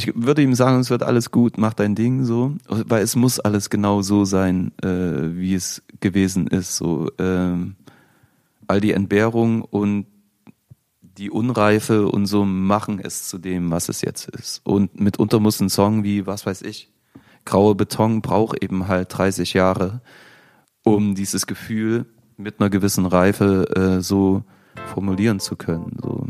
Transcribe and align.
ich 0.00 0.12
würde 0.14 0.42
ihm 0.42 0.54
sagen, 0.54 0.80
es 0.80 0.88
wird 0.88 1.02
alles 1.02 1.30
gut, 1.30 1.58
mach 1.58 1.74
dein 1.74 1.94
Ding 1.94 2.24
so, 2.24 2.54
weil 2.68 3.02
es 3.02 3.16
muss 3.16 3.38
alles 3.38 3.68
genau 3.68 4.00
so 4.00 4.24
sein, 4.24 4.72
äh, 4.82 5.36
wie 5.36 5.54
es 5.54 5.82
gewesen 6.00 6.46
ist. 6.46 6.76
So 6.76 7.10
ähm, 7.18 7.76
all 8.66 8.80
die 8.80 8.92
Entbehrung 8.92 9.62
und 9.62 10.06
die 11.02 11.30
Unreife 11.30 12.08
und 12.08 12.24
so 12.24 12.46
machen 12.46 12.98
es 12.98 13.28
zu 13.28 13.36
dem, 13.36 13.70
was 13.70 13.90
es 13.90 14.00
jetzt 14.00 14.28
ist. 14.30 14.62
Und 14.64 14.98
mitunter 14.98 15.38
muss 15.38 15.60
ein 15.60 15.68
Song 15.68 16.02
wie, 16.02 16.26
was 16.26 16.46
weiß 16.46 16.62
ich, 16.62 16.90
Graue 17.44 17.74
Beton 17.74 18.22
braucht 18.22 18.62
eben 18.62 18.88
halt 18.88 19.16
30 19.16 19.52
Jahre, 19.54 20.00
um 20.82 21.14
dieses 21.14 21.46
Gefühl 21.46 22.06
mit 22.36 22.60
einer 22.60 22.70
gewissen 22.70 23.06
Reife 23.06 23.68
äh, 23.76 24.00
so 24.00 24.44
formulieren 24.94 25.40
zu 25.40 25.56
können. 25.56 25.96
So. 26.02 26.26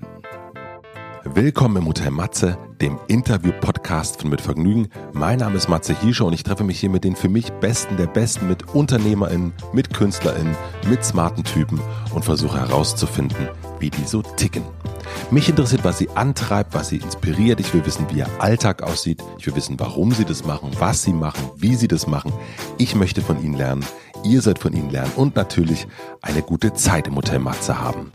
Willkommen 1.25 1.77
im 1.77 1.87
Hotel 1.87 2.11
Matze, 2.11 2.57
dem 2.81 2.99
Interview-Podcast 3.09 4.23
von 4.23 4.31
Mit 4.31 4.41
Vergnügen. 4.41 4.89
Mein 5.13 5.41
Name 5.41 5.57
ist 5.57 5.69
Matze 5.69 5.95
Hiescher 6.01 6.25
und 6.25 6.33
ich 6.33 6.45
treffe 6.45 6.65
mich 6.65 6.81
hier 6.81 6.89
mit 6.89 7.05
den 7.05 7.15
für 7.15 7.29
mich 7.29 7.53
Besten 7.53 7.99
der 7.99 8.07
Besten, 8.07 8.49
mit 8.49 8.75
UnternehmerInnen, 8.75 9.53
mit 9.75 9.93
KünstlerInnen, 9.93 10.57
mit 10.89 11.05
smarten 11.05 11.45
Typen 11.45 11.79
und 12.15 12.25
versuche 12.25 12.59
herauszufinden, 12.59 13.51
wie 13.79 13.91
die 13.91 14.05
so 14.05 14.23
ticken. 14.23 14.63
Mich 15.31 15.51
interessiert, 15.51 15.85
was 15.85 15.99
sie 15.99 16.09
antreibt, 16.11 16.73
was 16.75 16.89
sie 16.89 16.97
inspiriert. 16.97 17.61
Ich 17.61 17.75
will 17.75 17.85
wissen, 17.85 18.07
wie 18.11 18.21
ihr 18.21 18.29
Alltag 18.39 18.83
aussieht. 18.83 19.23
Ich 19.39 19.47
will 19.47 19.57
wissen, 19.57 19.79
warum 19.79 20.13
sie 20.13 20.25
das 20.25 20.47
machen, 20.47 20.71
was 20.79 21.03
sie 21.03 21.13
machen, 21.13 21.51
wie 21.57 21.75
sie 21.75 21.89
das 21.89 22.07
machen. 22.07 22.33
Ich 22.79 22.95
möchte 22.95 23.21
von 23.21 23.45
ihnen 23.45 23.55
lernen. 23.55 23.85
Ihr 24.23 24.43
seid 24.43 24.59
von 24.59 24.73
ihnen 24.73 24.91
lernen 24.91 25.13
und 25.17 25.37
natürlich 25.37 25.87
eine 26.21 26.43
gute 26.43 26.75
Zeit 26.75 27.07
im 27.07 27.17
Hotel 27.17 27.39
Matze 27.39 27.81
haben. 27.81 28.13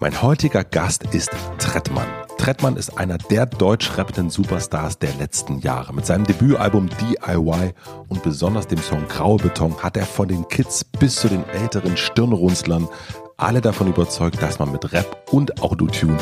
Mein 0.00 0.20
heutiger 0.20 0.64
Gast 0.64 1.04
ist 1.14 1.30
Trettmann. 1.58 2.06
Trettmann 2.38 2.76
ist 2.76 2.98
einer 2.98 3.18
der 3.18 3.46
deutsch 3.46 3.96
rappenden 3.96 4.30
Superstars 4.30 4.98
der 4.98 5.14
letzten 5.14 5.60
Jahre. 5.60 5.94
Mit 5.94 6.06
seinem 6.06 6.24
Debütalbum 6.24 6.88
DIY 6.88 7.72
und 8.08 8.22
besonders 8.22 8.66
dem 8.66 8.78
Song 8.78 9.06
Graue 9.08 9.38
Beton 9.38 9.76
hat 9.82 9.96
er 9.96 10.06
von 10.06 10.28
den 10.28 10.46
Kids 10.48 10.84
bis 10.84 11.16
zu 11.16 11.28
den 11.28 11.48
älteren 11.50 11.96
Stirnrunzlern 11.96 12.88
alle 13.36 13.60
davon 13.60 13.88
überzeugt, 13.88 14.42
dass 14.42 14.58
man 14.58 14.72
mit 14.72 14.92
Rap 14.92 15.28
und 15.30 15.62
Autotune 15.62 16.18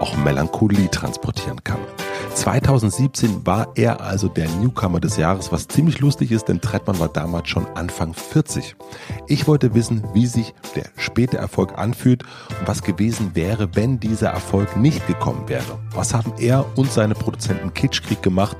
auch 0.00 0.16
Melancholie 0.16 0.90
transportieren 0.90 1.62
kann. 1.64 1.78
2017 2.34 3.46
war 3.46 3.68
er 3.76 4.02
also 4.02 4.28
der 4.28 4.48
Newcomer 4.60 5.00
des 5.00 5.16
Jahres, 5.16 5.52
was 5.52 5.68
ziemlich 5.68 6.00
lustig 6.00 6.32
ist, 6.32 6.48
denn 6.48 6.60
Trettmann 6.60 6.98
war 6.98 7.08
damals 7.08 7.48
schon 7.48 7.66
Anfang 7.74 8.12
40. 8.12 8.76
Ich 9.26 9.46
wollte 9.46 9.74
wissen, 9.74 10.04
wie 10.12 10.26
sich 10.26 10.54
der 10.74 10.84
späte 10.96 11.38
Erfolg 11.38 11.78
anfühlt 11.78 12.24
und 12.60 12.68
was 12.68 12.82
gewesen 12.82 13.30
wäre, 13.34 13.74
wenn 13.74 13.98
dieser 14.00 14.28
Erfolg 14.28 14.76
nicht 14.76 15.06
gekommen 15.06 15.48
wäre. 15.48 15.78
Was 15.94 16.12
haben 16.12 16.34
er 16.38 16.66
und 16.76 16.92
seine 16.92 17.14
Produzenten 17.14 17.72
Kitschkrieg 17.72 18.22
gemacht, 18.22 18.58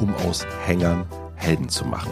um 0.00 0.14
aus 0.28 0.46
Hängern 0.66 1.06
Helden 1.44 1.68
zu 1.68 1.84
machen. 1.84 2.10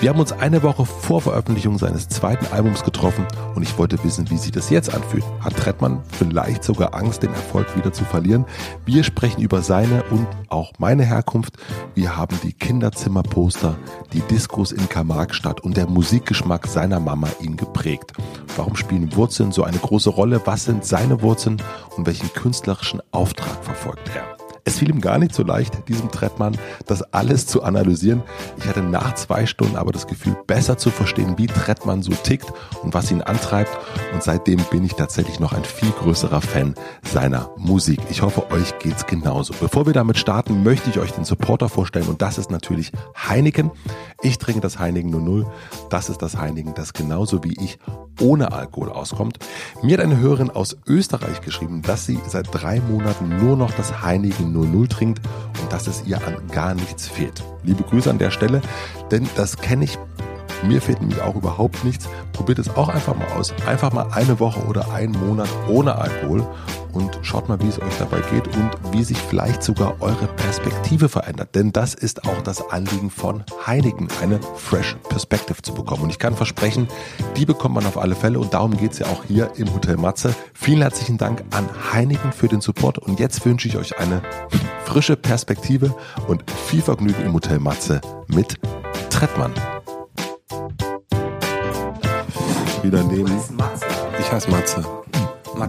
Wir 0.00 0.08
haben 0.08 0.18
uns 0.18 0.32
eine 0.32 0.62
Woche 0.62 0.84
vor 0.84 1.20
Veröffentlichung 1.20 1.78
seines 1.78 2.08
zweiten 2.08 2.46
Albums 2.52 2.82
getroffen 2.82 3.26
und 3.54 3.62
ich 3.62 3.78
wollte 3.78 4.02
wissen, 4.02 4.30
wie 4.30 4.38
sich 4.38 4.50
das 4.50 4.70
jetzt 4.70 4.92
anfühlt. 4.92 5.24
Hat 5.40 5.56
Trettmann 5.56 6.02
vielleicht 6.10 6.64
sogar 6.64 6.94
Angst, 6.94 7.22
den 7.22 7.32
Erfolg 7.32 7.76
wieder 7.76 7.92
zu 7.92 8.04
verlieren? 8.04 8.46
Wir 8.84 9.04
sprechen 9.04 9.42
über 9.42 9.62
seine 9.62 10.02
und 10.04 10.26
auch 10.48 10.72
meine 10.78 11.04
Herkunft. 11.04 11.56
Wir 11.94 12.16
haben 12.16 12.38
die 12.42 12.52
Kinderzimmerposter, 12.52 13.76
die 14.12 14.22
Diskos 14.22 14.72
in 14.72 14.88
Karl-Marx-Stadt 14.88 15.60
und 15.60 15.76
der 15.76 15.86
Musikgeschmack 15.86 16.66
seiner 16.66 16.98
Mama 16.98 17.28
ihn 17.40 17.56
geprägt. 17.56 18.12
Warum 18.56 18.74
spielen 18.74 19.14
Wurzeln 19.14 19.52
so 19.52 19.62
eine 19.62 19.78
große 19.78 20.10
Rolle? 20.10 20.40
Was 20.46 20.64
sind 20.64 20.84
seine 20.84 21.22
Wurzeln 21.22 21.62
und 21.96 22.06
welchen 22.06 22.32
künstlerischen 22.32 23.00
Auftrag 23.12 23.62
verfolgt 23.62 24.10
er? 24.16 24.41
Es 24.64 24.78
fiel 24.78 24.90
ihm 24.90 25.00
gar 25.00 25.18
nicht 25.18 25.34
so 25.34 25.42
leicht, 25.42 25.88
diesem 25.88 26.10
Trettmann 26.10 26.56
das 26.86 27.02
alles 27.12 27.46
zu 27.46 27.64
analysieren. 27.64 28.22
Ich 28.58 28.66
hatte 28.66 28.82
nach 28.82 29.14
zwei 29.16 29.44
Stunden 29.46 29.76
aber 29.76 29.90
das 29.90 30.06
Gefühl, 30.06 30.36
besser 30.46 30.78
zu 30.78 30.90
verstehen, 30.90 31.36
wie 31.36 31.48
Trettmann 31.48 32.02
so 32.02 32.12
tickt 32.12 32.52
und 32.82 32.94
was 32.94 33.10
ihn 33.10 33.22
antreibt. 33.22 33.76
Und 34.12 34.22
seitdem 34.22 34.60
bin 34.70 34.84
ich 34.84 34.94
tatsächlich 34.94 35.40
noch 35.40 35.52
ein 35.52 35.64
viel 35.64 35.90
größerer 35.90 36.40
Fan 36.40 36.74
seiner 37.02 37.50
Musik. 37.56 38.00
Ich 38.08 38.22
hoffe, 38.22 38.50
euch 38.52 38.78
geht's 38.78 39.06
genauso. 39.06 39.52
Bevor 39.60 39.86
wir 39.86 39.94
damit 39.94 40.16
starten, 40.16 40.62
möchte 40.62 40.90
ich 40.90 41.00
euch 41.00 41.10
den 41.10 41.24
Supporter 41.24 41.68
vorstellen 41.68 42.06
und 42.06 42.22
das 42.22 42.38
ist 42.38 42.52
natürlich 42.52 42.92
Heineken. 43.16 43.72
Ich 44.22 44.38
trinke 44.38 44.60
das 44.60 44.78
Heineken 44.78 45.10
00. 45.10 45.46
Das 45.90 46.08
ist 46.08 46.22
das 46.22 46.36
Heineken, 46.36 46.74
das 46.74 46.92
genauso 46.92 47.42
wie 47.42 47.54
ich 47.60 47.78
ohne 48.20 48.52
Alkohol 48.52 48.90
auskommt. 48.90 49.38
Mir 49.82 49.98
hat 49.98 50.04
eine 50.04 50.18
Hörerin 50.18 50.50
aus 50.50 50.76
Österreich 50.86 51.40
geschrieben, 51.40 51.82
dass 51.82 52.06
sie 52.06 52.20
seit 52.28 52.48
drei 52.52 52.80
Monaten 52.80 53.36
nur 53.44 53.56
noch 53.56 53.72
das 53.72 54.02
Heineken 54.02 54.51
00 54.52 54.88
trinkt 54.88 55.20
und 55.60 55.72
dass 55.72 55.86
es 55.86 56.04
ihr 56.06 56.18
an 56.26 56.36
gar 56.52 56.74
nichts 56.74 57.08
fehlt. 57.08 57.42
Liebe 57.62 57.82
Grüße 57.82 58.10
an 58.10 58.18
der 58.18 58.30
Stelle, 58.30 58.60
denn 59.10 59.28
das 59.36 59.56
kenne 59.56 59.84
ich 59.84 59.98
mir 60.64 60.80
fehlt 60.80 61.00
nämlich 61.00 61.20
auch 61.20 61.34
überhaupt 61.34 61.82
nichts. 61.82 62.08
Probiert 62.32 62.60
es 62.60 62.76
auch 62.76 62.88
einfach 62.88 63.16
mal 63.16 63.26
aus. 63.36 63.52
Einfach 63.66 63.92
mal 63.92 64.06
eine 64.12 64.38
Woche 64.38 64.60
oder 64.66 64.92
einen 64.92 65.12
Monat 65.12 65.48
ohne 65.68 65.96
Alkohol 65.96 66.46
und 66.92 67.18
schaut 67.22 67.48
mal, 67.48 67.60
wie 67.60 67.68
es 67.68 67.80
euch 67.80 67.96
dabei 67.98 68.20
geht 68.30 68.46
und 68.56 68.70
wie 68.92 69.04
sich 69.04 69.18
vielleicht 69.18 69.62
sogar 69.62 70.00
eure 70.00 70.26
Perspektive 70.26 71.08
verändert. 71.08 71.54
Denn 71.54 71.72
das 71.72 71.94
ist 71.94 72.26
auch 72.26 72.40
das 72.42 72.70
Anliegen 72.70 73.10
von 73.10 73.44
Heineken, 73.66 74.08
eine 74.22 74.40
Fresh 74.56 74.96
Perspective 75.08 75.62
zu 75.62 75.74
bekommen. 75.74 76.02
Und 76.02 76.10
ich 76.10 76.18
kann 76.18 76.34
versprechen, 76.34 76.88
die 77.36 77.46
bekommt 77.46 77.74
man 77.74 77.86
auf 77.86 77.98
alle 77.98 78.14
Fälle 78.14 78.38
und 78.38 78.54
darum 78.54 78.76
geht 78.76 78.92
es 78.92 78.98
ja 78.98 79.06
auch 79.06 79.24
hier 79.24 79.52
im 79.56 79.72
Hotel 79.74 79.96
Matze. 79.96 80.34
Vielen 80.54 80.82
herzlichen 80.82 81.18
Dank 81.18 81.42
an 81.50 81.68
Heineken 81.92 82.32
für 82.32 82.48
den 82.48 82.60
Support 82.60 82.98
und 82.98 83.20
jetzt 83.20 83.44
wünsche 83.44 83.68
ich 83.68 83.76
euch 83.76 83.98
eine 83.98 84.22
frische 84.84 85.16
Perspektive 85.16 85.94
und 86.26 86.44
viel 86.50 86.82
Vergnügen 86.82 87.22
im 87.22 87.32
Hotel 87.32 87.58
Matze 87.58 88.00
mit 88.28 88.58
Trettmann 89.10 89.52
wieder 92.82 93.02
neben. 93.04 93.40
Ich 94.18 94.32
heiße 94.32 94.50
Matze. 94.50 94.84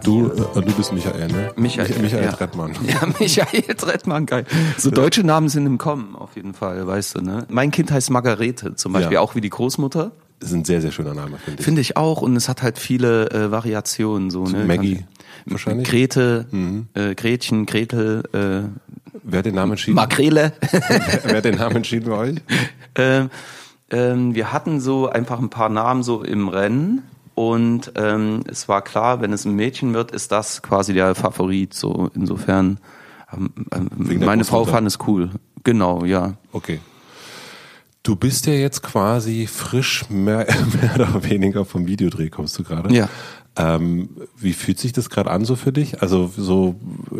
Du, 0.03 0.31
äh, 0.31 0.61
du 0.61 0.71
bist 0.73 0.91
Michael, 0.93 1.27
ne? 1.27 1.51
Michael, 1.55 1.99
Michael 2.01 2.23
ja. 2.25 2.31
Trettmann. 2.31 2.71
Ja, 2.87 3.07
Michael 3.19 3.75
Trettmann, 3.75 4.25
geil. 4.25 4.45
So 4.77 4.89
deutsche 4.91 5.23
Namen 5.23 5.49
sind 5.49 5.65
im 5.65 5.77
Kommen, 5.77 6.15
auf 6.15 6.35
jeden 6.35 6.53
Fall, 6.53 6.85
weißt 6.87 7.17
du, 7.17 7.21
ne? 7.21 7.45
Mein 7.49 7.71
Kind 7.71 7.91
heißt 7.91 8.09
Margarete, 8.09 8.75
zum 8.75 8.93
Beispiel, 8.93 9.13
Ja. 9.15 9.19
auch 9.21 9.35
wie 9.35 9.41
die 9.41 9.49
Großmutter. 9.49 10.11
Das 10.39 10.49
ist 10.49 10.55
ein 10.55 10.65
sehr, 10.65 10.81
sehr 10.81 10.91
schöner 10.91 11.13
Name, 11.13 11.37
finde 11.37 11.59
ich. 11.59 11.65
Finde 11.65 11.81
ich 11.81 11.95
auch, 11.97 12.21
und 12.21 12.35
es 12.35 12.49
hat 12.49 12.63
halt 12.63 12.79
viele 12.79 13.29
äh, 13.31 13.51
Variationen, 13.51 14.29
so, 14.29 14.45
ne? 14.45 14.65
Maggie 14.65 15.05
wahrscheinlich. 15.45 15.87
Grete, 15.87 16.45
äh, 16.95 17.15
Gretchen, 17.15 17.65
Gretel, 17.65 18.23
äh, 18.33 18.67
Wer 19.25 19.39
hat 19.39 19.45
den 19.45 19.55
Namen 19.55 19.71
entschieden? 19.73 19.95
Makrele. 19.95 20.53
Wer 21.23 21.37
hat 21.37 21.45
den 21.45 21.55
Namen 21.55 21.77
entschieden 21.77 22.09
bei 22.09 22.17
euch? 22.17 22.35
ähm, 22.95 23.29
ähm, 23.89 24.35
wir 24.35 24.51
hatten 24.51 24.81
so 24.81 25.07
einfach 25.07 25.39
ein 25.39 25.49
paar 25.49 25.69
Namen 25.69 26.03
so 26.03 26.23
im 26.23 26.47
Rennen 26.49 27.03
und 27.35 27.91
ähm, 27.95 28.43
es 28.47 28.67
war 28.69 28.83
klar, 28.83 29.21
wenn 29.21 29.33
es 29.33 29.45
ein 29.45 29.55
Mädchen 29.55 29.93
wird, 29.93 30.11
ist 30.11 30.31
das 30.31 30.61
quasi 30.61 30.93
der 30.93 31.15
Favorit. 31.15 31.73
So 31.73 32.11
insofern, 32.13 32.79
ähm, 33.35 33.51
ähm, 33.71 34.19
meine 34.19 34.45
Frau 34.45 34.65
fand 34.65 34.87
es 34.87 34.99
cool. 35.07 35.31
Genau, 35.63 36.05
ja. 36.05 36.35
Okay. 36.51 36.79
Du 38.03 38.15
bist 38.15 38.45
ja 38.45 38.53
jetzt 38.53 38.83
quasi 38.83 39.47
frisch, 39.47 40.09
mehr, 40.09 40.45
mehr 40.81 40.95
oder 40.95 41.23
weniger 41.23 41.65
vom 41.65 41.87
Videodreh 41.87 42.29
kommst 42.29 42.59
du 42.59 42.63
gerade. 42.63 42.93
Ja. 42.93 43.09
Ähm, 43.55 44.09
wie 44.35 44.53
fühlt 44.53 44.79
sich 44.79 44.93
das 44.93 45.09
gerade 45.09 45.31
an 45.31 45.45
so 45.45 45.55
für 45.55 45.71
dich? 45.71 46.01
Also 46.01 46.31
so 46.35 46.75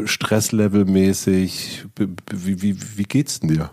Stresslevelmäßig, 0.05 1.85
wie, 1.95 2.61
wie, 2.61 2.97
wie 2.97 3.03
geht's 3.03 3.39
denn 3.39 3.49
dir? 3.49 3.69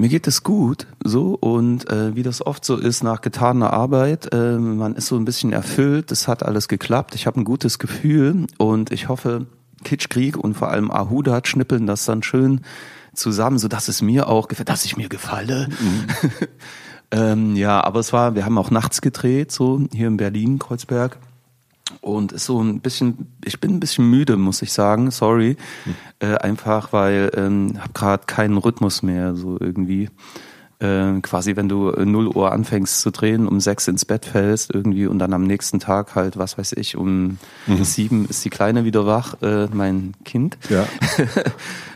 Mir 0.00 0.08
geht 0.08 0.28
es 0.28 0.44
gut, 0.44 0.86
so 1.02 1.34
und 1.34 1.90
äh, 1.90 2.14
wie 2.14 2.22
das 2.22 2.46
oft 2.46 2.64
so 2.64 2.76
ist 2.76 3.02
nach 3.02 3.20
getaner 3.20 3.72
Arbeit, 3.72 4.32
äh, 4.32 4.56
man 4.56 4.94
ist 4.94 5.08
so 5.08 5.16
ein 5.16 5.24
bisschen 5.24 5.52
erfüllt, 5.52 6.12
es 6.12 6.28
hat 6.28 6.44
alles 6.44 6.68
geklappt, 6.68 7.16
ich 7.16 7.26
habe 7.26 7.40
ein 7.40 7.44
gutes 7.44 7.80
Gefühl 7.80 8.46
und 8.58 8.92
ich 8.92 9.08
hoffe, 9.08 9.46
Kitschkrieg 9.82 10.36
und 10.36 10.54
vor 10.54 10.70
allem 10.70 10.92
Ahudat 10.92 11.48
schnippeln 11.48 11.88
das 11.88 12.04
dann 12.04 12.22
schön 12.22 12.60
zusammen, 13.12 13.58
so 13.58 13.66
dass 13.66 13.88
es 13.88 14.00
mir 14.00 14.28
auch 14.28 14.46
gefällt, 14.46 14.68
dass 14.68 14.84
ich 14.84 14.96
mir 14.96 15.08
gefalle. 15.08 15.68
ähm, 17.10 17.56
ja, 17.56 17.82
aber 17.82 17.98
es 17.98 18.12
war, 18.12 18.36
wir 18.36 18.44
haben 18.44 18.56
auch 18.56 18.70
nachts 18.70 19.00
gedreht, 19.00 19.50
so 19.50 19.82
hier 19.92 20.06
in 20.06 20.16
Berlin, 20.16 20.60
Kreuzberg. 20.60 21.18
Und 22.00 22.32
ist 22.32 22.44
so 22.44 22.62
ein 22.62 22.80
bisschen, 22.80 23.32
ich 23.44 23.60
bin 23.60 23.74
ein 23.74 23.80
bisschen 23.80 24.08
müde, 24.10 24.36
muss 24.36 24.62
ich 24.62 24.72
sagen, 24.72 25.10
sorry. 25.10 25.56
Äh, 26.20 26.34
einfach 26.36 26.92
weil 26.92 27.30
ähm, 27.36 27.74
habe 27.78 27.92
gerade 27.92 28.26
keinen 28.26 28.58
Rhythmus 28.58 29.02
mehr, 29.02 29.36
so 29.36 29.56
irgendwie. 29.60 30.10
Äh, 30.80 31.20
quasi, 31.22 31.56
wenn 31.56 31.68
du 31.68 31.90
äh, 31.90 32.04
0 32.04 32.28
Uhr 32.28 32.52
anfängst 32.52 33.00
zu 33.00 33.10
drehen, 33.10 33.48
um 33.48 33.58
sechs 33.58 33.88
ins 33.88 34.04
Bett 34.04 34.24
fällst 34.24 34.72
irgendwie 34.72 35.06
und 35.08 35.18
dann 35.18 35.32
am 35.32 35.42
nächsten 35.42 35.80
Tag 35.80 36.14
halt, 36.14 36.36
was 36.36 36.56
weiß 36.56 36.74
ich, 36.74 36.96
um 36.96 37.38
sieben 37.82 38.26
ist 38.28 38.44
die 38.44 38.50
Kleine 38.50 38.84
wieder 38.84 39.04
wach, 39.04 39.34
äh, 39.42 39.66
mein 39.72 40.14
Kind. 40.24 40.56
Ja. 40.68 40.86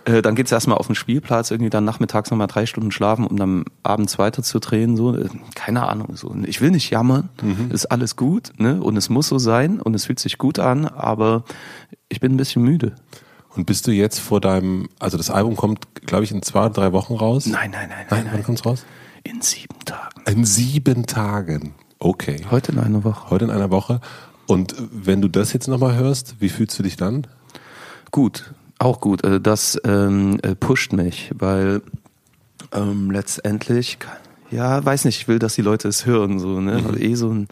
Äh, 0.05 0.21
dann 0.21 0.35
geht's 0.35 0.51
erstmal 0.51 0.79
auf 0.79 0.89
den 0.89 0.97
Spielplatz, 0.97 1.53
irgendwie 1.53 1.71
dann 1.71 1.85
nachmittags 1.85 2.29
nochmal 2.33 2.49
drei 2.49 2.67
Stunden 2.67 2.91
schlafen, 2.91 3.25
um 3.25 3.37
dann 3.37 3.65
abends 3.85 4.19
weiter 4.19 4.43
zu 4.43 4.59
drehen. 4.59 4.97
So. 4.97 5.15
Äh, 5.17 5.29
Keine 5.55 5.87
Ahnung. 5.87 6.17
So. 6.17 6.35
Ich 6.45 6.61
will 6.61 6.73
nicht 6.73 6.91
jammern, 6.91 7.29
ist 7.71 7.87
alles 7.87 8.17
gut, 8.17 8.51
ne? 8.59 8.83
Und 8.83 8.97
es 8.97 9.11
muss 9.11 9.29
so 9.29 9.39
sein 9.39 9.81
und 9.81 9.95
es 9.95 10.07
fühlt 10.07 10.19
sich 10.19 10.39
gut 10.39 10.59
an, 10.59 10.87
aber 10.87 11.45
ich 12.09 12.19
bin 12.19 12.33
ein 12.33 12.37
bisschen 12.37 12.63
müde. 12.63 12.97
Und 13.55 13.67
bist 13.67 13.87
du 13.87 13.91
jetzt 13.93 14.19
vor 14.19 14.41
deinem, 14.41 14.89
also 14.99 15.17
das 15.17 15.31
Album 15.31 15.57
kommt, 15.57 15.87
glaube 16.07 16.25
ich, 16.25 16.33
in 16.33 16.43
zwei, 16.43 16.69
drei 16.71 16.93
Wochen 16.93 17.15
raus? 17.15 17.47
Nein, 17.47 17.71
nein, 17.71 17.89
nein, 17.91 18.07
Nein, 18.11 18.25
nein. 18.25 18.33
wann 18.35 18.43
kommt's 18.45 18.65
raus? 18.65 18.85
In 19.25 19.43
sieben 19.43 19.79
Tagen. 19.85 20.23
In 20.27 20.45
sieben 20.45 21.07
Tagen. 21.07 21.75
Okay. 21.99 22.45
Heute 22.51 22.73
in 22.73 22.79
einer 22.79 23.05
Woche. 23.05 23.31
Heute 23.31 23.45
in 23.45 23.51
einer 23.51 23.71
Woche. 23.71 24.01
Und 24.47 24.75
wenn 24.91 25.21
du 25.21 25.29
das 25.29 25.53
jetzt 25.53 25.69
nochmal 25.69 25.95
hörst, 25.97 26.37
wie 26.41 26.49
fühlst 26.49 26.79
du 26.79 26.83
dich 26.83 26.97
dann? 26.97 27.27
Gut, 28.11 28.53
auch 28.79 29.01
gut. 29.01 29.23
Äh, 29.25 29.41
Das 29.41 29.79
ähm, 29.85 30.39
äh, 30.43 30.55
pusht 30.55 30.93
mich, 30.93 31.31
weil 31.39 31.83
ähm, 32.73 33.11
letztendlich, 33.11 33.99
ja, 34.51 34.85
weiß 34.85 35.05
nicht, 35.05 35.19
ich 35.21 35.29
will, 35.29 35.39
dass 35.39 35.55
die 35.55 35.63
Leute 35.63 35.89
es 35.89 36.07
hören, 36.07 36.39
so, 36.41 36.61
ne? 36.61 36.79
Mhm. 36.83 36.97
Eh 36.99 37.15
so 37.15 37.29
ein 37.31 37.49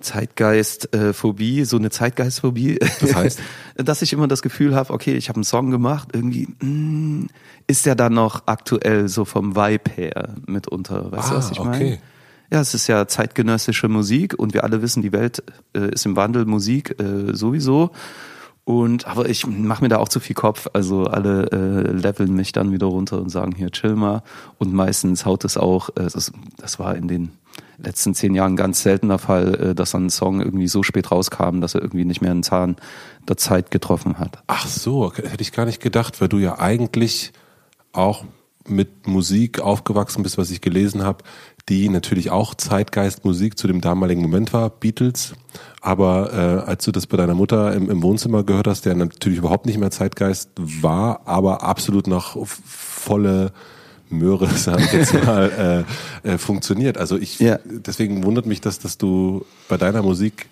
Zeitgeistphobie, 0.00 1.64
so 1.64 1.76
eine 1.76 1.90
Zeitgeistphobie. 1.90 2.78
Das 3.00 3.14
heißt? 3.14 3.40
dass 3.76 4.02
ich 4.02 4.12
immer 4.12 4.28
das 4.28 4.42
Gefühl 4.42 4.74
habe, 4.74 4.92
okay, 4.92 5.14
ich 5.14 5.28
habe 5.28 5.36
einen 5.36 5.44
Song 5.44 5.70
gemacht, 5.70 6.08
irgendwie 6.12 6.48
mh, 6.60 7.26
ist 7.66 7.86
der 7.86 7.94
dann 7.94 8.14
noch 8.14 8.42
aktuell 8.46 9.08
so 9.08 9.24
vom 9.24 9.54
Vibe 9.56 9.90
her 9.94 10.34
mitunter, 10.46 11.10
weißt 11.12 11.30
du, 11.30 11.34
Ah, 11.34 11.38
was 11.38 11.50
ich 11.50 11.58
meine? 11.58 11.74
okay. 11.76 11.98
Ja, 12.50 12.60
es 12.60 12.72
ist 12.72 12.86
ja 12.86 13.06
zeitgenössische 13.06 13.88
Musik 13.88 14.34
und 14.38 14.54
wir 14.54 14.64
alle 14.64 14.80
wissen, 14.80 15.02
die 15.02 15.12
Welt 15.12 15.42
äh, 15.74 15.90
ist 15.92 16.06
im 16.06 16.16
Wandel, 16.16 16.46
Musik 16.46 16.98
äh, 16.98 17.34
sowieso. 17.36 17.90
Und 18.64 19.06
aber 19.06 19.28
ich 19.28 19.46
mache 19.46 19.82
mir 19.82 19.88
da 19.88 19.96
auch 19.98 20.08
zu 20.08 20.18
viel 20.20 20.34
Kopf. 20.34 20.66
Also 20.72 21.04
alle 21.04 21.50
äh, 21.52 21.90
leveln 21.92 22.34
mich 22.34 22.52
dann 22.52 22.72
wieder 22.72 22.86
runter 22.86 23.18
und 23.20 23.28
sagen 23.30 23.54
hier 23.54 23.70
chill 23.70 23.94
mal. 23.96 24.22
Und 24.58 24.72
meistens 24.72 25.24
haut 25.26 25.44
es 25.44 25.56
auch. 25.58 25.90
Äh, 25.90 26.08
das, 26.12 26.32
das 26.56 26.78
war 26.78 26.94
in 26.96 27.08
den 27.08 27.32
letzten 27.78 28.14
zehn 28.14 28.34
Jahren 28.34 28.56
ganz 28.56 28.82
seltener 28.82 29.18
Fall, 29.18 29.54
äh, 29.54 29.74
dass 29.74 29.92
dann 29.92 30.06
ein 30.06 30.10
Song 30.10 30.40
irgendwie 30.40 30.68
so 30.68 30.82
spät 30.82 31.10
rauskam, 31.10 31.60
dass 31.60 31.74
er 31.74 31.82
irgendwie 31.82 32.04
nicht 32.04 32.20
mehr 32.20 32.30
einen 32.30 32.42
Zahn 32.42 32.76
der 33.28 33.36
Zeit 33.36 33.70
getroffen 33.70 34.18
hat. 34.18 34.42
Ach 34.46 34.66
so, 34.66 35.12
hätte 35.14 35.42
ich 35.42 35.52
gar 35.52 35.66
nicht 35.66 35.80
gedacht, 35.80 36.20
weil 36.20 36.28
du 36.28 36.38
ja 36.38 36.58
eigentlich 36.58 37.32
auch 37.92 38.24
mit 38.66 39.06
Musik 39.06 39.60
aufgewachsen 39.60 40.22
bist, 40.22 40.36
was 40.38 40.50
ich 40.50 40.60
gelesen 40.60 41.02
habe, 41.02 41.24
die 41.68 41.88
natürlich 41.88 42.30
auch 42.30 42.54
Zeitgeistmusik 42.54 43.58
zu 43.58 43.66
dem 43.66 43.80
damaligen 43.80 44.22
Moment 44.22 44.52
war, 44.52 44.70
Beatles. 44.70 45.34
Aber 45.80 46.32
äh, 46.32 46.68
als 46.68 46.84
du 46.84 46.92
das 46.92 47.06
bei 47.06 47.16
deiner 47.16 47.34
Mutter 47.34 47.74
im, 47.74 47.90
im 47.90 48.02
Wohnzimmer 48.02 48.42
gehört 48.42 48.66
hast, 48.66 48.86
der 48.86 48.94
natürlich 48.94 49.38
überhaupt 49.38 49.66
nicht 49.66 49.78
mehr 49.78 49.90
Zeitgeist 49.90 50.50
war, 50.56 51.22
aber 51.26 51.62
absolut 51.62 52.06
noch 52.06 52.46
volle 52.46 53.52
Möhre, 54.10 54.46
sag 54.56 54.80
ich 54.80 54.92
jetzt 54.92 55.14
mal, 55.24 55.84
äh, 56.24 56.28
äh, 56.34 56.38
funktioniert. 56.38 56.98
Also 56.98 57.16
ich, 57.16 57.38
Ja. 57.38 57.58
deswegen 57.64 58.24
wundert 58.24 58.46
mich, 58.46 58.60
dass, 58.60 58.78
dass 58.78 58.98
du 58.98 59.44
bei 59.68 59.76
deiner 59.76 60.02
Musik 60.02 60.46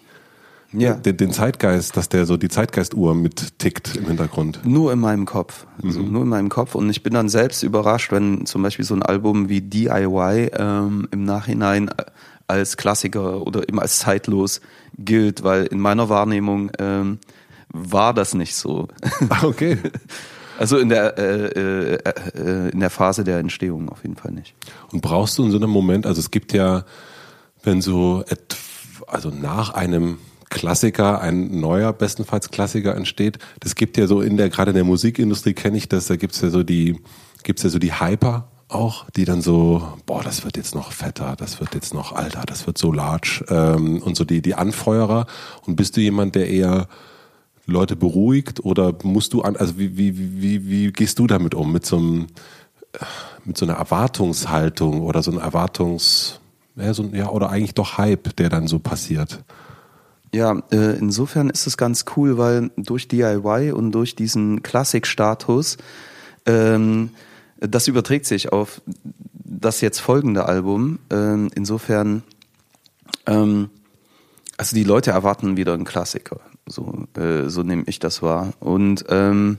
Ja. 0.72 0.94
den, 0.94 1.16
den 1.16 1.32
Zeitgeist, 1.32 1.96
dass 1.96 2.08
der 2.08 2.26
so 2.26 2.36
die 2.36 2.48
Zeitgeistuhr 2.48 3.14
mit 3.14 3.58
tickt 3.58 3.96
im 3.96 4.06
Hintergrund. 4.06 4.60
Nur 4.64 4.92
in 4.92 4.98
meinem 4.98 5.24
Kopf. 5.26 5.66
Also 5.82 6.00
nur 6.00 6.22
in 6.22 6.28
meinem 6.28 6.48
Kopf. 6.48 6.74
Und 6.74 6.90
ich 6.90 7.02
bin 7.02 7.14
dann 7.14 7.28
selbst 7.28 7.62
überrascht, 7.62 8.12
wenn 8.12 8.44
zum 8.46 8.62
Beispiel 8.62 8.84
so 8.84 8.94
ein 8.94 9.02
Album 9.02 9.48
wie 9.48 9.60
DIY 9.60 10.50
ähm, 10.58 11.08
im 11.10 11.24
Nachhinein 11.24 11.88
als 12.48 12.76
Klassiker 12.76 13.44
oder 13.46 13.68
eben 13.68 13.80
als 13.80 13.98
zeitlos 14.00 14.60
gilt, 14.98 15.42
weil 15.42 15.66
in 15.66 15.80
meiner 15.80 16.08
Wahrnehmung 16.08 16.70
ähm, 16.78 17.18
war 17.72 18.14
das 18.14 18.34
nicht 18.34 18.54
so. 18.54 18.88
Ah, 19.28 19.44
okay. 19.44 19.78
Also 20.58 20.78
in 20.78 20.88
der 20.88 21.18
äh, 21.18 21.46
äh, 21.46 21.98
äh, 22.34 22.68
in 22.70 22.80
der 22.80 22.90
Phase 22.90 23.24
der 23.24 23.38
Entstehung 23.38 23.88
auf 23.88 24.02
jeden 24.02 24.16
Fall 24.16 24.32
nicht. 24.32 24.54
Und 24.92 25.02
brauchst 25.02 25.38
du 25.38 25.44
in 25.44 25.50
so 25.50 25.56
einem 25.56 25.70
Moment, 25.70 26.06
also 26.06 26.20
es 26.20 26.30
gibt 26.30 26.52
ja, 26.52 26.84
wenn 27.62 27.82
so, 27.82 28.24
also 29.06 29.30
nach 29.30 29.70
einem 29.74 30.18
Klassiker, 30.48 31.20
ein 31.20 31.60
neuer 31.60 31.92
bestenfalls 31.92 32.50
Klassiker 32.50 32.94
entsteht, 32.94 33.38
das 33.60 33.74
gibt 33.74 33.96
ja 33.96 34.06
so 34.06 34.20
in 34.20 34.36
der, 34.36 34.48
gerade 34.48 34.70
in 34.70 34.76
der 34.76 34.84
Musikindustrie 34.84 35.54
kenne 35.54 35.76
ich 35.76 35.88
das, 35.88 36.06
da 36.06 36.16
gibt's 36.16 36.40
ja 36.40 36.50
so 36.50 36.62
die, 36.62 37.00
gibt's 37.42 37.62
ja 37.62 37.68
so 37.68 37.78
die 37.78 38.00
Hyper 38.00 38.48
auch, 38.68 39.08
die 39.10 39.24
dann 39.24 39.42
so, 39.42 39.86
boah, 40.06 40.22
das 40.22 40.44
wird 40.44 40.56
jetzt 40.56 40.74
noch 40.74 40.92
fetter, 40.92 41.36
das 41.36 41.60
wird 41.60 41.74
jetzt 41.74 41.94
noch 41.94 42.12
alter, 42.12 42.42
das 42.46 42.66
wird 42.66 42.78
so 42.78 42.92
large 42.92 43.44
ähm, 43.48 44.02
und 44.02 44.16
so 44.16 44.24
die, 44.24 44.42
die 44.42 44.54
Anfeuerer. 44.54 45.26
Und 45.66 45.76
bist 45.76 45.96
du 45.96 46.00
jemand, 46.00 46.34
der 46.34 46.48
eher 46.48 46.88
Leute 47.66 47.96
beruhigt 47.96 48.64
oder 48.64 48.94
musst 49.02 49.32
du 49.32 49.42
an, 49.42 49.56
also 49.56 49.78
wie, 49.78 49.96
wie, 49.96 50.40
wie, 50.40 50.68
wie, 50.68 50.92
gehst 50.92 51.18
du 51.18 51.26
damit 51.26 51.54
um? 51.54 51.72
Mit 51.72 51.84
so 51.84 51.96
einem, 51.96 52.26
mit 53.44 53.58
so 53.58 53.66
einer 53.66 53.74
Erwartungshaltung 53.74 55.02
oder 55.02 55.22
so 55.22 55.32
einer 55.32 55.42
Erwartungs, 55.42 56.40
ja, 56.76 56.94
so, 56.94 57.04
ja, 57.12 57.28
oder 57.28 57.50
eigentlich 57.50 57.74
doch 57.74 57.98
Hype, 57.98 58.36
der 58.36 58.48
dann 58.48 58.68
so 58.68 58.78
passiert. 58.78 59.40
Ja, 60.32 60.62
äh, 60.70 60.98
insofern 60.98 61.50
ist 61.50 61.66
es 61.66 61.76
ganz 61.76 62.04
cool, 62.16 62.38
weil 62.38 62.70
durch 62.76 63.08
DIY 63.08 63.72
und 63.72 63.92
durch 63.92 64.14
diesen 64.14 64.62
Klassikstatus, 64.62 65.78
ähm, 66.44 67.10
das 67.58 67.88
überträgt 67.88 68.26
sich 68.26 68.52
auf 68.52 68.82
das 69.32 69.80
jetzt 69.80 70.00
folgende 70.00 70.44
Album. 70.44 70.98
Ähm, 71.10 71.48
insofern, 71.54 72.22
ähm, 73.26 73.70
also 74.56 74.76
die 74.76 74.84
Leute 74.84 75.10
erwarten 75.10 75.56
wieder 75.56 75.74
einen 75.74 75.84
Klassiker. 75.84 76.40
So, 76.66 77.06
äh, 77.16 77.48
so 77.48 77.62
nehme 77.62 77.84
ich 77.86 77.98
das 77.98 78.22
wahr. 78.22 78.52
Und 78.60 79.04
ähm, 79.08 79.58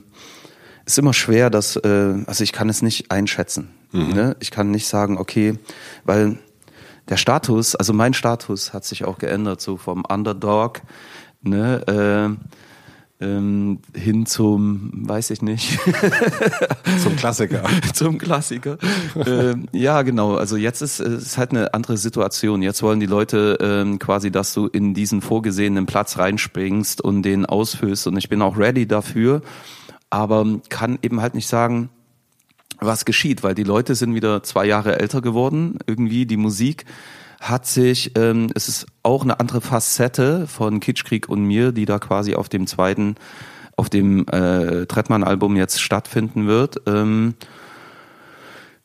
ist 0.84 0.98
immer 0.98 1.14
schwer, 1.14 1.50
dass, 1.50 1.76
äh, 1.76 2.24
also 2.26 2.44
ich 2.44 2.52
kann 2.52 2.68
es 2.68 2.82
nicht 2.82 3.10
einschätzen. 3.10 3.70
Ne? 3.92 4.36
Ich 4.40 4.50
kann 4.50 4.70
nicht 4.70 4.86
sagen, 4.86 5.16
okay, 5.16 5.58
weil 6.04 6.38
der 7.08 7.16
Status, 7.16 7.74
also 7.74 7.92
mein 7.92 8.12
Status 8.12 8.74
hat 8.74 8.84
sich 8.84 9.04
auch 9.04 9.18
geändert, 9.18 9.60
so 9.62 9.78
vom 9.78 10.04
Underdog 10.04 10.82
ne, 11.40 11.86
äh, 11.86 12.67
ähm, 13.20 13.80
hin 13.94 14.26
zum, 14.26 14.90
weiß 15.08 15.30
ich 15.30 15.42
nicht, 15.42 15.78
Zum 17.02 17.16
Klassiker. 17.16 17.64
zum 17.92 18.18
Klassiker. 18.18 18.78
ähm, 19.26 19.66
ja, 19.72 20.02
genau. 20.02 20.36
Also 20.36 20.56
jetzt 20.56 20.82
ist 20.82 21.00
es 21.00 21.36
halt 21.36 21.50
eine 21.50 21.74
andere 21.74 21.96
Situation. 21.96 22.62
Jetzt 22.62 22.82
wollen 22.82 23.00
die 23.00 23.06
Leute 23.06 23.58
ähm, 23.60 23.98
quasi, 23.98 24.30
dass 24.30 24.54
du 24.54 24.66
in 24.66 24.94
diesen 24.94 25.20
vorgesehenen 25.20 25.86
Platz 25.86 26.18
reinspringst 26.18 27.00
und 27.00 27.22
den 27.22 27.44
ausfüllst. 27.44 28.06
Und 28.06 28.16
ich 28.16 28.28
bin 28.28 28.40
auch 28.40 28.56
ready 28.56 28.86
dafür, 28.86 29.42
aber 30.10 30.46
kann 30.68 30.98
eben 31.02 31.20
halt 31.20 31.34
nicht 31.34 31.48
sagen, 31.48 31.90
was 32.80 33.04
geschieht, 33.04 33.42
weil 33.42 33.56
die 33.56 33.64
Leute 33.64 33.96
sind 33.96 34.14
wieder 34.14 34.44
zwei 34.44 34.64
Jahre 34.64 35.00
älter 35.00 35.20
geworden. 35.20 35.78
Irgendwie 35.86 36.26
die 36.26 36.36
Musik 36.36 36.84
hat 37.40 37.66
sich, 37.66 38.12
ähm, 38.16 38.50
es 38.54 38.68
ist 38.68 38.86
auch 39.02 39.22
eine 39.22 39.40
andere 39.40 39.60
Facette 39.60 40.46
von 40.46 40.80
Kitschkrieg 40.80 41.28
und 41.28 41.44
mir, 41.44 41.72
die 41.72 41.84
da 41.84 41.98
quasi 41.98 42.34
auf 42.34 42.48
dem 42.48 42.66
zweiten, 42.66 43.14
auf 43.76 43.88
dem 43.88 44.26
äh, 44.28 44.86
Trettmann-Album 44.86 45.56
jetzt 45.56 45.80
stattfinden 45.80 46.46
wird. 46.46 46.82
Ähm, 46.86 47.34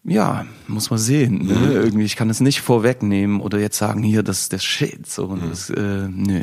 ja, 0.04 0.46
muss 0.68 0.90
man 0.90 1.00
sehen. 1.00 1.46
Ne? 1.46 1.74
Irgendwie, 1.74 2.04
ich 2.04 2.16
kann 2.16 2.30
es 2.30 2.42
nicht 2.42 2.62
vorwegnehmen 2.62 3.40
oder 3.40 3.60
jetzt 3.60 3.78
sagen, 3.78 4.04
hier, 4.04 4.22
das 4.22 4.42
ist 4.42 4.52
der 4.52 4.60
Shit. 4.60 5.08
So, 5.08 5.26
und 5.26 5.50
das, 5.50 5.70
äh, 5.70 6.08
nö. 6.10 6.42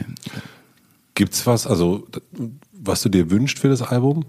Gibt's 1.14 1.46
was, 1.46 1.66
also, 1.66 2.06
was 2.72 3.02
du 3.02 3.08
dir 3.08 3.30
wünschst 3.30 3.58
für 3.58 3.68
das 3.68 3.82
Album? 3.82 4.24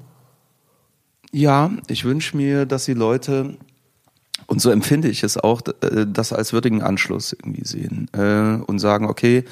Ja, 1.32 1.72
ich 1.88 2.04
wünsche 2.04 2.36
mir, 2.36 2.66
dass 2.66 2.86
die 2.86 2.94
Leute, 2.94 3.58
und 4.52 4.60
so 4.60 4.70
empfinde 4.70 5.08
ich 5.08 5.24
es 5.24 5.38
auch, 5.38 5.62
äh, 5.82 6.06
das 6.06 6.34
als 6.34 6.52
würdigen 6.52 6.82
Anschluss 6.82 7.32
irgendwie 7.32 7.66
sehen 7.66 8.10
äh, 8.12 8.62
und 8.62 8.80
sagen, 8.80 9.06
okay, 9.06 9.46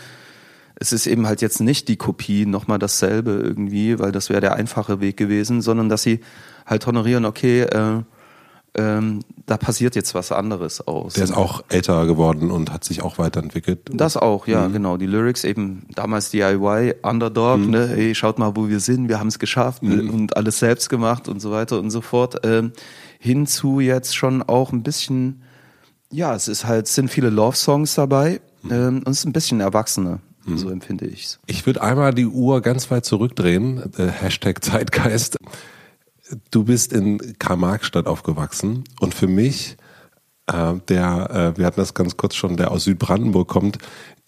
es 0.76 0.92
ist 0.92 1.08
eben 1.08 1.26
halt 1.26 1.42
jetzt 1.42 1.62
nicht 1.62 1.88
die 1.88 1.96
Kopie, 1.96 2.46
nochmal 2.46 2.80
dasselbe 2.80 3.32
irgendwie, 3.32 3.98
weil 3.98 4.12
das 4.12 4.30
wäre 4.30 4.42
der 4.42 4.56
einfache 4.56 5.00
Weg 5.00 5.16
gewesen, 5.16 5.62
sondern 5.62 5.88
dass 5.88 6.04
sie 6.04 6.20
halt 6.66 6.86
honorieren, 6.86 7.24
okay, 7.24 7.62
äh, 7.62 8.04
ähm, 8.76 9.22
da 9.46 9.56
passiert 9.56 9.96
jetzt 9.96 10.14
was 10.16 10.34
anderes 10.34 10.86
aus. 10.86 11.14
Der 11.14 11.24
ist 11.24 11.36
auch 11.36 11.64
älter 11.70 12.06
geworden 12.06 12.52
und 12.52 12.74
hat 12.74 12.84
sich 12.84 13.02
auch 13.02 13.18
weiterentwickelt. 13.18 13.90
Das 13.94 14.18
auch, 14.18 14.48
ja, 14.48 14.68
genau. 14.68 14.98
Die 14.98 15.08
Lyrics 15.08 15.46
eben 15.46 15.86
damals 15.96 16.30
DIY, 16.32 16.96
Underdog, 17.04 17.62
ne, 17.62 17.88
hey, 17.88 18.14
schaut 18.16 18.38
mal, 18.38 18.58
wo 18.58 18.68
wir 18.68 18.82
sind, 18.82 19.08
wir 19.08 19.18
haben 19.22 19.30
es 19.30 19.40
geschafft 19.40 19.82
und 19.82 20.36
alles 20.36 20.60
selbst 20.60 20.90
gemacht 20.90 21.30
und 21.30 21.40
so 21.40 21.52
weiter 21.52 21.80
und 21.80 21.90
so 21.90 22.02
fort. 22.02 22.42
Ähm, 22.44 22.74
hinzu 23.20 23.82
jetzt 23.82 24.16
schon 24.16 24.42
auch 24.42 24.72
ein 24.72 24.82
bisschen, 24.82 25.44
ja, 26.10 26.34
es 26.34 26.48
ist 26.48 26.66
halt, 26.66 26.88
es 26.88 26.96
sind 26.96 27.10
viele 27.10 27.30
Love-Songs 27.30 27.94
dabei 27.94 28.42
ähm, 28.70 29.04
und 29.06 29.10
es 29.10 29.20
ist 29.20 29.26
ein 29.26 29.34
bisschen 29.34 29.60
erwachsener, 29.60 30.22
so 30.56 30.70
empfinde 30.70 31.06
ich's. 31.06 31.40
Ich 31.46 31.66
würde 31.68 31.84
einmal 31.84 32.14
die 32.14 32.26
Uhr 32.26 32.62
ganz 32.62 32.90
weit 32.90 33.06
zurückdrehen, 33.06 33.84
äh, 33.98 34.08
Hashtag 34.08 34.64
Zeitgeist. 34.64 35.38
Du 36.50 36.64
bist 36.64 36.94
in 36.94 37.38
Karl-Marx-Stadt 37.38 38.08
aufgewachsen 38.08 38.86
und 39.00 39.14
für 39.14 39.28
mich, 39.28 39.78
der, 40.88 41.54
äh, 41.56 41.58
wir 41.58 41.66
hatten 41.66 41.80
das 41.80 41.94
ganz 41.94 42.18
kurz 42.18 42.36
schon, 42.36 42.58
der 42.58 42.72
aus 42.72 42.84
Südbrandenburg 42.86 43.48
kommt, 43.48 43.78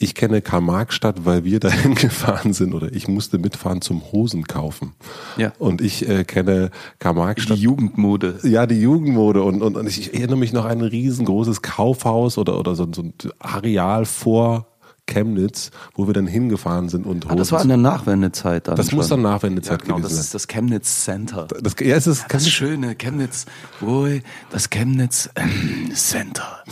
ich 0.01 0.15
kenne 0.15 0.41
Karl-Marx-Stadt, 0.41 1.25
weil 1.25 1.43
wir 1.43 1.59
dahin 1.61 1.95
gefahren 1.95 2.53
sind 2.53 2.73
oder 2.73 2.91
ich 2.91 3.07
musste 3.07 3.37
mitfahren 3.37 3.81
zum 3.81 4.11
Hosen 4.11 4.45
kaufen. 4.45 4.93
Ja. 5.37 5.53
Und 5.59 5.81
ich 5.81 6.07
äh, 6.09 6.23
kenne 6.23 6.71
Karl-Marx-Stadt. 6.99 7.57
Die 7.57 7.61
Jugendmode. 7.61 8.39
Ja, 8.43 8.65
die 8.65 8.81
Jugendmode 8.81 9.43
und, 9.43 9.61
und, 9.61 9.77
und 9.77 9.87
ich 9.87 10.13
erinnere 10.13 10.37
mich 10.37 10.53
noch 10.53 10.65
an 10.65 10.79
ein 10.79 10.81
riesengroßes 10.81 11.61
Kaufhaus 11.61 12.37
oder, 12.37 12.59
oder 12.59 12.75
so, 12.75 12.87
so 12.91 13.03
ein 13.03 13.13
Areal 13.39 14.05
vor 14.05 14.70
Chemnitz, 15.11 15.71
wo 15.93 16.07
wir 16.07 16.13
dann 16.13 16.27
hingefahren 16.27 16.87
sind 16.87 17.05
und 17.05 17.29
ah, 17.29 17.35
Das 17.35 17.51
war 17.51 17.61
in 17.61 17.67
der 17.67 17.77
Nachwendezeit 17.77 18.67
dann. 18.67 18.77
Das 18.77 18.89
schon. 18.89 18.97
muss 18.97 19.09
dann 19.09 19.21
Nachwendezeit 19.21 19.81
ja, 19.81 19.85
genau, 19.85 19.95
gewesen 19.97 20.09
sein. 20.09 20.17
Das 20.17 20.25
ist 20.25 20.33
das 20.33 20.47
Chemnitz 20.47 21.03
Center. 21.03 21.47
Das, 21.61 21.75
ja, 21.79 21.95
es 21.95 22.07
ist 22.07 22.25
das 22.29 22.49
schöne 22.49 22.95
Chemnitz, 22.95 23.45
das 24.49 24.69
Chemnitz 24.69 25.29
ähm, 25.35 25.93
Center. 25.93 26.63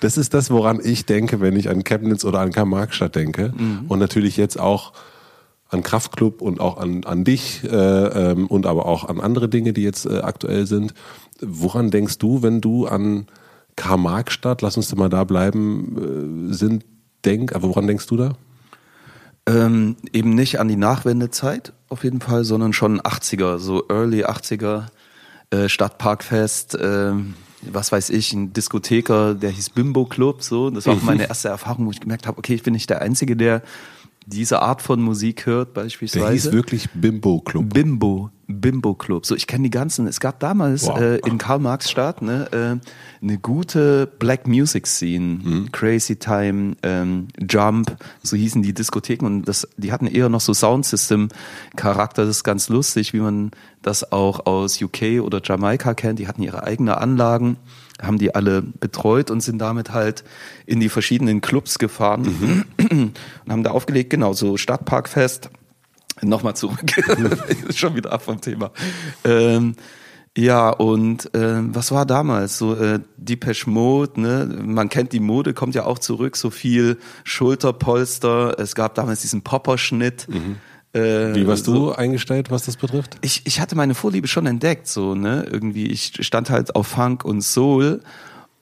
Das 0.00 0.16
ist 0.16 0.34
das, 0.34 0.50
woran 0.50 0.80
ich 0.82 1.06
denke, 1.06 1.40
wenn 1.40 1.54
ich 1.56 1.70
an 1.70 1.84
Chemnitz 1.84 2.24
oder 2.24 2.40
an 2.40 2.50
Karl-Marx-Stadt 2.50 3.14
denke. 3.14 3.52
Mhm. 3.56 3.84
Und 3.86 4.00
natürlich 4.00 4.36
jetzt 4.36 4.58
auch 4.58 4.92
an 5.68 5.82
Kraftclub 5.82 6.42
und 6.42 6.60
auch 6.60 6.78
an, 6.78 7.04
an 7.04 7.24
dich 7.24 7.64
äh, 7.64 7.68
ähm, 7.68 8.48
und 8.48 8.66
aber 8.66 8.86
auch 8.86 9.08
an 9.08 9.20
andere 9.20 9.48
Dinge, 9.48 9.72
die 9.72 9.82
jetzt 9.82 10.06
äh, 10.06 10.18
aktuell 10.18 10.66
sind. 10.66 10.94
Woran 11.40 11.90
denkst 11.90 12.18
du, 12.18 12.42
wenn 12.42 12.60
du 12.60 12.86
an 12.86 13.26
Karl-Marx-Stadt, 13.76 14.62
lass 14.62 14.76
uns 14.76 14.94
mal 14.94 15.08
da 15.08 15.24
bleiben, 15.24 16.50
äh, 16.50 16.54
sind, 16.54 16.84
denk, 17.24 17.54
aber 17.54 17.68
woran 17.68 17.86
denkst 17.86 18.06
du 18.06 18.16
da? 18.16 18.36
Ähm, 19.46 19.96
eben 20.12 20.34
nicht 20.34 20.58
an 20.58 20.68
die 20.68 20.76
Nachwendezeit 20.76 21.72
auf 21.88 22.04
jeden 22.04 22.20
Fall, 22.20 22.44
sondern 22.44 22.72
schon 22.72 23.00
80er, 23.00 23.58
so 23.58 23.84
Early 23.88 24.24
80er, 24.24 24.86
äh, 25.50 25.68
Stadtparkfest, 25.68 26.74
äh, 26.76 27.12
was 27.62 27.92
weiß 27.92 28.10
ich, 28.10 28.32
ein 28.32 28.52
Diskotheker, 28.52 29.34
der 29.34 29.50
hieß 29.50 29.70
Bimbo 29.70 30.06
Club, 30.06 30.42
so. 30.42 30.70
Das 30.70 30.86
war 30.86 30.94
auch 30.94 31.02
meine 31.02 31.28
erste 31.28 31.48
Erfahrung, 31.48 31.86
wo 31.86 31.90
ich 31.90 32.00
gemerkt 32.00 32.26
habe, 32.26 32.38
okay, 32.38 32.54
ich 32.54 32.62
bin 32.62 32.72
nicht 32.72 32.90
der 32.90 33.02
Einzige, 33.02 33.36
der 33.36 33.62
diese 34.26 34.62
Art 34.62 34.82
von 34.82 35.02
Musik 35.02 35.46
hört, 35.46 35.74
beispielsweise. 35.74 36.24
Der 36.24 36.32
hieß 36.32 36.52
wirklich 36.52 36.88
Bimbo 36.94 37.40
Club. 37.40 37.72
Bimbo, 37.72 38.30
Bimbo 38.46 38.94
Club. 38.94 39.26
So, 39.26 39.34
ich 39.34 39.46
kenne 39.46 39.64
die 39.64 39.70
ganzen. 39.70 40.06
Es 40.06 40.20
gab 40.20 40.40
damals 40.40 40.86
wow. 40.86 40.98
äh, 40.98 41.16
in 41.26 41.38
Karl-Marx-Stadt 41.38 42.22
ne, 42.22 42.48
äh, 42.52 43.22
eine 43.22 43.38
gute 43.38 44.06
Black 44.06 44.46
Music 44.46 44.86
Scene. 44.86 45.40
Mhm. 45.42 45.72
Crazy 45.72 46.16
Time, 46.16 46.76
ähm, 46.82 47.28
Jump, 47.38 47.96
so 48.22 48.36
hießen 48.36 48.62
die 48.62 48.72
Diskotheken. 48.72 49.26
Und 49.26 49.42
das, 49.44 49.68
die 49.76 49.92
hatten 49.92 50.06
eher 50.06 50.28
noch 50.28 50.40
so 50.40 50.54
Soundsystem-Charakter. 50.54 52.24
Das 52.24 52.36
ist 52.36 52.44
ganz 52.44 52.68
lustig, 52.68 53.12
wie 53.12 53.20
man 53.20 53.50
das 53.82 54.10
auch 54.12 54.46
aus 54.46 54.80
UK 54.80 55.20
oder 55.22 55.40
Jamaika 55.44 55.94
kennt. 55.94 56.18
Die 56.18 56.28
hatten 56.28 56.42
ihre 56.42 56.64
eigenen 56.64 56.94
Anlagen 56.94 57.58
haben 58.02 58.18
die 58.18 58.34
alle 58.34 58.62
betreut 58.62 59.30
und 59.30 59.40
sind 59.40 59.58
damit 59.58 59.92
halt 59.92 60.24
in 60.66 60.80
die 60.80 60.88
verschiedenen 60.88 61.40
Clubs 61.40 61.78
gefahren 61.78 62.64
mhm. 62.78 63.14
und 63.44 63.52
haben 63.52 63.62
da 63.62 63.70
aufgelegt, 63.70 64.10
genau, 64.10 64.32
so 64.32 64.56
Stadtparkfest. 64.56 65.50
Nochmal 66.22 66.54
zurück, 66.54 66.78
schon 67.74 67.96
wieder 67.96 68.12
ab 68.12 68.22
vom 68.22 68.40
Thema. 68.40 68.70
Ähm, 69.24 69.74
ja, 70.36 70.70
und 70.70 71.32
äh, 71.34 71.74
was 71.74 71.92
war 71.92 72.06
damals? 72.06 72.58
So 72.58 72.74
äh, 72.74 73.00
Depeche 73.16 73.70
Mode, 73.70 74.20
ne? 74.20 74.62
Man 74.64 74.88
kennt 74.88 75.12
die 75.12 75.20
Mode, 75.20 75.54
kommt 75.54 75.76
ja 75.76 75.84
auch 75.84 75.98
zurück, 75.98 76.36
so 76.36 76.50
viel 76.50 76.98
Schulterpolster. 77.22 78.58
Es 78.58 78.74
gab 78.74 78.94
damals 78.96 79.22
diesen 79.22 79.42
Popperschnitt. 79.42 80.26
Mhm. 80.28 80.56
Äh, 80.94 81.34
Wie 81.34 81.46
warst 81.46 81.64
so, 81.64 81.74
du 81.74 81.92
eingestellt, 81.92 82.50
was 82.50 82.64
das 82.64 82.76
betrifft? 82.76 83.16
Ich, 83.20 83.42
ich 83.44 83.60
hatte 83.60 83.74
meine 83.74 83.94
Vorliebe 83.94 84.28
schon 84.28 84.46
entdeckt, 84.46 84.86
so, 84.86 85.14
ne? 85.14 85.46
Irgendwie, 85.50 85.86
ich 85.88 86.12
stand 86.20 86.50
halt 86.50 86.76
auf 86.76 86.86
Funk 86.86 87.24
und 87.24 87.42
Soul. 87.42 88.00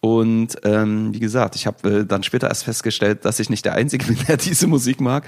Und 0.01 0.57
ähm, 0.65 1.15
wie 1.15 1.21
gesagt, 1.21 1.55
ich 1.55 1.69
habe 1.69 2.01
äh, 2.01 2.05
dann 2.05 2.25
später 2.25 2.49
erst 2.49 2.65
festgestellt, 2.65 3.25
dass 3.25 3.39
ich 3.39 3.51
nicht 3.51 3.65
der 3.65 3.75
Einzige 3.75 4.07
bin, 4.13 4.17
der 4.27 4.37
diese 4.37 4.67
Musik 4.67 5.01
mag. 5.01 5.25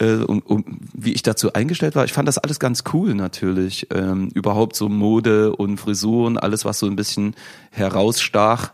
Äh, 0.00 0.16
und, 0.16 0.44
und 0.44 0.66
wie 0.92 1.12
ich 1.12 1.22
dazu 1.22 1.54
eingestellt 1.54 1.94
war, 1.94 2.04
ich 2.04 2.12
fand 2.12 2.28
das 2.28 2.36
alles 2.36 2.58
ganz 2.58 2.84
cool 2.92 3.14
natürlich. 3.14 3.86
Ähm, 3.94 4.28
überhaupt 4.34 4.76
so 4.76 4.90
Mode 4.90 5.56
und 5.56 5.78
Frisuren, 5.78 6.36
alles, 6.36 6.64
was 6.64 6.78
so 6.80 6.86
ein 6.86 6.96
bisschen 6.96 7.34
herausstach 7.70 8.72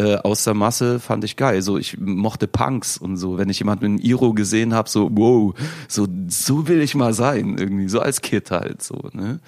äh, 0.00 0.16
aus 0.16 0.44
der 0.44 0.54
Masse 0.54 0.98
fand 0.98 1.24
ich 1.24 1.36
geil. 1.36 1.60
So, 1.60 1.76
ich 1.76 1.98
mochte 2.00 2.46
Punks 2.46 2.96
und 2.96 3.18
so. 3.18 3.36
Wenn 3.36 3.50
ich 3.50 3.58
jemanden 3.58 3.92
mit 3.92 4.00
einem 4.00 4.10
Iro 4.10 4.32
gesehen 4.32 4.72
habe, 4.72 4.88
so, 4.88 5.10
wow, 5.12 5.54
so, 5.88 6.06
so 6.28 6.68
will 6.68 6.80
ich 6.80 6.94
mal 6.94 7.12
sein, 7.12 7.58
irgendwie, 7.58 7.86
so 7.88 8.00
als 8.00 8.22
Kid 8.22 8.50
halt, 8.50 8.82
so, 8.82 9.10
ne? 9.12 9.40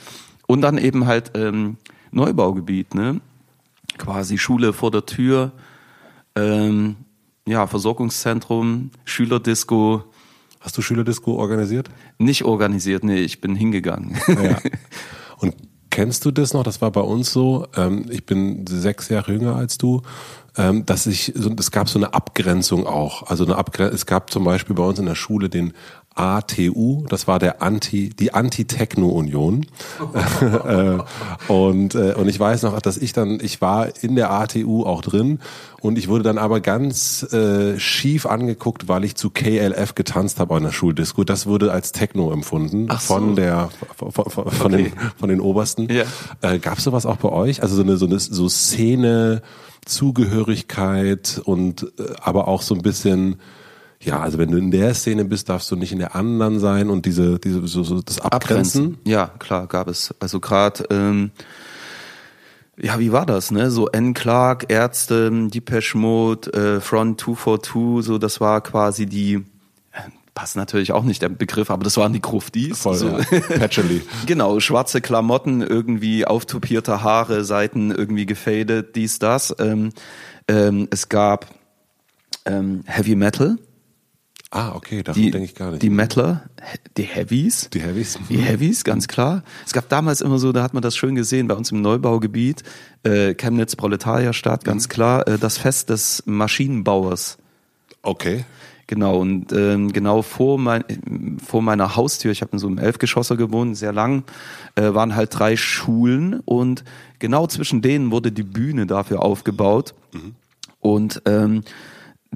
Und 0.46 0.60
dann 0.60 0.76
eben 0.76 1.06
halt 1.06 1.30
ähm, 1.34 1.78
Neubaugebiet, 2.10 2.94
ne? 2.94 3.22
Quasi 3.96 4.36
Schule 4.36 4.74
vor 4.74 4.90
der 4.90 5.06
Tür, 5.06 5.52
ähm, 6.36 6.96
ja, 7.46 7.66
Versorgungszentrum, 7.66 8.90
Schülerdisco. 9.06 10.04
Hast 10.60 10.76
du 10.76 10.82
Schülerdisco 10.82 11.32
organisiert? 11.36 11.88
Nicht 12.18 12.44
organisiert, 12.44 13.04
nee, 13.04 13.20
ich 13.20 13.40
bin 13.40 13.56
hingegangen. 13.56 14.18
Ja. 14.28 14.58
Und 15.38 15.54
kennst 15.88 16.24
du 16.24 16.30
das 16.30 16.52
noch? 16.52 16.62
Das 16.62 16.82
war 16.82 16.90
bei 16.90 17.00
uns 17.00 17.32
so. 17.32 17.66
Ähm, 17.74 18.06
ich 18.10 18.26
bin 18.26 18.66
sechs 18.66 19.08
Jahre 19.08 19.32
jünger 19.32 19.56
als 19.56 19.78
du 19.78 20.02
ähm, 20.56 20.84
dass 20.86 21.06
ich, 21.06 21.32
so, 21.34 21.50
es 21.58 21.70
gab 21.70 21.88
so 21.88 21.98
eine 21.98 22.14
Abgrenzung 22.14 22.86
auch. 22.86 23.24
Also 23.24 23.44
eine 23.44 23.56
Abgrenzung, 23.56 23.94
es 23.94 24.06
gab 24.06 24.30
zum 24.30 24.44
Beispiel 24.44 24.76
bei 24.76 24.84
uns 24.84 24.98
in 24.98 25.06
der 25.06 25.14
Schule 25.14 25.48
den 25.48 25.72
ATU, 26.14 27.04
das 27.08 27.26
war 27.26 27.38
der 27.38 27.62
Anti, 27.62 28.10
die 28.10 28.34
Anti-Techno-Union. 28.34 29.66
äh, 30.66 30.98
und, 31.48 31.94
äh, 31.94 32.14
und 32.14 32.28
ich 32.28 32.38
weiß 32.38 32.62
noch, 32.64 32.78
dass 32.82 32.98
ich 32.98 33.12
dann, 33.12 33.38
ich 33.40 33.60
war 33.60 33.88
in 34.02 34.14
der 34.14 34.30
ATU 34.30 34.84
auch 34.84 35.00
drin 35.00 35.38
und 35.80 35.96
ich 35.96 36.08
wurde 36.08 36.22
dann 36.22 36.36
aber 36.36 36.60
ganz 36.60 37.22
äh, 37.32 37.78
schief 37.78 38.26
angeguckt, 38.26 38.88
weil 38.88 39.04
ich 39.04 39.14
zu 39.14 39.30
KLF 39.30 39.94
getanzt 39.94 40.38
habe 40.38 40.54
an 40.54 40.64
der 40.64 40.72
Schuldisco. 40.72 41.24
Das 41.24 41.46
wurde 41.46 41.72
als 41.72 41.92
Techno 41.92 42.30
empfunden 42.30 42.88
so. 42.90 42.96
von 42.96 43.36
der 43.36 43.70
von, 43.96 44.12
von, 44.12 44.30
von 44.30 44.74
okay. 44.74 44.82
den 44.84 44.92
von 45.18 45.28
den 45.30 45.40
Obersten. 45.40 45.88
Ja. 45.90 46.04
Äh, 46.42 46.58
Gab 46.58 46.78
es 46.78 46.84
sowas 46.84 47.06
auch 47.06 47.16
bei 47.16 47.30
euch? 47.30 47.62
Also 47.62 47.76
so 47.76 47.82
eine 47.82 47.96
so 47.96 48.06
eine 48.06 48.18
so 48.20 48.48
Szene 48.48 49.42
Zugehörigkeit 49.84 51.40
und 51.44 51.92
äh, 51.98 52.14
aber 52.20 52.48
auch 52.48 52.62
so 52.62 52.74
ein 52.74 52.82
bisschen 52.82 53.40
ja, 54.04 54.20
also 54.20 54.38
wenn 54.38 54.50
du 54.50 54.58
in 54.58 54.70
der 54.70 54.94
Szene 54.94 55.24
bist, 55.24 55.48
darfst 55.48 55.70
du 55.70 55.76
nicht 55.76 55.92
in 55.92 56.00
der 56.00 56.16
anderen 56.16 56.58
sein 56.58 56.90
und 56.90 57.06
diese, 57.06 57.38
diese 57.38 57.64
so, 57.68 57.84
so 57.84 58.02
das 58.02 58.20
Abgrenzen. 58.20 58.82
Abgrenzen. 58.82 58.98
Ja, 59.04 59.28
klar, 59.38 59.68
gab 59.68 59.86
es. 59.86 60.12
Also 60.18 60.40
gerade, 60.40 60.84
ähm, 60.90 61.30
ja, 62.76 62.98
wie 62.98 63.12
war 63.12 63.26
das, 63.26 63.52
ne? 63.52 63.70
So 63.70 63.88
N. 63.88 64.12
Clark, 64.12 64.72
Ärzte, 64.72 65.30
Depeche 65.48 65.96
Mode, 65.96 66.52
äh, 66.52 66.80
Front 66.80 67.20
242, 67.20 68.04
so 68.04 68.18
das 68.18 68.40
war 68.40 68.60
quasi 68.60 69.06
die 69.06 69.44
passt 70.34 70.56
natürlich 70.56 70.92
auch 70.92 71.04
nicht 71.04 71.22
der 71.22 71.28
Begriff, 71.28 71.70
aber 71.70 71.84
das 71.84 71.96
waren 71.96 72.12
die 72.12 72.20
Gruftis. 72.20 72.80
Voll, 72.80 72.96
so. 72.96 73.08
ja. 73.08 73.68
Genau, 74.26 74.60
schwarze 74.60 75.00
Klamotten, 75.00 75.60
irgendwie 75.62 76.24
auftopierte 76.26 77.02
Haare, 77.02 77.44
Seiten 77.44 77.90
irgendwie 77.90 78.26
gefadet, 78.26 78.96
dies, 78.96 79.18
das. 79.18 79.54
Ähm, 79.58 79.90
ähm, 80.48 80.88
es 80.90 81.08
gab 81.08 81.46
ähm, 82.44 82.82
Heavy 82.86 83.14
Metal. 83.14 83.58
Ah, 84.54 84.74
okay, 84.74 85.02
davon 85.02 85.22
denke 85.22 85.44
ich 85.44 85.54
gar 85.54 85.70
nicht. 85.70 85.82
Die 85.82 85.88
Metaler, 85.88 86.42
die 86.98 87.04
Heavies. 87.04 87.70
Die 87.72 87.80
Heavies. 87.80 88.18
Die 88.28 88.36
Heavies, 88.36 88.84
ganz 88.84 89.08
klar. 89.08 89.44
Es 89.64 89.72
gab 89.72 89.88
damals 89.88 90.20
immer 90.20 90.38
so, 90.38 90.52
da 90.52 90.62
hat 90.62 90.74
man 90.74 90.82
das 90.82 90.94
schön 90.94 91.14
gesehen, 91.14 91.48
bei 91.48 91.54
uns 91.54 91.72
im 91.72 91.80
Neubaugebiet, 91.80 92.62
äh, 93.02 93.32
Chemnitz 93.32 93.76
Proletarierstadt, 93.76 94.62
ganz 94.64 94.88
mhm. 94.88 94.90
klar, 94.90 95.26
äh, 95.26 95.38
das 95.38 95.56
Fest 95.56 95.88
des 95.88 96.22
Maschinenbauers. 96.26 97.38
Okay. 98.02 98.44
Genau, 98.92 99.20
und 99.20 99.54
ähm, 99.54 99.90
genau 99.90 100.20
vor, 100.20 100.58
mein, 100.58 100.84
vor 101.42 101.62
meiner 101.62 101.96
Haustür, 101.96 102.30
ich 102.30 102.42
habe 102.42 102.52
in 102.52 102.58
so 102.58 102.66
einem 102.66 102.76
Elfgeschosser 102.76 103.38
gewohnt, 103.38 103.74
sehr 103.74 103.90
lang, 103.90 104.22
äh, 104.74 104.92
waren 104.92 105.16
halt 105.16 105.30
drei 105.32 105.56
Schulen 105.56 106.40
und 106.44 106.84
genau 107.18 107.46
zwischen 107.46 107.80
denen 107.80 108.10
wurde 108.10 108.32
die 108.32 108.42
Bühne 108.42 108.84
dafür 108.84 109.22
aufgebaut. 109.22 109.94
Mhm. 110.12 110.34
Und 110.80 111.22
ähm, 111.24 111.62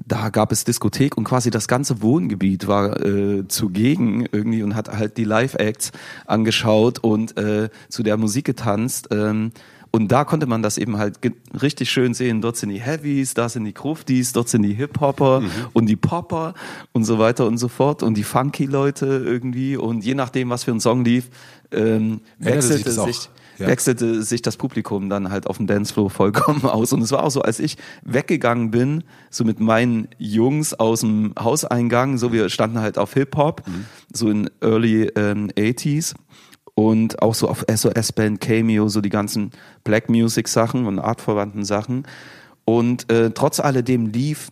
da 0.07 0.29
gab 0.29 0.51
es 0.51 0.63
Diskothek 0.63 1.15
und 1.15 1.25
quasi 1.25 1.51
das 1.51 1.67
ganze 1.67 2.01
Wohngebiet 2.01 2.67
war 2.67 3.05
äh, 3.05 3.47
zugegen 3.47 4.25
irgendwie 4.31 4.63
und 4.63 4.73
hat 4.73 4.89
halt 4.89 5.17
die 5.17 5.25
Live-Acts 5.25 5.91
angeschaut 6.25 6.97
und 6.97 7.37
äh, 7.37 7.69
zu 7.87 8.01
der 8.01 8.17
Musik 8.17 8.45
getanzt. 8.45 9.09
Ähm, 9.11 9.51
und 9.91 10.11
da 10.11 10.25
konnte 10.25 10.47
man 10.47 10.61
das 10.61 10.77
eben 10.77 10.97
halt 10.97 11.19
richtig 11.61 11.89
schön 11.89 12.13
sehen. 12.13 12.41
Dort 12.41 12.57
sind 12.57 12.69
die 12.69 12.81
Heavies, 12.81 13.33
da 13.33 13.49
sind 13.49 13.65
die 13.65 13.73
Gruftis, 13.73 14.33
dort 14.33 14.49
sind 14.49 14.63
die 14.63 14.73
Hip-Hopper 14.73 15.41
mhm. 15.41 15.49
und 15.73 15.85
die 15.87 15.95
Popper 15.95 16.53
und 16.93 17.03
so 17.03 17.19
weiter 17.19 17.45
und 17.45 17.57
so 17.57 17.67
fort 17.67 18.03
und 18.03 18.15
die 18.15 18.23
Funky-Leute 18.23 19.05
irgendwie. 19.05 19.77
Und 19.77 20.03
je 20.03 20.15
nachdem, 20.15 20.49
was 20.49 20.63
für 20.63 20.71
ein 20.71 20.79
Song 20.79 21.03
lief, 21.03 21.29
ähm, 21.71 22.21
wechselte 22.39 22.91
sich, 22.91 23.05
sich 23.05 23.29
ja. 23.59 23.67
wechselte 23.67 24.23
sich 24.23 24.41
das 24.41 24.57
Publikum 24.57 25.09
dann 25.09 25.29
halt 25.29 25.47
auf 25.47 25.57
dem 25.57 25.67
Dancefloor 25.67 26.09
vollkommen 26.09 26.63
aus. 26.65 26.93
Und 26.93 27.01
es 27.01 27.11
war 27.11 27.23
auch 27.23 27.31
so, 27.31 27.41
als 27.41 27.59
ich 27.59 27.77
weggegangen 28.03 28.71
bin, 28.71 29.03
so 29.29 29.43
mit 29.43 29.59
meinen 29.59 30.07
Jungs 30.17 30.73
aus 30.73 31.01
dem 31.01 31.33
Hauseingang, 31.39 32.17
so 32.17 32.31
wir 32.31 32.49
standen 32.49 32.79
halt 32.79 32.97
auf 32.97 33.13
Hip-Hop, 33.13 33.67
mhm. 33.67 33.85
so 34.13 34.29
in 34.29 34.49
Early 34.61 35.11
ähm, 35.15 35.49
80s 35.51 36.13
und 36.77 37.23
auch 37.23 37.33
so 37.33 37.49
auf 37.49 37.65
SOS-Band, 37.67 38.39
Cameo, 38.39 38.87
so 38.87 39.01
die 39.01 39.09
ganzen 39.09 39.49
Black 39.83 40.09
Music-Sachen 40.09 40.85
und 40.85 40.99
artverwandten 40.99 41.65
Sachen. 41.65 42.05
Und 42.65 43.11
äh, 43.11 43.31
trotz 43.31 43.59
alledem 43.59 44.05
lief 44.05 44.51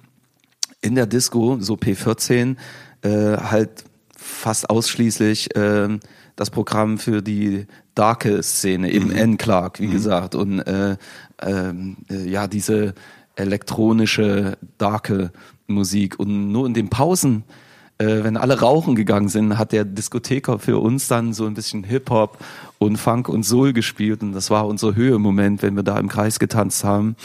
in 0.82 0.96
der 0.96 1.06
Disco, 1.06 1.58
so 1.60 1.76
P14, 1.76 2.56
äh, 3.04 3.10
halt 3.38 3.84
fast 4.18 4.72
ausschließlich 4.72 5.56
äh, 5.56 6.00
das 6.36 6.50
Programm 6.50 6.98
für 6.98 7.22
die 7.22 7.68
darke 7.94 8.42
Szene, 8.42 8.92
eben 8.92 9.10
mhm. 9.10 9.18
N. 9.18 9.38
Clark, 9.38 9.80
wie 9.80 9.86
mhm. 9.86 9.92
gesagt, 9.92 10.34
und 10.34 10.62
äh, 10.62 10.98
ähm, 11.44 11.98
äh, 12.10 12.28
ja, 12.28 12.48
diese 12.48 12.96
elektronische, 13.36 14.58
darke 14.80 15.32
Musik. 15.68 16.18
Und 16.20 16.52
nur 16.52 16.66
in 16.66 16.74
den 16.74 16.90
Pausen 16.90 17.44
äh, 17.98 18.24
wenn 18.24 18.38
alle 18.38 18.60
rauchen 18.60 18.96
gegangen 18.96 19.30
sind, 19.30 19.58
hat 19.58 19.72
der 19.72 19.86
Diskotheker 19.86 20.60
für 20.60 20.80
uns 20.80 21.08
dann 21.08 21.34
so 21.34 21.46
ein 21.46 21.54
bisschen 21.54 21.84
Hip-Hop 21.84 22.38
und 22.78 22.98
Funk 22.98 23.30
und 23.30 23.44
Soul 23.44 23.74
gespielt 23.74 24.22
und 24.22 24.34
das 24.34 24.50
war 24.50 24.68
unser 24.68 24.96
Höhemoment, 24.96 25.62
wenn 25.62 25.76
wir 25.76 25.84
da 25.84 25.98
im 25.98 26.10
Kreis 26.10 26.40
getanzt 26.40 26.84
haben. 26.84 27.16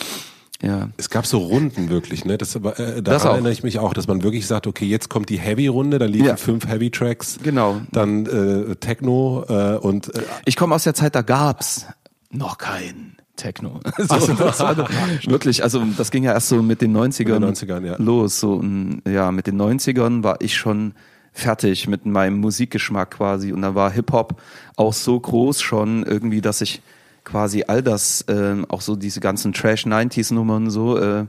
Ja. 0.62 0.90
Es 0.98 1.08
gab 1.08 1.24
so 1.26 1.38
Runden 1.38 1.88
wirklich, 1.88 2.24
ne? 2.26 2.36
Das, 2.36 2.54
äh, 2.54 2.60
auch. 2.60 3.24
erinnere 3.24 3.50
ich 3.52 3.62
mich 3.62 3.78
auch, 3.78 3.94
dass 3.94 4.06
man 4.06 4.22
wirklich 4.22 4.46
sagt, 4.46 4.66
okay, 4.66 4.84
jetzt 4.84 5.08
kommt 5.08 5.30
die 5.30 5.38
Heavy-Runde, 5.38 5.98
da 5.98 6.04
liegen 6.04 6.26
Ja. 6.26 6.36
fünf 6.36 6.66
Heavy-Tracks, 6.68 7.38
Genau. 7.42 7.80
dann 7.92 8.26
äh, 8.26 8.76
Techno 8.76 9.44
äh, 9.48 9.76
und 9.78 10.14
äh, 10.14 10.22
Ich 10.44 10.56
komme 10.56 10.74
aus 10.74 10.84
der 10.84 10.94
Zeit, 10.94 11.14
da 11.14 11.22
gab's 11.22 11.86
noch 12.30 12.58
kein 12.58 13.16
Techno. 13.40 13.80
So, 13.99 14.35
das 14.35 14.61
war 14.61 14.75
doch- 14.75 14.90
wirklich, 15.26 15.62
also 15.62 15.82
das 15.97 16.11
ging 16.11 16.25
ja 16.25 16.32
erst 16.32 16.49
so 16.49 16.62
mit 16.62 16.80
den 16.80 16.97
90ern, 16.97 17.40
Mit 17.40 17.61
den 17.62 17.68
90ern, 17.70 17.87
ja. 17.87 17.97
los. 17.99 18.40
So, 18.40 18.54
und, 18.54 19.02
ja, 19.09 19.30
mit 19.32 19.47
den 19.47 19.61
90ern 19.61 20.23
war 20.23 20.37
ich 20.40 20.56
schon 20.56 20.92
fertig 21.32 21.87
mit 21.88 22.06
meinem 22.06 22.38
Musikgeschmack 22.40 23.12
quasi 23.12 23.52
und 23.52 23.62
da 23.62 23.75
war 23.75 23.90
Hip-Hop 23.92 24.40
auch 24.76 24.92
so 24.92 25.18
groß 25.18 25.61
schon 25.61 26.02
irgendwie, 26.04 26.40
dass 26.40 26.61
ich 26.61 26.82
quasi 27.25 27.64
all 27.68 27.82
das, 27.82 28.25
ähm, 28.28 28.66
auch 28.68 28.80
so 28.80 28.97
diese 28.97 29.20
ganzen 29.20 29.52
Trash-90s-Nummern 29.52 30.70
so, 30.70 30.99
äh, 30.99 31.26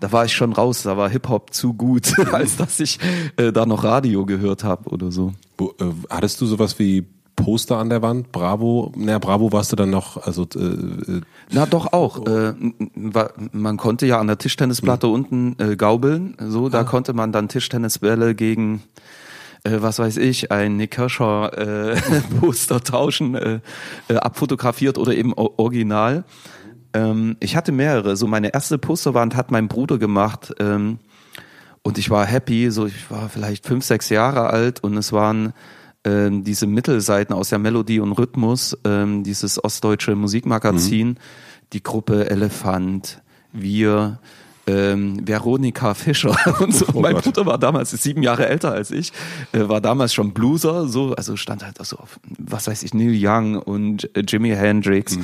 da 0.00 0.12
war 0.12 0.24
ich 0.26 0.32
schon 0.34 0.52
raus, 0.52 0.82
da 0.82 0.96
war 0.96 1.08
Hip-Hop 1.08 1.52
zu 1.54 1.72
gut, 1.74 2.12
als 2.32 2.56
dass 2.56 2.78
ich 2.80 2.98
äh, 3.36 3.50
da 3.52 3.64
noch 3.66 3.84
Radio 3.84 4.26
gehört 4.26 4.64
habe 4.64 4.90
oder 4.90 5.10
so. 5.10 5.32
wo, 5.56 5.74
äh, 5.80 5.84
hattest 6.10 6.40
du 6.40 6.46
sowas 6.46 6.78
wie 6.78 7.06
Poster 7.38 7.78
an 7.78 7.88
der 7.88 8.02
Wand? 8.02 8.32
Bravo? 8.32 8.92
Na, 8.96 9.18
Bravo 9.18 9.52
warst 9.52 9.72
du 9.72 9.76
dann 9.76 9.90
noch, 9.90 10.16
also 10.18 10.46
äh, 10.56 10.58
äh, 10.58 11.20
Na 11.50 11.66
doch 11.66 11.92
auch. 11.92 12.26
Äh, 12.26 12.54
man 13.52 13.76
konnte 13.76 14.06
ja 14.06 14.18
an 14.18 14.26
der 14.26 14.38
Tischtennisplatte 14.38 15.06
unten 15.06 15.56
äh, 15.58 15.76
gaubeln. 15.76 16.36
So, 16.40 16.68
da 16.68 16.84
konnte 16.84 17.12
man 17.12 17.32
dann 17.32 17.48
Tischtennisbälle 17.48 18.34
gegen 18.34 18.82
äh, 19.64 19.78
was 19.80 19.98
weiß 19.98 20.18
ich, 20.18 20.52
ein 20.52 20.76
Nick 20.76 20.92
Kershaw 20.92 21.48
äh, 21.48 21.96
Poster 22.40 22.82
tauschen, 22.82 23.60
abfotografiert 24.08 24.98
oder 24.98 25.14
eben 25.14 25.32
original. 25.32 26.24
Ähm, 26.92 27.36
ich 27.40 27.56
hatte 27.56 27.72
mehrere. 27.72 28.16
So 28.16 28.26
meine 28.26 28.52
erste 28.52 28.78
Posterwand 28.78 29.36
hat 29.36 29.50
mein 29.50 29.68
Bruder 29.68 29.98
gemacht. 29.98 30.52
Ähm, 30.58 30.98
und 31.82 31.98
ich 31.98 32.10
war 32.10 32.26
happy, 32.26 32.70
so 32.70 32.86
ich 32.86 33.10
war 33.10 33.28
vielleicht 33.28 33.64
fünf, 33.64 33.84
sechs 33.84 34.08
Jahre 34.10 34.50
alt 34.50 34.82
und 34.82 34.96
es 34.96 35.12
waren 35.12 35.52
ähm, 36.04 36.44
diese 36.44 36.66
Mittelseiten 36.66 37.34
aus 37.34 37.48
der 37.50 37.58
Melodie 37.58 38.00
und 38.00 38.12
Rhythmus, 38.12 38.76
ähm, 38.84 39.24
dieses 39.24 39.62
ostdeutsche 39.62 40.14
Musikmagazin, 40.14 41.18
die 41.72 41.82
Gruppe 41.82 42.30
Elefant, 42.30 43.22
wir, 43.52 44.20
ähm, 44.66 45.26
Veronika 45.26 45.94
Fischer 45.94 46.36
und 46.60 46.74
so. 46.74 46.86
Oh 46.92 47.00
mein 47.00 47.14
Gott. 47.14 47.24
Bruder 47.24 47.46
war 47.46 47.58
damals 47.58 47.90
sieben 47.90 48.22
Jahre 48.22 48.48
älter 48.48 48.72
als 48.72 48.90
ich, 48.90 49.12
äh, 49.52 49.68
war 49.68 49.80
damals 49.80 50.14
schon 50.14 50.32
Blueser, 50.32 50.86
so, 50.86 51.14
also 51.14 51.36
stand 51.36 51.64
halt 51.64 51.80
auch 51.80 51.84
so 51.84 51.96
auf, 51.96 52.20
was 52.38 52.66
weiß 52.66 52.82
ich, 52.82 52.94
Neil 52.94 53.14
Young 53.14 53.56
und 53.56 54.14
äh, 54.16 54.22
Jimi 54.26 54.50
Hendrix 54.50 55.18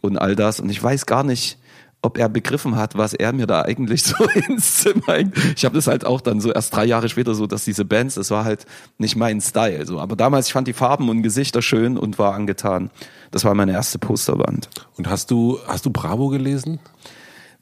und 0.00 0.18
all 0.18 0.36
das. 0.36 0.60
Und 0.60 0.68
ich 0.68 0.82
weiß 0.82 1.06
gar 1.06 1.24
nicht, 1.24 1.58
ob 2.02 2.18
er 2.18 2.28
begriffen 2.28 2.76
hat, 2.76 2.96
was 2.96 3.14
er 3.14 3.32
mir 3.32 3.46
da 3.46 3.62
eigentlich 3.62 4.02
so 4.04 4.24
ins 4.48 4.78
Zimmer 4.82 5.14
hängt. 5.14 5.36
Ich 5.56 5.64
habe 5.64 5.74
das 5.74 5.86
halt 5.86 6.04
auch 6.04 6.20
dann 6.20 6.40
so 6.40 6.52
erst 6.52 6.74
drei 6.74 6.84
Jahre 6.84 7.08
später 7.08 7.34
so, 7.34 7.46
dass 7.46 7.64
diese 7.64 7.84
Bands, 7.84 8.16
das 8.16 8.30
war 8.30 8.44
halt 8.44 8.66
nicht 8.98 9.16
mein 9.16 9.40
Style. 9.40 9.86
So. 9.86 10.00
Aber 10.00 10.16
damals, 10.16 10.48
ich 10.48 10.52
fand 10.52 10.68
die 10.68 10.72
Farben 10.72 11.08
und 11.08 11.22
Gesichter 11.22 11.62
schön 11.62 11.96
und 11.96 12.18
war 12.18 12.34
angetan. 12.34 12.90
Das 13.30 13.44
war 13.44 13.54
meine 13.54 13.72
erste 13.72 13.98
Posterwand. 13.98 14.68
und 14.98 15.08
hast 15.08 15.30
du 15.30 15.58
hast 15.66 15.86
du 15.86 15.90
Bravo 15.90 16.28
gelesen? 16.28 16.80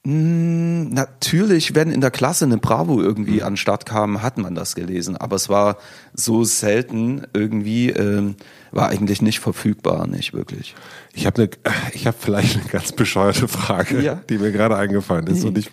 Natürlich, 0.02 1.75
wenn 1.75 1.90
in 1.90 2.00
der 2.00 2.11
Klasse 2.11 2.47
eine 2.47 2.57
Bravo 2.57 3.02
irgendwie 3.02 3.42
an 3.42 3.52
den 3.52 3.57
Start 3.59 3.85
kam, 3.85 4.23
hat 4.23 4.38
man 4.38 4.54
das 4.54 4.75
gelesen. 4.75 5.16
Aber 5.16 5.37
es 5.37 5.49
war 5.50 5.76
so 6.14 6.42
selten 6.45 7.23
irgendwie, 7.35 7.90
ähm, 7.90 8.37
war 8.73 8.88
eigentlich 8.88 9.21
nicht 9.21 9.40
verfügbar, 9.40 10.07
nicht 10.07 10.33
wirklich. 10.33 10.75
Ich 11.12 11.26
habe 11.26 11.42
eine, 11.42 11.50
ich 11.92 12.07
habe 12.07 12.16
vielleicht 12.19 12.57
eine 12.57 12.64
ganz 12.71 12.92
bescheuerte 12.92 13.47
Frage, 13.47 14.00
Ja. 14.00 14.14
die 14.28 14.38
mir 14.38 14.52
gerade 14.52 14.76
eingefallen 14.76 15.26
ist. 15.26 15.45
Und 15.45 15.59
ich, 15.59 15.71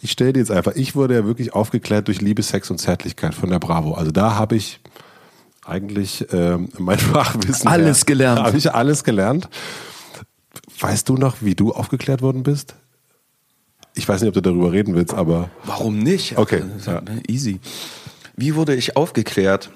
ich 0.00 0.10
stelle 0.12 0.32
die 0.32 0.40
jetzt 0.40 0.50
einfach. 0.50 0.74
Ich 0.76 0.94
wurde 0.96 1.14
ja 1.14 1.24
wirklich 1.26 1.52
aufgeklärt 1.52 2.08
durch 2.08 2.22
Liebe, 2.22 2.42
Sex 2.42 2.70
und 2.70 2.78
Zärtlichkeit 2.78 3.34
von 3.34 3.50
der 3.50 3.58
Bravo. 3.58 3.92
Also 3.92 4.10
da 4.10 4.36
habe 4.36 4.56
ich 4.56 4.80
eigentlich 5.66 6.26
ähm, 6.32 6.70
mein 6.78 6.98
Fachwissen. 6.98 7.68
Alles 7.68 8.06
gelernt. 8.06 8.40
Habe 8.40 8.56
ich 8.56 8.72
alles 8.72 9.04
gelernt. 9.04 9.50
Weißt 10.80 11.08
du 11.10 11.14
noch, 11.16 11.36
wie 11.42 11.54
du 11.54 11.72
aufgeklärt 11.72 12.22
worden 12.22 12.42
bist? 12.42 12.74
Ich 14.00 14.08
weiß 14.08 14.22
nicht, 14.22 14.28
ob 14.28 14.34
du 14.34 14.40
darüber 14.40 14.72
reden 14.72 14.94
willst, 14.94 15.12
aber 15.12 15.50
Warum 15.64 15.98
nicht? 15.98 16.38
Okay, 16.38 16.62
Also, 16.74 16.92
ja. 16.92 17.02
Easy. 17.28 17.60
Wie 18.34 18.54
wurde 18.54 18.74
ich 18.74 18.96
aufgeklärt? 18.96 19.68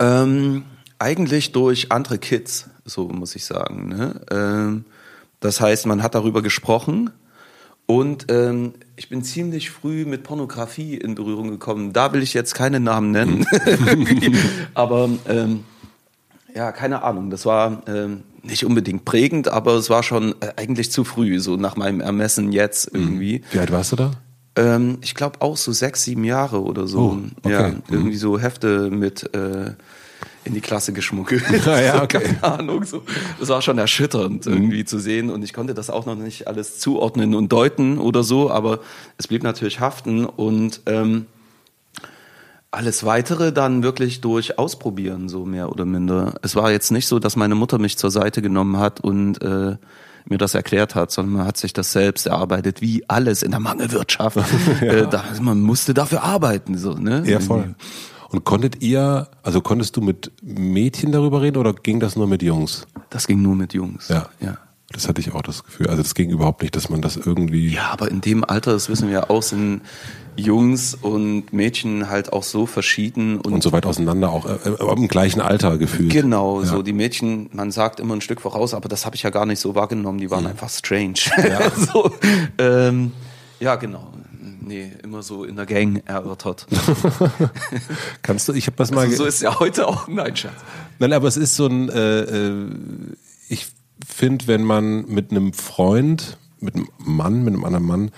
Ähm, 0.00 0.64
eigentlich 0.98 1.52
durch 1.52 1.92
andere 1.92 2.18
Kids, 2.18 2.68
so 2.84 3.06
muss 3.06 3.36
ich 3.36 3.44
sagen. 3.44 3.88
Ne? 3.90 4.20
Ähm, 4.28 4.86
das 5.38 5.60
heißt, 5.60 5.86
man 5.86 6.02
hat 6.02 6.16
darüber 6.16 6.42
gesprochen 6.42 7.10
und 7.86 8.26
ähm, 8.28 8.74
ich 8.96 9.08
bin 9.08 9.22
ziemlich 9.22 9.70
früh 9.70 10.04
mit 10.04 10.24
Pornografie 10.24 10.96
in 10.96 11.14
Berührung 11.14 11.48
gekommen. 11.48 11.92
Da 11.92 12.12
will 12.12 12.24
ich 12.24 12.34
jetzt 12.34 12.56
keine 12.56 12.80
Namen 12.80 13.12
nennen, 13.12 13.46
aber 14.74 15.08
ähm, 15.28 15.62
ja, 16.56 16.72
keine 16.72 17.04
Ahnung. 17.04 17.30
Das 17.30 17.46
war 17.46 17.82
ähm, 17.86 18.24
nicht 18.42 18.64
unbedingt 18.64 19.04
prägend, 19.04 19.48
aber 19.48 19.74
es 19.74 19.88
war 19.90 20.02
schon 20.02 20.34
äh, 20.40 20.52
eigentlich 20.56 20.90
zu 20.90 21.04
früh, 21.04 21.38
so 21.40 21.56
nach 21.56 21.76
meinem 21.76 22.00
Ermessen 22.00 22.52
jetzt 22.52 22.90
irgendwie. 22.92 23.42
wie 23.52 23.58
alt 23.58 23.70
warst 23.72 23.92
du 23.92 23.96
da? 23.96 24.10
Ähm, 24.56 24.98
ich 25.00 25.14
glaube 25.14 25.40
auch 25.40 25.56
so 25.56 25.72
sechs, 25.72 26.04
sieben 26.04 26.24
Jahre 26.24 26.60
oder 26.62 26.86
so. 26.86 26.98
Oh, 26.98 27.18
okay. 27.42 27.52
Ja, 27.52 27.68
Mhm. 27.68 27.82
irgendwie 27.90 28.16
so 28.16 28.38
Hefte 28.38 28.90
mit 28.90 29.34
äh, 29.34 29.70
in 30.44 30.54
die 30.54 30.60
Klasse 30.60 30.92
geschmuggelt. 30.92 31.44
Ja, 31.66 31.98
So, 31.98 32.02
okay. 32.02 32.18
Mhm. 32.18 32.40
Keine 32.40 32.58
Ahnung. 32.58 32.84
So. 32.84 33.02
Das 33.40 33.48
war 33.48 33.62
schon 33.62 33.78
erschütternd 33.78 34.46
irgendwie 34.46 34.84
zu 34.84 34.98
sehen 34.98 35.30
und 35.30 35.42
ich 35.42 35.52
konnte 35.52 35.72
das 35.72 35.88
auch 35.88 36.04
noch 36.04 36.16
nicht 36.16 36.48
alles 36.48 36.80
zuordnen 36.80 37.34
und 37.34 37.50
deuten 37.52 37.98
oder 37.98 38.24
so, 38.24 38.50
aber 38.50 38.80
es 39.18 39.28
blieb 39.28 39.42
natürlich 39.44 39.78
haften 39.80 40.26
und 40.26 40.80
ähm, 40.86 41.26
alles 42.72 43.04
weitere 43.04 43.52
dann 43.52 43.82
wirklich 43.82 44.20
durch 44.22 44.58
Ausprobieren, 44.58 45.28
so 45.28 45.44
mehr 45.44 45.70
oder 45.70 45.84
minder. 45.84 46.34
Es 46.42 46.56
war 46.56 46.72
jetzt 46.72 46.90
nicht 46.90 47.06
so, 47.06 47.18
dass 47.18 47.36
meine 47.36 47.54
Mutter 47.54 47.78
mich 47.78 47.98
zur 47.98 48.10
Seite 48.10 48.40
genommen 48.40 48.78
hat 48.78 49.00
und 49.00 49.40
äh, 49.42 49.76
mir 50.24 50.38
das 50.38 50.54
erklärt 50.54 50.94
hat, 50.94 51.10
sondern 51.10 51.34
man 51.34 51.46
hat 51.46 51.58
sich 51.58 51.74
das 51.74 51.92
selbst 51.92 52.26
erarbeitet, 52.26 52.80
wie 52.80 53.08
alles 53.08 53.42
in 53.42 53.50
der 53.50 53.60
Mangelwirtschaft. 53.60 54.38
äh, 54.80 55.06
da, 55.06 55.22
man 55.40 55.60
musste 55.60 55.92
dafür 55.92 56.22
arbeiten, 56.22 56.78
so, 56.78 56.94
ne? 56.94 57.22
Ja, 57.26 57.40
voll. 57.40 57.74
Und 58.30 58.44
konntet 58.44 58.82
ihr, 58.82 59.28
also 59.42 59.60
konntest 59.60 59.96
du 59.96 60.00
mit 60.00 60.32
Mädchen 60.40 61.12
darüber 61.12 61.42
reden 61.42 61.58
oder 61.58 61.74
ging 61.74 62.00
das 62.00 62.16
nur 62.16 62.26
mit 62.26 62.42
Jungs? 62.42 62.86
Das 63.10 63.26
ging 63.26 63.42
nur 63.42 63.54
mit 63.54 63.74
Jungs. 63.74 64.08
Ja. 64.08 64.30
ja. 64.40 64.56
Das 64.90 65.08
hatte 65.08 65.20
ich 65.20 65.32
auch 65.34 65.42
das 65.42 65.64
Gefühl. 65.64 65.88
Also 65.88 66.02
das 66.02 66.14
ging 66.14 66.30
überhaupt 66.30 66.62
nicht, 66.62 66.76
dass 66.76 66.88
man 66.88 67.02
das 67.02 67.16
irgendwie. 67.16 67.68
Ja, 67.68 67.90
aber 67.90 68.10
in 68.10 68.20
dem 68.20 68.44
Alter, 68.44 68.72
das 68.72 68.88
wissen 68.88 69.08
wir 69.08 69.14
ja 69.14 69.30
auch, 69.30 69.42
sind 69.42 69.82
Jungs 70.36 70.94
und 70.94 71.52
Mädchen 71.52 72.08
halt 72.08 72.32
auch 72.32 72.42
so 72.42 72.66
verschieden 72.66 73.38
und, 73.38 73.52
und 73.52 73.62
so 73.62 73.72
weit 73.72 73.84
auseinander, 73.86 74.30
auch 74.30 74.46
äh, 74.46 74.56
äh, 74.68 74.92
im 74.96 75.08
gleichen 75.08 75.40
Alter 75.40 75.76
gefühlt. 75.78 76.10
Genau, 76.12 76.60
Ja. 76.62 76.66
so 76.66 76.82
die 76.82 76.92
Mädchen, 76.92 77.48
man 77.52 77.70
sagt 77.70 78.00
immer 78.00 78.14
ein 78.14 78.20
Stück 78.22 78.40
voraus, 78.40 78.72
aber 78.74 78.88
das 78.88 79.04
habe 79.04 79.14
ich 79.16 79.22
ja 79.22 79.30
gar 79.30 79.46
nicht 79.46 79.60
so 79.60 79.74
wahrgenommen, 79.74 80.18
die 80.18 80.26
Mhm. 80.26 80.30
waren 80.30 80.46
einfach 80.46 80.70
strange. 80.70 81.14
so, 81.92 82.10
ähm, 82.58 83.12
ja, 83.60 83.76
genau. 83.76 84.12
Nee, 84.64 84.92
immer 85.02 85.22
so 85.24 85.44
in 85.44 85.56
der 85.56 85.66
Gang 85.66 86.02
erörtert. 86.06 86.66
Kannst 88.22 88.48
du, 88.48 88.52
ich 88.52 88.66
habe 88.66 88.76
das 88.76 88.90
mal. 88.90 89.02
Also 89.06 89.16
so 89.18 89.24
ist 89.24 89.42
ja 89.42 89.58
heute 89.58 89.86
auch. 89.88 90.08
Nein, 90.08 90.36
Schatz. 90.36 90.52
Nein, 90.98 91.12
aber 91.12 91.28
es 91.28 91.36
ist 91.36 91.56
so 91.56 91.66
ein, 91.66 91.88
äh, 91.88 92.20
äh, 92.20 92.66
ich 93.48 93.66
finde, 94.06 94.46
wenn 94.46 94.62
man 94.64 95.06
mit 95.06 95.30
einem 95.30 95.52
Freund, 95.52 96.38
mit 96.60 96.76
einem 96.76 96.88
Mann, 96.98 97.42
mit 97.44 97.54
einem 97.54 97.64
anderen 97.64 97.86
Mann 97.86 98.10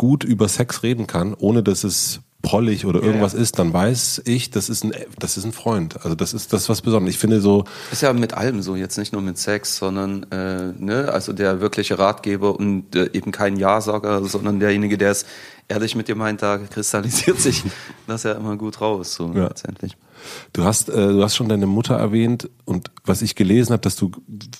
gut 0.00 0.24
über 0.24 0.48
Sex 0.48 0.82
reden 0.82 1.06
kann, 1.06 1.34
ohne 1.34 1.62
dass 1.62 1.84
es 1.84 2.20
prollig 2.40 2.86
oder 2.86 3.02
irgendwas 3.02 3.34
ist, 3.34 3.58
dann 3.58 3.70
weiß 3.74 4.22
ich, 4.24 4.48
das 4.50 4.70
ist 4.70 4.82
ein, 4.82 4.94
das 5.18 5.36
ist 5.36 5.44
ein 5.44 5.52
Freund. 5.52 6.02
Also 6.02 6.14
das 6.14 6.32
ist 6.32 6.54
das 6.54 6.62
ist 6.62 6.68
was 6.70 6.80
Besonderes. 6.80 7.14
Ich 7.14 7.20
finde 7.20 7.42
so, 7.42 7.64
Ist 7.92 8.00
ja 8.00 8.10
mit 8.14 8.32
allem 8.32 8.62
so, 8.62 8.76
jetzt 8.76 8.96
nicht 8.96 9.12
nur 9.12 9.20
mit 9.20 9.36
Sex, 9.36 9.76
sondern 9.76 10.22
äh, 10.32 10.72
ne, 10.78 11.10
also 11.12 11.34
der 11.34 11.60
wirkliche 11.60 11.98
Ratgeber 11.98 12.58
und 12.58 12.96
äh, 12.96 13.10
eben 13.12 13.30
kein 13.30 13.56
Ja-Sager, 13.56 14.24
sondern 14.24 14.58
derjenige, 14.58 14.96
der 14.96 15.10
es 15.10 15.26
ehrlich 15.68 15.94
mit 15.94 16.08
dir 16.08 16.14
meint, 16.16 16.40
da 16.40 16.56
kristallisiert 16.56 17.38
sich 17.38 17.62
das 18.06 18.22
ja 18.22 18.32
immer 18.32 18.56
gut 18.56 18.80
raus, 18.80 19.12
so 19.16 19.30
Ja. 19.34 19.48
letztendlich. 19.48 19.98
Du 20.54 20.64
hast, 20.64 20.88
äh, 20.88 20.92
du 21.08 21.22
hast 21.22 21.36
schon 21.36 21.50
deine 21.50 21.66
Mutter 21.66 21.96
erwähnt 21.96 22.48
und 22.64 22.90
was 23.04 23.20
ich 23.20 23.34
gelesen 23.34 23.72
habe, 23.72 23.82
dass 23.82 23.96
du 23.96 24.12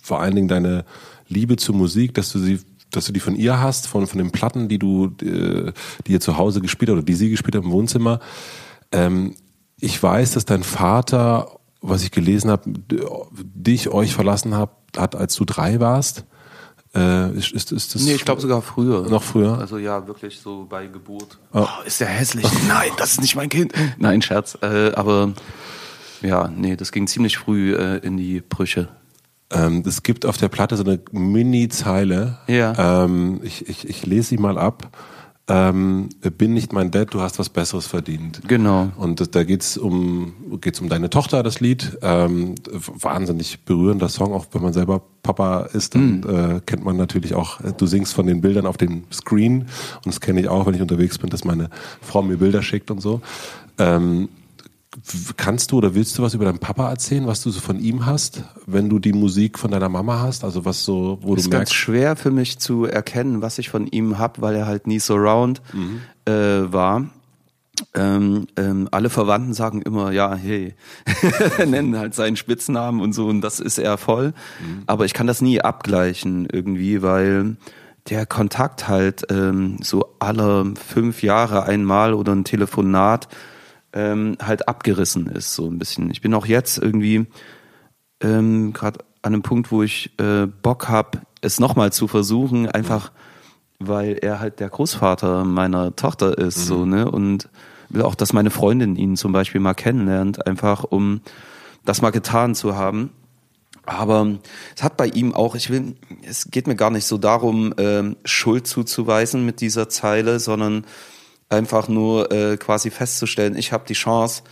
vor 0.02 0.20
allen 0.20 0.34
Dingen 0.34 0.48
deine 0.48 0.84
Liebe 1.28 1.56
zur 1.56 1.74
Musik, 1.76 2.12
dass 2.12 2.30
du 2.30 2.38
sie, 2.40 2.60
dass 2.90 3.06
du 3.06 3.12
die 3.12 3.20
von 3.20 3.36
ihr 3.36 3.60
hast, 3.60 3.86
von 3.86 4.06
von 4.06 4.18
den 4.18 4.30
Platten, 4.30 4.68
die 4.68 4.78
du, 4.78 5.06
äh, 5.22 5.72
die 6.06 6.12
ihr 6.12 6.20
zu 6.20 6.36
Hause 6.36 6.60
gespielt 6.60 6.90
hat 6.90 6.96
oder 6.96 7.04
die 7.04 7.14
sie 7.14 7.30
gespielt 7.30 7.56
hat 7.56 7.64
im 7.64 7.70
Wohnzimmer. 7.70 8.20
Ähm, 8.92 9.34
ich 9.80 10.02
weiß, 10.02 10.32
dass 10.32 10.44
dein 10.44 10.62
Vater, 10.62 11.58
was 11.80 12.02
ich 12.02 12.10
gelesen 12.10 12.50
habe, 12.50 12.70
dich 13.38 13.88
euch 13.88 14.12
verlassen 14.12 14.56
hat, 14.56 14.70
hat, 14.96 15.16
als 15.16 15.34
du 15.36 15.44
drei 15.44 15.80
warst. 15.80 16.24
Äh, 16.94 17.32
ist, 17.36 17.52
ist, 17.52 17.70
ist 17.70 17.94
das 17.94 18.02
Nee, 18.02 18.14
ich 18.14 18.24
glaube 18.24 18.40
sogar 18.40 18.62
früher. 18.62 19.08
Noch 19.08 19.22
früher? 19.22 19.58
Also 19.58 19.78
ja, 19.78 20.06
wirklich 20.08 20.40
so 20.40 20.66
bei 20.68 20.86
Geburt. 20.88 21.38
Oh, 21.52 21.66
ist 21.84 22.00
der 22.00 22.08
hässlich? 22.08 22.46
Nein, 22.68 22.90
das 22.96 23.12
ist 23.12 23.20
nicht 23.20 23.36
mein 23.36 23.48
Kind. 23.48 23.72
Nein, 23.98 24.22
Scherz. 24.22 24.58
Äh, 24.60 24.92
aber 24.94 25.32
ja, 26.20 26.48
nee, 26.48 26.74
das 26.74 26.90
ging 26.90 27.06
ziemlich 27.06 27.38
früh 27.38 27.74
äh, 27.74 27.98
in 27.98 28.16
die 28.16 28.40
Brüche. 28.40 28.88
Ähm, 29.52 29.82
es 29.86 30.02
gibt 30.02 30.26
auf 30.26 30.36
der 30.36 30.48
Platte 30.48 30.76
so 30.76 30.84
eine 30.84 31.00
Mini-Zeile. 31.12 32.38
Ja. 32.46 33.04
Ähm, 33.04 33.40
ich, 33.42 33.68
ich, 33.68 33.88
ich 33.88 34.06
lese 34.06 34.30
sie 34.30 34.38
mal 34.38 34.58
ab. 34.58 34.90
Ähm, 35.50 36.10
bin 36.38 36.54
nicht 36.54 36.72
mein 36.72 36.92
Dad, 36.92 37.12
du 37.12 37.20
hast 37.20 37.40
was 37.40 37.48
Besseres 37.48 37.84
verdient. 37.84 38.40
Genau. 38.46 38.92
Und 38.96 39.34
da 39.34 39.42
geht's 39.42 39.76
um 39.76 40.32
geht's 40.60 40.80
um 40.80 40.88
deine 40.88 41.10
Tochter, 41.10 41.42
das 41.42 41.58
Lied. 41.58 41.98
Ähm, 42.02 42.54
wahnsinnig 42.70 43.64
berührender 43.64 44.08
Song, 44.08 44.32
auch 44.32 44.46
wenn 44.52 44.62
man 44.62 44.72
selber 44.72 45.02
Papa 45.24 45.62
ist, 45.72 45.96
dann 45.96 46.22
äh, 46.22 46.60
kennt 46.64 46.84
man 46.84 46.96
natürlich 46.96 47.34
auch, 47.34 47.60
äh, 47.60 47.72
du 47.76 47.86
singst 47.86 48.14
von 48.14 48.28
den 48.28 48.40
Bildern 48.40 48.64
auf 48.64 48.76
dem 48.76 49.04
Screen 49.12 49.62
und 49.96 50.06
das 50.06 50.20
kenne 50.20 50.40
ich 50.40 50.48
auch, 50.48 50.66
wenn 50.66 50.74
ich 50.74 50.82
unterwegs 50.82 51.18
bin, 51.18 51.30
dass 51.30 51.44
meine 51.44 51.68
Frau 52.00 52.22
mir 52.22 52.36
Bilder 52.36 52.62
schickt 52.62 52.92
und 52.92 53.00
so. 53.00 53.20
Ähm, 53.76 54.28
kannst 55.36 55.70
du 55.70 55.78
oder 55.78 55.94
willst 55.94 56.18
du 56.18 56.22
was 56.22 56.34
über 56.34 56.44
deinen 56.44 56.58
Papa 56.58 56.90
erzählen, 56.90 57.26
was 57.26 57.42
du 57.42 57.50
so 57.50 57.60
von 57.60 57.78
ihm 57.78 58.06
hast, 58.06 58.42
wenn 58.66 58.88
du 58.88 58.98
die 58.98 59.12
Musik 59.12 59.58
von 59.58 59.70
deiner 59.70 59.88
Mama 59.88 60.20
hast? 60.20 60.42
Also 60.42 60.64
was 60.64 60.84
so, 60.84 61.18
wo 61.22 61.34
ist 61.34 61.46
du 61.46 61.50
ganz 61.50 61.70
merkst, 61.70 61.74
schwer 61.74 62.16
für 62.16 62.30
mich 62.30 62.58
zu 62.58 62.86
erkennen, 62.86 63.40
was 63.40 63.58
ich 63.58 63.70
von 63.70 63.86
ihm 63.86 64.18
hab, 64.18 64.40
weil 64.40 64.56
er 64.56 64.66
halt 64.66 64.86
nie 64.86 64.98
surround 64.98 65.62
äh, 66.24 66.32
war. 66.32 67.08
Ähm, 67.94 68.46
ähm, 68.56 68.88
alle 68.90 69.10
Verwandten 69.10 69.54
sagen 69.54 69.80
immer, 69.80 70.10
ja, 70.10 70.34
hey, 70.34 70.74
nennen 71.66 71.96
halt 71.96 72.14
seinen 72.14 72.36
Spitznamen 72.36 73.00
und 73.00 73.12
so 73.12 73.28
und 73.28 73.40
das 73.42 73.60
ist 73.60 73.78
er 73.78 73.96
voll. 73.96 74.34
Aber 74.86 75.04
ich 75.04 75.14
kann 75.14 75.28
das 75.28 75.40
nie 75.40 75.60
abgleichen 75.60 76.46
irgendwie, 76.50 77.00
weil 77.00 77.56
der 78.08 78.26
Kontakt 78.26 78.88
halt 78.88 79.24
ähm, 79.30 79.78
so 79.82 80.14
alle 80.18 80.74
fünf 80.74 81.22
Jahre 81.22 81.62
einmal 81.62 82.12
oder 82.12 82.32
ein 82.32 82.44
Telefonat 82.44 83.28
ähm, 83.92 84.36
halt 84.40 84.68
abgerissen 84.68 85.26
ist, 85.26 85.54
so 85.54 85.66
ein 85.66 85.78
bisschen. 85.78 86.10
Ich 86.10 86.20
bin 86.20 86.34
auch 86.34 86.46
jetzt 86.46 86.78
irgendwie 86.78 87.26
ähm, 88.20 88.72
gerade 88.72 89.00
an 89.22 89.34
einem 89.34 89.42
Punkt, 89.42 89.70
wo 89.70 89.82
ich 89.82 90.10
äh, 90.18 90.46
Bock 90.46 90.88
hab, 90.88 91.22
es 91.40 91.58
nochmal 91.58 91.92
zu 91.92 92.06
versuchen, 92.06 92.68
einfach 92.68 93.12
weil 93.80 94.18
er 94.20 94.40
halt 94.40 94.60
der 94.60 94.68
Großvater 94.68 95.44
meiner 95.44 95.96
Tochter 95.96 96.36
ist, 96.36 96.66
so, 96.66 96.84
ne? 96.84 97.10
Und 97.10 97.48
will 97.88 98.02
auch, 98.02 98.14
dass 98.14 98.32
meine 98.32 98.50
Freundin 98.50 98.94
ihn 98.94 99.16
zum 99.16 99.32
Beispiel 99.32 99.60
mal 99.60 99.74
kennenlernt, 99.74 100.46
einfach 100.46 100.84
um 100.84 101.22
das 101.84 102.02
mal 102.02 102.10
getan 102.10 102.54
zu 102.54 102.76
haben. 102.76 103.10
Aber 103.86 104.38
es 104.76 104.82
hat 104.82 104.96
bei 104.98 105.06
ihm 105.06 105.34
auch, 105.34 105.54
ich 105.54 105.70
will, 105.70 105.96
es 106.28 106.50
geht 106.50 106.66
mir 106.66 106.76
gar 106.76 106.90
nicht 106.90 107.06
so 107.06 107.16
darum, 107.18 107.74
ähm, 107.78 108.16
Schuld 108.24 108.66
zuzuweisen 108.66 109.46
mit 109.46 109.62
dieser 109.62 109.88
Zeile, 109.88 110.38
sondern 110.38 110.84
einfach 111.50 111.88
nur 111.88 112.32
äh, 112.32 112.56
quasi 112.56 112.90
festzustellen, 112.90 113.56
ich 113.56 113.72
habe 113.72 113.84
die 113.86 113.94
Chance, 113.94 114.42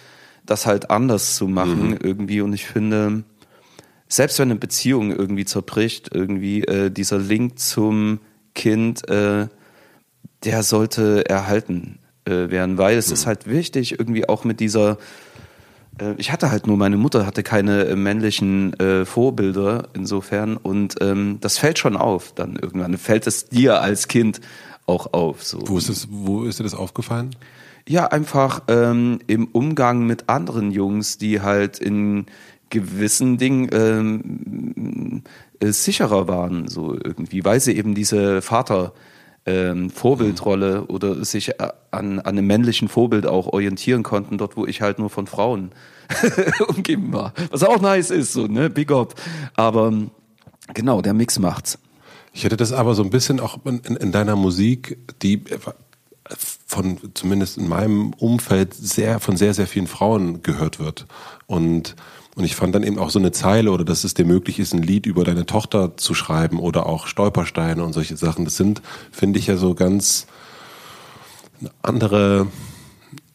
das 0.45 0.67
halt 0.67 0.91
anders 0.91 1.37
zu 1.37 1.47
machen 1.47 1.99
irgendwie. 2.03 2.41
Und 2.41 2.53
ich 2.53 2.67
finde, 2.67 3.23
selbst 4.09 4.39
wenn 4.39 4.51
eine 4.51 4.59
Beziehung 4.59 5.11
irgendwie 5.13 5.45
zerbricht, 5.45 6.11
irgendwie 6.13 6.65
äh, 6.65 6.91
dieser 6.91 7.19
Link 7.19 7.59
zum 7.59 8.21
Kind, 8.55 9.09
äh, 9.09 9.47
der 10.45 10.63
sollte 10.63 11.29
erhalten 11.29 11.99
äh, 12.25 12.51
werden, 12.51 12.79
weil 12.79 12.97
es 12.97 13.11
ist 13.11 13.27
halt 13.27 13.47
wichtig, 13.47 13.99
irgendwie 13.99 14.29
auch 14.29 14.45
mit 14.45 14.61
dieser 14.61 14.99
äh, 16.01 16.15
ich 16.17 16.33
hatte 16.33 16.51
halt 16.51 16.67
nur, 16.67 16.77
meine 16.77 16.97
Mutter 16.97 17.27
hatte 17.27 17.43
keine 17.43 17.85
äh, 17.85 17.97
männlichen 17.97 18.79
äh, 18.81 19.05
Vorbilder 19.05 19.89
insofern 19.95 20.57
und 20.57 20.97
ähm, 21.01 21.39
das 21.41 21.59
fällt 21.59 21.79
schon 21.79 21.97
auf 21.97 22.33
dann 22.35 22.57
irgendwann. 22.57 22.97
Fällt 22.99 23.27
es 23.27 23.49
dir 23.49 23.81
als 23.81 24.09
Kind 24.09 24.41
auch 24.89 25.13
auf. 25.13 25.45
So. 25.45 25.61
wo 25.67 25.79
ist 25.79 25.89
es, 25.89 26.09
wo 26.11 26.45
ist 26.45 26.59
dir 26.59 26.65
das 26.65 26.75
aufgefallen? 26.75 27.31
Ja, 27.89 28.07
einfach 28.07 28.63
ähm, 28.69 29.21
im 29.27 29.47
Umgang 29.47 30.07
mit 30.07 30.29
anderen 30.29 30.73
Jungs, 30.73 31.19
die 31.19 31.41
halt 31.41 31.79
in 31.79 32.27
gewissen 32.71 33.39
Dingen 33.39 33.69
ähm, 33.73 35.23
äh, 35.61 35.73
sicherer 35.73 36.29
waren, 36.29 36.69
so 36.69 36.93
irgendwie, 36.93 37.45
weil 37.45 37.61
sie 37.61 37.77
eben 37.77 37.95
diese 37.95 38.43
Vater 38.43 38.93
ähm, 39.47 39.89
Vorbildrolle 39.89 40.85
oder 40.89 41.25
sich 41.25 41.49
äh, 41.49 41.69
an, 41.91 42.19
an 42.19 42.27
einem 42.27 42.47
männlichen 42.47 42.89
Vorbild 42.89 43.27
auch 43.27 43.47
orientieren 43.47 44.03
konnten, 44.03 44.37
dort 44.37 44.57
wo 44.57 44.67
ich 44.67 44.83
halt 44.83 44.99
nur 44.99 45.09
von 45.09 45.27
Frauen 45.27 45.71
umgeben 46.69 47.13
war. 47.13 47.33
Was 47.51 47.63
auch 47.63 47.81
nice 47.81 48.11
ist, 48.11 48.35
so, 48.35 48.47
ne? 48.47 48.69
Big 48.69 48.93
up. 48.93 49.15
Aber 49.55 49.93
genau, 50.75 51.01
der 51.01 51.15
Mix 51.15 51.39
macht's. 51.39 51.79
Ich 52.39 52.45
hätte 52.45 52.57
das 52.57 52.71
aber 52.71 52.95
so 52.95 53.03
ein 53.03 53.11
bisschen 53.11 53.41
auch 53.41 53.59
in, 53.65 53.81
in, 53.81 53.97
in 53.97 54.13
deiner 54.13 54.37
Musik, 54.37 54.97
die 55.23 55.43
von 56.69 56.99
zumindest 57.13 57.59
in 57.59 57.67
meinem 57.67 58.13
Umfeld 58.13 58.75
sehr 58.75 59.19
von 59.19 59.37
sehr 59.37 59.55
sehr 59.55 59.67
vielen 59.67 59.89
Frauen 59.89 60.41
gehört 60.45 60.79
wird 60.79 61.07
und 61.49 61.97
und 62.37 62.45
ich 62.45 62.55
fand 62.55 62.77
dann 62.77 62.85
eben 62.85 63.01
auch 63.01 63.11
so 63.11 63.19
eine 63.19 63.33
Zeile 63.33 63.73
oder 63.73 63.85
dass 63.85 64.05
es 64.05 64.15
dir 64.15 64.25
möglich 64.25 64.61
ist, 64.61 64.73
ein 64.73 64.85
Lied 64.85 65.07
über 65.07 65.25
deine 65.25 65.47
Tochter 65.47 65.97
zu 65.97 66.15
schreiben 66.15 66.61
oder 66.61 66.87
auch 66.87 67.09
Stolpersteine 67.09 67.83
und 67.83 67.93
solche 67.93 68.17
Sachen. 68.17 68.45
Das 68.45 68.57
sind, 68.57 68.83
finde 69.11 69.41
ich 69.41 69.49
ja 69.49 69.57
so 69.57 69.75
ganz 69.75 70.29
andere 71.83 72.47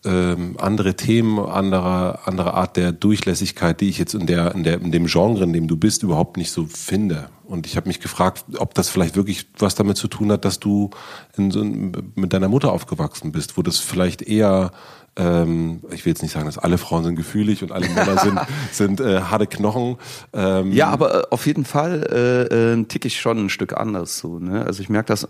ähm, 0.06 0.56
andere 0.60 0.96
Themen, 0.96 1.40
andere, 1.40 2.28
andere 2.28 2.54
Art 2.54 2.78
der 2.78 2.92
Durchlässigkeit, 2.92 3.80
die 3.82 3.90
ich 3.90 3.98
jetzt 3.98 4.14
in 4.14 4.28
der, 4.28 4.54
in 4.54 4.64
der, 4.64 4.82
in 4.82 4.92
dem 4.92 5.06
Genre, 5.06 5.44
in 5.44 5.54
dem 5.54 5.68
du 5.68 5.78
bist, 5.78 6.04
überhaupt 6.04 6.38
nicht 6.38 6.52
so 6.52 6.66
finde. 6.66 7.30
Und 7.46 7.68
ich 7.68 7.76
habe 7.76 7.88
mich 7.88 8.00
gefragt, 8.00 8.46
ob 8.58 8.74
das 8.74 8.90
vielleicht 8.90 9.16
wirklich 9.16 9.48
was 9.58 9.76
damit 9.76 9.98
zu 9.98 10.08
tun 10.08 10.32
hat, 10.32 10.46
dass 10.46 10.60
du 10.60 10.90
in 11.38 11.52
so, 11.52 11.64
mit 11.64 12.34
deiner 12.34 12.50
Mutter 12.50 12.72
aufgewachsen 12.72 13.32
bist, 13.32 13.58
wo 13.58 13.62
das 13.62 13.80
vielleicht 13.80 14.22
eher 14.22 14.72
ähm, 15.16 15.82
ich 15.92 16.06
will 16.06 16.12
jetzt 16.12 16.24
nicht 16.24 16.32
sagen, 16.32 16.46
dass 16.48 16.58
alle 16.58 16.78
Frauen 16.78 17.04
sind 17.04 17.16
gefühlig 17.16 17.62
und 17.62 17.72
alle 17.72 17.88
Männer 17.90 18.18
sind, 18.18 18.40
sind 18.72 19.00
äh, 19.00 19.22
harte 19.22 19.46
Knochen. 19.46 19.98
Ähm, 20.34 20.72
Ja, 20.72 20.90
aber 20.90 21.16
äh, 21.16 21.28
auf 21.30 21.46
jeden 21.46 21.66
Fall 21.66 22.04
äh, 22.12 22.74
äh, 22.74 22.84
tick 22.86 23.06
ich 23.06 23.22
schon 23.22 23.46
ein 23.46 23.50
Stück 23.50 23.78
anders 23.78 24.18
so. 24.18 24.40
Ne? 24.40 24.66
Also 24.66 24.82
ich 24.82 24.90
merke, 24.90 25.08
dass 25.08 25.28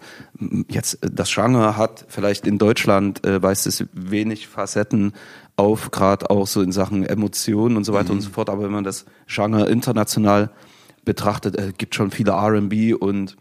jetzt 0.69 1.03
äh, 1.03 1.09
das 1.11 1.33
Genre 1.33 1.75
hat 1.75 2.05
vielleicht 2.07 2.47
in 2.47 2.57
Deutschland 2.57 3.25
äh, 3.25 3.41
weist 3.43 3.67
es 3.67 3.85
wenig 3.91 4.47
Facetten 4.47 5.13
auf, 5.57 5.91
gerade 5.91 6.29
auch 6.29 6.47
so 6.47 6.61
in 6.61 6.71
Sachen 6.71 7.05
Emotionen 7.05 7.75
und 7.77 7.83
so 7.83 7.93
weiter 7.93 8.13
und 8.13 8.21
so 8.21 8.29
fort. 8.29 8.49
Aber 8.49 8.63
wenn 8.63 8.71
man 8.71 8.83
das 8.83 9.05
Genre 9.27 9.69
international 9.69 10.49
betrachtet, 11.03 11.57
äh, 11.57 11.73
gibt 11.77 11.95
schon 11.95 12.11
viele 12.11 12.31
R&B 12.31 12.93
und 12.93 13.35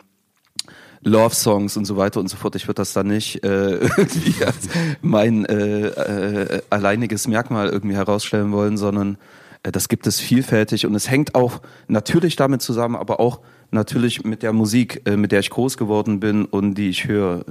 Love-Songs 1.05 1.77
und 1.77 1.85
so 1.85 1.97
weiter 1.97 2.21
und 2.21 2.29
so 2.29 2.37
fort. 2.37 2.55
Ich 2.57 2.67
würde 2.67 2.77
das 2.77 2.93
dann 2.93 3.09
nicht 3.09 3.45
äh, 3.45 3.75
irgendwie 3.97 4.45
als 4.45 4.69
mein 5.01 5.45
äh, 5.47 5.87
äh, 5.87 6.63
alleiniges 6.71 7.27
Merkmal 7.27 7.69
irgendwie 7.69 7.97
herausstellen 7.97 8.53
wollen, 8.53 8.77
sondern 8.77 9.19
äh, 9.63 9.73
das 9.73 9.89
gibt 9.89 10.07
es 10.07 10.21
vielfältig 10.21 10.87
und 10.87 10.95
es 10.95 11.11
hängt 11.11 11.35
auch 11.35 11.61
natürlich 11.89 12.37
damit 12.37 12.63
zusammen, 12.63 12.97
aber 12.97 13.21
auch 13.21 13.41
natürlich 13.71 14.25
mit 14.25 14.43
der 14.43 14.53
Musik, 14.53 15.03
äh, 15.05 15.17
mit 15.17 15.33
der 15.33 15.41
ich 15.41 15.51
groß 15.51 15.77
geworden 15.77 16.21
bin 16.21 16.45
und 16.45 16.75
die 16.75 16.89
ich 16.89 17.07
höre. 17.07 17.45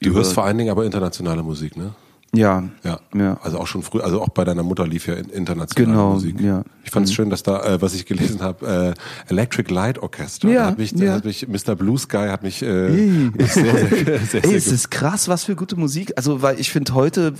du 0.00 0.14
hörst 0.14 0.32
vor 0.32 0.44
allen 0.44 0.58
Dingen 0.58 0.70
aber 0.70 0.84
internationale 0.84 1.42
Musik, 1.42 1.76
ne? 1.76 1.94
Ja, 2.36 2.64
Ja. 2.82 3.00
ja. 3.14 3.38
Also 3.42 3.58
auch 3.58 3.66
schon 3.66 3.82
früh, 3.82 4.00
also 4.00 4.20
auch 4.20 4.28
bei 4.28 4.44
deiner 4.44 4.62
Mutter 4.62 4.86
lief 4.86 5.06
ja 5.06 5.14
in- 5.14 5.28
internationale 5.30 5.92
Genau, 5.92 6.12
Musik. 6.14 6.40
ja. 6.40 6.58
Mhm. 6.58 6.64
Ich 6.84 6.90
fand 6.90 7.06
es 7.06 7.14
schön, 7.14 7.30
dass 7.30 7.42
da, 7.42 7.62
äh, 7.64 7.82
was 7.82 7.94
ich 7.94 8.06
gelesen 8.06 8.42
habe, 8.42 8.94
äh, 9.28 9.30
Electric 9.30 9.72
Light 9.72 9.98
Orchestra. 9.98 10.48
Ja, 10.48 10.60
da 10.62 10.66
hat 10.72 10.78
mich, 10.78 10.92
ja. 10.92 11.12
hat 11.14 11.24
mich 11.24 11.46
Mr. 11.48 11.74
Blue 11.76 11.98
Sky 11.98 12.26
hat 12.28 12.42
mich 12.42 12.62
äh, 12.62 12.66
sehr, 13.38 13.48
sehr, 13.48 13.88
sehr, 13.96 14.20
sehr, 14.30 14.44
Ey, 14.44 14.54
es 14.54 14.66
ist 14.66 14.90
krass, 14.90 15.28
was 15.28 15.44
für 15.44 15.56
gute 15.56 15.76
Musik. 15.76 16.12
Also, 16.16 16.42
weil 16.42 16.58
ich 16.60 16.70
finde 16.70 16.94
heute, 16.94 17.32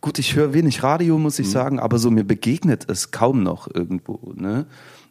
gut, 0.00 0.18
ich 0.18 0.34
höre 0.36 0.52
wenig 0.52 0.82
Radio, 0.82 1.18
muss 1.18 1.38
Mhm. 1.38 1.44
ich 1.44 1.50
sagen, 1.50 1.78
aber 1.80 1.98
so 1.98 2.10
mir 2.10 2.24
begegnet 2.24 2.86
es 2.88 3.10
kaum 3.10 3.42
noch 3.42 3.68
irgendwo. 3.72 4.32
Ne? 4.34 4.66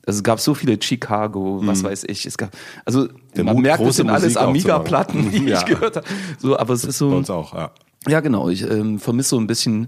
Also 0.08 0.20
es 0.20 0.24
gab 0.24 0.40
so 0.40 0.54
viele 0.54 0.78
Chicago, 0.80 1.62
was 1.64 1.84
weiß 1.84 2.04
ich. 2.04 2.28
Es 2.28 2.38
gab, 2.38 2.52
also 2.86 3.02
Mhm. 3.04 3.10
Der 3.36 3.44
man 3.44 3.56
Mut, 3.56 3.64
merkt 3.64 3.84
es 3.84 3.96
sind 3.96 4.10
alles 4.10 4.38
Amiga-Platten, 4.38 5.32
die 5.32 5.46
Ja. 5.48 5.58
ich 5.60 5.66
gehört 5.66 5.96
habe. 5.98 6.06
So, 6.38 6.58
aber 6.58 6.74
es 6.76 6.84
ist 6.86 7.00
so. 7.00 7.10
bei 7.10 7.16
uns 7.18 7.30
auch, 7.32 7.54
ja. 7.56 7.72
Ja, 8.08 8.20
genau. 8.20 8.50
Ich 8.50 8.70
ähm, 8.70 9.00
vermisse 9.00 9.30
so 9.30 9.40
ein 9.40 9.48
bisschen 9.48 9.88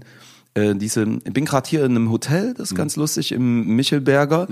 äh, 0.54 0.74
diese. 0.74 1.06
Ich 1.24 1.32
bin 1.32 1.44
gerade 1.44 1.68
hier 1.68 1.84
in 1.84 1.92
einem 1.92 2.10
Hotel, 2.10 2.54
das 2.54 2.70
ist 2.70 2.76
ganz 2.76 2.96
lustig, 2.96 3.32
im 3.32 3.76
Michelberger. 3.76 4.48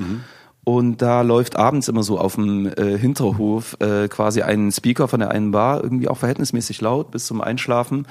Und 0.65 1.01
da 1.01 1.23
läuft 1.23 1.55
abends 1.55 1.87
immer 1.87 2.03
so 2.03 2.19
auf 2.19 2.35
dem 2.35 2.67
äh, 2.67 2.99
Hinterhof 2.99 3.77
äh, 3.79 4.09
quasi 4.09 4.43
ein 4.43 4.73
Speaker 4.73 5.07
von 5.07 5.21
der 5.21 5.31
einen 5.31 5.53
Bar, 5.53 5.85
irgendwie 5.85 6.09
auch 6.09 6.19
verhältnismäßig 6.19 6.81
laut 6.81 7.13
bis 7.13 7.27
zum 7.27 7.41
Einschlafen. 7.41 8.09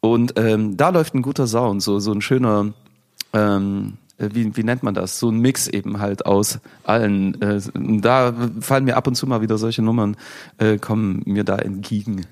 Und 0.00 0.34
ähm, 0.36 0.76
da 0.76 0.90
läuft 0.90 1.14
ein 1.14 1.22
guter 1.22 1.46
Sound, 1.46 1.82
so, 1.82 1.98
so 1.98 2.12
ein 2.12 2.20
schöner, 2.20 2.74
ähm, 3.32 3.94
äh, 3.94 4.05
wie, 4.18 4.56
wie 4.56 4.64
nennt 4.64 4.82
man 4.82 4.94
das? 4.94 5.18
So 5.18 5.30
ein 5.30 5.38
Mix 5.38 5.68
eben 5.68 6.00
halt 6.00 6.24
aus 6.26 6.58
allen. 6.84 7.40
Äh, 7.40 7.60
da 7.74 8.32
fallen 8.60 8.84
mir 8.84 8.96
ab 8.96 9.06
und 9.06 9.14
zu 9.14 9.26
mal 9.26 9.42
wieder 9.42 9.58
solche 9.58 9.82
Nummern, 9.82 10.16
äh, 10.58 10.78
kommen 10.78 11.22
mir 11.26 11.44
da 11.44 11.56
entgegen. 11.56 12.26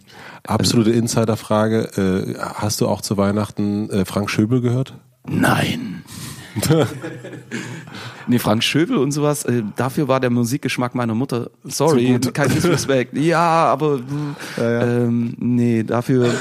Absolute 0.46 0.90
Insiderfrage. 0.90 2.34
Äh, 2.36 2.38
hast 2.38 2.80
du 2.80 2.88
auch 2.88 3.02
zu 3.02 3.16
Weihnachten 3.16 3.90
äh, 3.90 4.04
Frank 4.04 4.30
Schöbel 4.30 4.60
gehört? 4.60 4.94
Nein. 5.26 6.04
nee, 8.28 8.38
Frank 8.38 8.62
Schöbel 8.62 8.96
und 8.96 9.10
sowas, 9.10 9.44
äh, 9.44 9.62
dafür 9.76 10.06
war 10.06 10.20
der 10.20 10.30
Musikgeschmack 10.30 10.94
meiner 10.94 11.14
Mutter, 11.14 11.50
sorry, 11.64 12.18
kein 12.32 12.48
Disrespect. 12.48 13.16
ja, 13.18 13.40
aber 13.40 14.00
ja, 14.56 14.70
ja. 14.70 14.82
Ähm, 14.82 15.34
nee, 15.38 15.82
dafür 15.82 16.32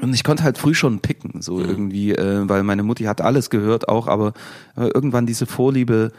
und 0.00 0.14
ich 0.14 0.24
konnte 0.24 0.44
halt 0.44 0.58
früh 0.58 0.74
schon 0.74 1.00
picken, 1.00 1.42
so 1.42 1.56
mhm. 1.56 1.64
irgendwie, 1.64 2.12
äh, 2.12 2.48
weil 2.48 2.62
meine 2.62 2.82
Mutti 2.82 3.04
hat 3.04 3.20
alles 3.20 3.50
gehört 3.50 3.88
auch, 3.88 4.06
aber 4.06 4.32
äh, 4.76 4.88
irgendwann 4.88 5.26
diese 5.26 5.46
Vorliebe 5.46 6.12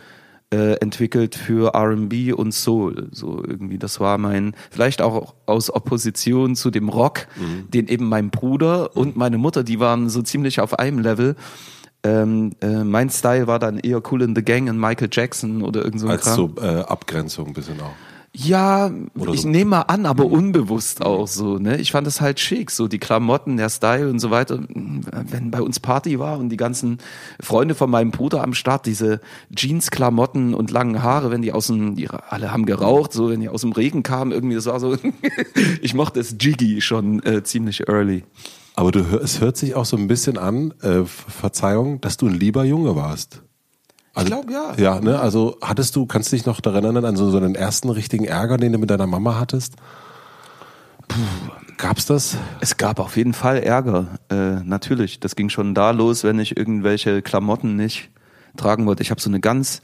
äh, 0.52 0.74
entwickelt 0.80 1.36
für 1.36 1.74
R&B 1.74 2.34
und 2.34 2.54
Soul. 2.54 3.10
So 3.12 3.44
irgendwie, 3.46 3.78
das 3.78 4.00
war 4.00 4.18
mein, 4.18 4.56
vielleicht 4.72 5.02
auch 5.02 5.36
aus 5.46 5.72
Opposition 5.74 6.56
zu 6.56 6.72
dem 6.72 6.90
Rock, 6.90 7.28
mhm. 7.38 7.70
den 7.70 7.88
eben 7.88 8.10
mein 8.10 8.30
Bruder 8.30 8.96
und 8.96 9.16
meine 9.16 9.38
Mutter, 9.38 9.64
die 9.64 9.80
waren 9.80 10.10
so 10.10 10.22
ziemlich 10.22 10.60
auf 10.60 10.78
einem 10.80 11.00
Level. 11.00 11.36
Ähm, 12.02 12.54
äh, 12.62 12.84
mein 12.84 13.10
Style 13.10 13.48
war 13.48 13.60
dann 13.60 13.78
eher 13.78 14.02
Cool 14.10 14.22
in 14.22 14.34
the 14.36 14.42
Gang 14.42 14.70
und 14.70 14.80
Michael 14.80 15.10
Jackson 15.12 15.62
oder 15.62 15.84
irgend 15.84 16.00
so 16.00 16.08
ein 16.08 16.14
Als 16.14 16.24
Kram. 16.24 16.36
so 16.36 16.62
äh, 16.62 16.82
Abgrenzung 16.82 17.48
ein 17.48 17.54
bisschen 17.54 17.80
auch. 17.82 17.94
Ja, 18.32 18.92
Oder 19.18 19.34
ich 19.34 19.42
so. 19.42 19.50
nehme 19.50 19.72
mal 19.72 19.82
an, 19.82 20.06
aber 20.06 20.26
unbewusst 20.26 21.04
auch 21.04 21.28
so. 21.28 21.58
Ne? 21.58 21.78
Ich 21.78 21.92
fand 21.92 22.06
es 22.06 22.22
halt 22.22 22.40
schick, 22.40 22.70
so 22.70 22.88
die 22.88 23.00
Klamotten, 23.00 23.58
der 23.58 23.70
Style 23.70 24.10
und 24.10 24.20
so 24.20 24.30
weiter. 24.30 24.60
Wenn 24.70 25.50
bei 25.50 25.62
uns 25.62 25.80
Party 25.80 26.20
war 26.20 26.38
und 26.38 26.50
die 26.50 26.58
ganzen 26.58 27.00
Freunde 27.42 27.74
von 27.74 27.90
meinem 27.90 28.12
Bruder 28.12 28.44
am 28.44 28.54
Start, 28.54 28.86
diese 28.86 29.20
Jeans-Klamotten 29.56 30.54
und 30.54 30.70
langen 30.70 31.02
Haare, 31.02 31.32
wenn 31.32 31.42
die 31.42 31.52
aus 31.52 31.68
dem, 31.68 31.96
die 31.96 32.08
alle 32.10 32.52
haben 32.52 32.66
geraucht, 32.66 33.14
so 33.14 33.30
wenn 33.30 33.40
die 33.40 33.50
aus 33.50 33.62
dem 33.62 33.72
Regen 33.72 34.04
kamen, 34.04 34.32
irgendwie, 34.32 34.56
das 34.56 34.68
war 34.68 34.80
so, 34.80 34.96
ich 35.82 35.94
mochte 35.96 36.20
es 36.20 36.36
Jiggy 36.40 36.82
schon 36.82 37.24
äh, 37.24 37.44
ziemlich 37.44 37.88
early. 37.90 38.24
Aber 38.76 38.92
du, 38.92 39.00
es 39.00 39.42
hört 39.42 39.58
sich 39.58 39.76
auch 39.76 39.86
so 39.86 39.98
ein 39.98 40.08
bisschen 40.08 40.38
an, 40.38 40.74
äh, 40.82 41.04
Verzeihung, 41.04 42.00
dass 42.00 42.18
du 42.18 42.28
ein 42.28 42.36
lieber 42.36 42.64
Junge 42.64 42.96
warst. 42.96 43.42
Also, 44.20 44.36
ich 44.36 44.48
glaube 44.48 44.54
ja. 44.54 44.74
Ja, 44.78 45.00
ne? 45.02 45.20
Also 45.20 45.58
hattest 45.62 45.96
du, 45.96 46.06
kannst 46.06 46.32
du 46.32 46.36
dich 46.36 46.46
noch 46.46 46.62
daran 46.62 46.84
erinnern 46.84 47.06
an 47.06 47.16
so, 47.16 47.30
so 47.30 47.38
einen 47.38 47.56
ersten 47.56 47.90
richtigen 47.90 48.26
Ärger, 48.26 48.58
den 48.58 48.74
du 48.74 48.78
mit 48.78 48.90
deiner 48.90 49.08
Mama 49.08 49.40
hattest? 49.40 49.76
Puh, 51.08 51.18
gab's 51.78 52.06
das? 52.06 52.38
Es 52.60 52.78
gab 52.78 53.00
auf 53.00 53.18
jeden 53.18 53.34
Fall 53.34 53.60
Ärger, 53.60 54.20
äh, 54.30 54.62
natürlich. 54.64 55.20
Das 55.20 55.36
ging 55.36 55.50
schon 55.50 55.74
da 55.74 55.92
los, 55.92 56.24
wenn 56.24 56.40
ich 56.40 56.58
irgendwelche 56.58 57.22
Klamotten 57.22 57.76
nicht 57.76 58.10
tragen 58.58 58.86
wollte. 58.86 59.04
Ich 59.04 59.12
habe 59.12 59.22
so 59.22 59.30
eine 59.30 59.40
ganz 59.40 59.82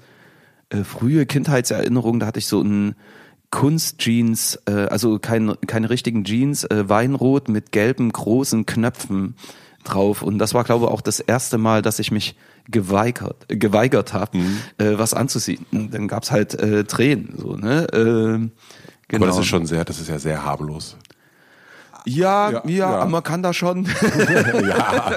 äh, 0.69 0.83
frühe 0.83 1.25
Kindheitserinnerung, 1.25 2.19
da 2.19 2.27
hatte 2.27 2.39
ich 2.39 2.47
so 2.47 2.61
ein 2.61 2.95
Kunstjeans, 3.51 4.59
äh, 4.67 4.87
also 4.87 5.17
kein, 5.19 5.55
keine 5.65 5.89
richtigen 5.89 6.25
Jeans, 6.25 6.65
äh, 6.65 6.89
Weinrot 6.89 7.47
mit 7.47 7.71
gelben 7.71 8.11
großen 8.11 8.65
Knöpfen 8.65 9.35
drauf. 9.85 10.21
Und 10.21 10.39
das 10.39 10.53
war, 10.53 10.63
glaube 10.63 10.85
ich, 10.85 10.91
auch 10.91 11.01
das 11.01 11.19
erste 11.19 11.57
Mal, 11.57 11.81
dass 11.81 11.99
ich 11.99 12.11
mich 12.11 12.35
geweigert, 12.69 13.45
geweigert 13.47 14.13
habe, 14.13 14.37
mhm. 14.37 14.57
äh, 14.77 14.97
was 14.97 15.13
anzuziehen. 15.13 15.65
Dann 15.71 16.07
gab's 16.07 16.31
halt 16.31 16.53
äh, 16.55 16.83
Tränen. 16.83 17.35
So, 17.37 17.55
ne? 17.55 17.87
Äh, 17.91 18.49
genau. 19.07 19.25
Aber 19.25 19.27
das 19.27 19.39
ist 19.39 19.47
schon 19.47 19.65
sehr, 19.65 19.85
das 19.85 19.99
ist 19.99 20.09
ja 20.09 20.19
sehr 20.19 20.43
harmlos. 20.43 20.97
Ja, 22.07 22.51
ja, 22.51 22.61
ja, 22.65 22.99
ja. 22.99 23.05
man 23.05 23.23
kann 23.23 23.41
da 23.41 23.51
schon. 23.51 23.85
ja. 24.67 25.11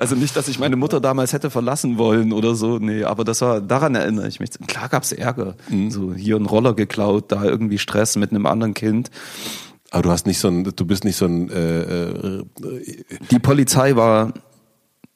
also 0.00 0.16
nicht, 0.16 0.36
dass 0.36 0.48
ich 0.48 0.58
meine 0.58 0.76
Mutter 0.76 1.00
damals 1.00 1.32
hätte 1.32 1.48
verlassen 1.48 1.96
wollen 1.96 2.32
oder 2.32 2.54
so. 2.56 2.78
Nee, 2.78 3.04
aber 3.04 3.24
das 3.24 3.40
war, 3.40 3.60
daran 3.60 3.94
erinnere 3.94 4.26
ich 4.26 4.40
mich. 4.40 4.50
Klar 4.66 4.88
gab's 4.88 5.12
Ärger. 5.12 5.54
Mhm. 5.68 5.90
So 5.90 6.12
hier 6.12 6.36
ein 6.36 6.46
Roller 6.46 6.74
geklaut, 6.74 7.30
da 7.30 7.44
irgendwie 7.44 7.78
Stress 7.78 8.16
mit 8.16 8.30
einem 8.30 8.46
anderen 8.46 8.74
Kind. 8.74 9.10
Aber 9.90 10.02
du 10.02 10.10
hast 10.10 10.26
nicht 10.26 10.38
so 10.38 10.48
ein, 10.48 10.64
du 10.64 10.86
bist 10.86 11.04
nicht 11.04 11.16
so 11.16 11.26
ein. 11.26 11.50
Äh, 11.50 11.82
äh, 11.82 12.44
Die 13.30 13.38
Polizei 13.38 13.94
war 13.94 14.32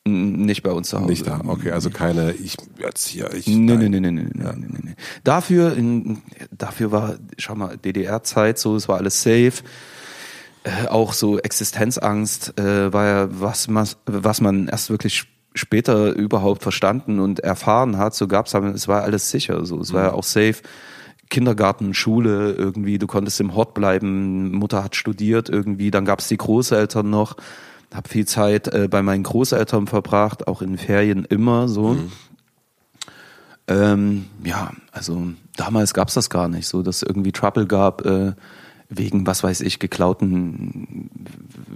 nicht 0.07 0.63
bei 0.63 0.71
uns 0.71 0.91
zu 0.91 0.99
Hause. 0.99 1.09
Nicht 1.09 1.27
da, 1.27 1.41
okay, 1.47 1.73
also 1.73 1.91
keine, 1.91 2.33
ich 2.33 2.57
jetzt 2.79 3.07
hier, 3.07 3.33
ich. 3.35 3.47
Nee, 3.47 3.77
nee, 3.77 3.89
nee, 3.89 4.01
nee, 4.01 4.11
nee, 4.11 4.23
ja. 4.43 4.53
nee, 4.53 4.67
nee, 4.69 4.81
nee. 4.83 4.95
Dafür, 5.25 5.77
in, 5.77 6.23
dafür 6.51 6.93
war, 6.93 7.17
schau 7.39 7.55
mal, 7.55 7.77
DDR-Zeit 7.77 8.59
so, 8.59 8.77
es 8.77 8.89
war 8.89 8.99
alles 8.99 9.23
safe. 9.23 9.63
Äh, 10.65 10.89
auch 10.89 11.13
so 11.13 11.39
Existenzangst 11.39 12.59
äh, 12.59 12.93
war 12.93 13.07
ja 13.07 13.29
was, 13.31 13.73
was, 13.73 13.97
was 14.07 14.41
man 14.41 14.69
erst 14.69 14.91
wirklich 14.91 15.25
später 15.55 16.13
überhaupt 16.13 16.63
verstanden 16.63 17.19
und 17.19 17.41
erfahren 17.41 17.99
hat. 17.99 18.15
So 18.15 18.29
gab's, 18.29 18.55
aber 18.55 18.75
es 18.75 18.89
war 18.89 19.03
alles 19.03 19.31
sicher, 19.31 19.65
so, 19.65 19.81
es 19.81 19.93
war 19.93 20.05
ja 20.05 20.11
mhm. 20.13 20.19
auch 20.19 20.25
safe. 20.25 20.57
Kindergarten, 21.29 21.93
Schule, 21.93 22.53
irgendwie, 22.53 22.99
du 22.99 23.09
konntest 23.09 23.41
im 23.41 23.57
Hort 23.57 23.75
bleiben, 23.75 24.53
Mutter 24.53 24.85
hat 24.85 24.95
studiert 24.95 25.49
irgendwie, 25.49 25.91
dann 25.91 26.05
gab's 26.05 26.29
die 26.29 26.37
Großeltern 26.37 27.11
noch, 27.11 27.37
hab 27.97 28.09
viel 28.09 28.27
Zeit 28.27 28.69
äh, 28.69 28.89
bei 28.89 29.03
meinen 29.03 29.23
Großeltern 29.23 29.87
verbracht, 29.87 30.47
auch 30.47 30.63
in 30.63 30.79
Ferien 30.79 31.25
immer 31.25 31.69
so. 31.69 31.95
Mhm. 31.95 32.13
Ähm, 33.69 34.27
ja, 34.45 34.73
also 34.93 35.29
damals 35.57 35.95
gab's 35.95 36.15
das 36.15 36.31
gar 36.31 36.49
nicht, 36.49 36.69
so 36.69 36.83
dass 36.83 37.03
irgendwie 37.03 37.33
Trouble 37.33 37.67
gab 37.67 38.05
äh, 38.07 38.35
wegen, 38.89 39.27
was 39.27 39.43
weiß 39.43 39.63
ich, 39.63 39.79
geklauten 39.81 41.11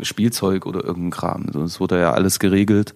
Spielzeug 0.03 0.67
oder 0.67 0.85
irgendein 0.85 1.11
Kram. 1.11 1.47
So, 1.53 1.63
es 1.63 1.81
wurde 1.81 2.01
ja 2.01 2.13
alles 2.13 2.39
geregelt 2.39 2.95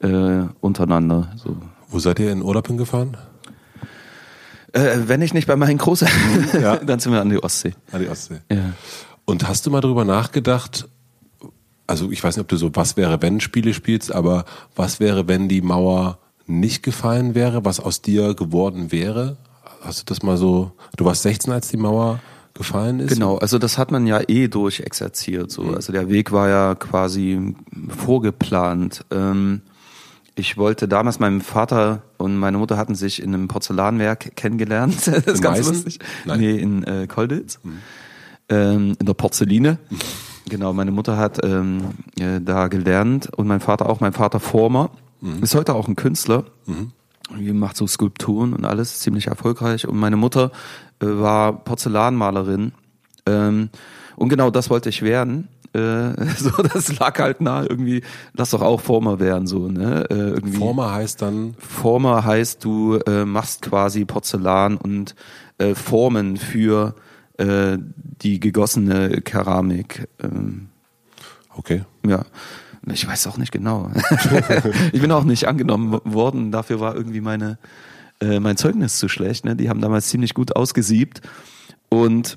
äh, 0.00 0.42
untereinander. 0.60 1.30
So. 1.36 1.56
Wo 1.88 1.98
seid 2.00 2.18
ihr 2.18 2.32
in 2.32 2.42
Urlaub 2.42 2.66
hingefahren? 2.66 3.16
Äh, 4.72 5.02
wenn 5.06 5.22
ich 5.22 5.34
nicht 5.34 5.46
bei 5.46 5.54
meinen 5.54 5.78
Großeltern, 5.78 6.60
ja. 6.60 6.76
dann 6.84 6.98
sind 6.98 7.12
wir 7.12 7.20
an 7.20 7.30
die 7.30 7.40
Ostsee. 7.40 7.74
An 7.92 8.00
die 8.00 8.08
Ostsee. 8.08 8.40
Ja. 8.50 8.72
Und 9.24 9.46
hast 9.46 9.64
du 9.64 9.70
mal 9.70 9.80
drüber 9.80 10.04
nachgedacht, 10.04 10.88
also 11.86 12.10
ich 12.10 12.22
weiß 12.22 12.36
nicht, 12.36 12.42
ob 12.42 12.48
du 12.48 12.56
so 12.56 12.70
was 12.74 12.96
wäre, 12.96 13.20
wenn 13.22 13.40
Spiele 13.40 13.74
spielst, 13.74 14.12
aber 14.12 14.44
was 14.74 15.00
wäre, 15.00 15.28
wenn 15.28 15.48
die 15.48 15.60
Mauer 15.62 16.18
nicht 16.46 16.82
gefallen 16.82 17.34
wäre, 17.34 17.64
was 17.64 17.80
aus 17.80 18.02
dir 18.02 18.34
geworden 18.34 18.92
wäre? 18.92 19.36
Hast 19.80 20.00
du 20.00 20.04
das 20.06 20.22
mal 20.22 20.36
so, 20.36 20.72
du 20.96 21.04
warst 21.04 21.22
16, 21.22 21.52
als 21.52 21.68
die 21.68 21.76
Mauer 21.76 22.20
gefallen 22.54 23.00
ist? 23.00 23.12
Genau, 23.12 23.36
also 23.36 23.58
das 23.58 23.76
hat 23.76 23.90
man 23.90 24.06
ja 24.06 24.20
eh 24.28 24.48
durchexerziert, 24.48 25.50
so. 25.50 25.62
Mhm. 25.62 25.74
Also 25.74 25.92
der 25.92 26.08
Weg 26.08 26.32
war 26.32 26.48
ja 26.48 26.74
quasi 26.74 27.54
vorgeplant. 27.88 29.04
Ähm, 29.10 29.62
ich 30.36 30.56
wollte 30.56 30.88
damals, 30.88 31.20
mein 31.20 31.40
Vater 31.40 32.02
und 32.16 32.36
meine 32.36 32.58
Mutter 32.58 32.76
hatten 32.76 32.94
sich 32.94 33.22
in 33.22 33.34
einem 33.34 33.48
Porzellanwerk 33.48 34.34
kennengelernt. 34.36 34.94
Das 35.06 35.18
ist 35.18 35.36
in 35.36 35.40
ganz 35.40 35.58
Meißen? 35.58 35.74
lustig. 35.74 35.98
Nein. 36.24 36.40
Nee, 36.40 36.56
in 36.56 36.82
äh, 36.84 37.06
Kolditz. 37.06 37.60
Mhm. 37.62 37.78
Ähm, 38.48 38.96
in 38.98 39.06
der 39.06 39.14
Porzelline. 39.14 39.78
Genau, 40.48 40.72
meine 40.72 40.90
Mutter 40.90 41.16
hat 41.16 41.42
ähm, 41.42 41.94
äh, 42.18 42.40
da 42.40 42.68
gelernt 42.68 43.30
und 43.34 43.46
mein 43.46 43.60
Vater 43.60 43.88
auch. 43.88 44.00
Mein 44.00 44.12
Vater 44.12 44.40
Former. 44.40 44.90
Mhm. 45.20 45.42
Ist 45.42 45.54
heute 45.54 45.74
auch 45.74 45.88
ein 45.88 45.96
Künstler. 45.96 46.44
Mhm. 46.66 46.92
Macht 47.58 47.76
so 47.76 47.86
Skulpturen 47.86 48.52
und 48.52 48.66
alles, 48.66 49.00
ziemlich 49.00 49.28
erfolgreich. 49.28 49.88
Und 49.88 49.96
meine 49.96 50.16
Mutter 50.16 50.50
äh, 51.00 51.06
war 51.06 51.52
Porzellanmalerin. 51.64 52.72
Ähm, 53.26 53.70
und 54.16 54.28
genau 54.28 54.50
das 54.50 54.68
wollte 54.68 54.90
ich 54.90 55.02
werden. 55.02 55.48
Äh, 55.72 56.12
so, 56.38 56.50
das 56.62 56.98
lag 56.98 57.18
halt 57.18 57.40
nah 57.40 57.62
irgendwie, 57.62 58.02
lass 58.34 58.50
doch 58.50 58.62
auch 58.62 58.80
Former 58.80 59.18
werden, 59.18 59.46
so, 59.46 59.68
ne? 59.68 60.04
Äh, 60.10 60.14
irgendwie. 60.14 60.58
Former 60.58 60.92
heißt 60.92 61.22
dann? 61.22 61.54
Former 61.58 62.24
heißt, 62.24 62.62
du 62.64 62.98
äh, 63.06 63.24
machst 63.24 63.62
quasi 63.62 64.04
Porzellan 64.04 64.76
und 64.76 65.14
äh, 65.58 65.74
Formen 65.74 66.36
für 66.36 66.94
äh, 67.38 67.78
die 68.22 68.40
gegossene 68.40 69.20
Keramik. 69.20 70.08
Ähm, 70.22 70.68
okay. 71.56 71.84
Ja. 72.06 72.24
Ich 72.86 73.06
weiß 73.06 73.26
auch 73.28 73.38
nicht 73.38 73.52
genau. 73.52 73.90
ich 74.92 75.00
bin 75.00 75.10
auch 75.10 75.24
nicht 75.24 75.48
angenommen 75.48 76.00
worden. 76.04 76.52
Dafür 76.52 76.80
war 76.80 76.94
irgendwie 76.94 77.22
meine, 77.22 77.58
äh, 78.20 78.40
mein 78.40 78.56
Zeugnis 78.56 78.98
zu 78.98 79.08
schlecht. 79.08 79.44
Ne? 79.44 79.56
Die 79.56 79.70
haben 79.70 79.80
damals 79.80 80.08
ziemlich 80.08 80.34
gut 80.34 80.54
ausgesiebt. 80.54 81.22
Und 81.88 82.36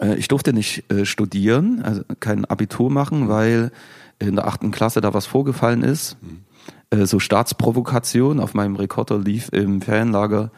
äh, 0.00 0.16
ich 0.16 0.28
durfte 0.28 0.52
nicht 0.52 0.90
äh, 0.92 1.06
studieren, 1.06 1.82
also 1.82 2.02
kein 2.20 2.44
Abitur 2.44 2.90
machen, 2.90 3.28
weil 3.28 3.72
in 4.18 4.36
der 4.36 4.46
achten 4.46 4.70
Klasse 4.70 5.00
da 5.00 5.14
was 5.14 5.26
vorgefallen 5.26 5.82
ist. 5.82 6.18
Mhm. 6.20 6.44
Äh, 6.90 7.06
so 7.06 7.18
Staatsprovokation. 7.18 8.40
Auf 8.40 8.54
meinem 8.54 8.76
Rekorder 8.76 9.18
lief 9.18 9.48
im 9.52 9.80
Ferienlager 9.80 10.50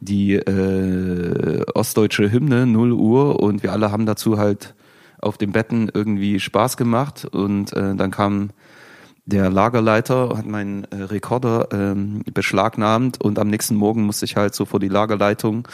die 0.00 0.34
äh, 0.34 1.64
ostdeutsche 1.74 2.32
Hymne 2.32 2.66
0 2.66 2.92
Uhr 2.92 3.40
und 3.40 3.62
wir 3.62 3.72
alle 3.72 3.92
haben 3.92 4.06
dazu 4.06 4.38
halt 4.38 4.74
auf 5.20 5.36
den 5.36 5.52
Betten 5.52 5.90
irgendwie 5.92 6.40
Spaß 6.40 6.76
gemacht. 6.76 7.26
Und 7.26 7.72
äh, 7.74 7.94
dann 7.94 8.10
kam 8.10 8.50
der 9.26 9.50
Lagerleiter 9.50 10.36
hat 10.36 10.46
meinen 10.46 10.84
äh, 10.84 10.96
Rekorder 11.02 11.68
ähm, 11.72 12.22
beschlagnahmt. 12.32 13.20
Und 13.20 13.38
am 13.38 13.48
nächsten 13.48 13.76
Morgen 13.76 14.02
musste 14.02 14.24
ich 14.24 14.36
halt 14.36 14.54
so 14.54 14.64
vor 14.64 14.80
die 14.80 14.88
Lagerleitung. 14.88 15.68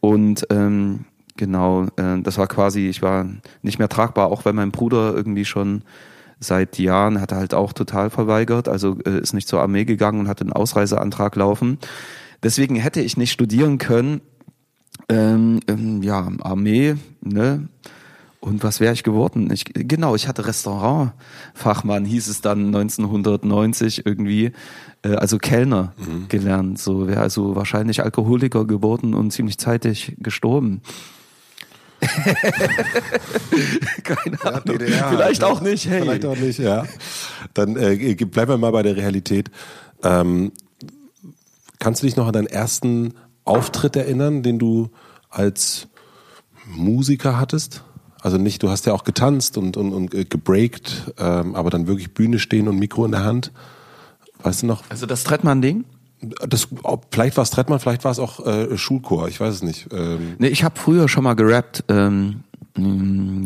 Und 0.00 0.46
ähm, 0.50 1.06
Genau, 1.36 1.86
äh, 1.96 2.20
das 2.22 2.38
war 2.38 2.46
quasi, 2.46 2.88
ich 2.88 3.02
war 3.02 3.26
nicht 3.62 3.78
mehr 3.78 3.88
tragbar, 3.88 4.28
auch 4.28 4.44
weil 4.44 4.52
mein 4.52 4.70
Bruder 4.70 5.14
irgendwie 5.14 5.44
schon 5.44 5.82
seit 6.38 6.78
Jahren 6.78 7.20
hat 7.20 7.32
er 7.32 7.38
halt 7.38 7.54
auch 7.54 7.72
total 7.72 8.10
verweigert, 8.10 8.68
also 8.68 8.98
äh, 9.04 9.18
ist 9.18 9.32
nicht 9.32 9.48
zur 9.48 9.60
Armee 9.60 9.84
gegangen 9.84 10.20
und 10.20 10.28
hatte 10.28 10.42
einen 10.42 10.52
Ausreiseantrag 10.52 11.34
laufen. 11.36 11.78
Deswegen 12.44 12.76
hätte 12.76 13.00
ich 13.00 13.16
nicht 13.16 13.32
studieren 13.32 13.78
können. 13.78 14.20
Ähm, 15.08 15.60
ähm, 15.66 16.02
ja, 16.02 16.30
Armee, 16.42 16.94
ne? 17.22 17.68
Und 18.40 18.62
was 18.62 18.78
wäre 18.78 18.92
ich 18.92 19.02
geworden? 19.02 19.50
Ich, 19.50 19.64
genau, 19.64 20.14
ich 20.14 20.28
hatte 20.28 20.46
Restaurantfachmann, 20.46 22.04
hieß 22.04 22.28
es 22.28 22.42
dann 22.42 22.66
1990 22.66 24.04
irgendwie, 24.04 24.52
äh, 25.02 25.14
also 25.14 25.38
Kellner 25.38 25.94
mhm. 25.96 26.28
gelernt. 26.28 26.78
So 26.78 27.08
wäre 27.08 27.22
also 27.22 27.56
wahrscheinlich 27.56 28.02
Alkoholiker 28.02 28.66
geworden 28.66 29.14
und 29.14 29.30
ziemlich 29.30 29.56
zeitig 29.56 30.14
gestorben. 30.18 30.82
Keine 34.02 34.44
Ahnung. 34.44 34.62
Ja, 34.66 34.72
DDR, 34.78 35.08
Vielleicht 35.08 35.40
ja. 35.40 35.48
auch 35.48 35.62
nicht. 35.62 35.88
Hey. 35.88 36.02
Vielleicht 36.02 36.26
auch 36.26 36.36
nicht, 36.36 36.58
ja. 36.58 36.84
Dann 37.54 37.76
äh, 37.76 38.14
bleiben 38.14 38.50
wir 38.50 38.58
mal 38.58 38.72
bei 38.72 38.82
der 38.82 38.96
Realität. 38.96 39.50
Ähm, 40.02 40.52
kannst 41.84 42.02
du 42.02 42.06
dich 42.06 42.16
noch 42.16 42.26
an 42.26 42.32
deinen 42.32 42.46
ersten 42.46 43.12
Auftritt 43.44 43.94
erinnern, 43.94 44.42
den 44.42 44.58
du 44.58 44.88
als 45.28 45.86
Musiker 46.64 47.38
hattest? 47.38 47.84
Also 48.22 48.38
nicht, 48.38 48.62
du 48.62 48.70
hast 48.70 48.86
ja 48.86 48.94
auch 48.94 49.04
getanzt 49.04 49.58
und, 49.58 49.76
und, 49.76 49.92
und 49.92 50.30
gebreakt, 50.30 51.12
ähm, 51.18 51.54
aber 51.54 51.68
dann 51.68 51.86
wirklich 51.86 52.14
Bühne 52.14 52.38
stehen 52.38 52.68
und 52.68 52.78
Mikro 52.78 53.04
in 53.04 53.10
der 53.10 53.22
Hand. 53.22 53.52
Weißt 54.42 54.62
du 54.62 54.66
noch? 54.66 54.82
Also 54.88 55.04
das 55.04 55.24
Trettmann-Ding? 55.24 55.84
Das, 56.48 56.68
vielleicht 57.10 57.36
war 57.36 57.42
es 57.42 57.50
Trettmann, 57.50 57.80
vielleicht 57.80 58.04
war 58.04 58.12
es 58.12 58.18
auch 58.18 58.46
äh, 58.46 58.78
Schulchor, 58.78 59.28
ich 59.28 59.38
weiß 59.38 59.56
es 59.56 59.62
nicht. 59.62 59.88
Ähm. 59.92 60.36
Nee, 60.38 60.48
ich 60.48 60.64
habe 60.64 60.80
früher 60.80 61.06
schon 61.06 61.24
mal 61.24 61.34
gerappt, 61.34 61.84
ähm, 61.88 62.44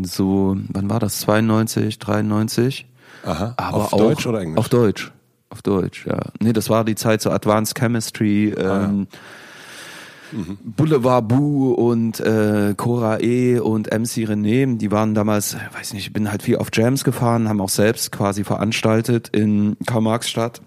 so, 0.05 0.57
wann 0.68 0.88
war 0.88 1.01
das? 1.01 1.18
92, 1.18 1.98
93? 1.98 2.87
Aha, 3.24 3.55
aber 3.57 3.77
auf 3.79 3.90
Deutsch 3.90 4.27
oder 4.29 4.42
Englisch? 4.42 4.59
Auf 4.59 4.68
Deutsch. 4.68 5.11
Auf 5.50 5.62
Deutsch, 5.62 6.06
ja. 6.06 6.20
Nee, 6.40 6.52
das 6.52 6.68
war 6.68 6.84
die 6.84 6.94
Zeit 6.94 7.22
so 7.22 7.30
Advanced 7.30 7.78
Chemistry, 7.78 8.50
ähm, 8.50 8.58
ah, 8.58 8.62
ja. 8.62 8.84
Ähm, 8.84 9.06
Mhm. 10.32 10.58
Boulevard 10.62 11.26
Boo 11.28 11.72
und 11.72 12.20
äh, 12.20 12.74
Cora 12.76 13.20
E 13.20 13.58
und 13.58 13.87
MC 13.90 14.26
René, 14.28 14.76
die 14.76 14.90
waren 14.90 15.14
damals, 15.14 15.56
weiß 15.72 15.94
nicht, 15.94 16.06
ich 16.08 16.12
bin 16.12 16.30
halt 16.30 16.42
viel 16.42 16.56
auf 16.56 16.68
Jams 16.72 17.04
gefahren, 17.04 17.48
haben 17.48 17.61
auch 17.61 17.68
selbst 17.68 18.12
quasi 18.12 18.44
veranstaltet 18.44 19.28
in 19.28 19.76
Karl-Marx-Stadt. 19.87 20.61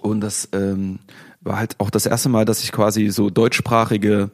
Und 0.00 0.20
das 0.20 0.48
ähm, 0.52 0.98
war 1.40 1.58
halt 1.58 1.76
auch 1.78 1.90
das 1.90 2.06
erste 2.06 2.28
Mal, 2.28 2.44
dass 2.44 2.62
ich 2.62 2.72
quasi 2.72 3.08
so 3.08 3.30
deutschsprachige 3.30 4.30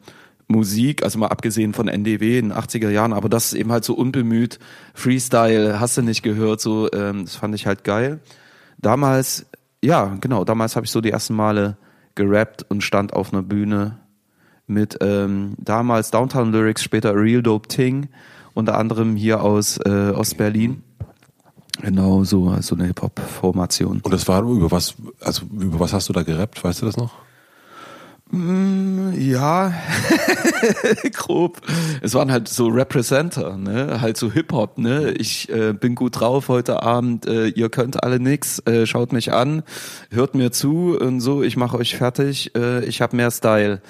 Musik, 0.47 1.03
also 1.03 1.17
mal 1.19 1.27
abgesehen 1.27 1.73
von 1.73 1.87
NDW 1.87 2.39
in 2.39 2.49
den 2.49 2.57
80er 2.57 2.89
Jahren, 2.89 3.13
aber 3.13 3.29
das 3.29 3.47
ist 3.47 3.53
eben 3.53 3.71
halt 3.71 3.85
so 3.85 3.93
unbemüht, 3.93 4.59
Freestyle, 4.93 5.79
hast 5.79 5.97
du 5.97 6.01
nicht 6.01 6.23
gehört, 6.23 6.59
so, 6.59 6.91
ähm, 6.91 7.25
das 7.25 7.35
fand 7.35 7.55
ich 7.55 7.67
halt 7.67 7.83
geil. 7.83 8.19
Damals, 8.79 9.45
ja, 9.83 10.15
genau, 10.21 10.43
damals 10.43 10.75
habe 10.75 10.85
ich 10.85 10.91
so 10.91 11.01
die 11.01 11.11
ersten 11.11 11.35
Male 11.35 11.77
gerappt 12.15 12.65
und 12.69 12.83
stand 12.83 13.13
auf 13.13 13.33
einer 13.33 13.41
Bühne 13.41 13.97
mit 14.67 14.97
ähm, 15.01 15.55
damals 15.57 16.11
Downtown 16.11 16.51
Lyrics, 16.51 16.83
später 16.83 17.15
Real 17.15 17.41
Dope 17.41 17.67
Ting, 17.67 18.09
unter 18.53 18.77
anderem 18.77 19.15
hier 19.15 19.43
aus 19.43 19.77
äh, 19.85 20.11
Ostberlin. 20.11 20.83
Genau, 21.81 22.23
so, 22.23 22.55
so 22.61 22.75
eine 22.75 22.85
Hip-Hop-Formation. 22.85 24.01
Und 24.01 24.13
das 24.13 24.27
war 24.27 24.43
über 24.43 24.71
was, 24.71 24.95
also 25.19 25.45
über 25.45 25.79
was 25.79 25.93
hast 25.93 26.09
du 26.09 26.13
da 26.13 26.23
gerappt, 26.23 26.63
weißt 26.63 26.81
du 26.81 26.85
das 26.85 26.97
noch? 26.97 27.13
Mm, 28.31 29.11
ja, 29.17 29.73
grob. 31.13 31.61
Es 32.01 32.13
waren 32.13 32.31
halt 32.31 32.47
so 32.47 32.67
Representer, 32.67 33.57
ne, 33.57 33.99
halt 33.99 34.15
so 34.15 34.31
Hip-Hop, 34.31 34.77
ne. 34.77 35.11
Ich 35.11 35.49
äh, 35.49 35.73
bin 35.73 35.95
gut 35.95 36.19
drauf 36.19 36.47
heute 36.47 36.81
Abend, 36.81 37.25
äh, 37.25 37.47
ihr 37.47 37.69
könnt 37.69 38.03
alle 38.03 38.19
nix, 38.19 38.59
äh, 38.59 38.85
schaut 38.85 39.11
mich 39.11 39.33
an, 39.33 39.63
hört 40.11 40.33
mir 40.33 40.51
zu 40.51 40.97
und 40.97 41.19
so, 41.19 41.43
ich 41.43 41.57
mache 41.57 41.77
euch 41.77 41.97
fertig, 41.97 42.55
äh, 42.55 42.85
ich 42.85 43.01
habe 43.01 43.17
mehr 43.17 43.31
Style 43.31 43.81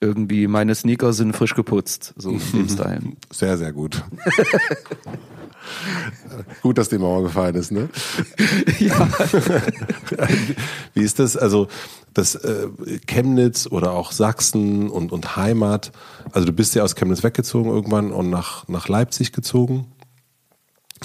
irgendwie 0.00 0.46
meine 0.46 0.74
Sneaker 0.74 1.12
sind 1.12 1.34
frisch 1.34 1.54
geputzt, 1.54 2.14
so 2.16 2.30
in 2.52 2.52
dem 2.52 2.68
Style. 2.68 3.00
Sehr, 3.30 3.56
sehr 3.56 3.72
gut. 3.72 4.02
gut, 6.62 6.78
dass 6.78 6.88
die 6.88 6.98
Mauer 6.98 7.22
gefallen 7.22 7.54
ist, 7.54 7.72
ne? 7.72 7.88
ja. 8.78 9.08
Wie 10.94 11.02
ist 11.02 11.18
das? 11.18 11.36
Also 11.36 11.68
das 12.14 12.34
äh, 12.34 12.68
Chemnitz 13.06 13.66
oder 13.66 13.92
auch 13.92 14.12
Sachsen 14.12 14.88
und, 14.88 15.12
und 15.12 15.36
Heimat. 15.36 15.92
Also 16.32 16.46
du 16.46 16.52
bist 16.52 16.74
ja 16.74 16.82
aus 16.82 16.94
Chemnitz 16.94 17.22
weggezogen 17.22 17.70
irgendwann 17.70 18.12
und 18.12 18.30
nach, 18.30 18.66
nach 18.68 18.88
Leipzig 18.88 19.32
gezogen. 19.32 19.86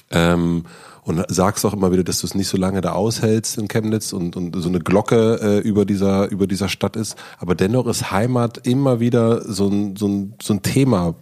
Ähm, 0.10 0.64
und 1.04 1.24
sagst 1.30 1.66
auch 1.66 1.74
immer 1.74 1.92
wieder, 1.92 2.04
dass 2.04 2.20
du 2.20 2.28
es 2.28 2.36
nicht 2.36 2.48
so 2.48 2.58
lange 2.58 2.82
da 2.82 2.92
aushältst 2.92 3.58
in 3.58 3.68
Chemnitz 3.68 4.14
und, 4.14 4.36
und 4.36 4.56
so 4.56 4.70
eine 4.70 4.80
Glocke 4.80 5.40
äh, 5.42 5.60
über 5.60 5.84
dieser 5.84 6.30
über 6.30 6.46
dieser 6.48 6.70
Stadt 6.70 6.96
ist. 6.96 7.16
Aber 7.40 7.56
dennoch 7.56 7.88
ist 7.88 8.12
Heimat 8.12 8.66
immer 8.68 9.00
wieder 9.00 9.42
so 9.42 9.68
ein, 9.68 9.96
so 9.96 10.08
ein, 10.08 10.36
so 10.42 10.54
ein 10.54 10.62
Thema 10.62 11.16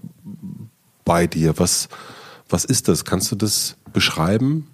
bei 1.06 1.28
dir. 1.28 1.58
Was, 1.58 1.88
was 2.50 2.66
ist 2.66 2.88
das? 2.88 3.06
Kannst 3.06 3.32
du 3.32 3.36
das 3.36 3.78
beschreiben? 3.94 4.68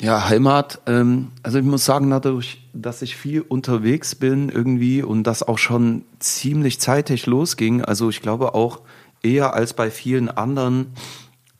Ja, 0.00 0.28
Heimat, 0.28 0.80
ähm, 0.86 1.28
also 1.44 1.58
ich 1.58 1.64
muss 1.64 1.84
sagen, 1.84 2.10
dadurch, 2.10 2.68
dass 2.72 3.02
ich 3.02 3.16
viel 3.16 3.40
unterwegs 3.40 4.16
bin 4.16 4.48
irgendwie 4.48 5.02
und 5.02 5.22
das 5.24 5.44
auch 5.44 5.58
schon 5.58 6.04
ziemlich 6.18 6.80
zeitig 6.80 7.26
losging, 7.26 7.82
also 7.84 8.10
ich 8.10 8.20
glaube 8.20 8.54
auch 8.54 8.80
eher 9.22 9.54
als 9.54 9.74
bei 9.74 9.92
vielen 9.92 10.28
anderen 10.28 10.88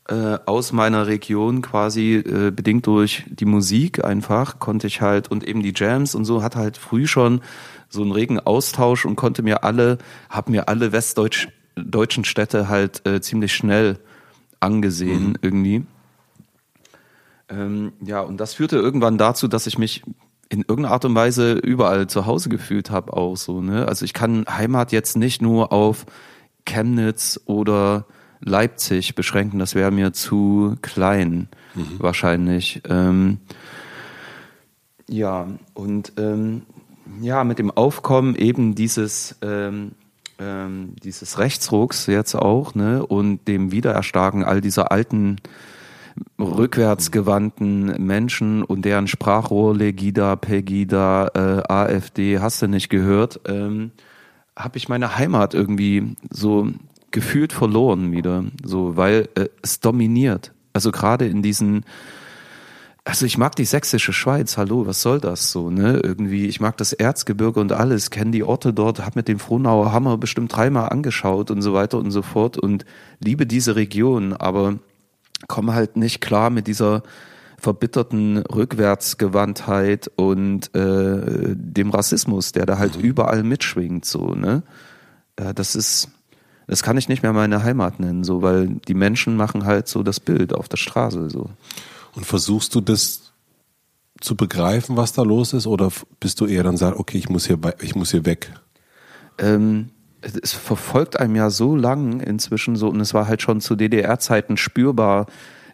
äh, 0.09 0.37
aus 0.45 0.73
meiner 0.73 1.07
Region 1.07 1.61
quasi 1.61 2.15
äh, 2.15 2.51
bedingt 2.51 2.85
durch 2.85 3.23
die 3.29 3.45
Musik 3.45 4.03
einfach 4.03 4.59
konnte 4.59 4.87
ich 4.87 4.99
halt 4.99 5.31
und 5.31 5.47
eben 5.47 5.63
die 5.63 5.71
Jams 5.73 6.13
und 6.13 6.25
so 6.25 6.43
hat 6.43 6.57
halt 6.57 6.75
früh 6.75 7.07
schon 7.07 7.39
so 7.87 8.01
einen 8.01 8.11
regen 8.11 8.41
Austausch 8.41 9.05
und 9.05 9.15
konnte 9.15 9.43
mir 9.43 9.63
alle, 9.63 9.99
hab 10.29 10.49
mir 10.49 10.67
alle 10.67 10.91
westdeutschen 10.91 12.25
Städte 12.25 12.67
halt 12.67 13.07
äh, 13.07 13.21
ziemlich 13.21 13.55
schnell 13.55 13.99
angesehen 14.63 15.29
mhm. 15.29 15.35
irgendwie. 15.41 15.85
Ähm, 17.49 17.93
ja, 18.01 18.21
und 18.21 18.37
das 18.37 18.53
führte 18.53 18.77
irgendwann 18.77 19.17
dazu, 19.17 19.47
dass 19.47 19.67
ich 19.67 19.77
mich 19.77 20.03
in 20.49 20.61
irgendeiner 20.61 20.93
Art 20.93 21.05
und 21.05 21.15
Weise 21.15 21.53
überall 21.53 22.07
zu 22.07 22.25
Hause 22.25 22.49
gefühlt 22.49 22.91
habe 22.91 23.13
auch 23.13 23.35
so, 23.35 23.61
ne? 23.61 23.87
Also 23.87 24.05
ich 24.05 24.13
kann 24.13 24.45
Heimat 24.49 24.91
jetzt 24.91 25.17
nicht 25.17 25.41
nur 25.41 25.71
auf 25.71 26.05
Chemnitz 26.65 27.39
oder 27.45 28.05
Leipzig 28.39 29.15
beschränken, 29.15 29.59
das 29.59 29.73
wäre 29.73 29.91
mir 29.91 30.13
zu 30.13 30.75
klein 30.81 31.47
mhm. 31.75 31.95
wahrscheinlich. 31.99 32.81
Ähm, 32.87 33.39
ja, 35.07 35.47
und 35.73 36.13
ähm, 36.17 36.63
ja, 37.21 37.43
mit 37.43 37.59
dem 37.59 37.71
Aufkommen 37.71 38.35
eben 38.35 38.75
dieses, 38.75 39.37
ähm, 39.41 39.93
ähm, 40.39 40.95
dieses 41.03 41.39
Rechtsrucks 41.39 42.07
jetzt 42.07 42.35
auch, 42.35 42.75
ne, 42.75 43.05
und 43.05 43.47
dem 43.47 43.71
Wiedererstarken 43.71 44.43
all 44.43 44.61
dieser 44.61 44.91
alten 44.91 45.37
rückwärtsgewandten 46.39 48.05
Menschen 48.05 48.63
und 48.63 48.83
deren 48.83 49.07
Sprachrohr 49.07 49.75
Legida, 49.75 50.35
Pegida, 50.35 51.27
äh, 51.33 51.71
AfD, 51.71 52.39
hast 52.39 52.61
du 52.61 52.67
nicht 52.67 52.89
gehört, 52.89 53.41
ähm, 53.47 53.91
habe 54.55 54.77
ich 54.77 54.89
meine 54.89 55.17
Heimat 55.17 55.53
irgendwie 55.53 56.15
so 56.29 56.69
gefühlt 57.11 57.53
verloren 57.53 58.11
wieder, 58.11 58.43
so, 58.63 58.97
weil 58.97 59.29
äh, 59.35 59.47
es 59.61 59.79
dominiert. 59.79 60.51
Also 60.73 60.91
gerade 60.91 61.25
in 61.25 61.41
diesen, 61.41 61.85
also 63.05 63.25
ich 63.25 63.37
mag 63.37 63.55
die 63.55 63.65
sächsische 63.65 64.13
Schweiz, 64.13 64.57
hallo, 64.57 64.87
was 64.87 65.01
soll 65.01 65.19
das 65.19 65.51
so, 65.51 65.69
ne? 65.69 65.99
Irgendwie, 66.01 66.47
ich 66.47 66.61
mag 66.61 66.77
das 66.77 66.93
Erzgebirge 66.93 67.59
und 67.59 67.73
alles, 67.73 68.11
kenne 68.11 68.31
die 68.31 68.43
Orte 68.43 68.73
dort, 68.73 69.05
hab 69.05 69.15
mit 69.15 69.27
dem 69.27 69.39
Frohnauer 69.39 69.91
Hammer 69.91 70.17
bestimmt 70.17 70.55
dreimal 70.55 70.89
angeschaut 70.89 71.51
und 71.51 71.61
so 71.61 71.73
weiter 71.73 71.97
und 71.97 72.11
so 72.11 72.21
fort 72.21 72.57
und 72.57 72.85
liebe 73.19 73.45
diese 73.45 73.75
Region, 73.75 74.31
aber 74.33 74.79
komme 75.47 75.73
halt 75.73 75.97
nicht 75.97 76.21
klar 76.21 76.49
mit 76.49 76.67
dieser 76.67 77.03
verbitterten 77.57 78.37
Rückwärtsgewandtheit 78.37 80.09
und 80.15 80.73
äh, 80.75 81.55
dem 81.55 81.89
Rassismus, 81.89 82.53
der 82.53 82.65
da 82.65 82.77
halt 82.77 82.97
mhm. 82.97 83.03
überall 83.03 83.43
mitschwingt, 83.43 84.05
so, 84.05 84.33
ne? 84.33 84.63
Ja, 85.37 85.51
das 85.51 85.75
ist, 85.75 86.09
das 86.67 86.83
kann 86.83 86.97
ich 86.97 87.09
nicht 87.09 87.23
mehr 87.23 87.33
meine 87.33 87.63
Heimat 87.63 87.99
nennen, 87.99 88.23
so, 88.23 88.41
weil 88.41 88.67
die 88.87 88.93
Menschen 88.93 89.35
machen 89.35 89.65
halt 89.65 89.89
so 89.89 90.03
das 90.03 90.19
Bild 90.21 90.53
auf 90.53 90.69
der 90.69 90.77
Straße, 90.77 91.29
so. 91.29 91.49
Und 92.15 92.25
versuchst 92.25 92.75
du 92.75 92.81
das 92.81 93.33
zu 94.21 94.35
begreifen, 94.35 94.95
was 94.95 95.13
da 95.13 95.23
los 95.23 95.53
ist, 95.53 95.67
oder 95.67 95.91
bist 96.19 96.39
du 96.39 96.45
eher 96.45 96.63
dann 96.63 96.77
sagst, 96.77 96.99
okay, 96.99 97.17
ich 97.17 97.29
muss 97.29 97.47
hier, 97.47 97.59
ich 97.81 97.95
muss 97.95 98.11
hier 98.11 98.25
weg? 98.25 98.53
Ähm, 99.37 99.89
es 100.21 100.53
verfolgt 100.53 101.19
einem 101.19 101.35
ja 101.35 101.49
so 101.49 101.75
lang 101.75 102.21
inzwischen 102.21 102.75
so, 102.75 102.89
und 102.89 103.01
es 103.01 103.13
war 103.13 103.27
halt 103.27 103.41
schon 103.41 103.59
zu 103.59 103.75
DDR-Zeiten 103.75 104.57
spürbar, 104.57 105.25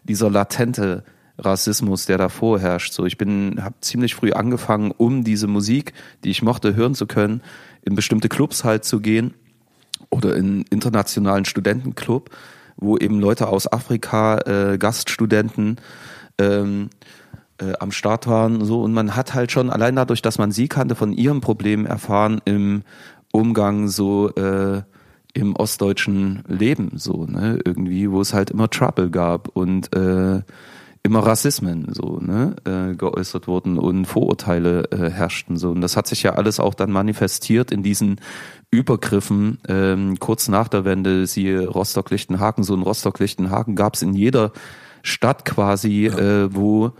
dieser 0.04 0.30
latente 0.30 1.04
Rassismus, 1.38 2.06
der 2.06 2.18
da 2.18 2.28
vorherrscht. 2.28 2.92
So, 2.92 3.06
ich 3.06 3.16
bin, 3.16 3.62
habe 3.62 3.76
ziemlich 3.80 4.14
früh 4.14 4.32
angefangen, 4.32 4.92
um 4.96 5.24
diese 5.24 5.46
Musik, 5.46 5.92
die 6.24 6.30
ich 6.30 6.42
mochte, 6.42 6.74
hören 6.74 6.94
zu 6.94 7.06
können, 7.06 7.42
in 7.82 7.94
bestimmte 7.94 8.28
Clubs 8.28 8.64
halt 8.64 8.84
zu 8.84 9.00
gehen 9.00 9.34
oder 10.10 10.34
in 10.36 10.62
internationalen 10.70 11.44
Studentenclub, 11.44 12.30
wo 12.76 12.96
eben 12.96 13.20
Leute 13.20 13.48
aus 13.48 13.70
Afrika, 13.72 14.38
äh, 14.38 14.78
Gaststudenten 14.78 15.76
ähm, 16.40 16.90
äh, 17.60 17.74
am 17.78 17.92
Start 17.92 18.26
waren 18.26 18.64
so. 18.64 18.82
Und 18.82 18.92
man 18.92 19.14
hat 19.16 19.34
halt 19.34 19.52
schon 19.52 19.70
allein 19.70 19.96
dadurch, 19.96 20.22
dass 20.22 20.38
man 20.38 20.50
sie 20.50 20.68
kannte, 20.68 20.94
von 20.94 21.12
ihrem 21.12 21.40
Problem 21.40 21.86
erfahren 21.86 22.40
im 22.44 22.82
Umgang 23.32 23.88
so 23.88 24.30
äh, 24.34 24.82
im 25.32 25.54
ostdeutschen 25.54 26.42
Leben 26.48 26.92
so, 26.96 27.26
ne? 27.26 27.58
Irgendwie, 27.64 28.10
wo 28.10 28.20
es 28.20 28.34
halt 28.34 28.50
immer 28.50 28.68
Trouble 28.68 29.10
gab 29.10 29.48
und 29.48 29.94
äh, 29.94 30.42
immer 31.02 31.20
Rassismen 31.20 31.92
so 31.92 32.18
ne? 32.20 32.56
Äh, 32.64 32.96
geäußert 32.96 33.46
wurden 33.46 33.78
und 33.78 34.06
Vorurteile 34.06 34.90
äh, 34.90 35.10
herrschten 35.10 35.56
so. 35.56 35.70
Und 35.70 35.82
das 35.82 35.96
hat 35.96 36.08
sich 36.08 36.22
ja 36.22 36.32
alles 36.32 36.58
auch 36.58 36.74
dann 36.74 36.90
manifestiert 36.90 37.70
in 37.70 37.82
diesen 37.82 38.20
Übergriffen. 38.72 39.58
Ähm, 39.68 40.18
kurz 40.18 40.48
nach 40.48 40.68
der 40.68 40.84
Wende 40.84 41.26
siehe 41.26 41.68
Rostock-Lichtenhagen 41.68 42.64
so 42.64 42.74
ein 42.74 42.82
Rostock-Lichtenhagen 42.82 43.76
gab 43.76 43.94
es 43.94 44.02
in 44.02 44.14
jeder 44.14 44.52
Stadt 45.02 45.44
quasi 45.44 46.06
ja. 46.06 46.18
äh, 46.18 46.54
wo 46.54 46.92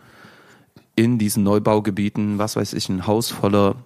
in 0.96 1.18
diesen 1.18 1.42
Neubaugebieten 1.44 2.38
was 2.38 2.57
weiß 2.57 2.72
ich 2.74 2.88
ein 2.88 3.07
Haus 3.07 3.30
voller 3.30 3.76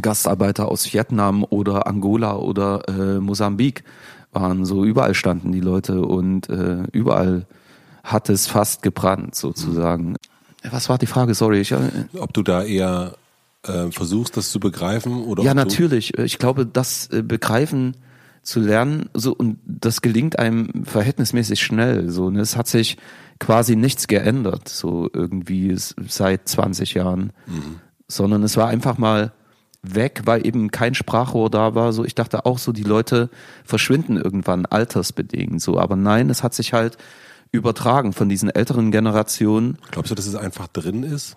Gastarbeiter 0.00 0.68
aus 0.68 0.92
Vietnam 0.92 1.44
oder 1.48 1.86
Angola 1.86 2.36
oder 2.36 2.82
äh, 2.88 3.20
Mosambik 3.20 3.84
waren 4.32 4.64
so 4.64 4.84
überall 4.84 5.14
standen 5.14 5.52
die 5.52 5.60
Leute 5.60 6.02
und 6.02 6.48
äh, 6.48 6.84
überall 6.92 7.46
hat 8.04 8.28
es 8.28 8.46
fast 8.46 8.82
gebrannt 8.82 9.34
sozusagen. 9.34 10.16
Was 10.70 10.88
war 10.88 10.98
die 10.98 11.06
Frage? 11.06 11.34
Sorry. 11.34 11.60
Ich, 11.60 11.72
äh, 11.72 11.78
ob 12.18 12.32
du 12.32 12.42
da 12.42 12.62
eher 12.62 13.14
äh, 13.62 13.90
versuchst, 13.90 14.36
das 14.36 14.50
zu 14.50 14.60
begreifen 14.60 15.24
oder? 15.24 15.42
Ja, 15.42 15.54
natürlich. 15.54 16.16
Ich 16.18 16.38
glaube, 16.38 16.66
das 16.66 17.08
äh, 17.08 17.22
Begreifen 17.22 17.96
zu 18.46 18.60
lernen, 18.60 19.10
so 19.12 19.34
und 19.34 19.58
das 19.66 20.02
gelingt 20.02 20.38
einem 20.38 20.84
verhältnismäßig 20.84 21.60
schnell. 21.60 22.10
So, 22.10 22.30
ne? 22.30 22.40
es 22.40 22.56
hat 22.56 22.68
sich 22.68 22.96
quasi 23.40 23.74
nichts 23.74 24.06
geändert, 24.06 24.68
so 24.68 25.10
irgendwie 25.12 25.74
seit 25.76 26.48
20 26.48 26.94
Jahren, 26.94 27.32
mhm. 27.46 27.80
sondern 28.06 28.44
es 28.44 28.56
war 28.56 28.68
einfach 28.68 28.98
mal 28.98 29.32
weg, 29.82 30.22
weil 30.24 30.46
eben 30.46 30.70
kein 30.70 30.94
Sprachrohr 30.94 31.50
da 31.50 31.74
war. 31.74 31.92
So, 31.92 32.04
ich 32.04 32.14
dachte 32.14 32.46
auch 32.46 32.58
so, 32.58 32.72
die 32.72 32.84
Leute 32.84 33.30
verschwinden 33.64 34.16
irgendwann 34.16 34.64
altersbedingt. 34.64 35.60
So, 35.60 35.78
aber 35.78 35.96
nein, 35.96 36.30
es 36.30 36.44
hat 36.44 36.54
sich 36.54 36.72
halt 36.72 36.98
übertragen 37.50 38.12
von 38.12 38.28
diesen 38.28 38.48
älteren 38.48 38.92
Generationen. 38.92 39.78
Glaubst 39.90 40.12
du, 40.12 40.14
dass 40.14 40.26
es 40.26 40.36
einfach 40.36 40.68
drin 40.68 41.02
ist? 41.02 41.36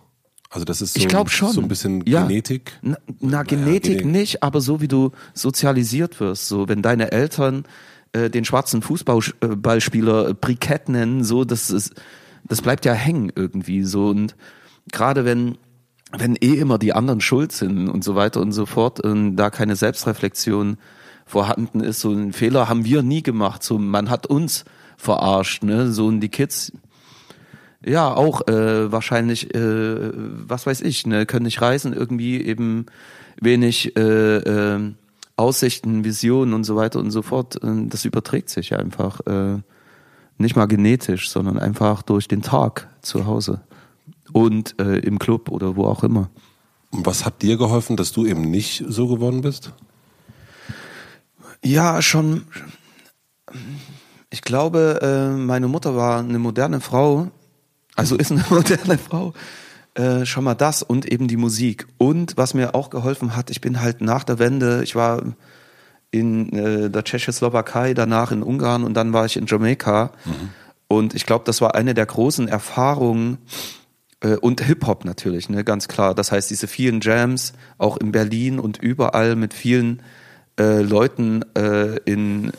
Also 0.50 0.66
das 0.66 0.82
ist 0.82 0.96
so, 0.96 1.00
ich 1.00 1.08
glaube 1.08 1.30
schon. 1.30 1.52
so 1.52 1.62
ein 1.62 1.68
bisschen 1.68 2.04
ja. 2.08 2.24
Genetik? 2.24 2.74
Na, 2.82 2.98
na 3.20 3.44
Genetik 3.44 3.98
naja, 3.98 4.08
nicht, 4.08 4.44
aber 4.44 4.62
so 4.62 4.82
wie 4.82 4.88
du 4.88 5.12
sozialisiert 5.34 6.20
wirst. 6.20 6.48
So, 6.48 6.68
wenn 6.68 6.82
deine 6.82 7.12
Eltern 7.12 7.66
äh, 8.14 8.30
den 8.30 8.46
schwarzen 8.46 8.82
Fußballspieler 8.82 10.34
Brikett 10.34 10.90
nennen, 10.90 11.24
so, 11.24 11.46
das 11.46 11.70
ist, 11.70 11.94
das 12.46 12.62
bleibt 12.62 12.86
ja 12.86 12.94
hängen 12.94 13.32
irgendwie 13.36 13.84
so. 13.84 14.08
Und 14.08 14.36
gerade 14.92 15.24
wenn 15.24 15.58
wenn 16.18 16.36
eh 16.36 16.56
immer 16.56 16.80
die 16.80 16.94
anderen 16.94 17.22
schuld 17.22 17.52
sind 17.52 17.88
und 17.88 18.04
so 18.04 18.16
weiter 18.16 18.42
und 18.42 18.52
so 18.52 18.66
fort 18.66 19.00
und 19.00 19.36
da 19.36 19.50
keine 19.50 19.76
Selbstreflexion 19.76 20.78
vorhanden 21.26 21.82
ist, 21.82 22.00
so 22.00 22.10
einen 22.10 22.34
Fehler 22.34 22.68
haben 22.68 22.84
wir 22.86 23.04
nie 23.04 23.22
gemacht. 23.22 23.62
So, 23.62 23.78
man 23.78 24.10
hat 24.10 24.26
uns 24.26 24.66
verarscht, 24.98 25.64
ne? 25.64 25.92
So 25.92 26.08
und 26.08 26.20
die 26.22 26.30
Kids, 26.30 26.72
ja, 27.86 28.14
auch 28.14 28.48
äh, 28.48 28.92
wahrscheinlich, 28.92 29.54
äh, 29.56 30.12
was 30.14 30.66
weiß 30.66 30.82
ich, 30.82 31.06
ne, 31.06 31.26
können 31.26 31.46
nicht 31.46 31.62
reisen, 31.62 31.94
irgendwie 31.94 32.42
eben 32.42 32.86
wenig 33.40 33.96
äh, 33.98 34.38
äh, 34.38 34.94
Aussichten, 35.38 36.04
Visionen 36.04 36.54
und 36.54 36.66
so 36.66 36.76
weiter 36.76 37.00
und 37.00 37.12
so 37.12 37.22
fort. 37.22 37.56
Und 37.56 37.90
das 37.90 38.06
überträgt 38.06 38.50
sich 38.50 38.76
einfach. 38.76 39.22
Äh, 39.26 39.60
nicht 40.38 40.56
mal 40.56 40.68
genetisch, 40.68 41.30
sondern 41.30 41.60
einfach 41.60 42.02
durch 42.02 42.28
den 42.28 42.42
Tag 42.42 42.88
zu 43.02 43.26
Hause 43.26 43.62
und 44.32 44.80
äh, 44.80 45.00
im 45.00 45.20
Club 45.20 45.50
oder 45.50 45.76
wo 45.76 45.86
auch 45.86 46.04
immer. 46.04 46.30
Und 46.92 47.06
was 47.06 47.26
hat 47.26 47.42
dir 47.42 47.58
geholfen, 47.58 47.98
dass 47.98 48.14
du 48.14 48.26
eben 48.26 48.50
nicht 48.50 48.84
so 48.88 49.08
geworden 49.08 49.42
bist? 49.42 49.74
Ja, 51.62 52.02
schon 52.02 52.46
ich 54.30 54.42
glaube, 54.42 55.00
äh, 55.02 55.36
meine 55.38 55.68
Mutter 55.68 55.96
war 55.96 56.20
eine 56.20 56.40
moderne 56.40 56.82
Frau, 56.82 57.32
also 58.00 58.16
ist 58.16 58.32
eine 58.32 58.46
moderne 58.50 58.98
Frau. 58.98 59.34
Äh, 59.96 60.26
schon 60.26 60.44
mal 60.44 60.56
das 60.56 60.82
und 60.82 61.06
eben 61.06 61.28
die 61.28 61.38
Musik. 61.38 61.88
Und 61.98 62.38
was 62.38 62.54
mir 62.54 62.74
auch 62.76 62.90
geholfen 62.90 63.36
hat, 63.36 63.50
ich 63.50 63.60
bin 63.60 63.82
halt 63.82 64.02
nach 64.02 64.24
der 64.24 64.40
Wende, 64.40 64.82
ich 64.84 64.96
war 64.96 65.22
in 66.12 66.54
äh, 66.54 66.90
der 66.90 67.04
Tschechoslowakei, 67.04 67.94
danach 67.94 68.32
in 68.32 68.42
Ungarn 68.42 68.84
und 68.84 68.94
dann 68.94 69.14
war 69.14 69.26
ich 69.26 69.36
in 69.36 69.46
Jamaika. 69.46 70.12
Mhm. 70.26 70.50
Und 70.88 71.16
ich 71.16 71.26
glaube, 71.26 71.44
das 71.46 71.60
war 71.60 71.76
eine 71.76 71.94
der 71.94 72.06
großen 72.06 72.48
Erfahrungen 72.48 73.40
äh, 74.22 74.36
und 74.36 74.62
Hip-Hop 74.62 75.06
natürlich, 75.06 75.50
ne, 75.50 75.64
ganz 75.64 75.88
klar. 75.88 76.16
Das 76.16 76.32
heißt, 76.32 76.50
diese 76.50 76.68
vielen 76.68 77.02
Jams, 77.02 77.54
auch 77.78 77.98
in 77.98 78.12
Berlin 78.12 78.60
und 78.60 78.78
überall 78.78 79.36
mit 79.36 79.54
vielen 79.54 80.02
äh, 80.58 80.82
Leuten 80.82 81.44
äh, 81.56 81.98
in, 82.06 82.52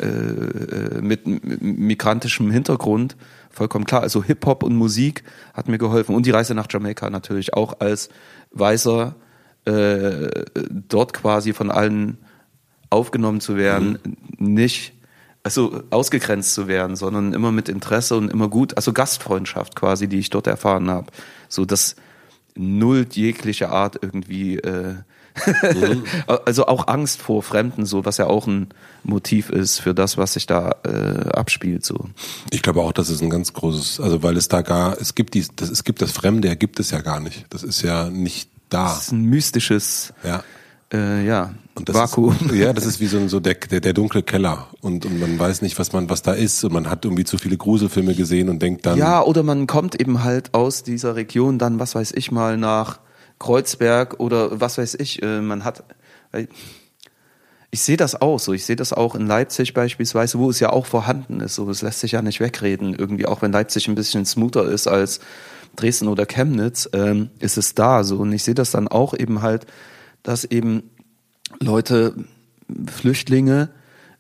mit 1.01 1.27
migrantischem 1.27 2.51
Hintergrund. 2.51 3.17
Vollkommen 3.51 3.85
klar. 3.85 4.03
Also 4.03 4.23
Hip-Hop 4.23 4.63
und 4.63 4.77
Musik 4.77 5.25
hat 5.55 5.69
mir 5.69 5.79
geholfen. 5.79 6.15
Und 6.15 6.27
die 6.27 6.31
Reise 6.31 6.55
nach 6.55 6.69
Jamaika 6.71 7.11
natürlich 7.11 7.55
auch 7.55 7.81
als 7.81 8.09
Weißer 8.53 9.15
äh, 9.65 10.29
dort 10.71 11.13
quasi 11.13 11.53
von 11.53 11.71
allen 11.71 12.19
aufgenommen 12.89 13.41
zu 13.41 13.57
werden, 13.57 13.99
mhm. 14.39 14.53
nicht 14.55 14.93
also 15.43 15.83
ausgegrenzt 15.91 16.55
zu 16.55 16.69
werden, 16.69 16.97
sondern 16.97 17.33
immer 17.33 17.51
mit 17.51 17.69
Interesse 17.69 18.17
und 18.17 18.31
immer 18.31 18.49
gut, 18.49 18.77
also 18.77 18.93
Gastfreundschaft 18.93 19.75
quasi, 19.75 20.07
die 20.07 20.19
ich 20.19 20.31
dort 20.31 20.47
erfahren 20.47 20.91
habe. 20.91 21.07
So 21.49 21.65
dass 21.65 21.97
null 22.55 23.07
jegliche 23.11 23.71
Art 23.71 23.99
irgendwie 24.03 24.57
äh, 24.59 24.97
Mhm. 25.47 26.05
also 26.45 26.67
auch 26.67 26.89
Angst 26.89 27.21
vor 27.21 27.43
Fremden, 27.43 27.87
so 27.87 28.05
was 28.05 28.19
ja 28.19 28.27
auch 28.27 28.47
ein 28.47 28.69
Motiv 29.03 29.51
ist 29.51 29.81
für 29.81 29.95
das, 29.95 30.19
was 30.19 30.35
sich 30.35 30.47
da 30.47 30.77
äh, 30.85 31.31
abspielt. 31.31 31.85
So. 31.85 32.09
Ich 32.51 32.63
glaube 32.63 32.81
auch, 32.83 32.93
das 32.93 33.09
ist 33.09 33.23
ein 33.23 33.31
ganz 33.31 33.53
großes, 33.53 34.01
also 34.01 34.23
weil 34.23 34.37
es 34.37 34.49
da 34.49 34.63
gar, 34.63 35.01
es 35.01 35.15
gibt 35.15 35.35
die, 35.35 35.47
das, 35.57 35.71
es 35.71 35.85
gibt 35.85 36.03
das 36.03 36.13
Fremde, 36.13 36.55
gibt 36.57 36.81
es 36.81 36.91
ja 36.91 37.01
gar 37.01 37.21
nicht. 37.21 37.47
Das 37.51 37.63
ist 37.63 37.83
ja 37.83 38.11
nicht 38.11 38.51
da. 38.69 38.85
Das 38.85 39.03
ist 39.03 39.13
ein 39.13 39.25
mystisches. 39.25 40.13
Ja. 40.25 40.43
Äh, 40.93 41.25
ja, 41.25 41.55
und 41.77 41.89
das 41.89 41.95
Vakuum. 41.95 42.37
Ist, 42.47 42.55
ja, 42.55 42.73
das 42.73 42.85
ist 42.87 43.01
wie 43.01 43.07
so, 43.07 43.19
ein, 43.19 43.29
so 43.29 43.41
der, 43.41 43.55
der, 43.55 43.81
der 43.81 43.93
dunkle 43.93 44.23
Keller 44.23 44.69
und, 44.81 45.07
und 45.07 45.21
man 45.21 45.39
weiß 45.39 45.63
nicht, 45.63 45.79
was 45.79 45.93
man, 45.93 46.11
was 46.11 46.23
da 46.23 46.33
ist 46.33 46.65
und 46.65 46.73
man 46.73 46.91
hat 46.91 47.05
irgendwie 47.05 47.25
zu 47.25 47.39
viele 47.39 47.57
Gruselfilme 47.57 48.15
gesehen 48.15 48.49
und 48.49 48.61
denkt 48.61 48.87
dann. 48.87 48.99
Ja, 48.99 49.23
oder 49.23 49.43
man 49.43 49.67
kommt 49.67 50.01
eben 50.01 50.25
halt 50.25 50.53
aus 50.55 50.83
dieser 50.83 51.15
Region 51.15 51.59
dann, 51.59 51.79
was 51.79 51.95
weiß 51.95 52.13
ich 52.13 52.33
mal, 52.33 52.57
nach 52.57 52.99
Kreuzberg 53.41 54.21
oder 54.21 54.61
was 54.61 54.79
weiß 54.79 54.95
ich, 54.95 55.21
äh, 55.23 55.41
man 55.41 55.65
hat, 55.65 55.83
ich 57.73 57.81
sehe 57.81 57.97
das 57.97 58.21
auch 58.21 58.39
so, 58.39 58.53
ich 58.53 58.65
sehe 58.65 58.77
das 58.77 58.93
auch 58.93 59.17
in 59.17 59.27
Leipzig 59.27 59.75
beispielsweise, 59.75 60.39
wo 60.39 60.51
es 60.51 60.61
ja 60.61 60.71
auch 60.71 60.87
vorhanden 60.87 61.41
ist, 61.41 61.57
so, 61.57 61.69
es 61.69 61.83
lässt 61.83 62.01
sich 62.01 62.13
ja 62.13 62.23
nicht 62.23 62.39
wegreden, 62.39 62.95
irgendwie, 62.95 63.27
auch 63.27 63.43
wenn 63.43 63.51
Leipzig 63.51 63.89
ein 63.89 63.97
bisschen 63.97 64.25
smoother 64.25 64.65
ist 64.65 64.87
als 64.87 65.21
Dresden 65.75 66.09
oder 66.09 66.27
Chemnitz, 66.27 66.89
ähm, 66.93 67.31
ist 67.39 67.57
es 67.57 67.75
da 67.75 68.05
so. 68.05 68.19
Und 68.19 68.33
ich 68.33 68.43
sehe 68.43 68.55
das 68.55 68.73
dann 68.73 68.89
auch 68.89 69.15
eben 69.15 69.41
halt, 69.41 69.67
dass 70.23 70.45
eben 70.45 70.91
Leute, 71.61 72.15
Flüchtlinge, 72.93 73.71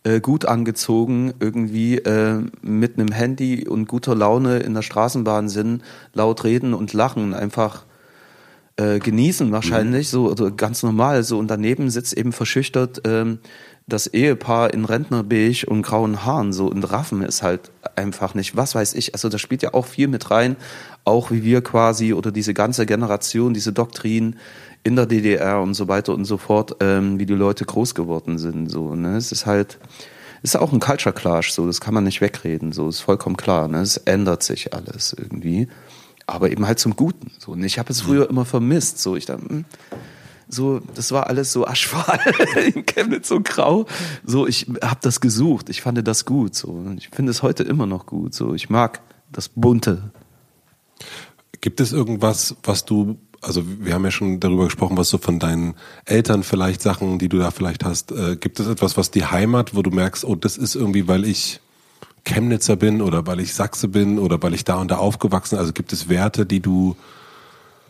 äh, 0.02 0.20
gut 0.20 0.46
angezogen 0.46 1.34
irgendwie 1.40 1.98
äh, 1.98 2.42
mit 2.62 2.98
einem 2.98 3.12
Handy 3.12 3.68
und 3.68 3.86
guter 3.86 4.14
Laune 4.14 4.60
in 4.60 4.74
der 4.74 4.82
Straßenbahn 4.82 5.48
sind, 5.48 5.82
laut 6.14 6.44
reden 6.44 6.72
und 6.72 6.92
lachen, 6.92 7.34
einfach 7.34 7.84
äh, 8.80 8.98
genießen 8.98 9.52
wahrscheinlich, 9.52 10.08
mhm. 10.08 10.10
so 10.10 10.30
also 10.30 10.54
ganz 10.54 10.82
normal. 10.82 11.22
So 11.22 11.38
und 11.38 11.48
daneben 11.48 11.90
sitzt 11.90 12.16
eben 12.16 12.32
verschüchtert 12.32 13.02
ähm, 13.04 13.38
das 13.86 14.06
Ehepaar 14.06 14.72
in 14.72 14.84
Rentnerbeige 14.84 15.66
und 15.66 15.82
grauen 15.82 16.24
Haaren 16.24 16.52
so 16.52 16.66
und 16.66 16.84
Raffen 16.84 17.22
ist 17.22 17.42
halt 17.42 17.70
einfach 17.96 18.34
nicht. 18.34 18.56
Was 18.56 18.74
weiß 18.74 18.94
ich. 18.94 19.14
Also 19.14 19.28
das 19.28 19.40
spielt 19.40 19.62
ja 19.62 19.74
auch 19.74 19.86
viel 19.86 20.08
mit 20.08 20.30
rein, 20.30 20.56
auch 21.04 21.30
wie 21.30 21.44
wir 21.44 21.62
quasi 21.62 22.14
oder 22.14 22.32
diese 22.32 22.54
ganze 22.54 22.86
Generation, 22.86 23.52
diese 23.52 23.72
Doktrin 23.72 24.36
in 24.82 24.96
der 24.96 25.06
DDR 25.06 25.60
und 25.60 25.74
so 25.74 25.88
weiter 25.88 26.14
und 26.14 26.24
so 26.24 26.38
fort, 26.38 26.76
ähm, 26.80 27.18
wie 27.18 27.26
die 27.26 27.34
Leute 27.34 27.64
groß 27.64 27.94
geworden 27.94 28.38
sind. 28.38 28.70
So, 28.70 28.94
ne? 28.94 29.16
Es 29.16 29.30
ist 29.30 29.44
halt, 29.44 29.78
ist 30.42 30.56
auch 30.56 30.72
ein 30.72 30.80
Culture 30.80 31.14
Clash, 31.14 31.52
so, 31.52 31.66
das 31.66 31.82
kann 31.82 31.92
man 31.92 32.04
nicht 32.04 32.22
wegreden, 32.22 32.72
so, 32.72 32.88
ist 32.88 33.00
vollkommen 33.00 33.36
klar, 33.36 33.68
ne? 33.68 33.80
Es 33.80 33.98
ändert 33.98 34.42
sich 34.42 34.72
alles 34.72 35.14
irgendwie 35.18 35.68
aber 36.30 36.50
eben 36.50 36.66
halt 36.66 36.78
zum 36.78 36.96
Guten. 36.96 37.30
So. 37.38 37.52
Und 37.52 37.64
ich 37.64 37.78
habe 37.78 37.92
es 37.92 38.00
früher 38.00 38.28
immer 38.28 38.44
vermisst. 38.44 38.98
So, 38.98 39.16
ich 39.16 39.26
dachte, 39.26 39.48
hm, 39.48 39.64
so, 40.48 40.80
das 40.94 41.12
war 41.12 41.28
alles 41.28 41.52
so 41.52 41.66
aschfahl 41.66 42.18
in 42.74 42.84
Chemnitz 42.84 43.28
so 43.28 43.40
grau. 43.40 43.86
So, 44.24 44.46
ich 44.46 44.66
habe 44.82 45.00
das 45.00 45.20
gesucht. 45.20 45.68
Ich 45.68 45.80
fand 45.80 46.06
das 46.06 46.24
gut. 46.24 46.54
So, 46.54 46.68
und 46.68 46.98
ich 46.98 47.08
finde 47.10 47.30
es 47.30 47.42
heute 47.42 47.62
immer 47.62 47.86
noch 47.86 48.06
gut. 48.06 48.34
So, 48.34 48.54
ich 48.54 48.68
mag 48.68 49.00
das 49.30 49.48
Bunte. 49.48 50.10
Gibt 51.60 51.80
es 51.80 51.92
irgendwas, 51.92 52.56
was 52.62 52.84
du, 52.84 53.18
also 53.40 53.62
wir 53.64 53.94
haben 53.94 54.04
ja 54.04 54.10
schon 54.10 54.40
darüber 54.40 54.64
gesprochen, 54.64 54.96
was 54.96 55.08
so 55.08 55.18
von 55.18 55.38
deinen 55.38 55.74
Eltern 56.04 56.42
vielleicht 56.42 56.82
Sachen, 56.82 57.18
die 57.18 57.28
du 57.28 57.38
da 57.38 57.50
vielleicht 57.50 57.84
hast. 57.84 58.12
Äh, 58.12 58.36
gibt 58.36 58.58
es 58.60 58.66
etwas, 58.66 58.96
was 58.96 59.10
die 59.10 59.24
Heimat, 59.24 59.76
wo 59.76 59.82
du 59.82 59.90
merkst, 59.90 60.24
oh, 60.24 60.34
das 60.34 60.56
ist 60.56 60.74
irgendwie, 60.74 61.06
weil 61.06 61.24
ich 61.24 61.60
Chemnitzer 62.24 62.76
bin 62.76 63.00
oder 63.00 63.26
weil 63.26 63.40
ich 63.40 63.54
Sachse 63.54 63.88
bin 63.88 64.18
oder 64.18 64.42
weil 64.42 64.54
ich 64.54 64.64
da 64.64 64.76
und 64.76 64.90
da 64.90 64.96
aufgewachsen 64.96 65.56
bin? 65.56 65.60
Also 65.60 65.72
gibt 65.72 65.92
es 65.92 66.08
Werte, 66.08 66.46
die 66.46 66.60
du 66.60 66.96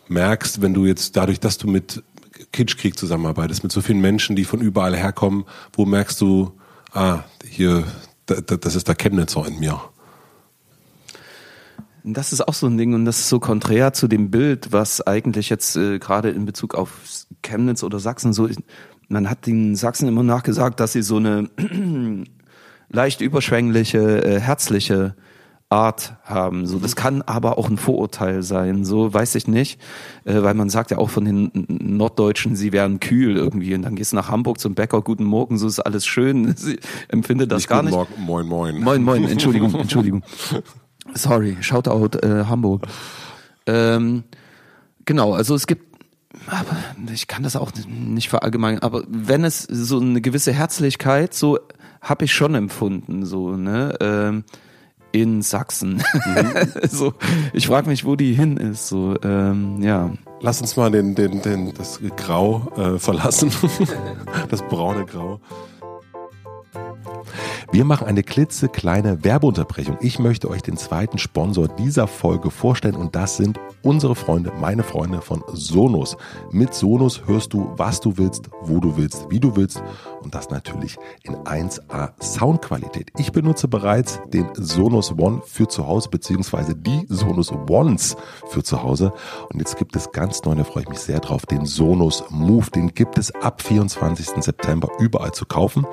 merkst, 0.09 0.61
wenn 0.61 0.74
du 0.74 0.87
jetzt 0.87 1.16
dadurch, 1.16 1.41
dass 1.41 1.59
du 1.59 1.68
mit 1.68 2.03
Kitschkrieg 2.53 2.99
zusammenarbeitest, 2.99 3.62
mit 3.62 3.72
so 3.72 3.81
vielen 3.81 4.01
Menschen, 4.01 4.37
die 4.37 4.45
von 4.45 4.61
überall 4.61 4.97
herkommen, 4.97 5.45
wo 5.72 5.85
merkst 5.85 6.20
du, 6.20 6.53
ah, 6.93 7.20
hier, 7.45 7.85
das 8.26 8.74
ist 8.74 8.89
der 8.89 8.95
Chemnitzer 8.95 9.47
in 9.47 9.59
mir. 9.59 9.81
Das 12.03 12.33
ist 12.33 12.47
auch 12.47 12.55
so 12.55 12.66
ein 12.66 12.78
Ding 12.78 12.95
und 12.95 13.05
das 13.05 13.18
ist 13.18 13.28
so 13.28 13.41
konträr 13.41 13.93
zu 13.93 14.09
dem 14.09 14.31
Bild, 14.31 14.72
was 14.72 15.07
eigentlich 15.07 15.51
jetzt 15.51 15.76
äh, 15.76 15.99
gerade 15.99 16.31
in 16.31 16.47
Bezug 16.47 16.74
auf 16.74 17.26
Chemnitz 17.43 17.83
oder 17.83 17.99
Sachsen 17.99 18.33
so 18.33 18.47
ist. 18.47 18.61
Man 19.09 19.28
hat 19.28 19.47
den 19.47 19.76
Sachsen 19.76 20.09
immer 20.09 20.22
nachgesagt, 20.22 20.81
dass 20.81 20.93
sie 20.93 21.03
so 21.03 21.16
eine 21.16 21.51
leicht 22.91 23.20
überschwängliche, 23.20 24.24
äh, 24.24 24.41
herzliche 24.41 25.14
Art 25.70 26.16
haben. 26.24 26.66
So, 26.66 26.80
das 26.80 26.97
kann 26.97 27.22
aber 27.22 27.57
auch 27.57 27.70
ein 27.70 27.78
Vorurteil 27.78 28.43
sein. 28.43 28.84
So 28.84 29.14
weiß 29.14 29.36
ich 29.36 29.47
nicht, 29.47 29.80
äh, 30.24 30.43
weil 30.43 30.55
man 30.55 30.68
sagt 30.68 30.91
ja 30.91 30.99
auch 30.99 31.11
von 31.11 31.24
den 31.24 31.51
Norddeutschen, 31.68 32.57
sie 32.57 32.72
wären 32.72 32.99
kühl 32.99 33.36
irgendwie. 33.36 33.74
Und 33.76 33.82
dann 33.82 33.95
gehst 33.95 34.11
du 34.11 34.16
nach 34.16 34.28
Hamburg 34.28 34.59
zum 34.59 34.74
Bäcker, 34.74 35.01
guten 35.01 35.22
Morgen, 35.22 35.59
so 35.59 35.68
ist 35.68 35.78
alles 35.78 36.07
schön. 36.07 36.55
Sie 36.61 36.80
empfinde 37.09 37.47
das 37.47 37.59
nicht 37.59 37.68
gar 37.68 37.84
nicht. 37.84 37.93
Morgen, 37.93 38.12
moin, 38.18 38.47
moin. 38.47 38.82
Moin, 38.82 39.03
moin. 39.03 39.24
Entschuldigung, 39.28 39.72
Entschuldigung. 39.80 40.24
Sorry, 41.14 41.57
Shoutout 41.61 42.18
äh, 42.18 42.47
Hamburg. 42.47 42.86
Ähm, 43.66 44.24
genau, 45.05 45.34
also 45.34 45.55
es 45.55 45.68
gibt 45.68 45.88
aber 46.47 46.76
ich 47.12 47.26
kann 47.26 47.43
das 47.43 47.57
auch 47.57 47.72
nicht 47.88 48.28
verallgemeinern, 48.28 48.82
aber 48.82 49.05
wenn 49.09 49.45
es 49.45 49.62
so 49.62 50.01
eine 50.01 50.20
gewisse 50.20 50.53
Herzlichkeit, 50.53 51.34
so 51.34 51.59
habe 52.01 52.25
ich 52.25 52.33
schon 52.33 52.55
empfunden, 52.55 53.25
so, 53.25 53.57
ne? 53.57 53.95
Ähm, 54.01 54.45
in 55.13 55.43
Sachsen. 55.43 56.03
Mhm. 56.13 56.55
so, 56.89 57.15
ich 57.53 57.67
frage 57.67 57.89
mich, 57.89 58.05
wo 58.05 58.17
die 58.17 58.33
hin 58.33 58.57
ist. 58.57 58.89
So, 58.89 59.17
ähm, 59.23 59.83
ja. 59.83 60.11
Lass 60.41 60.61
uns 60.61 60.77
mal 60.77 60.91
den, 60.91 61.15
den, 61.15 61.43
den, 61.43 61.75
das 61.75 62.01
Grau 62.17 62.73
äh, 62.77 62.99
verlassen. 62.99 63.51
das 64.49 64.63
braune 64.63 65.05
Grau. 65.05 65.41
Wir 67.73 67.85
machen 67.85 68.09
eine 68.09 68.25
klitzekleine 68.25 69.23
Werbeunterbrechung. 69.23 69.99
Ich 70.01 70.19
möchte 70.19 70.51
euch 70.51 70.63
den 70.63 70.77
zweiten 70.77 71.19
Sponsor 71.19 71.69
dieser 71.69 72.09
Folge 72.09 72.51
vorstellen 72.51 72.97
und 72.97 73.15
das 73.15 73.37
sind 73.37 73.61
unsere 73.83 74.17
Freunde, 74.17 74.53
meine 74.61 74.83
Freunde 74.83 75.21
von 75.21 75.45
Sonos. 75.53 76.17
Mit 76.51 76.75
Sonos 76.75 77.23
hörst 77.27 77.53
du, 77.53 77.73
was 77.77 78.01
du 78.01 78.19
willst, 78.19 78.51
wo 78.63 78.81
du 78.81 78.97
willst, 78.97 79.31
wie 79.31 79.39
du 79.39 79.55
willst 79.55 79.83
und 80.23 80.35
das 80.35 80.51
natürlich 80.51 80.99
in 81.23 81.37
1A 81.37 82.11
Soundqualität. 82.21 83.11
Ich 83.16 83.33
benutze 83.33 83.68
bereits 83.68 84.21
den 84.29 84.49
Sonos 84.55 85.12
One 85.16 85.43
für 85.47 85.68
zu 85.68 85.87
Hause 85.87 86.09
beziehungsweise 86.11 86.75
die 86.75 87.07
Sonos 87.09 87.53
Ones 87.68 88.16
für 88.49 88.62
zu 88.62 88.83
Hause 88.83 89.12
und 89.53 89.61
jetzt 89.61 89.77
gibt 89.77 89.97
es 89.97 90.12
ganz 90.12 90.43
neu, 90.45 90.55
da 90.55 90.64
freue 90.64 90.83
ich 90.83 90.89
mich 90.89 91.01
sehr 91.01 91.21
drauf, 91.21 91.47
den 91.47 91.66
Sonos 91.66 92.25
Move. 92.31 92.71
Den 92.71 92.95
gibt 92.95 93.16
es 93.16 93.35
ab 93.37 93.62
24. 93.62 94.43
September 94.43 94.89
überall 94.99 95.33
zu 95.33 95.47
kaufen 95.47 95.87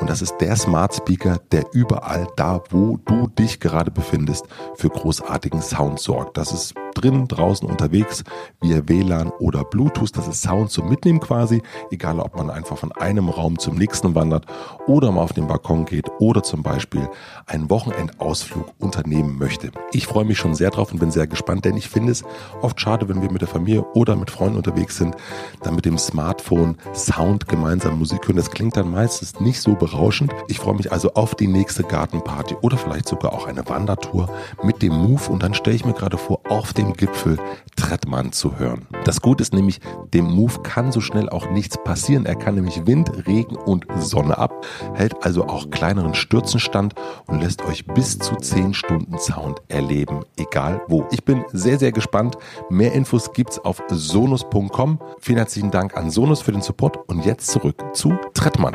und 0.00 0.10
das 0.10 0.20
ist 0.20 0.36
der 0.40 0.56
Smart 0.56 0.94
Speaker 0.94 1.12
Speaker, 1.12 1.38
der 1.50 1.64
überall 1.72 2.26
da, 2.36 2.62
wo 2.70 2.96
du 2.96 3.26
dich 3.26 3.60
gerade 3.60 3.90
befindest, 3.90 4.46
für 4.76 4.88
großartigen 4.88 5.60
Sound 5.60 6.00
sorgt. 6.00 6.36
Das 6.36 6.52
ist 6.52 6.74
drin, 6.94 7.28
draußen, 7.28 7.68
unterwegs, 7.68 8.24
via 8.60 8.88
WLAN 8.88 9.30
oder 9.38 9.64
Bluetooth. 9.64 10.16
Das 10.16 10.28
ist 10.28 10.42
Sound 10.42 10.70
zum 10.70 10.88
Mitnehmen 10.88 11.20
quasi, 11.20 11.62
egal 11.90 12.20
ob 12.20 12.36
man 12.36 12.50
einfach 12.50 12.78
von 12.78 12.92
einem 12.92 13.28
Raum 13.28 13.58
zum 13.58 13.76
nächsten 13.76 14.14
wandert 14.14 14.46
oder 14.86 15.12
mal 15.12 15.22
auf 15.22 15.32
den 15.32 15.46
Balkon 15.46 15.84
geht 15.84 16.10
oder 16.18 16.42
zum 16.42 16.62
Beispiel 16.62 17.08
einen 17.46 17.70
Wochenendausflug 17.70 18.66
unternehmen 18.78 19.38
möchte. 19.38 19.70
Ich 19.92 20.06
freue 20.06 20.24
mich 20.24 20.38
schon 20.38 20.54
sehr 20.54 20.70
drauf 20.70 20.92
und 20.92 20.98
bin 20.98 21.10
sehr 21.10 21.26
gespannt, 21.26 21.64
denn 21.64 21.76
ich 21.76 21.88
finde 21.88 22.12
es 22.12 22.24
oft 22.60 22.80
schade, 22.80 23.08
wenn 23.08 23.22
wir 23.22 23.30
mit 23.30 23.40
der 23.40 23.48
Familie 23.48 23.82
oder 23.94 24.16
mit 24.16 24.30
Freunden 24.30 24.56
unterwegs 24.56 24.96
sind, 24.96 25.16
dann 25.62 25.74
mit 25.74 25.84
dem 25.84 25.98
Smartphone 25.98 26.76
Sound 26.94 27.48
gemeinsam 27.48 27.98
Musik 27.98 28.26
hören. 28.26 28.36
Das 28.36 28.50
klingt 28.50 28.76
dann 28.76 28.90
meistens 28.90 29.40
nicht 29.40 29.60
so 29.60 29.74
berauschend. 29.74 30.32
Ich 30.48 30.58
freue 30.58 30.74
mich 30.74 30.92
also 30.92 31.14
auf 31.14 31.34
die 31.34 31.48
nächste 31.48 31.82
Gartenparty 31.82 32.56
oder 32.60 32.76
vielleicht 32.76 33.08
sogar 33.08 33.32
auch 33.32 33.46
eine 33.46 33.68
Wandertour 33.68 34.28
mit 34.62 34.82
dem 34.82 34.94
Move 34.94 35.30
und 35.30 35.42
dann 35.42 35.54
stelle 35.54 35.76
ich 35.76 35.84
mir 35.84 35.94
gerade 35.94 36.18
vor, 36.18 36.40
auf 36.48 36.72
dem 36.82 36.94
Gipfel 36.94 37.38
Trettmann 37.76 38.32
zu 38.32 38.58
hören. 38.58 38.86
Das 39.04 39.20
Gute 39.20 39.42
ist 39.42 39.54
nämlich, 39.54 39.80
dem 40.12 40.26
Move 40.26 40.60
kann 40.62 40.92
so 40.92 41.00
schnell 41.00 41.28
auch 41.28 41.50
nichts 41.50 41.82
passieren. 41.82 42.26
Er 42.26 42.34
kann 42.34 42.54
nämlich 42.54 42.86
Wind, 42.86 43.26
Regen 43.26 43.56
und 43.56 43.86
Sonne 43.98 44.36
ab, 44.36 44.66
hält 44.94 45.24
also 45.24 45.46
auch 45.46 45.70
kleineren 45.70 46.14
Stürzen 46.14 46.60
stand 46.60 46.94
und 47.26 47.40
lässt 47.40 47.64
euch 47.64 47.86
bis 47.86 48.18
zu 48.18 48.36
10 48.36 48.74
Stunden 48.74 49.18
Sound 49.18 49.62
erleben, 49.68 50.20
egal 50.36 50.82
wo. 50.88 51.06
Ich 51.10 51.24
bin 51.24 51.44
sehr, 51.52 51.78
sehr 51.78 51.92
gespannt. 51.92 52.36
Mehr 52.68 52.92
Infos 52.92 53.32
gibt's 53.32 53.58
auf 53.58 53.82
sonus.com. 53.88 54.98
Vielen 55.20 55.38
herzlichen 55.38 55.70
Dank 55.70 55.96
an 55.96 56.10
Sonus 56.10 56.40
für 56.40 56.52
den 56.52 56.62
Support 56.62 57.08
und 57.08 57.24
jetzt 57.24 57.50
zurück 57.50 57.82
zu 57.94 58.14
Trettmann. 58.34 58.74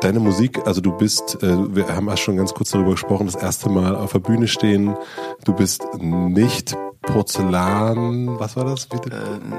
Deine 0.00 0.20
Musik, 0.20 0.66
also 0.66 0.80
du 0.80 0.92
bist, 0.92 1.42
äh, 1.42 1.74
wir 1.74 1.88
haben 1.88 2.08
erst 2.08 2.22
schon 2.22 2.36
ganz 2.36 2.52
kurz 2.52 2.70
darüber 2.70 2.92
gesprochen, 2.92 3.26
das 3.26 3.34
erste 3.34 3.68
Mal 3.68 3.96
auf 3.96 4.12
der 4.12 4.18
Bühne 4.18 4.46
stehen. 4.46 4.94
Du 5.44 5.54
bist 5.54 5.82
nicht 5.98 6.76
Porzellan, 7.02 8.38
was 8.38 8.56
war 8.56 8.64
das? 8.64 8.86
Bitte? 8.86 9.10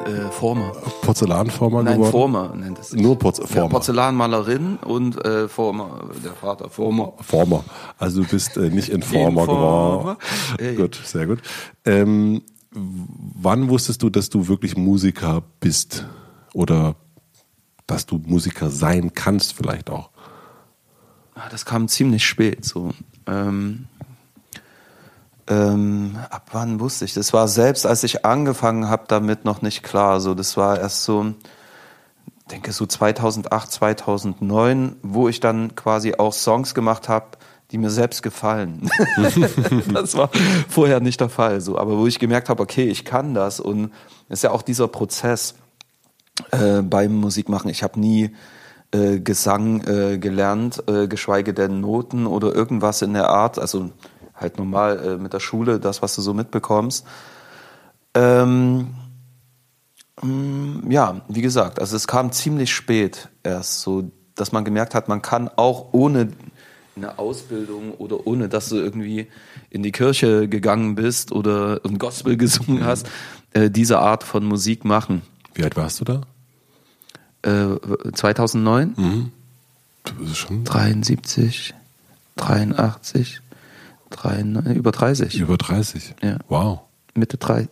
Äh, 0.05 0.11
äh, 0.11 0.31
Former. 0.31 0.73
Porzellanformer 1.01 1.83
Nein, 1.83 1.95
geworden? 1.95 2.11
Former 2.11 2.55
nennt 2.55 2.79
es 2.79 2.89
sich. 2.89 3.01
Nur 3.01 3.17
Porz 3.17 3.39
Former. 3.39 3.55
Ja, 3.55 3.67
Porzellanmalerin 3.67 4.77
und 4.77 5.23
äh, 5.25 5.47
Former, 5.47 6.09
der 6.23 6.33
Vater 6.33 6.69
Former. 6.69 7.13
Former. 7.21 7.63
Also 7.97 8.21
du 8.21 8.27
bist 8.27 8.57
äh, 8.57 8.69
nicht 8.69 8.89
Informer 8.89 9.47
geworden. 9.47 10.17
Hey. 10.59 10.75
Gut, 10.75 10.99
sehr 11.03 11.25
gut. 11.25 11.39
Ähm, 11.85 12.43
wann 12.71 13.69
wusstest 13.69 14.03
du, 14.03 14.09
dass 14.09 14.29
du 14.29 14.47
wirklich 14.47 14.77
Musiker 14.77 15.41
bist? 15.59 16.05
Oder 16.53 16.95
dass 17.87 18.05
du 18.05 18.21
Musiker 18.25 18.69
sein 18.69 19.13
kannst 19.13 19.53
vielleicht 19.53 19.89
auch? 19.89 20.09
Ah, 21.37 21.49
das 21.51 21.65
kam 21.65 21.87
ziemlich 21.87 22.25
spät 22.25 22.65
so. 22.65 22.93
Ähm, 23.27 23.85
ähm, 25.47 26.17
ab 26.29 26.49
wann 26.51 26.79
wusste 26.79 27.05
ich? 27.05 27.13
Das 27.13 27.31
war 27.31 27.47
selbst, 27.47 27.85
als 27.85 28.03
ich 28.03 28.25
angefangen 28.25 28.89
habe, 28.89 29.03
damit 29.07 29.45
noch 29.45 29.61
nicht 29.61 29.83
klar. 29.83 30.19
So, 30.19 30.33
das 30.33 30.57
war 30.57 30.79
erst 30.79 31.03
so, 31.03 31.33
denke 32.49 32.71
so 32.71 32.87
2008, 32.87 33.71
2009, 33.71 34.95
wo 35.03 35.29
ich 35.29 35.39
dann 35.39 35.75
quasi 35.75 36.15
auch 36.15 36.33
Songs 36.33 36.73
gemacht 36.73 37.07
habe, 37.07 37.37
die 37.69 37.77
mir 37.77 37.91
selbst 37.91 38.23
gefallen. 38.23 38.89
das 39.93 40.15
war 40.15 40.31
vorher 40.67 41.01
nicht 41.01 41.21
der 41.21 41.29
Fall. 41.29 41.61
So, 41.61 41.77
aber 41.77 41.97
wo 41.97 42.07
ich 42.07 42.17
gemerkt 42.17 42.49
habe, 42.49 42.63
okay, 42.63 42.89
ich 42.89 43.05
kann 43.05 43.35
das 43.35 43.59
und 43.59 43.91
es 44.27 44.39
ist 44.39 44.43
ja 44.43 44.51
auch 44.51 44.63
dieser 44.63 44.87
Prozess 44.87 45.53
äh, 46.51 46.81
beim 46.81 47.13
Musikmachen. 47.15 47.69
Ich 47.69 47.83
habe 47.83 47.99
nie 47.99 48.31
äh, 48.91 49.19
Gesang 49.19 49.81
äh, 49.85 50.17
gelernt, 50.17 50.83
äh, 50.87 51.07
geschweige 51.07 51.53
denn 51.53 51.81
Noten 51.81 52.25
oder 52.25 52.53
irgendwas 52.53 53.01
in 53.01 53.13
der 53.13 53.29
Art. 53.29 53.59
Also 53.59 53.91
halt 54.33 54.57
normal 54.57 54.99
äh, 54.99 55.17
mit 55.17 55.33
der 55.33 55.39
Schule, 55.39 55.79
das, 55.79 56.01
was 56.01 56.15
du 56.15 56.21
so 56.21 56.33
mitbekommst. 56.33 57.05
Ähm, 58.13 58.95
mm, 60.21 60.89
ja, 60.89 61.21
wie 61.27 61.41
gesagt, 61.41 61.79
also 61.79 61.95
es 61.95 62.07
kam 62.07 62.31
ziemlich 62.31 62.73
spät 62.73 63.29
erst, 63.43 63.81
so 63.81 64.11
dass 64.35 64.51
man 64.51 64.63
gemerkt 64.63 64.93
hat, 64.93 65.09
man 65.09 65.21
kann 65.21 65.49
auch 65.49 65.93
ohne 65.93 66.29
eine 66.95 67.19
Ausbildung 67.19 67.93
oder 67.93 68.25
ohne, 68.25 68.49
dass 68.49 68.69
du 68.69 68.75
irgendwie 68.77 69.27
in 69.69 69.83
die 69.83 69.91
Kirche 69.91 70.47
gegangen 70.47 70.95
bist 70.95 71.31
oder 71.31 71.81
ein 71.85 71.97
Gospel 71.97 72.37
gesungen 72.37 72.85
hast, 72.85 73.07
äh, 73.51 73.69
diese 73.69 73.99
Art 73.99 74.23
von 74.23 74.45
Musik 74.45 74.85
machen. 74.85 75.21
Wie 75.53 75.63
alt 75.63 75.75
warst 75.75 75.99
du 75.99 76.05
da? 76.05 76.21
Äh, 77.47 78.11
2009. 78.13 78.93
Mhm. 78.97 79.31
Das 80.03 80.31
ist 80.31 80.37
schon 80.37 80.63
73, 80.65 81.73
83, 82.35 83.41
93, 84.09 84.75
über 84.75 84.91
30. 84.91 85.39
Über 85.39 85.57
30. 85.57 86.15
Ja. 86.21 86.37
Wow. 86.49 86.81
Mitte 87.13 87.37
30. 87.37 87.69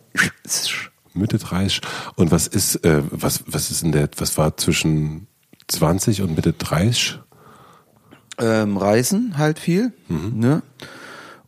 Mitte 1.12 1.38
30. 1.38 1.80
Und 2.14 2.30
was 2.30 2.46
ist, 2.46 2.76
äh, 2.84 3.02
was, 3.10 3.44
was 3.46 3.70
ist 3.70 3.82
in 3.82 3.92
der, 3.92 4.08
was 4.16 4.38
war 4.38 4.56
zwischen 4.56 5.26
20 5.68 6.22
und 6.22 6.36
Mitte 6.36 6.52
30? 6.52 7.18
Ähm, 8.38 8.76
Reisen 8.76 9.38
halt 9.38 9.58
viel, 9.58 9.92
mhm. 10.08 10.38
ne? 10.38 10.62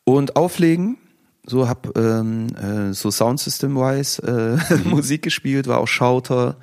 Und 0.04 0.36
auflegen. 0.36 0.98
So 1.46 1.66
hab 1.66 1.96
ähm, 1.96 2.48
äh, 2.56 2.92
so 2.92 3.10
Soundsystem-wise 3.10 4.22
äh, 4.70 4.74
mhm. 4.84 4.90
Musik 4.90 5.22
gespielt, 5.22 5.66
war 5.66 5.78
auch 5.78 5.88
Schauter, 5.88 6.56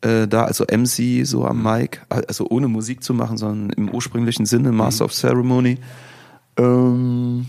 äh, 0.00 0.28
da, 0.28 0.44
also 0.44 0.64
MC 0.64 1.26
so 1.26 1.44
am 1.44 1.62
Mic, 1.62 2.00
also 2.08 2.46
ohne 2.48 2.68
Musik 2.68 3.02
zu 3.02 3.14
machen, 3.14 3.36
sondern 3.36 3.70
im 3.70 3.90
ursprünglichen 3.90 4.46
Sinne 4.46 4.72
Master 4.72 5.04
of 5.04 5.12
Ceremony. 5.12 5.78
Ähm, 6.56 7.46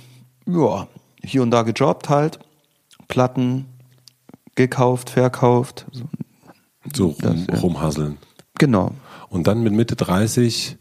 ja, 0.47 0.87
hier 1.23 1.43
und 1.43 1.51
da 1.51 1.63
gejobbt 1.63 2.09
halt, 2.09 2.39
Platten 3.07 3.65
gekauft, 4.55 5.09
verkauft. 5.09 5.85
So, 5.91 6.05
so 6.93 7.05
rum, 7.07 7.15
das, 7.19 7.47
ja. 7.47 7.55
rumhasseln. 7.59 8.17
Genau. 8.57 8.91
Und 9.29 9.47
dann 9.47 9.61
mit 9.61 9.73
Mitte 9.73 9.95
30 9.95 10.77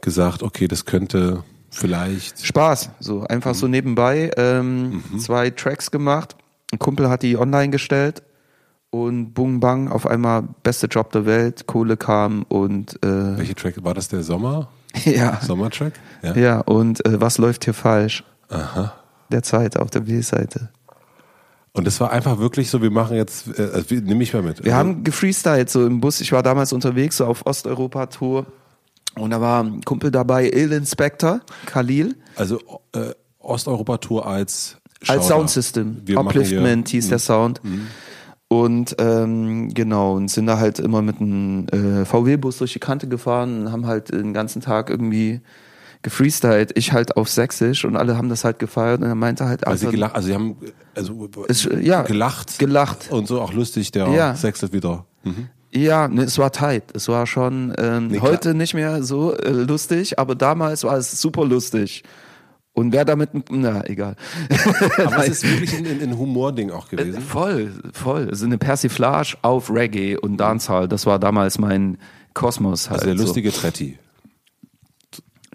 gesagt, 0.00 0.42
okay, 0.42 0.68
das 0.68 0.84
könnte 0.84 1.42
vielleicht. 1.70 2.44
Spaß, 2.46 2.90
so 3.00 3.22
einfach 3.24 3.52
mhm. 3.52 3.58
so 3.58 3.68
nebenbei 3.68 4.30
ähm, 4.36 5.02
mhm. 5.10 5.18
zwei 5.18 5.50
Tracks 5.50 5.90
gemacht. 5.90 6.36
Ein 6.72 6.78
Kumpel 6.78 7.08
hat 7.08 7.22
die 7.22 7.36
online 7.36 7.70
gestellt 7.70 8.22
Und 8.94 9.34
Bung 9.34 9.58
Bang, 9.58 9.90
auf 9.90 10.06
einmal 10.06 10.44
beste 10.62 10.86
Job 10.86 11.10
der 11.10 11.26
Welt, 11.26 11.66
Kohle 11.66 11.96
kam 11.96 12.44
und 12.44 12.94
äh, 13.02 13.36
Welche 13.38 13.56
Track 13.56 13.82
war 13.82 13.92
das? 13.92 14.06
Der 14.06 14.22
Sommer? 14.22 14.68
ja, 15.04 15.40
Sommertrack? 15.42 15.94
Ja. 16.22 16.36
ja, 16.36 16.60
und 16.60 17.04
äh, 17.04 17.20
was 17.20 17.38
läuft 17.38 17.64
hier 17.64 17.74
falsch? 17.74 18.22
Aha. 18.50 18.94
Der 19.32 19.42
Zeit 19.42 19.76
auf 19.76 19.90
der 19.90 19.98
B-Seite. 19.98 20.68
Und 21.72 21.88
das 21.88 22.00
war 22.00 22.12
einfach 22.12 22.38
wirklich 22.38 22.70
so, 22.70 22.82
wir 22.82 22.92
machen 22.92 23.16
jetzt, 23.16 23.48
äh, 23.58 23.62
also, 23.74 23.96
nimm 23.96 24.16
mich 24.16 24.32
mal 24.32 24.42
mit. 24.44 24.62
Wir 24.62 24.76
Also, 24.76 24.76
haben 24.76 25.02
gefreestylt 25.02 25.70
so 25.70 25.84
im 25.84 26.00
Bus. 26.00 26.20
Ich 26.20 26.30
war 26.30 26.44
damals 26.44 26.72
unterwegs, 26.72 27.16
so 27.16 27.26
auf 27.26 27.44
Osteuropa-Tour. 27.46 28.46
Und 29.16 29.30
da 29.30 29.40
war 29.40 29.64
ein 29.64 29.80
Kumpel 29.82 30.12
dabei, 30.12 30.48
Il 30.48 30.70
Inspector, 30.70 31.40
Khalil, 31.66 32.14
Also 32.36 32.60
äh, 32.92 33.10
Osteuropa-Tour 33.40 34.24
als 34.24 34.76
als 35.00 35.08
Schauder. 35.08 35.22
Soundsystem. 35.22 36.02
Wir 36.04 36.14
machen 36.14 36.28
Upliftment 36.28 36.88
hieß 36.90 37.08
der 37.08 37.18
Sound. 37.18 37.60
Und 38.48 38.94
ähm, 38.98 39.72
genau, 39.74 40.14
und 40.14 40.30
sind 40.30 40.46
da 40.46 40.58
halt 40.58 40.78
immer 40.78 41.02
mit 41.02 41.20
einem 41.20 41.66
äh, 41.72 42.04
VW-Bus 42.04 42.58
durch 42.58 42.72
die 42.74 42.78
Kante 42.78 43.08
gefahren 43.08 43.62
und 43.66 43.72
haben 43.72 43.86
halt 43.86 44.10
den 44.12 44.32
ganzen 44.32 44.60
Tag 44.60 44.90
irgendwie 44.90 45.40
gefreestylt. 46.02 46.72
Ich 46.76 46.92
halt 46.92 47.16
auf 47.16 47.28
Sächsisch 47.30 47.84
und 47.84 47.96
alle 47.96 48.16
haben 48.16 48.28
das 48.28 48.44
halt 48.44 48.58
gefeiert 48.58 49.00
und 49.00 49.06
er 49.08 49.14
meinte 49.14 49.46
halt 49.46 49.66
Also 49.66 49.80
sie 49.80 49.86
einfach- 49.86 49.92
gelacht, 49.92 50.14
also 50.16 50.28
sie 50.28 50.34
haben 50.34 50.56
also 50.94 51.28
Es- 51.48 51.68
ja, 51.80 52.02
gelacht, 52.02 52.58
gelacht. 52.58 53.10
und 53.10 53.26
so 53.26 53.40
auch 53.40 53.52
lustig, 53.54 53.90
der 53.92 54.08
Ja. 54.08 54.34
sechselt 54.34 54.72
wieder. 54.72 55.06
Mhm. 55.24 55.48
Ja, 55.72 56.06
ne, 56.06 56.22
es 56.22 56.38
war 56.38 56.52
tight. 56.52 56.84
Es 56.94 57.08
war 57.08 57.26
schon 57.26 57.72
ähm, 57.78 58.08
Nee, 58.08 58.20
heute 58.20 58.54
nicht 58.54 58.74
mehr 58.74 59.02
so 59.02 59.34
äh, 59.36 59.50
lustig, 59.50 60.18
aber 60.18 60.34
damals 60.36 60.84
war 60.84 60.96
es 60.98 61.20
super 61.20 61.44
lustig. 61.44 62.04
Und 62.74 62.92
wer 62.92 63.04
damit, 63.04 63.30
na 63.50 63.86
egal. 63.86 64.16
Aber 64.98 65.22
es 65.26 65.28
ist 65.42 65.48
wirklich 65.48 65.76
ein, 65.76 66.02
ein, 66.02 66.18
Humording 66.18 66.70
auch 66.72 66.92
Äh, 66.92 66.96
gewesen. 66.96 67.20
voll, 67.22 67.72
voll. 67.92 68.28
Also 68.28 68.46
eine 68.46 68.58
Persiflage 68.58 69.36
auf 69.42 69.70
Reggae 69.70 70.16
und 70.16 70.38
Dancehall. 70.38 70.88
Das 70.88 71.06
war 71.06 71.18
damals 71.20 71.58
mein 71.58 71.98
Kosmos 72.34 72.90
halt. 72.90 73.02
Also 73.02 73.10
der 73.14 73.18
so. 73.18 73.24
lustige 73.24 73.52
Tretti. 73.52 73.98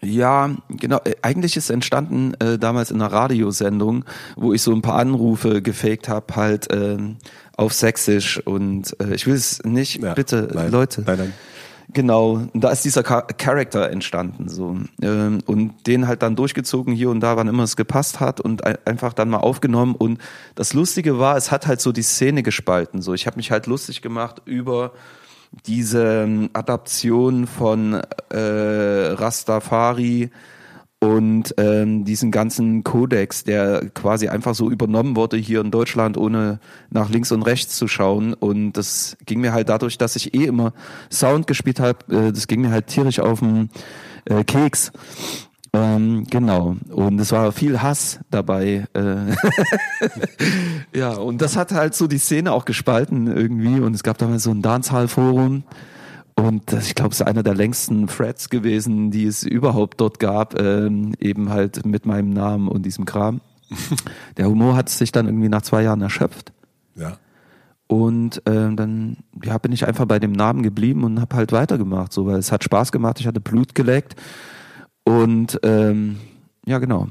Ja, 0.01 0.55
genau. 0.69 0.99
Äh, 1.03 1.15
Eigentlich 1.21 1.57
ist 1.57 1.69
entstanden 1.69 2.33
äh, 2.39 2.57
damals 2.57 2.89
in 2.89 3.01
einer 3.01 3.11
Radiosendung, 3.11 4.05
wo 4.37 4.53
ich 4.53 4.61
so 4.61 4.71
ein 4.73 4.81
paar 4.81 4.95
Anrufe 4.97 5.61
gefaked 5.61 6.07
habe, 6.07 6.35
halt 6.37 6.67
ähm, 6.71 7.17
auf 7.57 7.73
Sächsisch 7.73 8.39
und 8.47 8.95
äh, 9.01 9.13
ich 9.13 9.27
will 9.27 9.33
es 9.35 9.61
nicht, 9.65 10.01
Ja, 10.01 10.13
bitte, 10.13 10.47
nein, 10.53 10.71
Leute. 10.71 11.01
Nein, 11.05 11.17
nein. 11.17 11.33
Genau, 11.91 12.47
da 12.53 12.69
ist 12.69 12.85
dieser 12.85 13.01
Char- 13.01 13.25
Charakter 13.25 13.89
entstanden 13.89 14.47
so 14.47 14.77
ähm, 15.01 15.39
und 15.47 15.87
den 15.87 16.07
halt 16.07 16.21
dann 16.21 16.35
durchgezogen 16.35 16.93
hier 16.93 17.09
und 17.09 17.19
da, 17.19 17.35
wann 17.35 17.47
immer 17.47 17.63
es 17.63 17.75
gepasst 17.75 18.19
hat 18.19 18.39
und 18.39 18.63
ein, 18.63 18.77
einfach 18.85 19.13
dann 19.13 19.29
mal 19.29 19.37
aufgenommen 19.37 19.95
und 19.95 20.19
das 20.53 20.73
Lustige 20.73 21.17
war, 21.17 21.35
es 21.35 21.49
hat 21.49 21.65
halt 21.65 21.81
so 21.81 21.91
die 21.91 22.03
Szene 22.03 22.43
gespalten. 22.43 23.01
So, 23.01 23.15
ich 23.15 23.25
habe 23.25 23.37
mich 23.37 23.49
halt 23.49 23.65
lustig 23.65 24.03
gemacht 24.03 24.43
über 24.45 24.91
diese 25.65 26.23
ähm, 26.23 26.51
Adaption 26.53 27.47
von 27.47 27.95
äh, 28.29 28.37
Rastafari 28.37 30.29
und 31.01 31.53
ähm, 31.57 32.03
diesen 32.03 32.29
ganzen 32.29 32.83
Kodex, 32.83 33.45
der 33.45 33.89
quasi 33.93 34.27
einfach 34.27 34.53
so 34.53 34.69
übernommen 34.69 35.15
wurde 35.15 35.37
hier 35.37 35.61
in 35.61 35.71
Deutschland, 35.71 36.17
ohne 36.17 36.59
nach 36.89 37.09
links 37.09 37.31
und 37.31 37.41
rechts 37.43 37.77
zu 37.77 37.87
schauen. 37.87 38.33
Und 38.33 38.73
das 38.73 39.15
ging 39.25 39.39
mir 39.39 39.53
halt 39.53 39.69
dadurch, 39.69 39.97
dass 39.97 40.17
ich 40.17 40.33
eh 40.33 40.43
immer 40.43 40.73
Sound 41.09 41.47
gespielt 41.47 41.79
habe, 41.79 41.99
äh, 42.13 42.31
das 42.33 42.47
ging 42.47 42.61
mir 42.61 42.71
halt 42.71 42.87
tierisch 42.87 43.19
auf 43.19 43.39
den 43.39 43.69
äh, 44.25 44.43
Keks. 44.43 44.91
Ähm, 45.71 46.25
genau. 46.29 46.75
Und 46.89 47.19
es 47.19 47.31
war 47.31 47.51
viel 47.53 47.81
Hass 47.81 48.19
dabei. 48.29 48.87
Äh 48.93 49.35
ja, 50.97 51.13
und 51.13 51.41
das 51.41 51.55
hat 51.55 51.71
halt 51.71 51.95
so 51.95 52.07
die 52.07 52.17
Szene 52.17 52.51
auch 52.51 52.65
gespalten 52.65 53.27
irgendwie. 53.27 53.79
Und 53.79 53.93
es 53.93 54.03
gab 54.03 54.17
damals 54.17 54.43
so 54.43 54.51
ein 54.51 54.61
Dancehall-Forum. 54.61 55.63
Und 56.39 56.71
ich 56.71 56.95
glaube, 56.95 57.11
es 57.11 57.19
ist 57.19 57.27
einer 57.27 57.43
der 57.43 57.53
längsten 57.53 58.07
Threads 58.07 58.49
gewesen, 58.49 59.11
die 59.11 59.25
es 59.25 59.43
überhaupt 59.43 59.99
dort 59.99 60.19
gab, 60.19 60.57
ähm, 60.57 61.13
eben 61.19 61.49
halt 61.49 61.85
mit 61.85 62.05
meinem 62.05 62.29
Namen 62.29 62.69
und 62.69 62.85
diesem 62.85 63.03
Kram. 63.03 63.41
Der 64.37 64.47
Humor 64.47 64.75
hat 64.75 64.87
sich 64.87 65.11
dann 65.11 65.25
irgendwie 65.25 65.49
nach 65.49 65.63
zwei 65.63 65.83
Jahren 65.83 66.01
erschöpft. 66.01 66.53
Ja. 66.95 67.17
Und 67.87 68.41
ähm, 68.45 68.77
dann 68.77 69.17
ja, 69.43 69.57
bin 69.57 69.73
ich 69.73 69.85
einfach 69.85 70.05
bei 70.05 70.19
dem 70.19 70.31
Namen 70.31 70.63
geblieben 70.63 71.03
und 71.03 71.19
habe 71.19 71.35
halt 71.35 71.51
weitergemacht, 71.51 72.13
so 72.13 72.25
weil 72.25 72.37
es 72.37 72.51
hat 72.53 72.63
Spaß 72.63 72.93
gemacht, 72.93 73.19
ich 73.19 73.27
hatte 73.27 73.41
Blut 73.41 73.75
geleckt. 73.75 74.15
Und 75.03 75.59
ähm, 75.63 76.19
ja, 76.65 76.77
genau. 76.77 77.09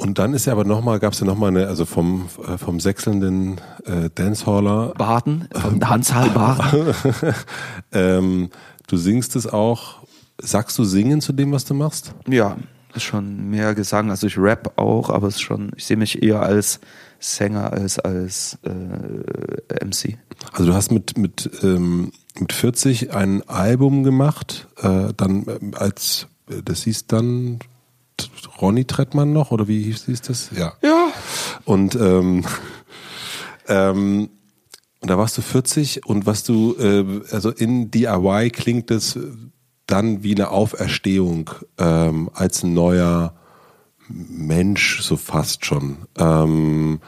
Und 0.00 0.20
dann 0.20 0.32
ist 0.32 0.46
ja 0.46 0.52
aber 0.52 0.64
nochmal, 0.64 1.00
gab 1.00 1.12
es 1.12 1.18
ja 1.18 1.26
nochmal 1.26 1.48
eine, 1.48 1.66
also 1.66 1.84
vom, 1.84 2.28
äh, 2.46 2.56
vom 2.56 2.78
sechselnden 2.78 3.60
äh, 3.84 4.10
Dancehaller, 4.14 4.94
Baden, 4.96 5.48
vom 5.52 5.80
Dancehall 5.80 6.30
Baden. 6.30 6.94
ähm, 7.92 8.50
du 8.86 8.96
singst 8.96 9.34
es 9.34 9.48
auch, 9.48 10.06
sagst 10.40 10.78
du 10.78 10.84
singen 10.84 11.20
zu 11.20 11.32
dem, 11.32 11.50
was 11.50 11.64
du 11.64 11.74
machst? 11.74 12.14
Ja, 12.28 12.56
ist 12.94 13.02
schon 13.02 13.50
mehr 13.50 13.74
Gesang. 13.74 14.10
Also 14.10 14.28
ich 14.28 14.38
rap 14.38 14.78
auch, 14.78 15.10
aber 15.10 15.26
es 15.26 15.34
ist 15.34 15.42
schon, 15.42 15.72
ich 15.76 15.84
sehe 15.84 15.96
mich 15.96 16.22
eher 16.22 16.42
als 16.42 16.78
Sänger 17.18 17.72
als 17.72 17.98
als 17.98 18.56
äh, 18.62 19.84
MC. 19.84 20.16
Also 20.52 20.70
du 20.70 20.74
hast 20.74 20.92
mit, 20.92 21.18
mit, 21.18 21.50
ähm, 21.64 22.12
mit 22.38 22.52
40 22.52 23.12
ein 23.12 23.42
Album 23.48 24.04
gemacht, 24.04 24.68
äh, 24.76 25.12
dann 25.16 25.44
ähm, 25.48 25.74
als, 25.74 26.28
äh, 26.48 26.62
das 26.64 26.84
hieß 26.84 27.08
dann 27.08 27.58
Ronny 28.60 28.84
Trettmann 28.84 29.32
noch, 29.32 29.50
oder 29.50 29.68
wie 29.68 29.82
hieß, 29.82 30.06
hieß 30.06 30.22
das? 30.22 30.50
Ja. 30.56 30.72
Ja. 30.82 31.08
Und 31.64 31.94
ähm, 31.94 32.44
ähm, 33.68 34.30
und 35.00 35.10
da 35.10 35.16
warst 35.16 35.38
du 35.38 35.42
40 35.42 36.06
und 36.06 36.26
was 36.26 36.42
du, 36.42 36.74
äh, 36.76 37.22
also 37.30 37.50
in 37.50 37.90
DIY 37.90 38.50
klingt 38.50 38.90
es 38.90 39.18
dann 39.86 40.22
wie 40.22 40.34
eine 40.34 40.50
Auferstehung 40.50 41.50
ähm, 41.78 42.30
als 42.34 42.62
ein 42.62 42.74
neuer 42.74 43.34
Mensch, 44.08 45.02
so 45.02 45.16
fast 45.16 45.64
schon. 45.64 45.98
Ähm, 46.16 47.00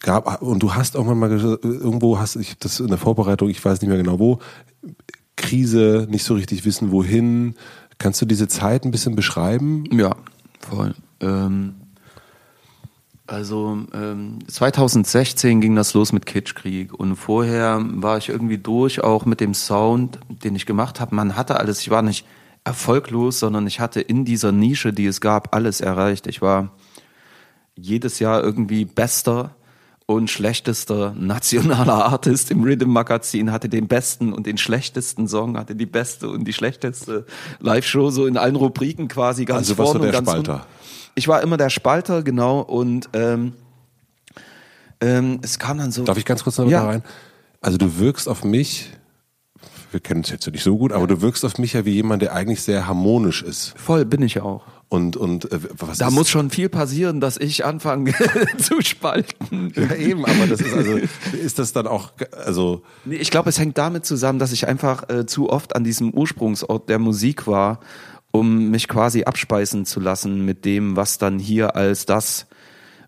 gab, 0.00 0.42
und 0.42 0.62
du 0.62 0.74
hast 0.74 0.94
irgendwann 0.94 1.18
mal 1.18 1.30
irgendwo 1.30 2.18
hast 2.18 2.36
ich 2.36 2.58
das 2.58 2.80
in 2.80 2.88
der 2.88 2.98
Vorbereitung, 2.98 3.48
ich 3.48 3.64
weiß 3.64 3.80
nicht 3.80 3.88
mehr 3.88 3.98
genau 3.98 4.18
wo, 4.18 4.38
Krise, 5.36 6.06
nicht 6.10 6.24
so 6.24 6.34
richtig 6.34 6.64
wissen 6.64 6.90
wohin. 6.90 7.54
Kannst 7.98 8.20
du 8.20 8.26
diese 8.26 8.48
Zeit 8.48 8.84
ein 8.84 8.90
bisschen 8.90 9.16
beschreiben? 9.16 9.84
Ja, 9.90 10.14
voll. 10.60 10.94
Ähm, 11.20 11.74
also 13.26 13.78
ähm, 13.92 14.38
2016 14.46 15.60
ging 15.60 15.74
das 15.74 15.94
los 15.94 16.12
mit 16.12 16.26
Kitschkrieg 16.26 16.94
und 16.94 17.16
vorher 17.16 17.80
war 17.82 18.18
ich 18.18 18.28
irgendwie 18.28 18.58
durch, 18.58 19.02
auch 19.02 19.24
mit 19.24 19.40
dem 19.40 19.52
Sound, 19.52 20.20
den 20.28 20.54
ich 20.54 20.64
gemacht 20.64 21.00
habe. 21.00 21.14
Man 21.14 21.34
hatte 21.36 21.58
alles, 21.58 21.80
ich 21.80 21.90
war 21.90 22.02
nicht 22.02 22.24
erfolglos, 22.62 23.40
sondern 23.40 23.66
ich 23.66 23.80
hatte 23.80 24.00
in 24.00 24.24
dieser 24.24 24.52
Nische, 24.52 24.92
die 24.92 25.06
es 25.06 25.20
gab, 25.20 25.54
alles 25.56 25.80
erreicht. 25.80 26.28
Ich 26.28 26.40
war 26.40 26.70
jedes 27.74 28.20
Jahr 28.20 28.44
irgendwie 28.44 28.84
bester 28.84 29.55
und 30.06 30.30
schlechtester 30.30 31.14
nationaler 31.18 32.04
Artist 32.06 32.50
im 32.52 32.62
Rhythm 32.62 32.90
Magazin, 32.90 33.50
hatte 33.50 33.68
den 33.68 33.88
besten 33.88 34.32
und 34.32 34.46
den 34.46 34.56
schlechtesten 34.56 35.26
Song, 35.26 35.58
hatte 35.58 35.74
die 35.74 35.86
beste 35.86 36.28
und 36.28 36.44
die 36.44 36.52
schlechteste 36.52 37.26
Live-Show, 37.58 38.10
so 38.10 38.26
in 38.26 38.36
allen 38.36 38.56
Rubriken 38.56 39.08
quasi 39.08 39.44
ganz 39.44 39.68
Also 39.68 39.74
vorne 39.74 40.06
du 40.06 40.12
der 40.12 40.18
Spalter? 40.18 40.66
Ich 41.16 41.26
war 41.28 41.42
immer 41.42 41.56
der 41.56 41.70
Spalter, 41.70 42.22
genau, 42.22 42.60
und 42.60 43.08
ähm, 43.14 43.54
ähm, 45.00 45.40
es 45.42 45.58
kam 45.58 45.78
dann 45.78 45.90
so. 45.90 46.04
Darf 46.04 46.18
ich 46.18 46.24
ganz 46.24 46.44
kurz 46.44 46.58
noch 46.58 46.68
Ja. 46.68 46.82
da 46.82 46.86
rein? 46.88 47.02
Also 47.60 47.78
du 47.78 47.98
wirkst 47.98 48.28
auf 48.28 48.44
mich, 48.44 48.92
wir 49.90 50.00
kennen 50.00 50.20
uns 50.20 50.30
jetzt 50.30 50.46
nicht 50.46 50.62
so 50.62 50.78
gut, 50.78 50.92
aber 50.92 51.06
du 51.06 51.20
wirkst 51.20 51.44
auf 51.44 51.58
mich 51.58 51.72
ja 51.72 51.84
wie 51.84 51.92
jemand, 51.92 52.22
der 52.22 52.32
eigentlich 52.34 52.62
sehr 52.62 52.86
harmonisch 52.86 53.42
ist. 53.42 53.74
Voll 53.76 54.04
bin 54.04 54.22
ich 54.22 54.40
auch. 54.40 54.62
Und, 54.88 55.16
und 55.16 55.50
äh, 55.50 55.58
was 55.78 55.98
Da 55.98 56.08
ist, 56.08 56.14
muss 56.14 56.28
schon 56.28 56.50
viel 56.50 56.68
passieren, 56.68 57.20
dass 57.20 57.36
ich 57.38 57.64
anfange 57.64 58.12
zu 58.58 58.80
spalten. 58.82 59.72
ja, 59.74 59.94
eben, 59.96 60.24
aber 60.24 60.46
das 60.46 60.60
ist 60.60 60.72
also, 60.74 60.98
ist 61.42 61.58
das 61.58 61.72
dann 61.72 61.88
auch, 61.88 62.12
also, 62.44 62.82
Nee, 63.04 63.16
ich 63.16 63.30
glaube, 63.32 63.48
es 63.48 63.58
hängt 63.58 63.78
damit 63.78 64.06
zusammen, 64.06 64.38
dass 64.38 64.52
ich 64.52 64.68
einfach 64.68 65.08
äh, 65.08 65.26
zu 65.26 65.50
oft 65.50 65.74
an 65.74 65.82
diesem 65.82 66.10
Ursprungsort 66.14 66.88
der 66.88 67.00
Musik 67.00 67.48
war, 67.48 67.80
um 68.30 68.70
mich 68.70 68.86
quasi 68.86 69.24
abspeisen 69.24 69.86
zu 69.86 69.98
lassen 69.98 70.44
mit 70.44 70.64
dem, 70.64 70.94
was 70.94 71.18
dann 71.18 71.38
hier 71.40 71.74
als 71.74 72.06
das 72.06 72.46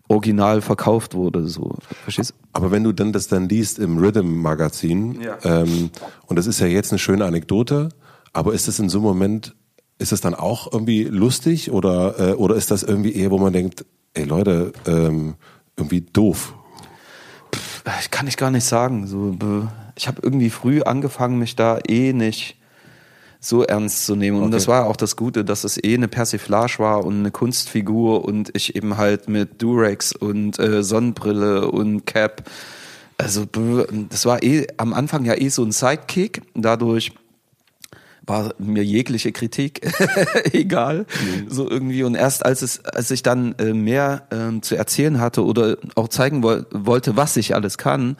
Original 0.09 0.61
verkauft 0.61 1.13
wurde. 1.13 1.47
So, 1.47 1.75
verstehst? 2.03 2.31
du? 2.31 2.35
aber 2.51 2.71
wenn 2.71 2.83
du 2.83 2.91
dann 2.91 3.13
das 3.13 3.27
dann 3.27 3.47
liest 3.47 3.79
im 3.79 3.99
Rhythm 3.99 4.41
Magazin, 4.41 5.21
Ja. 5.21 5.37
ähm, 5.43 5.91
und 6.25 6.35
das 6.37 6.47
ist 6.47 6.59
ja 6.59 6.67
jetzt 6.67 6.91
eine 6.91 6.99
schöne 6.99 7.23
Anekdote, 7.25 7.89
aber 8.33 8.53
ist 8.53 8.67
es 8.67 8.79
in 8.79 8.89
so 8.89 8.97
einem 8.97 9.05
Moment, 9.07 9.55
ist 9.99 10.11
es 10.11 10.21
dann 10.21 10.33
auch 10.33 10.71
irgendwie 10.71 11.03
lustig 11.03 11.71
oder, 11.71 12.31
äh, 12.31 12.33
oder 12.33 12.55
ist 12.55 12.71
das 12.71 12.83
irgendwie 12.83 13.13
eher, 13.13 13.29
wo 13.29 13.37
man 13.37 13.53
denkt, 13.53 13.85
ey 14.13 14.23
Leute, 14.23 14.73
ähm, 14.87 15.35
irgendwie 15.77 16.01
doof? 16.01 16.55
Ich 18.01 18.09
kann 18.11 18.27
ich 18.27 18.37
gar 18.37 18.51
nicht 18.51 18.65
sagen. 18.65 19.07
So, 19.07 19.35
ich 19.95 20.07
habe 20.07 20.21
irgendwie 20.21 20.49
früh 20.49 20.81
angefangen, 20.81 21.39
mich 21.39 21.55
da 21.55 21.79
eh 21.87 22.13
nicht 22.13 22.55
so 23.39 23.63
ernst 23.63 24.05
zu 24.05 24.15
nehmen. 24.15 24.37
Und 24.37 24.43
Okay. 24.45 24.51
das 24.53 24.67
war 24.67 24.85
auch 24.85 24.95
das 24.95 25.15
Gute, 25.15 25.45
dass 25.45 25.63
es 25.63 25.81
eh 25.81 25.95
eine 25.95 26.07
Persiflage 26.07 26.75
war 26.79 27.05
und 27.05 27.19
eine 27.19 27.31
Kunstfigur 27.31 28.25
und 28.25 28.51
ich 28.55 28.75
eben 28.75 28.97
halt 28.97 29.29
mit 29.29 29.61
Durex 29.61 30.11
und 30.13 30.59
äh, 30.59 30.83
Sonnenbrille 30.83 31.71
und 31.71 32.05
Cap. 32.05 32.49
Also 33.17 33.45
das 34.09 34.25
war 34.25 34.43
eh 34.43 34.67
am 34.77 34.93
Anfang 34.93 35.25
ja 35.25 35.35
eh 35.35 35.49
so 35.49 35.63
ein 35.63 35.71
Sidekick. 35.71 36.41
Dadurch 36.53 37.11
war 38.29 38.53
mir 38.57 38.83
jegliche 38.83 39.31
Kritik 39.31 39.81
egal, 40.53 41.05
so 41.47 41.69
irgendwie. 41.69 42.03
Und 42.03 42.15
erst 42.15 42.45
als 42.45 42.61
es, 42.61 42.85
als 42.85 43.11
ich 43.11 43.23
dann 43.23 43.55
äh, 43.57 43.73
mehr 43.73 44.27
ähm, 44.31 44.61
zu 44.61 44.75
erzählen 44.75 45.19
hatte 45.19 45.43
oder 45.43 45.77
auch 45.95 46.07
zeigen 46.07 46.43
woll 46.43 46.65
wollte, 46.71 47.17
was 47.17 47.35
ich 47.37 47.55
alles 47.55 47.77
kann, 47.77 48.15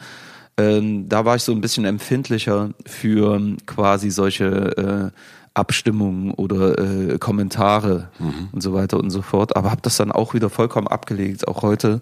ähm, 0.56 1.08
da 1.08 1.24
war 1.24 1.36
ich 1.36 1.42
so 1.42 1.52
ein 1.52 1.60
bisschen 1.60 1.84
empfindlicher 1.84 2.70
für 2.86 3.36
ähm, 3.36 3.56
quasi 3.66 4.10
solche 4.10 5.12
äh, 5.14 5.18
Abstimmungen 5.54 6.32
oder 6.32 6.78
äh, 6.78 7.18
Kommentare 7.18 8.08
und 8.52 8.62
so 8.62 8.72
weiter 8.72 8.98
und 8.98 9.10
so 9.10 9.22
fort. 9.22 9.56
Aber 9.56 9.70
habe 9.70 9.82
das 9.82 9.96
dann 9.96 10.12
auch 10.12 10.34
wieder 10.34 10.48
vollkommen 10.48 10.86
abgelegt. 10.86 11.48
Auch 11.48 11.62
heute 11.62 12.00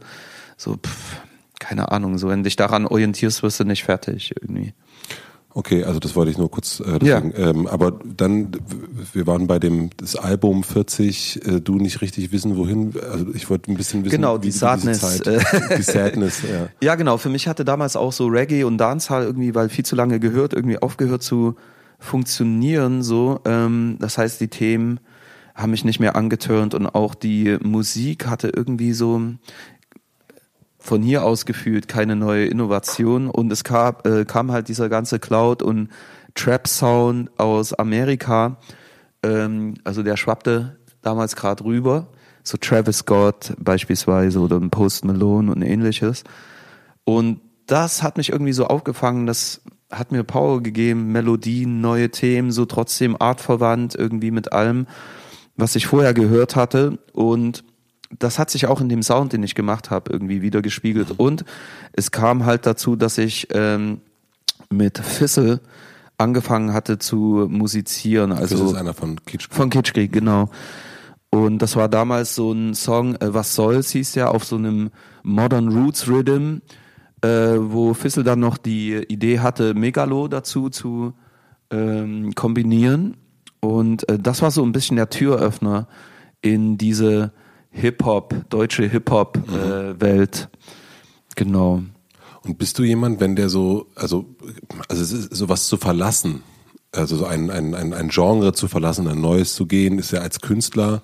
so, 0.56 0.76
pff, 0.76 1.20
keine 1.58 1.90
Ahnung, 1.90 2.18
so 2.18 2.28
wenn 2.28 2.42
dich 2.42 2.56
daran 2.56 2.86
orientierst, 2.86 3.42
wirst 3.42 3.60
du 3.60 3.64
nicht 3.64 3.84
fertig 3.84 4.34
irgendwie. 4.40 4.74
Okay, 5.58 5.82
also 5.82 5.98
das 5.98 6.14
wollte 6.14 6.30
ich 6.30 6.38
nur 6.38 6.52
kurz 6.52 6.78
äh, 6.78 7.00
deswegen, 7.00 7.32
ähm, 7.36 7.66
aber 7.66 7.98
dann, 8.04 8.52
wir 9.12 9.26
waren 9.26 9.48
bei 9.48 9.58
dem 9.58 9.90
das 9.96 10.14
Album 10.14 10.62
40, 10.62 11.48
äh, 11.48 11.60
du 11.60 11.78
nicht 11.78 12.00
richtig 12.00 12.30
wissen, 12.30 12.56
wohin. 12.56 12.94
Also 13.10 13.34
ich 13.34 13.50
wollte 13.50 13.72
ein 13.72 13.76
bisschen 13.76 14.04
wissen, 14.04 14.14
Genau, 14.14 14.38
die 14.38 14.52
Sadness, 14.52 15.00
Diese 15.00 15.34
äh. 15.34 15.38
Zeit, 15.40 15.78
die 15.78 15.82
Sadness, 15.82 16.42
ja. 16.42 16.68
Ja, 16.80 16.94
genau. 16.94 17.16
Für 17.16 17.28
mich 17.28 17.48
hatte 17.48 17.64
damals 17.64 17.96
auch 17.96 18.12
so 18.12 18.28
Reggae 18.28 18.62
und 18.62 18.78
Dancehall 18.78 19.24
irgendwie, 19.24 19.52
weil 19.56 19.68
viel 19.68 19.84
zu 19.84 19.96
lange 19.96 20.20
gehört, 20.20 20.52
irgendwie 20.52 20.78
aufgehört 20.78 21.24
zu 21.24 21.56
funktionieren. 21.98 23.02
So, 23.02 23.40
ähm, 23.44 23.96
das 23.98 24.16
heißt, 24.16 24.40
die 24.40 24.46
Themen 24.46 25.00
haben 25.56 25.72
mich 25.72 25.84
nicht 25.84 25.98
mehr 25.98 26.14
angetörnt 26.14 26.74
und 26.74 26.86
auch 26.86 27.16
die 27.16 27.58
Musik 27.60 28.28
hatte 28.28 28.52
irgendwie 28.54 28.92
so 28.92 29.20
von 30.78 31.02
hier 31.02 31.24
aus 31.24 31.44
gefühlt 31.44 31.88
keine 31.88 32.16
neue 32.16 32.46
Innovation. 32.46 33.28
Und 33.28 33.52
es 33.52 33.64
kam, 33.64 33.96
äh, 34.04 34.24
kam 34.24 34.52
halt 34.52 34.68
dieser 34.68 34.88
ganze 34.88 35.18
Cloud 35.18 35.62
und 35.62 35.88
Trap 36.34 36.68
Sound 36.68 37.30
aus 37.38 37.74
Amerika, 37.74 38.58
ähm, 39.22 39.74
also 39.84 40.02
der 40.02 40.16
schwappte 40.16 40.78
damals 41.02 41.34
gerade 41.34 41.64
rüber, 41.64 42.08
so 42.44 42.56
Travis 42.58 42.98
Scott 42.98 43.54
beispielsweise 43.58 44.38
oder 44.40 44.56
ein 44.56 44.70
Post 44.70 45.04
Malone 45.04 45.50
und 45.50 45.62
ähnliches. 45.62 46.24
Und 47.04 47.40
das 47.66 48.02
hat 48.02 48.16
mich 48.16 48.30
irgendwie 48.30 48.52
so 48.52 48.66
aufgefangen, 48.66 49.26
das 49.26 49.62
hat 49.90 50.12
mir 50.12 50.22
Power 50.22 50.62
gegeben, 50.62 51.12
Melodien, 51.12 51.80
neue 51.80 52.10
Themen, 52.10 52.52
so 52.52 52.66
trotzdem 52.66 53.16
artverwandt 53.18 53.94
irgendwie 53.94 54.30
mit 54.30 54.52
allem, 54.52 54.86
was 55.56 55.76
ich 55.76 55.86
vorher 55.86 56.14
gehört 56.14 56.56
hatte. 56.56 56.98
Und 57.12 57.64
das 58.10 58.38
hat 58.38 58.50
sich 58.50 58.66
auch 58.66 58.80
in 58.80 58.88
dem 58.88 59.02
Sound, 59.02 59.32
den 59.32 59.42
ich 59.42 59.54
gemacht 59.54 59.90
habe, 59.90 60.12
irgendwie 60.12 60.42
wieder 60.42 60.62
gespiegelt. 60.62 61.14
Und 61.16 61.44
es 61.92 62.10
kam 62.10 62.44
halt 62.46 62.66
dazu, 62.66 62.96
dass 62.96 63.18
ich 63.18 63.48
ähm, 63.52 64.00
mit 64.70 64.98
Fissel 64.98 65.60
angefangen 66.16 66.72
hatte 66.72 66.98
zu 66.98 67.46
musizieren. 67.48 68.30
Das 68.30 68.40
Also 68.40 68.66
ist 68.66 68.74
einer 68.74 68.94
von 68.94 69.24
Kitsch. 69.24 69.48
von 69.50 69.70
Kitschkrieg, 69.70 70.12
genau. 70.12 70.50
Und 71.30 71.58
das 71.58 71.76
war 71.76 71.88
damals 71.88 72.34
so 72.34 72.52
ein 72.52 72.74
Song, 72.74 73.14
äh, 73.16 73.34
Was 73.34 73.54
soll's 73.54 73.90
hieß 73.90 74.14
ja, 74.14 74.28
auf 74.28 74.44
so 74.44 74.56
einem 74.56 74.90
Modern 75.22 75.68
Roots 75.68 76.08
Rhythm, 76.08 76.62
äh, 77.20 77.28
wo 77.58 77.92
Fissel 77.94 78.24
dann 78.24 78.40
noch 78.40 78.56
die 78.56 78.94
Idee 78.94 79.40
hatte, 79.40 79.74
Megalo 79.74 80.28
dazu 80.28 80.70
zu 80.70 81.12
ähm, 81.70 82.34
kombinieren. 82.34 83.16
Und 83.60 84.08
äh, 84.08 84.18
das 84.18 84.40
war 84.40 84.50
so 84.50 84.62
ein 84.62 84.72
bisschen 84.72 84.96
der 84.96 85.10
Türöffner 85.10 85.86
in 86.40 86.78
diese 86.78 87.32
Hip-Hop, 87.70 88.34
deutsche 88.48 88.84
Hip-Hop-Welt. 88.84 90.48
genau. 91.36 91.82
Und 92.44 92.58
bist 92.58 92.78
du 92.78 92.82
jemand, 92.82 93.20
wenn 93.20 93.36
der 93.36 93.48
so, 93.48 93.86
also, 93.94 94.24
also 94.88 95.02
es 95.02 95.12
ist 95.12 95.34
sowas 95.34 95.66
zu 95.66 95.76
verlassen, 95.76 96.42
also 96.92 97.16
so 97.16 97.26
ein, 97.26 97.50
ein, 97.50 97.74
ein, 97.74 97.92
ein 97.92 98.08
Genre 98.08 98.52
zu 98.52 98.68
verlassen, 98.68 99.06
ein 99.08 99.20
neues 99.20 99.54
zu 99.54 99.66
gehen, 99.66 99.98
ist 99.98 100.12
ja 100.12 100.20
als 100.20 100.40
Künstler 100.40 101.02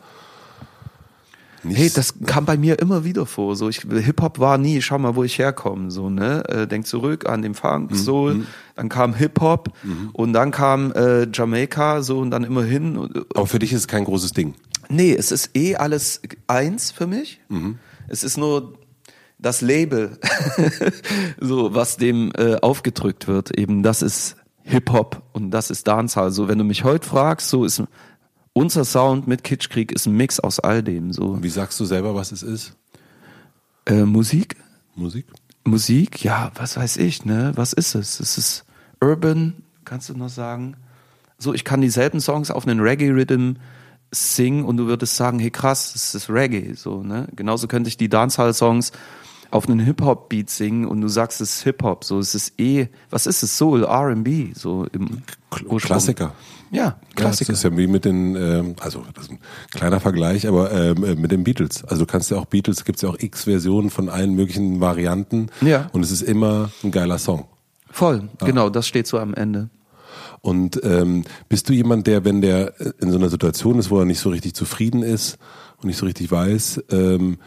nicht 1.65 1.79
Hey, 1.79 1.91
das 1.91 2.15
kam 2.27 2.45
bei 2.45 2.57
mir 2.57 2.79
immer 2.79 3.05
wieder 3.05 3.27
vor. 3.27 3.57
So, 3.57 3.69
ich 3.69 3.81
Hip 3.91 4.21
Hop 4.21 4.39
war 4.39 4.59
nie. 4.59 4.83
Schau 4.83 4.99
mal, 4.99 5.17
wo 5.17 5.25
ich 5.25 5.39
herkomme. 5.39 5.91
So 5.91 6.11
ne, 6.11 6.47
äh, 6.49 6.67
denk 6.67 6.87
zurück 6.87 7.29
an 7.29 7.43
den 7.43 7.55
Funk, 7.55 7.97
Soul. 7.97 8.47
Dann 8.77 8.89
kam 8.89 9.15
Hip 9.15 9.41
Hop 9.41 9.71
und 10.13 10.33
dann 10.33 10.51
kam 10.51 10.93
äh, 10.93 11.27
Jamaika. 11.33 12.03
So 12.03 12.19
und 12.19 12.31
dann 12.31 12.45
immer 12.45 12.65
hin. 12.65 12.97
Und, 12.97 13.17
Aber 13.35 13.47
für 13.47 13.59
dich 13.59 13.73
ist 13.73 13.81
es 13.81 13.89
kein 13.89 14.05
großes 14.05 14.33
Ding. 14.33 14.55
Nee, 14.89 15.15
es 15.15 15.33
ist 15.33 15.57
eh 15.57 15.77
alles 15.77 16.21
eins 16.47 16.91
für 16.91 17.07
mich. 17.07 17.41
Es 18.09 18.25
ist 18.25 18.37
nur 18.37 18.79
das 19.39 19.61
Label, 19.61 20.19
so 21.41 21.75
was 21.75 21.97
dem 21.97 22.33
äh, 22.37 22.57
aufgedrückt 22.57 23.27
wird. 23.29 23.57
Eben, 23.59 23.83
das 23.83 24.03
ist 24.03 24.37
Hip 24.63 24.91
Hop 24.93 25.23
und 25.33 25.51
das 25.51 25.71
ist 25.71 25.87
Dancehall. 25.87 26.31
So, 26.31 26.49
wenn 26.49 26.59
du 26.59 26.65
mich 26.65 26.85
heute 26.85 27.07
fragst, 27.07 27.49
so 27.51 27.65
ist 27.65 27.83
unser 28.53 28.85
Sound 28.85 29.27
mit 29.27 29.43
Kitschkrieg 29.45 29.93
ist 29.93 30.07
ein 30.07 30.17
Mix 30.17 30.41
aus 30.41 30.61
all 30.61 30.83
dem. 30.83 31.13
So 31.13 31.43
Wie 31.43 31.49
sagst 31.49 31.79
du 31.81 31.85
selber, 31.85 32.15
was 32.15 32.33
es 32.33 32.43
ist? 32.43 32.77
äh, 33.87 34.05
Musik, 34.05 34.57
Musik? 34.95 35.27
Musik, 35.65 36.23
ja, 36.25 36.51
was 36.55 36.77
weiß 36.77 36.99
ich, 36.99 37.25
ne? 37.25 37.53
Was 37.57 37.73
ist 37.73 37.95
es? 37.95 38.21
Es 38.21 38.39
ist 38.39 38.65
Urban, 39.01 39.55
kannst 39.85 40.09
du 40.09 40.15
noch 40.15 40.29
sagen? 40.29 40.77
So, 41.39 41.53
ich 41.53 41.65
kann 41.65 41.81
dieselben 41.81 42.21
Songs 42.21 42.51
auf 42.51 42.67
einen 42.67 42.81
Reggae-Rhythm 42.81 43.55
singen 44.15 44.65
und 44.65 44.77
du 44.77 44.87
würdest 44.87 45.17
sagen, 45.17 45.39
hey 45.39 45.51
krass, 45.51 45.93
das 45.93 46.15
ist 46.15 46.31
Reggae, 46.31 46.75
so, 46.75 47.03
ne? 47.03 47.29
Genauso 47.35 47.67
könnte 47.69 47.89
ich 47.89 47.97
die 47.97 48.09
Dancehall-Songs 48.09 48.93
auf 49.51 49.69
einen 49.69 49.79
Hip-Hop-Beat 49.81 50.51
singen 50.51 50.85
und 50.85 51.01
du 51.01 51.09
sagst, 51.09 51.41
es 51.41 51.57
ist 51.59 51.63
Hip-Hop, 51.63 52.05
so, 52.05 52.19
es 52.19 52.35
ist 52.35 52.59
eh, 52.59 52.89
was 53.11 53.27
ist 53.27 53.43
es? 53.43 53.57
Soul, 53.57 53.85
R&B, 53.85 54.53
so 54.55 54.87
im 54.93 55.23
Ursprung. 55.53 55.79
Klassiker. 55.79 56.33
Ja, 56.71 56.83
Ja, 56.83 56.97
Klassiker. 57.15 57.53
das 57.53 57.61
ist 57.61 57.63
ja 57.71 57.77
wie 57.77 57.87
mit 57.87 58.05
den, 58.05 58.35
ähm, 58.35 58.75
also 58.81 59.05
das 59.15 59.25
ist 59.27 59.31
ein 59.31 59.39
kleiner 59.71 60.01
Vergleich, 60.01 60.49
aber 60.49 60.73
ähm, 60.73 61.05
äh, 61.05 61.15
mit 61.15 61.31
den 61.31 61.45
Beatles. 61.45 61.85
Also 61.85 62.05
du 62.05 62.11
kannst 62.11 62.33
ja 62.33 62.37
auch 62.37 62.47
Beatles, 62.47 62.85
gibt 62.85 62.97
es 62.97 63.03
ja 63.03 63.11
auch 63.11 63.19
x 63.19 63.45
Versionen 63.45 63.91
von 63.91 64.09
allen 64.09 64.35
möglichen 64.35 64.81
Varianten. 64.81 65.51
Ja. 65.61 65.89
Und 65.93 66.03
es 66.05 66.11
ist 66.11 66.23
immer 66.23 66.71
ein 66.83 66.91
geiler 66.91 67.19
Song. 67.19 67.45
Voll, 67.91 68.29
genau, 68.41 68.71
das 68.71 68.89
steht 68.89 69.07
so 69.07 69.21
am 69.21 69.35
Ende. 69.35 69.71
Und 70.45 70.79
ähm, 70.85 71.25
bist 71.49 71.71
du 71.71 71.73
jemand, 71.73 72.07
der, 72.07 72.27
wenn 72.27 72.43
der 72.43 72.75
in 73.01 73.11
so 73.11 73.17
einer 73.17 73.31
Situation 73.31 73.79
ist, 73.79 73.91
wo 73.91 73.99
er 73.99 74.05
nicht 74.05 74.21
so 74.21 74.29
richtig 74.29 74.53
zufrieden 74.53 75.03
ist 75.03 75.39
und 75.79 75.87
nicht 75.87 75.97
so 75.97 76.05
richtig 76.05 76.31
weiß, 76.31 76.85
ähm, 76.91 77.39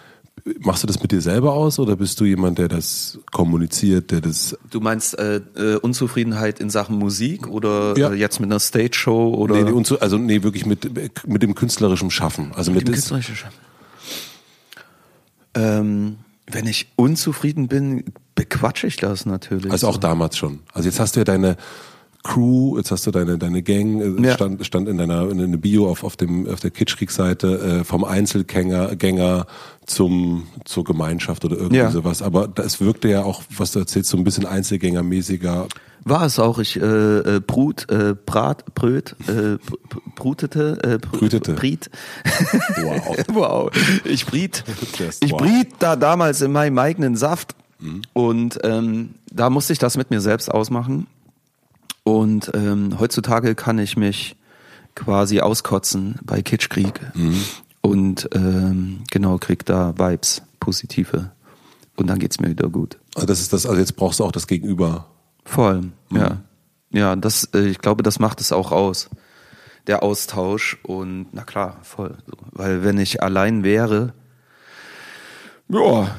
machst 0.61 0.81
du 0.81 0.87
das 0.87 0.99
mit 0.99 1.11
dir 1.11 1.21
selber 1.21 1.53
aus 1.53 1.77
oder 1.77 1.95
bist 1.95 2.19
du 2.19 2.25
jemand, 2.25 2.57
der 2.57 2.69
das 2.69 3.19
kommuniziert, 3.31 4.09
der 4.09 4.21
das 4.21 4.57
Du 4.71 4.79
meinst 4.79 5.15
äh, 5.19 5.41
äh, 5.55 5.75
Unzufriedenheit 5.75 6.59
in 6.59 6.71
Sachen 6.71 6.97
Musik 6.97 7.47
oder 7.47 7.95
Ja. 7.95 8.09
äh, 8.09 8.15
jetzt 8.15 8.39
mit 8.39 8.49
einer 8.49 8.59
Stage-Show 8.59 9.31
oder 9.35 9.61
nee, 9.61 9.71
nee, 9.71 9.97
also 9.99 10.17
nee, 10.17 10.41
wirklich 10.41 10.65
mit 10.65 10.89
mit 11.27 11.43
dem 11.43 11.53
künstlerischen 11.53 12.09
Schaffen, 12.09 12.51
also 12.55 12.71
mit, 12.71 12.81
Im 12.81 12.85
das, 12.87 12.95
künstlerischen 12.95 13.35
Schaffen. 13.35 13.59
Ähm, 15.53 16.15
wenn 16.49 16.65
ich 16.65 16.87
unzufrieden 16.95 17.67
bin, 17.67 18.05
bequatsche 18.33 18.87
ich 18.87 18.95
das 18.95 19.27
natürlich. 19.27 19.71
also 19.71 19.87
auch 19.87 19.95
so. 19.95 19.99
damals 19.99 20.35
schon. 20.35 20.61
Also 20.73 20.89
jetzt 20.89 20.99
hast 20.99 21.15
du 21.15 21.19
ja 21.19 21.25
deine 21.25 21.57
Crew, 22.27 22.77
jetzt 22.77 22.91
hast 22.91 23.07
du 23.07 23.11
deine 23.11 23.37
deine 23.37 23.63
Gang, 23.63 24.01
äh, 24.19 24.27
Ja. 24.27 24.33
stand 24.33 24.65
stand 24.65 24.89
in 24.89 24.97
deiner 24.97 25.29
in 25.31 25.37
der 25.51 25.57
Bio 25.57 25.89
auf 25.89 26.03
auf 26.03 26.15
dem 26.17 26.47
auf 26.47 26.59
der 26.59 26.71
Kitschkrieg-Seite 26.71 27.79
äh, 27.79 27.83
vom 27.83 28.03
Einzelgänger 28.03 28.95
Gänger 28.95 29.45
zum 29.85 30.43
zur 30.65 30.83
Gemeinschaft 30.83 31.45
oder 31.45 31.55
irgendwie 31.55 31.77
Ja. 31.77 31.91
sowas. 31.91 32.21
Aber 32.21 32.47
das 32.47 32.81
wirkte 32.81 33.07
ja 33.09 33.23
auch, 33.23 33.41
was 33.57 33.71
du 33.71 33.79
erzählst, 33.79 34.09
so 34.09 34.17
ein 34.17 34.23
bisschen 34.23 34.45
Einzelgängermäßiger. 34.45 35.67
War 36.03 36.25
es 36.25 36.39
auch, 36.39 36.59
ich 36.59 36.77
äh, 36.79 36.85
äh, 37.35 37.39
Brut, 37.45 37.89
äh, 37.89 38.15
Brat, 38.25 38.73
Bröt, 38.75 39.15
äh, 39.27 39.57
br- 39.57 39.99
brutete, 40.15 40.79
äh, 40.83 40.97
br- 40.99 41.17
Brütete. 41.17 41.53
Briet. 41.53 41.89
Wow. 42.81 43.17
wow. 43.33 43.71
Ich 44.05 44.25
briet, 44.25 44.63
Das- 44.99 45.17
ich 45.21 45.31
wow. 45.31 45.41
briet 45.41 45.67
da 45.79 45.95
damals 45.95 46.41
in 46.41 46.51
meinem 46.51 46.77
eigenen 46.77 47.15
Saft 47.15 47.55
und 48.13 48.57
ähm, 48.63 49.11
da 49.31 49.49
musste 49.51 49.71
ich 49.73 49.79
das 49.79 49.97
mit 49.97 50.09
mir 50.09 50.19
selbst 50.21 50.49
ausmachen. 50.51 51.05
Und 52.07 52.51
ähm, 52.53 53.01
heutzutage 53.01 53.53
kann 53.53 53.79
ich 53.79 53.97
mich 53.97 54.37
quasi 54.95 55.41
auskotzen 55.41 56.15
bei 56.23 56.41
Kitschkrieg 56.41 57.01
und 57.81 58.29
ähm, 58.33 59.03
genau 59.11 59.37
krieg 59.39 59.65
da 59.65 59.93
Vibes, 59.97 60.41
positive. 60.61 61.31
Und 61.97 62.07
dann 62.07 62.17
geht's 62.17 62.39
mir 62.39 62.47
wieder 62.47 62.69
gut. 62.69 62.97
Also 63.13 63.27
das 63.27 63.41
ist 63.41 63.51
das. 63.51 63.65
Also 63.65 63.77
jetzt 63.77 63.97
brauchst 63.97 64.21
du 64.21 64.23
auch 64.23 64.31
das 64.31 64.47
Gegenüber. 64.47 65.07
Voll, 65.43 65.91
ja. 66.13 66.37
Ja, 66.91 67.13
das, 67.17 67.49
äh, 67.53 67.67
ich 67.67 67.79
glaube, 67.79 68.03
das 68.03 68.19
macht 68.19 68.39
es 68.39 68.53
auch 68.53 68.71
aus. 68.71 69.09
Der 69.87 70.01
Austausch 70.01 70.77
und 70.83 71.27
na 71.33 71.43
klar, 71.43 71.77
voll. 71.81 72.15
Weil 72.53 72.85
wenn 72.85 72.99
ich 72.99 73.21
allein 73.21 73.65
wäre, 73.65 74.13
ja, 75.67 76.15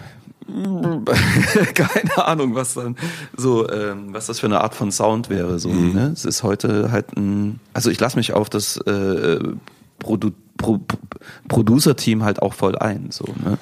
Keine 1.75 2.27
Ahnung, 2.27 2.55
was 2.55 2.75
dann 2.75 2.97
so, 3.37 3.69
ähm, 3.71 4.13
was 4.13 4.27
das 4.27 4.41
für 4.41 4.47
eine 4.47 4.61
Art 4.61 4.75
von 4.75 4.91
Sound 4.91 5.29
wäre. 5.29 5.59
So, 5.59 5.69
mhm. 5.69 5.93
ne? 5.93 6.11
Es 6.13 6.25
ist 6.25 6.43
heute 6.43 6.91
halt 6.91 7.17
ein, 7.17 7.61
also 7.75 7.91
ich 7.91 8.01
lasse 8.01 8.17
mich 8.17 8.33
auf 8.33 8.49
das 8.49 8.79
äh, 8.79 9.39
Produ 9.99 10.31
Pro 10.57 10.81
Producer-Team 11.49 12.25
halt 12.25 12.43
auch 12.43 12.55
voll 12.55 12.77
ein. 12.77 13.11
So, 13.11 13.25
ne? 13.45 13.59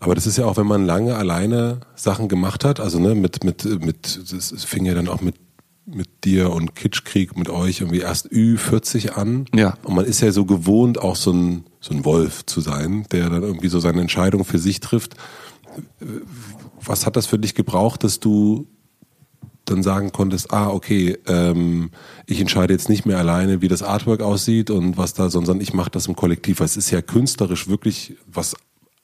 Aber 0.00 0.14
das 0.14 0.26
ist 0.26 0.38
ja 0.38 0.46
auch, 0.46 0.56
wenn 0.56 0.66
man 0.66 0.86
lange 0.86 1.14
alleine 1.16 1.80
Sachen 1.94 2.28
gemacht 2.28 2.64
hat, 2.64 2.80
also 2.80 2.98
ne, 2.98 3.14
mit, 3.14 3.44
mit, 3.44 3.64
mit, 3.84 4.32
das 4.32 4.64
fing 4.64 4.86
ja 4.86 4.94
dann 4.94 5.08
auch 5.08 5.20
mit 5.20 5.36
mit 5.84 6.24
dir 6.24 6.50
und 6.50 6.74
Kitschkrieg 6.76 7.36
mit 7.36 7.48
euch 7.48 7.80
irgendwie 7.80 8.00
erst 8.00 8.28
Ü40 8.30 9.10
an. 9.10 9.46
Ja. 9.54 9.76
Und 9.82 9.94
man 9.94 10.04
ist 10.04 10.20
ja 10.20 10.30
so 10.30 10.44
gewohnt, 10.44 10.98
auch 10.98 11.16
so 11.16 11.32
ein, 11.32 11.64
so 11.80 11.92
ein 11.92 12.04
Wolf 12.04 12.46
zu 12.46 12.60
sein, 12.60 13.04
der 13.10 13.28
dann 13.30 13.42
irgendwie 13.42 13.68
so 13.68 13.80
seine 13.80 14.00
Entscheidung 14.00 14.44
für 14.44 14.58
sich 14.58 14.80
trifft. 14.80 15.16
Was 16.84 17.06
hat 17.06 17.16
das 17.16 17.26
für 17.26 17.38
dich 17.38 17.54
gebraucht, 17.54 18.04
dass 18.04 18.20
du 18.20 18.66
dann 19.64 19.82
sagen 19.82 20.12
konntest, 20.12 20.52
ah, 20.52 20.68
okay, 20.68 21.18
ähm, 21.26 21.90
ich 22.26 22.40
entscheide 22.40 22.72
jetzt 22.72 22.88
nicht 22.88 23.06
mehr 23.06 23.18
alleine, 23.18 23.62
wie 23.62 23.68
das 23.68 23.82
Artwork 23.82 24.20
aussieht 24.20 24.70
und 24.70 24.96
was 24.96 25.14
da, 25.14 25.30
sondern 25.30 25.60
ich 25.60 25.72
mache 25.72 25.90
das 25.90 26.06
im 26.06 26.16
Kollektiv. 26.16 26.60
Weil 26.60 26.66
es 26.66 26.76
ist 26.76 26.90
ja 26.90 27.00
künstlerisch 27.00 27.68
wirklich 27.68 28.16
was, 28.26 28.56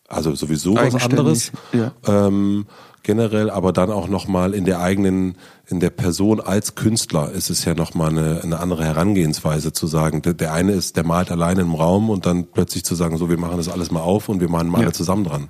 also 0.09 0.35
sowieso 0.35 0.75
was 0.75 0.95
anderes. 0.97 1.53
Ja. 1.73 1.93
Ähm, 2.07 2.67
generell, 3.05 3.49
aber 3.49 3.73
dann 3.73 3.91
auch 3.91 4.09
nochmal 4.09 4.53
in 4.53 4.65
der 4.65 4.81
eigenen, 4.81 5.37
in 5.67 5.81
der 5.81 5.91
Person 5.91 6.41
als 6.41 6.75
Künstler 6.75 7.31
ist 7.31 7.49
es 7.49 7.65
ja 7.65 7.75
nochmal 7.75 8.11
eine, 8.11 8.43
eine 8.43 8.61
andere 8.61 8.85
Herangehensweise 8.85 9.73
zu 9.73 9.87
sagen. 9.87 10.23
Der, 10.23 10.35
der 10.35 10.53
eine 10.53 10.73
ist, 10.73 10.97
der 10.97 11.05
malt 11.05 11.31
alleine 11.31 11.63
im 11.63 11.75
Raum 11.75 12.11
und 12.11 12.27
dann 12.27 12.47
plötzlich 12.47 12.85
zu 12.85 12.95
sagen, 12.95 13.17
so 13.17 13.31
wir 13.31 13.39
machen 13.39 13.57
das 13.57 13.69
alles 13.69 13.91
mal 13.91 14.01
auf 14.01 14.29
und 14.29 14.41
wir 14.41 14.51
machen 14.51 14.69
mal 14.69 14.83
ja. 14.83 14.93
zusammen 14.93 15.25
dran. 15.25 15.49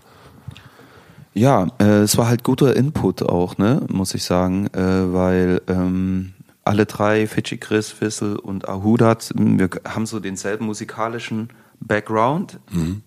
Ja, 1.35 1.69
äh, 1.79 2.01
es 2.01 2.17
war 2.17 2.29
halt 2.29 2.43
guter 2.43 2.75
Input 2.75 3.23
auch, 3.23 3.59
ne, 3.59 3.83
muss 3.89 4.15
ich 4.15 4.25
sagen, 4.25 4.67
äh, 4.69 5.13
weil 5.13 5.63
ähm, 5.69 6.35
alle 6.65 6.87
drei, 6.87 7.27
Fidschi 7.27 7.59
Chris, 7.59 7.91
Fissel 7.91 8.37
und 8.37 8.69
Ahudat, 8.69 9.33
wir 9.35 9.71
haben 9.87 10.07
so 10.07 10.21
denselben 10.21 10.67
musikalischen 10.67 11.49
Background. 11.81 12.59
Mhm. 12.71 13.03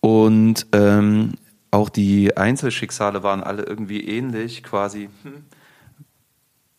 Und 0.00 0.66
ähm, 0.72 1.32
auch 1.70 1.88
die 1.88 2.36
Einzelschicksale 2.36 3.22
waren 3.22 3.42
alle 3.42 3.64
irgendwie 3.64 4.00
ähnlich, 4.00 4.62
quasi. 4.62 5.10
Hm. 5.22 5.44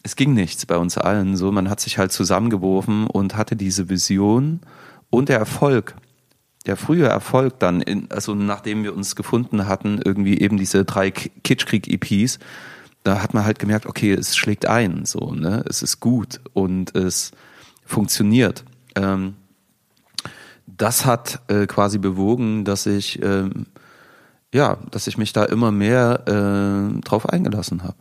Es 0.01 0.15
ging 0.15 0.33
nichts 0.33 0.65
bei 0.65 0.77
uns 0.77 0.97
allen 0.97 1.35
so. 1.35 1.51
Man 1.51 1.69
hat 1.69 1.79
sich 1.79 1.97
halt 1.97 2.11
zusammengeworfen 2.11 3.05
und 3.05 3.35
hatte 3.35 3.55
diese 3.55 3.89
Vision 3.89 4.61
und 5.09 5.29
der 5.29 5.37
Erfolg. 5.37 5.95
Der 6.65 6.75
frühe 6.75 7.07
Erfolg 7.07 7.59
dann, 7.59 7.81
in, 7.81 8.11
also 8.11 8.35
nachdem 8.35 8.83
wir 8.83 8.95
uns 8.95 9.15
gefunden 9.15 9.67
hatten, 9.67 10.01
irgendwie 10.03 10.39
eben 10.39 10.57
diese 10.57 10.85
drei 10.85 11.11
Kitschkrieg-EPs, 11.11 12.39
da 13.03 13.23
hat 13.23 13.33
man 13.33 13.45
halt 13.45 13.59
gemerkt, 13.59 13.85
okay, 13.85 14.13
es 14.13 14.35
schlägt 14.35 14.65
ein, 14.65 15.05
so, 15.05 15.31
ne, 15.31 15.63
es 15.69 15.81
ist 15.81 15.99
gut 15.99 16.41
und 16.53 16.95
es 16.95 17.31
funktioniert. 17.85 18.65
Ähm, 18.95 19.35
das 20.65 21.05
hat 21.05 21.41
äh, 21.47 21.65
quasi 21.65 21.97
bewogen, 21.97 22.65
dass 22.65 22.85
ich 22.85 23.21
ähm, 23.23 23.67
ja, 24.53 24.77
dass 24.91 25.07
ich 25.07 25.17
mich 25.17 25.33
da 25.33 25.45
immer 25.45 25.71
mehr 25.71 26.23
äh, 26.27 27.01
drauf 27.01 27.29
eingelassen 27.29 27.83
habe. 27.83 27.97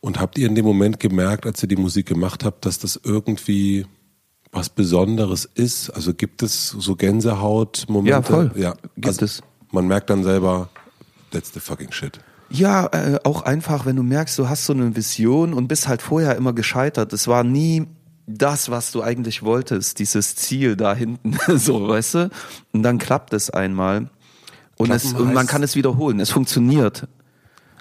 Und 0.00 0.20
habt 0.20 0.38
ihr 0.38 0.46
in 0.46 0.54
dem 0.54 0.64
Moment 0.64 1.00
gemerkt, 1.00 1.44
als 1.46 1.62
ihr 1.62 1.68
die 1.68 1.76
Musik 1.76 2.06
gemacht 2.06 2.44
habt, 2.44 2.64
dass 2.66 2.78
das 2.78 3.00
irgendwie 3.02 3.86
was 4.52 4.68
Besonderes 4.68 5.44
ist? 5.44 5.90
Also 5.90 6.14
gibt 6.14 6.42
es 6.42 6.70
so 6.70 6.96
Gänsehaut-Momente? 6.96 8.10
Ja, 8.10 8.22
voll. 8.22 8.52
Ja, 8.56 8.74
gibt 8.94 9.06
also 9.06 9.24
es. 9.24 9.42
Man 9.70 9.86
merkt 9.86 10.10
dann 10.10 10.24
selber, 10.24 10.70
that's 11.30 11.52
the 11.52 11.60
fucking 11.60 11.92
shit. 11.92 12.18
Ja, 12.50 12.86
äh, 12.86 13.18
auch 13.24 13.42
einfach, 13.42 13.84
wenn 13.84 13.96
du 13.96 14.02
merkst, 14.02 14.38
du 14.38 14.48
hast 14.48 14.64
so 14.64 14.72
eine 14.72 14.96
Vision 14.96 15.52
und 15.52 15.68
bist 15.68 15.86
halt 15.86 16.00
vorher 16.00 16.36
immer 16.36 16.54
gescheitert. 16.54 17.12
Es 17.12 17.28
war 17.28 17.44
nie 17.44 17.86
das, 18.26 18.70
was 18.70 18.92
du 18.92 19.02
eigentlich 19.02 19.42
wolltest, 19.42 19.98
dieses 19.98 20.36
Ziel 20.36 20.76
da 20.76 20.94
hinten, 20.94 21.36
so, 21.58 21.88
weißt 21.88 22.14
du? 22.14 22.30
Und 22.72 22.82
dann 22.82 22.98
klappt 22.98 23.34
es 23.34 23.50
einmal. 23.50 24.08
Und, 24.76 24.90
es, 24.90 25.12
und 25.12 25.34
man 25.34 25.46
kann 25.46 25.62
es 25.62 25.74
wiederholen. 25.74 26.20
Es 26.20 26.30
funktioniert. 26.30 27.08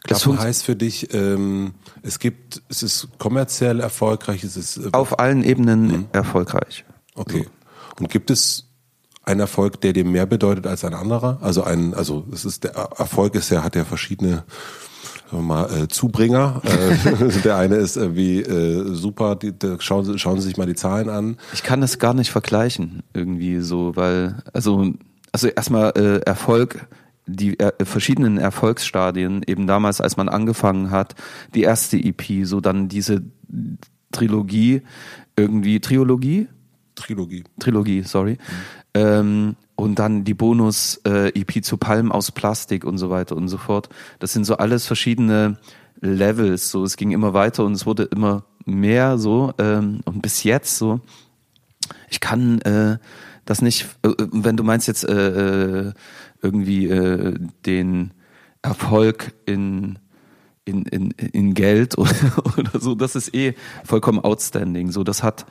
Das 0.08 0.24
funkt 0.24 0.42
heißt 0.42 0.64
für 0.64 0.76
dich, 0.76 1.14
ähm, 1.14 1.74
es 2.02 2.20
gibt, 2.20 2.62
es 2.70 2.84
ist 2.84 3.10
kommerziell 3.18 3.80
erfolgreich, 3.80 4.44
es 4.44 4.58
ist 4.58 4.78
äh, 4.78 4.90
auf 4.92 5.20
allen 5.20 5.44
Ebenen 5.44 5.88
mhm. 5.88 6.06
erfolgreich. 6.12 6.86
Okay. 7.16 7.44
So. 7.44 8.02
Und 8.02 8.10
gibt 8.10 8.30
es 8.30 8.66
einen 9.24 9.40
Erfolg, 9.40 9.82
der 9.82 9.94
dir 9.94 10.06
mehr 10.06 10.26
bedeutet 10.26 10.68
als 10.68 10.86
ein 10.86 10.94
anderer? 10.94 11.40
Also 11.42 11.64
ein, 11.64 11.94
also 11.94 12.26
es 12.32 12.46
ist 12.46 12.64
der 12.64 12.74
Erfolg 12.76 13.36
ist 13.36 13.50
ja 13.50 13.64
hat 13.64 13.76
ja 13.76 13.86
verschiedene 13.86 14.44
mal, 15.32 15.70
äh, 15.84 15.88
Zubringer. 15.88 16.62
Äh, 16.64 17.40
der 17.44 17.58
eine 17.58 17.76
ist 17.76 17.98
irgendwie 17.98 18.42
äh, 18.42 18.94
super, 18.94 19.36
die, 19.36 19.52
die, 19.52 19.76
schauen, 19.80 20.18
schauen 20.18 20.40
Sie 20.40 20.48
sich 20.48 20.58
mal 20.58 20.68
die 20.68 20.76
Zahlen 20.76 21.10
an. 21.10 21.38
Ich 21.54 21.64
kann 21.64 21.82
das 21.82 22.00
gar 22.00 22.14
nicht 22.14 22.32
vergleichen, 22.32 23.04
irgendwie 23.14 23.60
so, 23.60 23.96
weil, 23.96 24.38
also 24.54 24.94
also 25.32 25.50
erstmal 25.50 25.92
äh, 25.96 26.20
Erfolg, 26.26 26.88
die 27.28 27.60
äh, 27.60 27.86
verschiedenen 27.86 28.38
Erfolgsstadien, 28.38 29.44
eben 29.46 29.68
damals, 29.68 30.02
als 30.02 30.18
man 30.18 30.30
angefangen 30.30 30.92
hat, 30.92 31.16
die 31.54 31.64
erste 31.64 31.98
EP, 31.98 32.46
so 32.46 32.62
dann 32.62 32.88
diese 32.88 33.24
Trilogie, 34.12 34.82
irgendwie 35.36 35.80
Triologie? 35.80 36.48
Trilogie. 36.96 37.44
Trilogie, 37.60 38.04
sorry. 38.04 38.34
Mhm. 38.34 38.38
Ähm, 38.94 39.56
und 39.76 40.00
dann 40.00 40.24
die 40.24 40.34
Bonus-EP 40.34 41.56
äh, 41.56 41.62
zu 41.62 41.78
Palm 41.78 42.12
aus 42.12 42.32
Plastik 42.32 42.84
und 42.84 42.98
so 42.98 43.12
weiter 43.12 43.36
und 43.36 43.48
so 43.48 43.58
fort. 43.58 43.90
Das 44.18 44.34
sind 44.34 44.46
so 44.46 44.58
alles 44.58 44.88
verschiedene 44.88 45.60
Levels. 46.02 46.72
So, 46.72 46.84
es 46.84 46.98
ging 46.98 47.12
immer 47.12 47.34
weiter 47.34 47.64
und 47.64 47.74
es 47.74 47.86
wurde 47.86 48.04
immer 48.04 48.46
mehr 48.66 49.20
so. 49.20 49.54
Ähm, 49.60 50.00
und 50.06 50.24
bis 50.24 50.44
jetzt 50.44 50.78
so. 50.78 51.02
Ich 52.10 52.20
kann 52.20 52.60
äh, 52.62 52.98
das 53.46 53.62
nicht, 53.62 53.88
äh, 54.04 54.10
wenn 54.18 54.58
du 54.58 54.64
meinst 54.64 54.88
jetzt 54.88 55.04
äh, 55.04 55.90
äh, 55.90 55.94
irgendwie 56.42 56.88
äh, 56.88 57.38
den 57.66 58.12
Erfolg 58.62 59.34
in 59.46 60.00
in, 60.66 60.84
in, 60.84 61.12
in 61.12 61.54
Geld 61.54 61.98
oder, 61.98 62.12
oder 62.58 62.80
so, 62.80 62.94
das 62.94 63.16
ist 63.16 63.34
eh 63.34 63.56
vollkommen 63.86 64.20
outstanding. 64.20 64.92
So, 64.92 65.06
das 65.06 65.24
hat, 65.24 65.46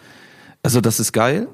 also 0.62 0.82
das 0.82 1.01
ist 1.01 1.12
geil 1.12 1.49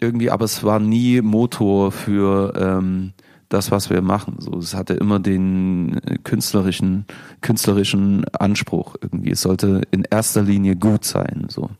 irgendwie, 0.00 0.30
aber 0.30 0.44
es 0.44 0.62
war 0.64 0.78
nie 0.78 1.20
Motor 1.20 1.92
für 1.92 2.52
ähm, 2.56 3.12
das, 3.48 3.70
was 3.70 3.90
wir 3.90 4.02
machen. 4.02 4.36
So, 4.38 4.58
es 4.58 4.74
hatte 4.74 4.94
immer 4.94 5.20
den 5.20 6.00
künstlerischen, 6.24 7.06
künstlerischen 7.40 8.24
Anspruch 8.30 8.96
irgendwie. 9.00 9.30
Es 9.30 9.42
sollte 9.42 9.82
in 9.90 10.04
erster 10.10 10.42
Linie 10.42 10.76
gut 10.76 11.04
sein. 11.04 11.46
So. 11.48 11.70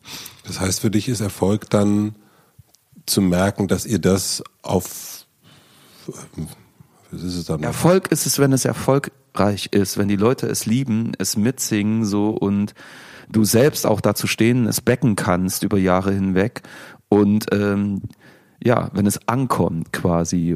Das 0.45 0.61
heißt, 0.61 0.81
für 0.81 0.91
dich 0.91 1.09
ist 1.09 1.21
Erfolg 1.21 1.71
dann 1.71 2.15
zu 3.07 3.21
merken, 3.21 3.69
dass 3.69 3.87
ihr 3.87 3.99
das 3.99 4.45
auf 4.63 5.27
was 7.13 7.23
ist 7.23 7.37
es 7.37 7.45
dann 7.45 7.63
Erfolg 7.63 8.11
ist 8.11 8.27
es, 8.27 8.39
wenn 8.39 8.53
es 8.53 8.65
erfolgreich 8.65 9.69
ist, 9.73 9.99
wenn 9.99 10.09
die 10.09 10.17
Leute 10.17 10.47
es 10.47 10.67
lieben, 10.67 11.13
es 11.19 11.37
mitsingen 11.37 12.05
so 12.05 12.31
und 12.31 12.75
du 13.31 13.45
selbst 13.45 13.87
auch 13.87 14.01
dazu 14.01 14.27
stehen, 14.27 14.67
es 14.67 14.81
becken 14.81 15.17
kannst 15.17 15.63
über 15.63 15.79
Jahre 15.79 16.13
hinweg 16.13 16.63
und 17.09 17.47
ähm, 17.53 18.03
ja, 18.65 18.91
wenn 18.93 19.07
es 19.07 19.29
ankommt 19.29 19.93
quasi. 19.93 20.55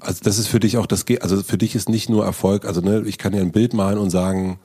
Also 0.00 0.20
das 0.22 0.38
ist 0.38 0.46
für 0.46 0.60
dich 0.60 0.78
auch 0.78 0.86
das 0.86 1.04
also 1.20 1.42
für 1.42 1.58
dich 1.58 1.74
ist 1.74 1.88
nicht 1.88 2.08
nur 2.08 2.24
Erfolg, 2.24 2.64
also 2.64 2.80
ne, 2.80 3.02
ich 3.06 3.18
kann 3.18 3.34
ja 3.34 3.40
ein 3.40 3.52
Bild 3.52 3.74
malen 3.74 3.98
und 3.98 4.10
sagen 4.10 4.58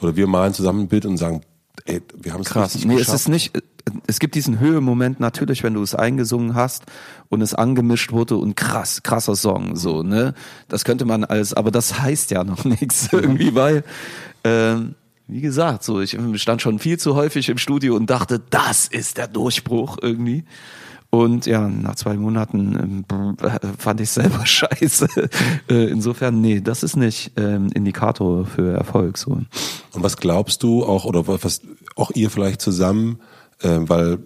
oder 0.00 0.16
wir 0.16 0.26
malen 0.26 0.54
zusammen 0.54 0.82
ein 0.82 0.88
Bild 0.88 1.06
und 1.06 1.16
sagen, 1.16 1.42
ey, 1.84 2.02
wir 2.16 2.32
haben 2.32 2.40
es 2.40 2.48
Krass. 2.48 2.74
Nee, 2.84 2.96
geschafft. 2.96 3.08
es 3.08 3.20
ist 3.22 3.28
nicht 3.28 3.52
es 4.06 4.18
gibt 4.18 4.34
diesen 4.34 4.60
Höhemoment 4.60 5.20
natürlich, 5.20 5.62
wenn 5.62 5.74
du 5.74 5.82
es 5.82 5.94
eingesungen 5.94 6.54
hast 6.54 6.84
und 7.28 7.40
es 7.40 7.54
angemischt 7.54 8.12
wurde 8.12 8.36
und 8.36 8.56
krass, 8.56 9.02
krasser 9.02 9.36
Song, 9.36 9.76
so, 9.76 10.02
ne? 10.02 10.34
Das 10.68 10.84
könnte 10.84 11.04
man 11.04 11.24
als, 11.24 11.54
aber 11.54 11.70
das 11.70 12.00
heißt 12.00 12.30
ja 12.30 12.44
noch 12.44 12.64
nichts 12.64 13.08
irgendwie, 13.12 13.54
weil, 13.54 13.84
ähm, 14.44 14.94
wie 15.28 15.40
gesagt, 15.40 15.84
so, 15.84 16.00
ich 16.00 16.16
stand 16.34 16.62
schon 16.62 16.78
viel 16.78 16.98
zu 16.98 17.14
häufig 17.14 17.48
im 17.48 17.58
Studio 17.58 17.96
und 17.96 18.10
dachte, 18.10 18.40
das 18.50 18.86
ist 18.86 19.18
der 19.18 19.28
Durchbruch 19.28 19.98
irgendwie. 20.00 20.44
Und 21.14 21.44
ja, 21.44 21.68
nach 21.68 21.94
zwei 21.96 22.16
Monaten 22.16 23.04
ähm, 23.10 23.36
fand 23.78 24.00
ich 24.00 24.10
selber 24.10 24.46
scheiße. 24.46 25.08
Äh, 25.68 25.84
insofern, 25.90 26.40
nee, 26.40 26.60
das 26.60 26.82
ist 26.82 26.96
nicht 26.96 27.32
ähm, 27.36 27.68
Indikator 27.74 28.46
für 28.46 28.74
Erfolg. 28.74 29.18
So. 29.18 29.30
Und 29.30 29.46
was 29.92 30.16
glaubst 30.16 30.62
du 30.62 30.84
auch, 30.84 31.04
oder 31.04 31.26
was 31.28 31.60
auch 31.96 32.10
ihr 32.12 32.30
vielleicht 32.30 32.62
zusammen 32.62 33.18
äh, 33.62 33.78
weil 33.82 34.18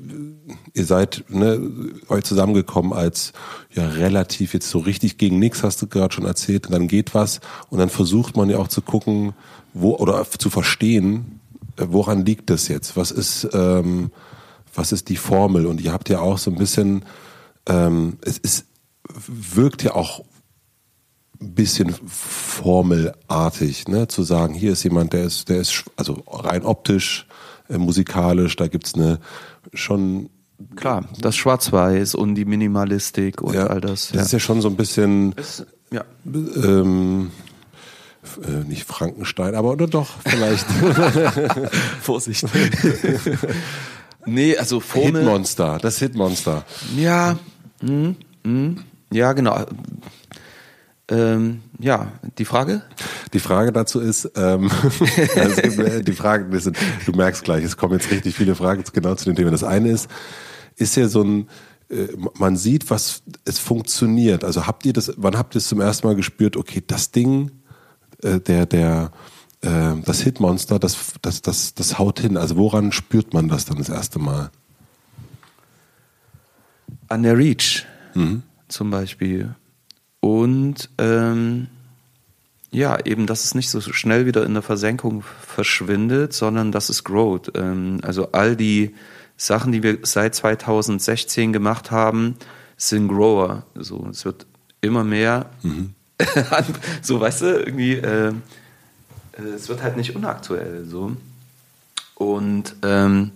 ihr 0.74 0.84
seid 0.84 1.24
ne, 1.28 1.60
euch 2.08 2.24
zusammengekommen 2.24 2.92
als 2.92 3.32
ja 3.72 3.86
relativ 3.88 4.54
jetzt 4.54 4.70
so 4.70 4.78
richtig 4.78 5.18
gegen 5.18 5.38
nichts, 5.38 5.62
hast 5.62 5.82
du 5.82 5.86
gerade 5.86 6.14
schon 6.14 6.26
erzählt, 6.26 6.66
und 6.66 6.72
dann 6.72 6.88
geht 6.88 7.14
was 7.14 7.40
und 7.70 7.78
dann 7.78 7.88
versucht 7.88 8.36
man 8.36 8.50
ja 8.50 8.58
auch 8.58 8.68
zu 8.68 8.82
gucken, 8.82 9.32
wo 9.74 9.96
oder 9.96 10.24
zu 10.30 10.50
verstehen, 10.50 11.40
äh, 11.76 11.86
woran 11.88 12.24
liegt 12.24 12.50
das 12.50 12.68
jetzt? 12.68 12.96
Was 12.96 13.10
ist 13.10 13.48
ähm, 13.52 14.10
was 14.74 14.92
ist 14.92 15.08
die 15.08 15.16
Formel? 15.16 15.66
Und 15.66 15.80
ihr 15.80 15.92
habt 15.92 16.08
ja 16.08 16.20
auch 16.20 16.38
so 16.38 16.50
ein 16.50 16.58
bisschen, 16.58 17.04
ähm, 17.66 18.18
es 18.22 18.38
ist 18.38 18.66
wirkt 19.26 19.82
ja 19.82 19.94
auch 19.94 20.24
ein 21.40 21.54
bisschen 21.54 21.94
formelartig, 22.06 23.88
ne? 23.88 24.08
Zu 24.08 24.22
sagen, 24.22 24.54
hier 24.54 24.72
ist 24.72 24.82
jemand, 24.84 25.12
der 25.12 25.24
ist, 25.24 25.48
der 25.48 25.58
ist 25.58 25.84
also 25.96 26.22
rein 26.28 26.64
optisch, 26.64 27.26
äh, 27.68 27.78
musikalisch, 27.78 28.56
da 28.56 28.68
gibt's 28.68 28.94
eine 28.94 29.18
schon 29.74 30.30
Klar, 30.74 31.04
das 31.20 31.36
Schwarz-Weiß 31.36 32.14
und 32.14 32.34
die 32.34 32.46
Minimalistik 32.46 33.42
und 33.42 33.54
ja, 33.54 33.66
all 33.66 33.82
das. 33.82 34.10
Das 34.12 34.26
ist 34.26 34.32
ja 34.32 34.38
schon 34.38 34.62
so 34.62 34.68
ein 34.68 34.76
bisschen 34.76 35.32
Ist- 35.32 35.66
ja. 35.92 36.02
ähm, 36.24 37.30
äh, 38.42 38.64
nicht 38.66 38.84
Frankenstein, 38.84 39.54
aber 39.54 39.72
oder 39.72 39.86
doch 39.86 40.08
vielleicht 40.24 40.66
Vorsicht. 42.00 42.46
nee, 44.26 44.56
also 44.56 44.80
Formel. 44.80 45.22
Hitmonster, 45.22 45.78
das 45.80 45.98
Hitmonster. 45.98 46.64
Ja, 46.96 47.38
mhm, 47.82 48.16
mhm. 48.42 48.78
ja, 49.12 49.32
genau. 49.34 49.66
Ähm, 51.08 51.62
ja, 51.78 52.12
die 52.36 52.44
Frage? 52.44 52.82
Die 53.32 53.38
Frage 53.38 53.70
dazu 53.72 54.00
ist, 54.00 54.30
ähm, 54.34 54.70
also 55.36 56.02
die 56.02 56.12
Fragen, 56.12 56.50
das 56.50 56.64
sind, 56.64 56.76
du 57.04 57.12
merkst 57.12 57.44
gleich, 57.44 57.62
es 57.62 57.76
kommen 57.76 57.94
jetzt 57.94 58.10
richtig 58.10 58.34
viele 58.34 58.56
Fragen 58.56 58.82
genau 58.92 59.14
zu 59.14 59.26
dem 59.26 59.36
Thema. 59.36 59.52
Das 59.52 59.62
eine 59.62 59.90
ist, 59.90 60.10
ist 60.74 60.96
ja 60.96 61.06
so 61.06 61.22
ein, 61.22 61.48
äh, 61.90 62.08
man 62.34 62.56
sieht, 62.56 62.90
was 62.90 63.22
es 63.44 63.60
funktioniert. 63.60 64.42
Also 64.42 64.66
habt 64.66 64.84
ihr 64.84 64.92
das, 64.92 65.12
wann 65.16 65.38
habt 65.38 65.54
ihr 65.54 65.58
es 65.58 65.68
zum 65.68 65.80
ersten 65.80 66.08
Mal 66.08 66.16
gespürt, 66.16 66.56
okay, 66.56 66.82
das 66.84 67.12
Ding, 67.12 67.52
äh, 68.22 68.40
der, 68.40 68.66
der, 68.66 69.12
äh, 69.60 69.94
das 70.04 70.22
Hitmonster, 70.22 70.80
das, 70.80 71.14
das, 71.22 71.40
das, 71.40 71.74
das 71.74 71.98
haut 72.00 72.18
hin. 72.18 72.36
Also 72.36 72.56
woran 72.56 72.90
spürt 72.90 73.32
man 73.32 73.48
das 73.48 73.64
dann 73.64 73.78
das 73.78 73.90
erste 73.90 74.18
Mal? 74.18 74.50
An 77.06 77.22
der 77.22 77.38
Reach 77.38 77.86
zum 78.66 78.90
Beispiel. 78.90 79.54
Und 80.20 80.90
ähm, 80.98 81.68
ja, 82.70 82.98
eben, 83.04 83.26
dass 83.26 83.44
es 83.44 83.54
nicht 83.54 83.70
so 83.70 83.80
schnell 83.80 84.26
wieder 84.26 84.44
in 84.44 84.54
der 84.54 84.62
Versenkung 84.62 85.22
verschwindet, 85.22 86.32
sondern 86.32 86.72
dass 86.72 86.88
es 86.88 87.04
growt. 87.04 87.52
Ähm, 87.54 88.00
also 88.02 88.32
all 88.32 88.56
die 88.56 88.94
Sachen, 89.36 89.72
die 89.72 89.82
wir 89.82 89.98
seit 90.02 90.34
2016 90.34 91.52
gemacht 91.52 91.90
haben, 91.90 92.36
sind 92.76 93.08
Grower. 93.08 93.64
So, 93.74 94.06
es 94.10 94.24
wird 94.24 94.46
immer 94.80 95.04
mehr. 95.04 95.50
so, 97.02 97.20
weißt 97.20 97.42
du, 97.42 97.46
irgendwie, 97.60 97.94
äh, 97.94 98.32
äh, 99.38 99.42
es 99.54 99.68
wird 99.68 99.82
halt 99.82 99.96
nicht 99.96 100.16
unaktuell. 100.16 100.84
So. 100.84 101.16
Und 102.14 102.74
ähm, 102.82 103.32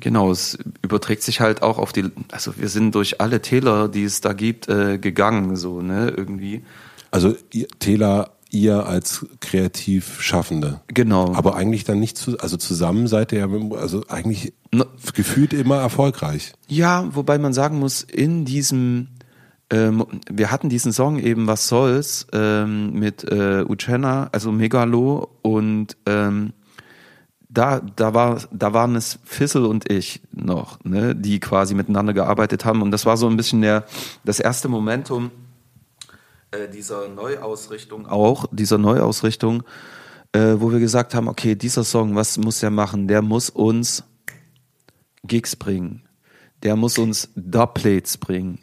Genau, 0.00 0.30
es 0.30 0.58
überträgt 0.82 1.22
sich 1.22 1.40
halt 1.40 1.62
auch 1.62 1.78
auf 1.78 1.92
die, 1.92 2.04
also 2.30 2.52
wir 2.56 2.68
sind 2.68 2.94
durch 2.94 3.20
alle 3.20 3.42
Täler, 3.42 3.88
die 3.88 4.04
es 4.04 4.20
da 4.20 4.32
gibt, 4.32 4.68
äh, 4.68 4.98
gegangen, 4.98 5.56
so, 5.56 5.82
ne, 5.82 6.12
irgendwie. 6.16 6.62
Also 7.10 7.34
ihr, 7.52 7.68
Tela, 7.78 8.30
ihr 8.50 8.86
als 8.86 9.26
kreativ 9.40 10.20
Schaffende. 10.20 10.80
Genau. 10.88 11.34
Aber 11.34 11.56
eigentlich 11.56 11.84
dann 11.84 12.00
nicht 12.00 12.16
zu, 12.16 12.38
also 12.38 12.56
zusammen 12.56 13.06
seid 13.06 13.32
ihr 13.32 13.40
ja, 13.40 13.48
also 13.76 14.04
eigentlich 14.08 14.52
No- 14.70 14.86
gefühlt 15.14 15.52
immer 15.52 15.76
erfolgreich. 15.76 16.52
Ja, 16.68 17.08
wobei 17.14 17.38
man 17.38 17.52
sagen 17.52 17.78
muss, 17.78 18.02
in 18.02 18.44
diesem, 18.44 19.08
ähm, 19.70 20.04
wir 20.30 20.50
hatten 20.50 20.68
diesen 20.68 20.92
Song 20.92 21.18
eben 21.18 21.46
Was 21.46 21.68
soll's 21.68 22.26
ähm, 22.32 22.92
mit 22.92 23.24
äh, 23.24 23.64
Uchenna, 23.66 24.28
also 24.32 24.52
Megalo 24.52 25.30
und 25.42 25.96
ähm, 26.06 26.52
da, 27.48 27.80
da, 27.80 28.14
war, 28.14 28.40
da 28.52 28.72
waren 28.72 28.94
es 28.94 29.18
Fissel 29.24 29.64
und 29.64 29.90
ich 29.90 30.20
noch, 30.32 30.82
ne, 30.84 31.14
die 31.14 31.40
quasi 31.40 31.74
miteinander 31.74 32.12
gearbeitet 32.12 32.64
haben. 32.64 32.82
Und 32.82 32.90
das 32.90 33.06
war 33.06 33.16
so 33.16 33.28
ein 33.28 33.36
bisschen 33.36 33.62
der, 33.62 33.84
das 34.24 34.38
erste 34.38 34.68
Momentum 34.68 35.30
äh, 36.50 36.68
dieser 36.68 37.08
Neuausrichtung 37.08 38.06
auch, 38.06 38.46
dieser 38.52 38.78
Neuausrichtung, 38.78 39.62
äh, 40.32 40.56
wo 40.58 40.70
wir 40.70 40.78
gesagt 40.78 41.14
haben, 41.14 41.28
okay, 41.28 41.54
dieser 41.54 41.84
Song, 41.84 42.14
was 42.14 42.38
muss 42.38 42.60
der 42.60 42.70
machen? 42.70 43.08
Der 43.08 43.22
muss 43.22 43.50
uns 43.50 44.04
Gigs 45.24 45.56
bringen. 45.56 46.02
Der 46.62 46.76
muss 46.76 46.98
uns 46.98 47.30
Dubplates 47.34 48.18
bringen. 48.18 48.58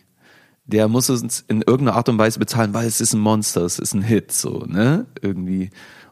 Der 0.65 0.88
muss 0.88 1.09
uns 1.09 1.43
in 1.47 1.61
irgendeiner 1.61 1.95
Art 1.97 2.09
und 2.09 2.17
Weise 2.17 2.39
bezahlen, 2.39 2.73
weil 2.73 2.88
es 2.88 3.01
ist 3.01 3.13
ein 3.13 3.19
Monster, 3.19 3.61
es 3.61 3.77
ist 3.77 3.93
ein 3.93 4.01
Hit, 4.01 4.31
so, 4.31 4.65
ne? 4.65 5.05
Irgendwie. 5.21 5.69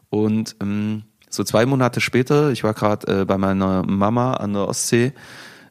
Und 0.10 0.56
ähm, 0.62 1.04
so 1.34 1.44
zwei 1.44 1.66
Monate 1.66 2.00
später, 2.00 2.52
ich 2.52 2.64
war 2.64 2.74
gerade 2.74 3.22
äh, 3.22 3.26
bei 3.26 3.38
meiner 3.38 3.84
Mama 3.84 4.34
an 4.34 4.54
der 4.54 4.68
Ostsee, 4.68 5.14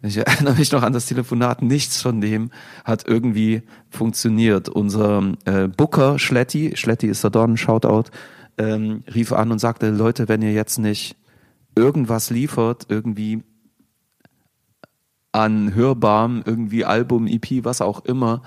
ich 0.03 0.17
erinnere 0.27 0.57
mich 0.57 0.73
noch 0.73 0.83
an 0.83 0.93
das 0.93 1.07
Telefonat, 1.07 1.63
nichts 1.63 2.03
von 2.03 2.21
dem 2.21 2.51
hat 2.85 3.07
irgendwie 3.07 3.63
funktioniert. 3.89 4.69
Unser 4.69 5.35
äh, 5.45 5.69
Booker 5.69 6.19
Schletti, 6.19 6.77
Schletti 6.77 7.07
ist 7.07 7.23
der 7.23 7.31
Don, 7.31 7.57
Shoutout, 7.57 8.11
ähm, 8.59 9.05
rief 9.15 9.33
an 9.33 9.53
und 9.53 9.61
sagte, 9.61 9.91
Leute, 9.91 10.29
wenn 10.29 10.43
ihr 10.43 10.53
jetzt 10.53 10.79
nicht 10.79 11.17
irgendwas 11.77 12.31
liefert, 12.31 12.87
irgendwie 12.89 13.43
an 15.31 15.75
hörbarem, 15.75 16.43
irgendwie 16.45 16.85
Album, 16.85 17.27
EP, 17.27 17.65
was 17.65 17.81
auch 17.81 18.05
immer, 18.05 18.43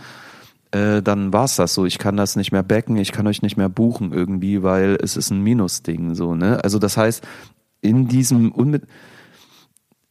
äh, 0.76 1.02
dann 1.02 1.32
war's 1.32 1.56
das 1.56 1.74
so. 1.74 1.86
Ich 1.86 1.98
kann 1.98 2.18
das 2.18 2.36
nicht 2.36 2.52
mehr 2.52 2.64
backen, 2.64 2.98
ich 2.98 3.12
kann 3.12 3.28
euch 3.28 3.42
nicht 3.42 3.58
mehr 3.58 3.70
buchen 3.70 4.12
irgendwie, 4.12 4.62
weil 4.62 4.98
es 5.02 5.16
ist 5.16 5.32
ein 5.32 5.42
Minusding, 5.42 6.16
so, 6.16 6.36
ne? 6.36 6.64
Also 6.64 6.80
das 6.80 6.98
heißt, 6.98 7.26
in 7.82 8.08
diesem 8.08 8.52
unmit 8.52 8.84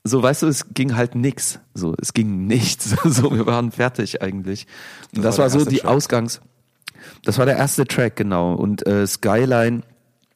so, 0.07 0.23
weißt 0.23 0.43
du, 0.43 0.49
es 0.49 0.75
ging 0.75 0.97
halt 0.97 1.15
nix. 1.15 1.61
So, 1.73 1.95
es 1.99 2.13
ging 2.13 2.47
nichts. 2.47 2.95
So, 3.05 3.35
wir 3.35 3.47
waren 3.47 3.73
fertig 3.73 4.21
eigentlich. 4.21 4.67
Und 5.17 5.25
das, 5.25 5.37
Das 5.37 5.39
war 5.39 5.61
war, 5.61 5.65
so 5.65 5.71
die 5.71 5.79
Track. 5.79 5.91
Ausgangs. 5.91 6.41
Das 7.25 7.39
war 7.39 7.47
der 7.47 7.57
erste 7.57 7.87
Track, 7.87 8.17
genau. 8.17 8.53
Und 8.55 8.87
äh, 8.87 9.07
Skyline 9.07 9.83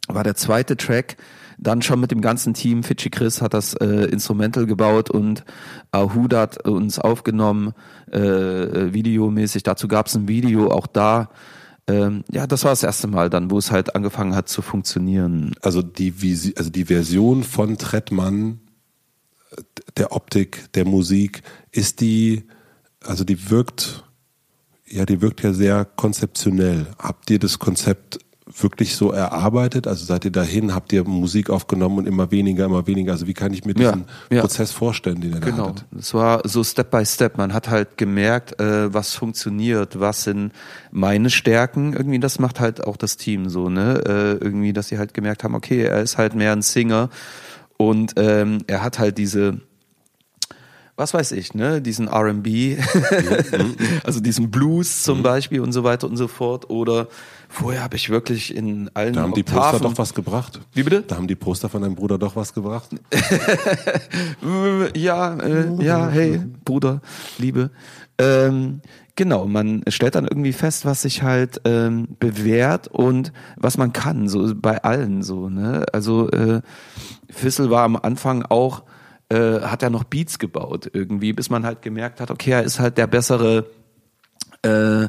war 0.08 0.24
der 0.24 0.36
zweite 0.36 0.78
Track. 0.78 1.18
Dann 1.58 1.82
schon 1.82 2.00
mit 2.00 2.10
dem 2.10 2.20
ganzen 2.20 2.54
Team. 2.54 2.82
Fidschi 2.82 3.10
Chris 3.10 3.42
hat 3.42 3.52
das 3.52 3.74
äh, 3.74 4.06
Instrumental 4.06 4.66
gebaut 4.66 5.10
und 5.10 5.44
Ahud 5.90 6.32
hat 6.32 6.66
uns 6.66 6.98
aufgenommen, 6.98 7.72
äh, 8.12 8.18
äh, 8.18 8.94
videomäßig. 8.94 9.64
Dazu 9.64 9.88
gab 9.88 10.06
es 10.06 10.14
ein 10.14 10.28
Video, 10.28 10.70
auch 10.70 10.86
da. 10.86 11.30
Ähm, 11.88 12.22
ja, 12.30 12.46
das 12.46 12.64
war 12.64 12.70
das 12.70 12.82
erste 12.82 13.08
Mal 13.08 13.30
dann, 13.30 13.50
wo 13.50 13.58
es 13.58 13.72
halt 13.72 13.96
angefangen 13.96 14.36
hat 14.36 14.48
zu 14.48 14.62
funktionieren. 14.62 15.54
Also 15.62 15.82
die, 15.82 16.12
also 16.56 16.70
die 16.70 16.84
Version 16.84 17.42
von 17.42 17.76
Trettmann, 17.76 18.60
der 19.96 20.12
Optik, 20.12 20.72
der 20.74 20.84
Musik, 20.84 21.42
ist 21.72 22.00
die, 22.00 22.44
also 23.02 23.24
die 23.24 23.50
wirkt, 23.50 24.04
ja, 24.86 25.06
die 25.06 25.20
wirkt 25.22 25.42
ja 25.42 25.52
sehr 25.52 25.84
konzeptionell. 25.84 26.86
Habt 26.98 27.30
ihr 27.30 27.38
das 27.38 27.58
Konzept 27.58 28.18
wirklich 28.56 28.96
so 28.96 29.12
erarbeitet? 29.12 29.86
Also 29.86 30.04
seid 30.04 30.24
ihr 30.24 30.30
dahin, 30.32 30.74
habt 30.74 30.92
ihr 30.92 31.04
Musik 31.04 31.50
aufgenommen 31.50 31.98
und 31.98 32.06
immer 32.06 32.30
weniger, 32.30 32.64
immer 32.64 32.86
weniger? 32.86 33.12
Also 33.12 33.26
wie 33.26 33.34
kann 33.34 33.52
ich 33.52 33.64
mir 33.64 33.74
Ja, 33.76 33.92
diesen 33.92 34.06
ja. 34.30 34.40
Prozess 34.40 34.72
vorstellen, 34.72 35.20
den 35.20 35.34
ihr 35.34 35.40
da 35.40 35.46
Genau. 35.50 35.68
hattet? 35.68 35.84
Es 35.98 36.14
war 36.14 36.40
so 36.48 36.64
Step 36.64 36.90
by 36.90 37.04
Step. 37.04 37.36
Man 37.36 37.52
hat 37.52 37.68
halt 37.68 37.96
gemerkt, 37.98 38.60
äh, 38.60 38.92
was 38.92 39.14
funktioniert, 39.14 40.00
was 40.00 40.24
sind 40.24 40.52
meine 40.90 41.30
Stärken. 41.30 41.92
Irgendwie, 41.92 42.18
das 42.20 42.38
macht 42.38 42.60
halt 42.60 42.84
auch 42.84 42.96
das 42.96 43.16
Team 43.16 43.48
so, 43.48 43.68
ne? 43.68 44.02
Äh, 44.06 44.44
irgendwie, 44.44 44.72
dass 44.72 44.88
sie 44.88 44.98
halt 44.98 45.14
gemerkt 45.14 45.44
haben, 45.44 45.54
okay, 45.54 45.82
er 45.82 46.00
ist 46.02 46.16
halt 46.18 46.34
mehr 46.34 46.52
ein 46.52 46.62
Singer 46.62 47.10
und 47.76 48.14
ähm, 48.16 48.58
er 48.66 48.82
hat 48.82 48.98
halt 48.98 49.18
diese 49.18 49.60
was 51.00 51.14
weiß 51.14 51.30
ich, 51.30 51.54
ne, 51.54 51.80
diesen 51.80 52.08
R&B, 52.08 52.76
also 54.02 54.18
diesen 54.18 54.50
Blues 54.50 54.88
Mhm. 54.88 55.04
zum 55.04 55.22
Beispiel 55.22 55.60
und 55.60 55.70
so 55.72 55.84
weiter 55.84 56.08
und 56.08 56.16
so 56.16 56.26
fort. 56.26 56.70
Oder 56.70 57.06
vorher 57.48 57.82
habe 57.82 57.96
ich 57.96 58.10
wirklich 58.10 58.54
in 58.54 58.90
allen 58.94 59.14
Da 59.14 59.22
haben 59.22 59.34
die 59.34 59.42
Poster 59.42 59.80
doch 59.80 59.96
was 59.98 60.14
gebracht. 60.14 60.60
Wie 60.74 60.82
bitte? 60.82 61.02
Da 61.02 61.16
haben 61.16 61.26
die 61.26 61.34
Poster 61.34 61.68
von 61.68 61.82
deinem 61.82 61.94
Bruder 61.94 62.18
doch 62.18 62.36
was 62.36 62.54
gebracht. 62.54 62.90
Ja, 64.94 65.36
äh, 65.36 65.82
ja, 65.82 66.08
hey, 66.08 66.40
Bruder, 66.64 67.00
Liebe. 67.38 67.70
Ähm, 68.18 68.80
genau, 69.16 69.46
man 69.46 69.82
stellt 69.88 70.14
dann 70.14 70.26
irgendwie 70.26 70.52
fest, 70.52 70.84
was 70.84 71.02
sich 71.02 71.22
halt 71.22 71.60
ähm, 71.64 72.16
bewährt 72.18 72.88
und 72.88 73.32
was 73.56 73.76
man 73.76 73.92
kann, 73.92 74.28
so 74.28 74.54
bei 74.54 74.82
allen 74.82 75.22
so, 75.22 75.48
ne? 75.48 75.86
Also 75.92 76.30
äh, 76.30 76.62
Fissel 77.30 77.70
war 77.70 77.84
am 77.84 77.96
Anfang 77.96 78.42
auch, 78.42 78.84
äh, 79.28 79.60
hat 79.60 79.82
er 79.82 79.90
noch 79.90 80.04
Beats 80.04 80.38
gebaut 80.38 80.90
irgendwie, 80.92 81.32
bis 81.32 81.50
man 81.50 81.64
halt 81.64 81.82
gemerkt 81.82 82.20
hat, 82.20 82.30
okay, 82.30 82.50
er 82.52 82.62
ist 82.62 82.80
halt 82.80 82.98
der 82.98 83.06
bessere 83.06 83.66
äh, 84.62 85.08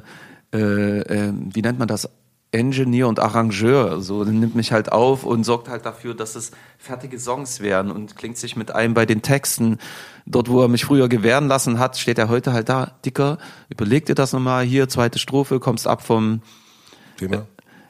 äh, 0.54 1.00
äh, 1.02 1.34
wie 1.34 1.62
nennt 1.62 1.80
man 1.80 1.88
das? 1.88 2.10
Engineer 2.52 3.08
und 3.08 3.20
Arrangeur, 3.20 4.02
so 4.02 4.24
nimmt 4.24 4.56
mich 4.56 4.72
halt 4.72 4.92
auf 4.92 5.24
und 5.24 5.44
sorgt 5.44 5.70
halt 5.70 5.86
dafür, 5.86 6.16
dass 6.16 6.36
es 6.36 6.52
fertige 6.80 7.20
Songs 7.20 7.60
werden 7.60 7.92
und 7.92 8.16
klingt 8.16 8.38
sich 8.38 8.56
mit 8.56 8.72
ein 8.72 8.96
bei 8.96 9.06
den 9.06 9.22
Texten. 9.22 9.78
Dort, 10.26 10.50
wo 10.50 10.62
er 10.62 10.68
mich 10.68 10.86
früher 10.86 11.10
gewähren 11.10 11.48
lassen 11.48 11.78
hat, 11.78 11.98
steht 11.98 12.18
er 12.18 12.28
heute 12.28 12.52
halt 12.52 12.68
da, 12.68 12.94
Dicker, 13.06 13.38
überleg 13.70 14.08
dir 14.08 14.16
das 14.16 14.34
nochmal, 14.34 14.64
hier, 14.66 14.90
zweite 14.90 15.20
Strophe, 15.20 15.60
kommst 15.60 15.86
ab 15.88 16.02
vom, 16.04 16.42
Thema? 17.18 17.46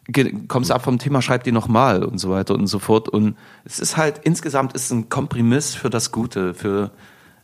ge- 0.09 0.33
kommst 0.49 0.71
ab 0.71 0.83
vom 0.83 0.99
Thema, 0.99 1.21
schreib 1.21 1.45
die 1.45 1.53
nochmal 1.53 2.03
und 2.03 2.17
so 2.17 2.29
weiter 2.29 2.53
und 2.53 2.67
so 2.67 2.79
fort. 2.79 3.07
Und 3.07 3.37
es 3.63 3.79
ist 3.79 3.95
halt, 3.95 4.19
insgesamt 4.23 4.73
ist 4.73 4.85
es 4.85 4.91
ein 4.91 5.07
Kompromiss 5.07 5.73
für 5.73 5.89
das 5.89 6.11
Gute, 6.11 6.53
für, 6.53 6.91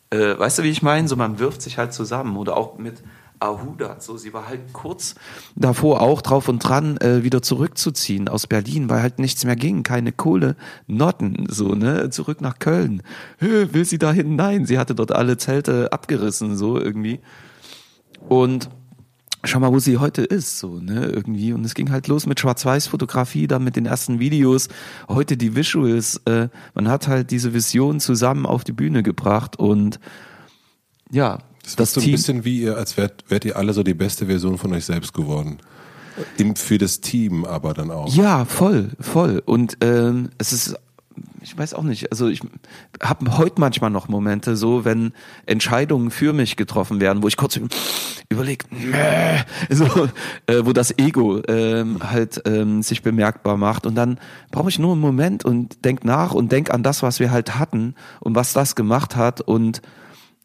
äh, 0.10 0.38
weißt 0.38 0.60
du, 0.60 0.64
wie 0.64 0.70
ich 0.70 0.82
meine? 0.82 1.08
So, 1.08 1.16
man 1.16 1.40
wirft 1.40 1.62
sich 1.62 1.78
halt 1.78 1.94
zusammen 1.94 2.36
oder 2.36 2.58
auch 2.58 2.78
mit 2.78 3.04
Ahuda. 3.40 3.98
So, 4.00 4.18
sie 4.18 4.34
war 4.34 4.48
halt 4.48 4.74
kurz 4.74 5.16
davor 5.56 6.02
auch 6.02 6.22
drauf 6.22 6.48
und 6.48 6.60
dran, 6.60 6.98
äh, 6.98 7.24
wieder 7.24 7.42
zurückzuziehen 7.42 8.28
aus 8.28 8.48
Berlin, 8.48 8.90
weil 8.90 9.02
halt 9.02 9.20
nichts 9.20 9.46
mehr 9.46 9.56
ging, 9.56 9.84
keine 9.84 10.12
Kohle, 10.12 10.56
Notten, 10.88 11.48
so, 11.50 11.76
ne, 11.76 12.10
zurück 12.10 12.42
nach 12.42 12.60
Köln. 12.60 13.04
Will 13.40 13.86
sie 13.86 13.98
dahin? 13.98 14.36
Nein, 14.36 14.66
sie 14.66 14.78
hatte 14.78 14.96
dort 14.96 15.12
alle 15.12 15.38
Zelte 15.38 15.92
abgerissen, 15.92 16.56
so 16.58 16.80
irgendwie. 16.80 17.20
Und 18.28 18.70
schau 19.44 19.60
mal, 19.60 19.72
wo 19.72 19.80
sie 19.80 19.98
heute 19.98 20.24
ist, 20.24 20.60
so, 20.60 20.80
ne, 20.80 21.06
irgendwie. 21.06 21.54
Und 21.54 21.66
es 21.66 21.76
ging 21.76 21.92
halt 21.92 22.08
los 22.08 22.26
mit 22.26 22.40
Schwarz-Weiß-Fotografie, 22.40 23.48
dann 23.48 23.64
mit 23.64 23.76
den 23.76 23.86
ersten 23.86 24.20
Videos, 24.20 24.70
heute 25.08 25.38
die 25.38 25.56
Visuals, 25.56 26.22
äh, 26.26 26.50
man 26.74 26.90
hat 26.90 27.08
halt 27.08 27.32
diese 27.32 27.54
Vision 27.54 28.00
zusammen 28.00 28.46
auf 28.46 28.64
die 28.64 28.74
Bühne 28.74 29.04
gebracht 29.04 29.58
und 29.58 30.00
ja, 31.12 31.40
das, 31.66 31.76
das 31.76 31.90
ist 31.90 31.94
so 31.96 32.02
ein 32.02 32.12
bisschen 32.12 32.46
wie 32.46 32.62
ihr, 32.62 32.78
als 32.78 32.98
wärt, 32.98 33.30
wärt 33.30 33.46
ihr 33.46 33.58
alle 33.58 33.74
so 33.74 33.84
die 33.84 33.94
beste 33.94 34.28
Version 34.28 34.58
von 34.58 34.74
euch 34.74 34.86
selbst 34.86 35.14
geworden. 35.14 35.58
Im, 36.38 36.56
für 36.56 36.78
das 36.78 37.02
Team 37.02 37.44
aber 37.44 37.74
dann 37.74 37.92
auch. 37.92 38.14
Ja, 38.14 38.46
voll, 38.46 38.92
voll. 39.00 39.42
Und 39.46 39.78
ähm, 39.82 40.30
es 40.38 40.54
ist 40.54 40.76
ich 41.42 41.58
weiß 41.58 41.74
auch 41.76 41.84
nicht. 41.84 42.12
Also 42.12 42.28
ich 42.28 42.42
habe 43.02 43.38
heute 43.38 43.60
manchmal 43.60 43.90
noch 43.90 44.08
Momente, 44.08 44.56
so 44.56 44.84
wenn 44.84 45.14
Entscheidungen 45.46 46.12
für 46.12 46.34
mich 46.34 46.56
getroffen 46.56 47.00
werden, 47.00 47.22
wo 47.24 47.28
ich 47.28 47.38
kurz 47.38 47.60
überlege, 48.30 48.66
so, 49.70 49.86
äh, 50.48 50.66
wo 50.66 50.74
das 50.74 50.98
Ego 50.98 51.42
ähm, 51.48 52.00
halt 52.02 52.42
ähm, 52.46 52.82
sich 52.82 53.04
bemerkbar 53.04 53.58
macht. 53.58 53.86
Und 53.86 53.96
dann 53.96 54.20
brauche 54.52 54.70
ich 54.70 54.80
nur 54.80 54.94
einen 54.94 55.02
Moment 55.02 55.46
und 55.46 55.86
denk 55.86 56.04
nach 56.04 56.34
und 56.34 56.52
denk 56.52 56.72
an 56.72 56.84
das, 56.84 57.04
was 57.04 57.20
wir 57.20 57.32
halt 57.32 57.58
hatten 57.60 57.96
und 58.20 58.36
was 58.36 58.54
das 58.54 58.76
gemacht 58.76 59.16
hat. 59.16 59.42
Und 59.42 59.82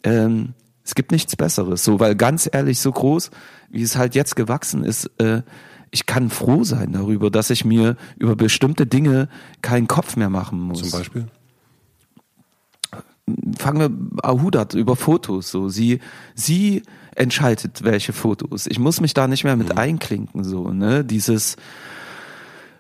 ähm, 0.05 0.55
es 0.91 0.97
gibt 0.97 1.13
nichts 1.13 1.37
Besseres. 1.37 1.85
So, 1.85 2.01
weil 2.01 2.17
ganz 2.17 2.51
ehrlich, 2.53 2.81
so 2.81 2.91
groß, 2.91 3.31
wie 3.69 3.83
es 3.83 3.97
halt 3.97 4.17
jetzt 4.17 4.35
gewachsen 4.35 4.83
ist, 4.83 5.09
äh, 5.19 5.43
ich 5.93 6.07
kann 6.07 6.31
froh 6.31 6.65
sein 6.65 6.93
darüber, 6.93 7.31
dass 7.31 7.51
ich 7.51 7.65
mir 7.65 7.97
über 8.19 8.35
bestimmte 8.35 8.87
Dinge 8.87 9.29
keinen 9.63 9.87
Kopf 9.87 10.17
mehr 10.17 10.31
machen 10.31 10.61
muss. 10.61 10.81
Zum 10.81 10.91
Beispiel? 10.91 11.27
Fangen 13.57 14.11
wir 14.19 14.29
Ahudat 14.29 14.75
über 14.75 14.97
Fotos. 14.97 15.53
So, 15.53 15.69
sie, 15.69 16.01
sie 16.35 16.83
entscheidet 17.15 17.85
welche 17.85 18.13
Fotos. 18.13 18.67
Ich 18.67 18.81
muss 18.81 19.01
mich 19.01 19.15
da 19.15 19.29
nicht 19.29 19.45
mehr 19.45 19.57
mit 19.57 19.69
mhm. 19.69 19.79
einklinken. 19.79 20.43
So, 20.43 20.73
ne, 20.73 21.05
dieses 21.05 21.55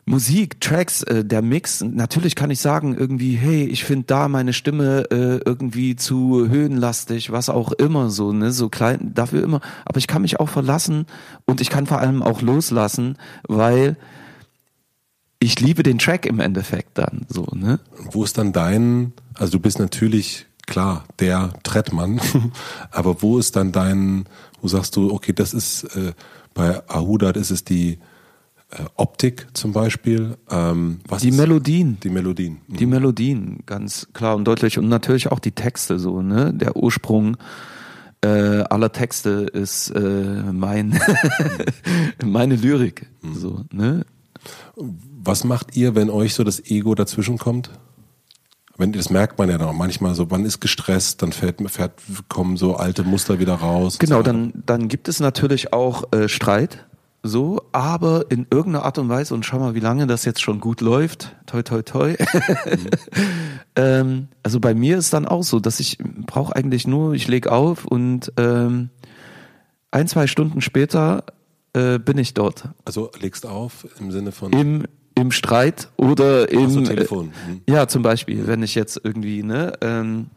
Musik, 0.04 0.60
Tracks, 0.60 1.02
äh, 1.02 1.24
der 1.24 1.42
Mix. 1.42 1.82
Natürlich 1.82 2.34
kann 2.34 2.50
ich 2.50 2.60
sagen 2.60 2.96
irgendwie, 2.96 3.36
hey, 3.36 3.64
ich 3.64 3.84
finde 3.84 4.06
da 4.06 4.28
meine 4.28 4.52
Stimme 4.52 5.10
äh, 5.10 5.40
irgendwie 5.44 5.96
zu 5.96 6.48
höhenlastig, 6.48 7.30
was 7.30 7.48
auch 7.48 7.72
immer 7.72 8.10
so, 8.10 8.32
ne, 8.32 8.52
so 8.52 8.68
klein, 8.68 9.12
dafür 9.14 9.42
immer. 9.42 9.60
Aber 9.84 9.98
ich 9.98 10.06
kann 10.06 10.22
mich 10.22 10.40
auch 10.40 10.48
verlassen 10.48 11.06
und 11.44 11.60
ich 11.60 11.70
kann 11.70 11.86
vor 11.86 11.98
allem 11.98 12.22
auch 12.22 12.42
loslassen, 12.42 13.16
weil 13.46 13.96
ich 15.38 15.60
liebe 15.60 15.82
den 15.82 15.98
Track 15.98 16.26
im 16.26 16.40
Endeffekt 16.40 16.98
dann, 16.98 17.26
so, 17.28 17.46
ne. 17.52 17.80
Wo 18.10 18.24
ist 18.24 18.36
dann 18.36 18.52
dein, 18.52 19.12
also 19.34 19.52
du 19.52 19.60
bist 19.60 19.78
natürlich 19.78 20.46
klar 20.66 21.04
der 21.18 21.52
Trettmann, 21.62 22.20
aber 22.90 23.22
wo 23.22 23.38
ist 23.38 23.56
dann 23.56 23.72
dein, 23.72 24.24
wo 24.60 24.68
sagst 24.68 24.96
du, 24.96 25.12
okay, 25.12 25.32
das 25.32 25.54
ist 25.54 25.84
äh, 25.96 26.12
bei 26.54 26.82
Ahudat 26.88 27.36
ist 27.36 27.50
es 27.50 27.64
die 27.64 27.98
äh, 28.70 28.84
Optik 28.96 29.48
zum 29.54 29.72
Beispiel. 29.72 30.36
Ähm, 30.50 31.00
was 31.08 31.22
die 31.22 31.32
Melodien. 31.32 31.98
Die 32.02 32.10
Melodien. 32.10 32.58
Mhm. 32.68 32.76
Die 32.76 32.86
Melodien, 32.86 33.58
ganz 33.66 34.08
klar 34.12 34.36
und 34.36 34.44
deutlich. 34.44 34.78
Und 34.78 34.88
natürlich 34.88 35.32
auch 35.32 35.40
die 35.40 35.52
Texte 35.52 35.98
so, 35.98 36.22
ne? 36.22 36.54
Der 36.54 36.76
Ursprung 36.76 37.36
äh, 38.22 38.28
aller 38.28 38.92
Texte 38.92 39.48
ist 39.52 39.90
äh, 39.90 40.42
mein 40.52 41.00
meine 42.24 42.54
Lyrik. 42.54 43.06
Mhm. 43.22 43.34
So, 43.34 43.64
ne? 43.72 44.06
Was 44.76 45.44
macht 45.44 45.76
ihr, 45.76 45.94
wenn 45.94 46.08
euch 46.08 46.34
so 46.34 46.44
das 46.44 46.64
Ego 46.64 46.94
dazwischen 46.94 47.38
kommt? 47.38 47.70
Wenn, 48.76 48.92
das 48.92 49.10
merkt 49.10 49.38
man 49.38 49.50
ja 49.50 49.58
dann 49.58 49.68
auch 49.68 49.74
manchmal 49.74 50.14
so, 50.14 50.26
man 50.26 50.46
ist 50.46 50.60
gestresst, 50.60 51.20
dann 51.22 51.32
fährt, 51.32 51.60
fährt, 51.70 52.00
kommen 52.28 52.56
so 52.56 52.76
alte 52.76 53.02
Muster 53.02 53.38
wieder 53.38 53.54
raus. 53.54 53.98
Genau, 53.98 54.18
so. 54.18 54.22
dann, 54.22 54.52
dann 54.64 54.88
gibt 54.88 55.08
es 55.08 55.20
natürlich 55.20 55.74
auch 55.74 56.10
äh, 56.12 56.28
Streit 56.28 56.86
so, 57.22 57.62
aber 57.72 58.30
in 58.30 58.46
irgendeiner 58.50 58.84
Art 58.84 58.98
und 58.98 59.08
Weise, 59.08 59.34
und 59.34 59.44
schau 59.44 59.58
mal, 59.58 59.74
wie 59.74 59.80
lange 59.80 60.06
das 60.06 60.24
jetzt 60.24 60.40
schon 60.40 60.58
gut 60.58 60.80
läuft, 60.80 61.36
toi, 61.46 61.62
toi, 61.62 61.82
toi. 61.82 62.16
ähm, 63.76 64.28
also 64.42 64.58
bei 64.58 64.74
mir 64.74 64.96
ist 64.96 65.12
dann 65.12 65.26
auch 65.26 65.42
so, 65.42 65.60
dass 65.60 65.80
ich 65.80 65.98
brauche 65.98 66.56
eigentlich 66.56 66.86
nur, 66.86 67.12
ich 67.12 67.28
leg 67.28 67.46
auf 67.46 67.84
und 67.84 68.32
ähm, 68.38 68.88
ein, 69.90 70.08
zwei 70.08 70.26
Stunden 70.26 70.62
später 70.62 71.24
äh, 71.74 71.98
bin 71.98 72.16
ich 72.16 72.32
dort. 72.32 72.70
Also 72.84 73.10
legst 73.20 73.44
auf 73.44 73.86
im 73.98 74.10
Sinne 74.10 74.32
von? 74.32 74.52
Im, 74.52 74.84
im 75.14 75.30
Streit 75.30 75.88
oder 75.96 76.50
im 76.50 76.70
so, 76.70 76.80
Telefon. 76.80 77.26
Mhm. 77.26 77.60
ja, 77.68 77.86
zum 77.86 78.02
Beispiel, 78.02 78.46
wenn 78.46 78.62
ich 78.62 78.74
jetzt 78.74 78.98
irgendwie, 79.02 79.42
ne, 79.42 79.74
ähm, 79.82 80.30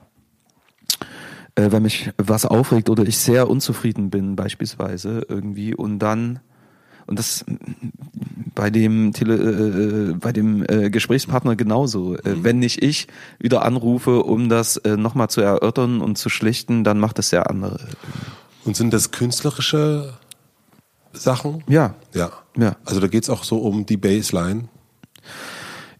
äh, 1.56 1.72
wenn 1.72 1.84
mich 1.84 2.12
was 2.18 2.46
aufregt 2.46 2.90
oder 2.90 3.04
ich 3.04 3.18
sehr 3.18 3.50
unzufrieden 3.50 4.10
bin, 4.10 4.36
beispielsweise 4.36 5.26
irgendwie, 5.30 5.74
und 5.74 6.00
dann 6.00 6.42
und 7.06 7.20
das 7.20 7.46
bei 8.56 8.70
dem 8.70 9.14
Tele, 9.14 9.36
äh, 9.36 10.12
äh, 10.12 10.14
bei 10.14 10.32
dem 10.32 10.64
äh, 10.68 10.90
Gesprächspartner 10.90 11.56
genauso. 11.56 12.16
Äh, 12.18 12.36
mhm. 12.36 12.44
Wenn 12.44 12.60
nicht 12.60 12.82
ich 12.82 13.08
wieder 13.40 13.64
anrufe, 13.64 14.24
um 14.24 14.50
das 14.50 14.78
äh, 14.78 14.98
nochmal 14.98 15.30
zu 15.30 15.42
erörtern 15.42 16.02
und 16.02 16.18
zu 16.18 16.30
schlichten, 16.30 16.84
dann 16.84 17.00
macht 17.00 17.20
es 17.20 17.30
der 17.30 17.50
andere. 17.50 17.80
Und 18.66 18.76
sind 18.76 18.94
das 18.94 19.12
künstlerische 19.12 20.14
Sachen? 21.12 21.64
Ja. 21.68 21.96
Ja. 22.14 22.32
ja. 22.58 22.76
Also 22.86 23.00
da 23.00 23.08
geht's 23.08 23.30
auch 23.30 23.44
so 23.44 23.58
um 23.58 23.86
die 23.86 23.98
Bassline. 23.98 24.66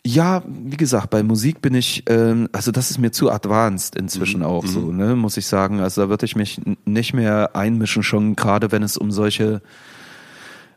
Ja, 0.06 0.44
wie 0.46 0.76
gesagt, 0.76 1.12
bei 1.12 1.24
Musik 1.24 1.62
bin 1.62 1.76
ich, 1.76 2.04
ähm, 2.08 2.50
also 2.52 2.72
das 2.72 2.92
ist 2.92 2.98
mir 2.98 3.12
zu 3.12 3.32
advanced 3.32 3.96
inzwischen 3.96 4.42
mhm. 4.42 4.46
auch 4.46 4.66
so, 4.66 4.82
mhm. 4.82 4.98
ne, 4.98 5.16
muss 5.16 5.38
ich 5.38 5.46
sagen. 5.46 5.80
Also 5.80 6.02
da 6.02 6.10
würde 6.10 6.26
ich 6.26 6.36
mich 6.36 6.60
nicht 6.86 7.14
mehr 7.14 7.56
einmischen, 7.56 8.04
schon 8.04 8.36
gerade 8.36 8.72
wenn 8.74 8.84
es 8.84 8.98
um 8.98 9.12
solche 9.12 9.62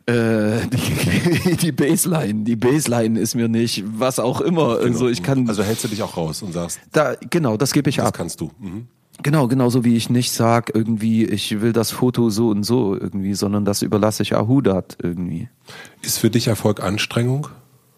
äh, 0.06 0.66
die, 0.68 1.56
die 1.60 1.72
Baseline, 1.72 2.44
die 2.44 2.56
Baseline 2.56 3.18
ist 3.18 3.34
mir 3.34 3.48
nicht, 3.48 3.84
was 3.86 4.18
auch 4.18 4.40
immer. 4.40 4.78
Genau. 4.78 4.86
Also 4.86 5.08
ich 5.08 5.22
kann. 5.22 5.48
Also 5.48 5.62
hältst 5.62 5.84
du 5.84 5.88
dich 5.88 6.02
auch 6.02 6.16
raus 6.16 6.42
und 6.42 6.52
sagst. 6.52 6.80
Da, 6.92 7.16
genau, 7.30 7.56
das 7.56 7.72
gebe 7.72 7.90
ich 7.90 7.96
das 7.96 8.06
ab. 8.06 8.12
Das 8.12 8.18
kannst 8.18 8.40
du. 8.40 8.50
Mhm. 8.58 8.86
Genau, 9.22 9.48
genauso 9.48 9.84
wie 9.84 9.96
ich 9.96 10.10
nicht 10.10 10.30
sag 10.32 10.74
irgendwie, 10.74 11.24
ich 11.24 11.60
will 11.60 11.72
das 11.72 11.90
Foto 11.90 12.28
so 12.28 12.50
und 12.50 12.64
so 12.64 12.94
irgendwie, 12.94 13.34
sondern 13.34 13.64
das 13.64 13.82
überlasse 13.82 14.22
ich 14.22 14.36
Ahudat 14.36 14.98
irgendwie. 15.02 15.48
Ist 16.02 16.18
für 16.18 16.28
dich 16.28 16.48
Erfolg 16.48 16.82
Anstrengung? 16.82 17.48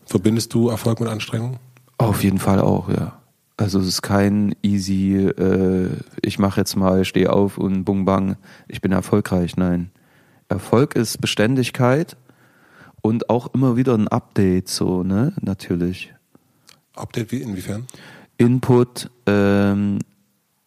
Verbindest 0.07 0.55
du 0.55 0.69
Erfolg 0.69 1.01
mit 1.01 1.09
Anstrengung? 1.09 1.59
Auf 1.99 2.23
jeden 2.23 2.39
Fall 2.39 2.61
auch, 2.61 2.89
ja. 2.89 3.21
Also 3.57 3.81
es 3.81 3.89
ist 3.89 4.03
kein 4.03 4.55
easy, 4.63 5.17
äh, 5.17 5.89
ich 6.23 6.39
mache 6.39 6.61
jetzt 6.61 6.77
mal, 6.77 7.05
stehe 7.05 7.33
auf 7.33 7.59
und 7.59 7.85
bung 7.85 8.05
bang, 8.05 8.37
ich 8.69 8.81
bin 8.81 8.93
erfolgreich. 8.93 9.57
Nein. 9.57 9.91
Erfolg 10.49 10.95
ist 10.97 11.21
Beständigkeit 11.21 12.17
und 13.01 13.31
auch 13.31 13.55
immer 13.55 13.77
wieder 13.77 13.95
ein 13.95 14.09
Update, 14.09 14.69
so, 14.69 15.03
ne, 15.03 15.33
natürlich. 15.41 16.13
Update 16.95 17.33
wie 17.33 17.43
inwiefern? 17.43 17.87
Input, 18.39 19.11
ähm, 19.27 19.99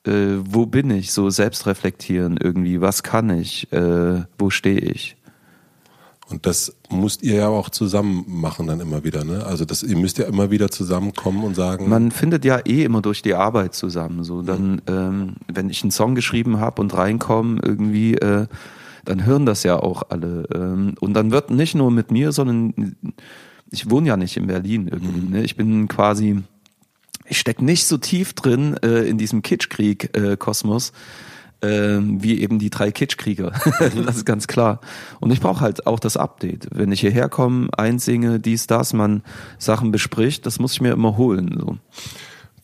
äh, 0.05 0.37
wo 0.43 0.65
bin 0.65 0.89
ich, 0.91 1.11
so 1.11 1.29
selbst 1.29 1.65
reflektieren 1.65 2.37
irgendwie, 2.37 2.81
was 2.81 3.03
kann 3.03 3.29
ich, 3.29 3.71
äh, 3.71 4.23
wo 4.37 4.49
stehe 4.49 4.79
ich. 4.79 5.17
Und 6.29 6.45
das 6.45 6.73
musst 6.89 7.23
ihr 7.23 7.35
ja 7.35 7.47
auch 7.49 7.69
zusammen 7.69 8.23
machen 8.27 8.67
dann 8.67 8.79
immer 8.79 9.03
wieder, 9.03 9.25
ne? 9.25 9.45
Also 9.45 9.65
das, 9.65 9.83
ihr 9.83 9.97
müsst 9.97 10.17
ja 10.17 10.25
immer 10.25 10.49
wieder 10.49 10.71
zusammenkommen 10.71 11.43
und 11.43 11.55
sagen. 11.55 11.89
Man 11.89 12.09
findet 12.09 12.45
ja 12.45 12.59
eh 12.65 12.83
immer 12.83 13.01
durch 13.01 13.21
die 13.21 13.33
Arbeit 13.33 13.75
zusammen. 13.75 14.23
So 14.23 14.41
dann, 14.41 14.75
mhm. 14.75 14.81
ähm, 14.87 15.33
wenn 15.53 15.69
ich 15.69 15.83
einen 15.83 15.91
Song 15.91 16.15
geschrieben 16.15 16.61
habe 16.61 16.81
und 16.81 16.95
reinkomme, 16.95 17.59
irgendwie, 17.61 18.15
äh, 18.15 18.47
dann 19.05 19.25
hören 19.25 19.45
das 19.45 19.63
ja 19.63 19.77
auch 19.77 20.03
alle. 20.09 20.47
Ähm, 20.53 20.95
und 20.99 21.13
dann 21.13 21.31
wird 21.31 21.51
nicht 21.51 21.75
nur 21.75 21.91
mit 21.91 22.11
mir, 22.11 22.31
sondern 22.31 22.95
ich 23.69 23.89
wohne 23.89 24.09
ja 24.09 24.17
nicht 24.17 24.37
in 24.37 24.47
Berlin 24.47 24.87
irgendwie. 24.87 25.29
Ne? 25.29 25.43
Ich 25.43 25.55
bin 25.55 25.87
quasi, 25.87 26.43
ich 27.25 27.39
steck 27.39 27.61
nicht 27.61 27.85
so 27.85 27.97
tief 27.97 28.33
drin 28.33 28.77
äh, 28.83 29.03
in 29.03 29.17
diesem 29.17 29.41
Kitschkrieg-Kosmos. 29.41 30.91
Äh, 31.63 31.99
wie 32.01 32.41
eben 32.41 32.57
die 32.57 32.71
drei 32.71 32.91
Kitschkrieger. 32.91 33.51
das 33.79 34.15
ist 34.15 34.25
ganz 34.25 34.47
klar. 34.47 34.81
Und 35.19 35.29
ich 35.29 35.41
brauche 35.41 35.61
halt 35.61 35.85
auch 35.85 35.99
das 35.99 36.17
Update. 36.17 36.67
Wenn 36.71 36.91
ich 36.91 37.01
hierher 37.01 37.29
komme, 37.29 37.69
einsinge, 37.77 38.39
dies, 38.39 38.65
das, 38.65 38.93
man 38.93 39.21
Sachen 39.59 39.91
bespricht, 39.91 40.47
das 40.47 40.57
muss 40.57 40.73
ich 40.73 40.81
mir 40.81 40.91
immer 40.91 41.17
holen. 41.17 41.55
So. 41.59 41.77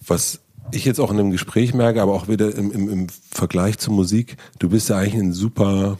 Was 0.08 0.40
ich 0.72 0.84
jetzt 0.84 1.00
auch 1.00 1.12
in 1.12 1.20
einem 1.20 1.30
Gespräch 1.30 1.76
merke, 1.76 2.02
aber 2.02 2.14
auch 2.14 2.28
wieder 2.28 2.56
im, 2.56 2.72
im, 2.72 2.90
im 2.90 3.08
Vergleich 3.30 3.78
zur 3.78 3.94
Musik, 3.94 4.36
du 4.58 4.70
bist 4.70 4.90
ja 4.90 4.98
eigentlich 4.98 5.14
ein 5.14 5.34
super 5.34 6.00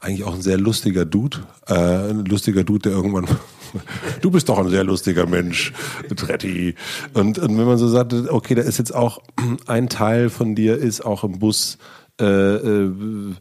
eigentlich 0.00 0.24
auch 0.24 0.34
ein 0.34 0.42
sehr 0.42 0.58
lustiger 0.58 1.04
Dude. 1.04 1.38
Äh, 1.66 2.10
ein 2.10 2.24
lustiger 2.24 2.64
Dude, 2.64 2.90
der 2.90 2.92
irgendwann. 2.92 3.26
du 4.20 4.30
bist 4.30 4.48
doch 4.48 4.58
ein 4.58 4.68
sehr 4.68 4.84
lustiger 4.84 5.26
Mensch, 5.26 5.72
Tretti. 6.14 6.74
Und, 7.14 7.38
und 7.38 7.58
wenn 7.58 7.66
man 7.66 7.78
so 7.78 7.88
sagt, 7.88 8.12
okay, 8.12 8.54
da 8.54 8.62
ist 8.62 8.78
jetzt 8.78 8.94
auch 8.94 9.20
ein 9.66 9.88
Teil 9.88 10.30
von 10.30 10.54
dir, 10.54 10.76
ist 10.76 11.04
auch 11.04 11.24
im 11.24 11.38
Bus. 11.38 11.78
Äh, 12.18 12.24
äh, 12.24 13.34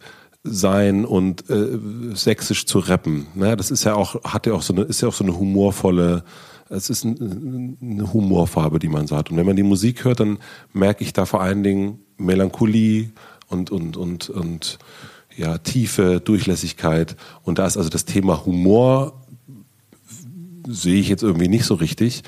sein 0.47 1.05
und 1.05 1.49
äh, 1.49 1.79
sächsisch 2.13 2.67
zu 2.67 2.77
rappen. 2.77 3.25
Ne? 3.33 3.57
Das 3.57 3.71
ist 3.71 3.83
ja 3.83 3.95
auch, 3.95 4.23
hat 4.23 4.45
ja 4.45 4.53
auch 4.53 4.61
so 4.61 4.73
eine, 4.73 4.83
ist 4.83 5.01
ja 5.01 5.07
auch 5.07 5.13
so 5.13 5.23
eine 5.23 5.37
humorvolle, 5.37 6.23
es 6.69 6.89
ist 6.89 7.03
ein, 7.03 7.77
eine 7.81 8.13
Humorfarbe, 8.13 8.77
die 8.79 8.87
man 8.87 9.07
sagt. 9.07 9.31
Und 9.31 9.37
wenn 9.37 9.45
man 9.45 9.55
die 9.55 9.63
Musik 9.63 10.03
hört, 10.05 10.19
dann 10.19 10.37
merke 10.71 11.03
ich 11.03 11.13
da 11.13 11.25
vor 11.25 11.41
allen 11.41 11.63
Dingen 11.63 11.99
Melancholie 12.17 13.11
und, 13.47 13.71
und, 13.71 13.97
und, 13.97 14.29
und 14.29 14.77
ja, 15.37 15.57
Tiefe, 15.57 16.19
Durchlässigkeit. 16.19 17.15
Und 17.43 17.59
da 17.59 17.65
ist 17.65 17.77
also 17.77 17.89
das 17.89 18.05
Thema 18.05 18.45
Humor, 18.45 19.21
sehe 20.67 20.99
ich 20.99 21.09
jetzt 21.09 21.23
irgendwie 21.23 21.47
nicht 21.47 21.65
so 21.65 21.75
richtig. 21.75 22.23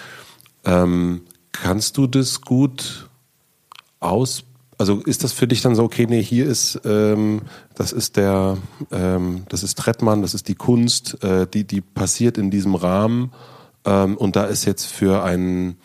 Ähm, 0.66 1.22
kannst 1.52 1.98
du 1.98 2.08
das 2.08 2.42
gut 2.42 3.10
aus? 4.00 4.44
Also 4.78 5.02
ist 5.02 5.24
das 5.24 5.34
für 5.34 5.48
dich 5.48 5.62
dann 5.62 5.74
so, 5.74 5.84
okay, 5.84 6.06
nee, 6.08 6.22
hier 6.22 6.46
ist, 6.46 6.80
ähm, 6.86 7.42
das 7.74 7.92
ist 7.94 8.16
der, 8.16 8.58
ähm, 8.92 9.44
das 9.50 9.64
ist 9.64 9.78
Trettmann, 9.78 10.22
das 10.22 10.36
ist 10.36 10.48
die 10.48 10.56
Kunst, 10.56 11.24
äh, 11.24 11.48
die, 11.52 11.64
die 11.64 11.82
passiert 11.82 12.38
in 12.38 12.52
diesem 12.52 12.76
Rahmen 12.76 13.32
ähm, 13.86 14.16
und 14.18 14.36
da 14.36 14.44
ist 14.44 14.66
jetzt 14.66 14.86
für 14.86 15.24
einen, 15.24 15.78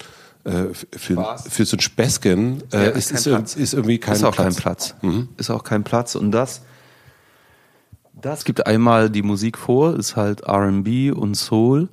äh, 0.44 0.64
für, 0.94 1.36
für 1.48 1.64
so 1.64 1.78
ein 1.78 1.80
Späßchen 1.80 2.64
äh, 2.70 2.84
Ja, 2.84 2.90
ist, 2.90 3.12
ist 3.12 3.20
ist, 3.20 3.24
kein 3.24 3.32
Platz. 3.36 3.56
ist 3.56 3.72
irgendwie 3.72 3.98
kein 3.98 4.14
ist 4.16 4.24
auch 4.24 4.34
Platz. 4.34 4.54
kein 4.56 4.62
Platz. 4.62 4.94
Mhm. 5.00 5.28
Ist 5.38 5.50
auch 5.50 5.64
kein 5.64 5.84
Platz. 5.84 6.14
Und 6.14 6.30
das, 6.32 6.60
das 8.22 8.44
gibt 8.44 8.66
einmal 8.66 9.10
die 9.10 9.22
Musik 9.22 9.58
vor, 9.58 9.96
ist 9.96 10.16
halt 10.16 10.42
R&B 10.42 11.10
und 11.10 11.34
Soul. 11.34 11.88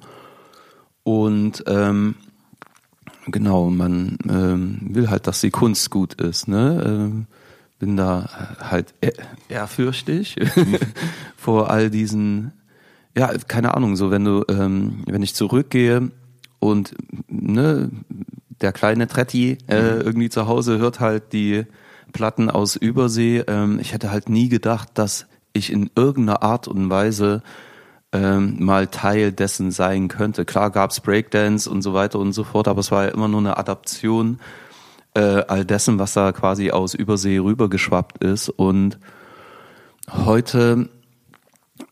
Und 1.04 1.64
ähm, 1.68 2.16
genau, 3.28 3.70
man 3.70 4.18
ähm, 4.30 4.80
will 4.92 5.10
halt, 5.10 5.28
dass 5.28 5.42
die 5.42 5.50
Kunst 5.50 5.90
gut 5.90 6.14
ist. 6.16 6.48
Ne? 6.48 6.84
Ähm, 6.86 7.28
bin 7.80 7.96
da 7.98 8.56
halt 8.60 8.94
ehr- 9.02 9.14
ehrfürchtig 9.48 10.36
vor 11.38 11.70
all 11.72 11.90
diesen, 11.90 12.52
ja, 13.18 13.32
keine 13.48 13.74
Ahnung, 13.76 13.96
so 13.96 14.12
wenn 14.12 14.26
du, 14.26 14.44
ähm, 14.50 15.04
wenn 15.08 15.24
ich 15.24 15.34
zurückgehe 15.34 16.12
und 16.60 16.94
ne, 17.30 17.90
der 18.62 18.74
kleine 18.74 19.08
Tretti 19.08 19.58
äh, 19.68 20.02
irgendwie 20.02 20.30
zu 20.30 20.48
Hause 20.48 20.78
hört 20.78 21.00
halt 21.00 21.32
die 21.32 21.64
Platten 22.12 22.50
aus 22.50 22.76
Übersee. 22.76 23.44
Ähm, 23.48 23.80
ich 23.80 23.94
hätte 23.94 24.12
halt 24.12 24.28
nie 24.28 24.50
gedacht, 24.50 24.90
dass 24.96 25.26
ich 25.54 25.72
in 25.72 25.90
irgendeiner 25.96 26.44
Art 26.44 26.68
und 26.68 26.90
Weise 26.90 27.42
ähm, 28.12 28.58
mal 28.60 28.88
Teil 28.88 29.32
dessen 29.32 29.72
sein 29.72 30.08
könnte. 30.08 30.46
Klar 30.46 30.72
gab's 30.72 31.00
Breakdance 31.00 31.70
und 31.70 31.82
so 31.82 31.94
weiter 31.94 32.20
und 32.20 32.34
so 32.34 32.44
fort, 32.44 32.68
aber 32.68 32.80
es 32.80 32.92
war 32.92 33.06
ja 33.06 33.10
immer 33.10 33.28
nur 33.28 33.40
eine 33.40 33.58
Adaption 33.58 34.40
äh, 35.14 35.44
all 35.48 35.66
dessen, 35.66 36.00
was 36.00 36.14
da 36.14 36.32
quasi 36.32 36.72
aus 36.72 36.94
Übersee 36.94 37.38
rübergeschwappt 37.38 38.24
ist. 38.24 38.50
Und 38.50 38.98
heute 40.12 40.90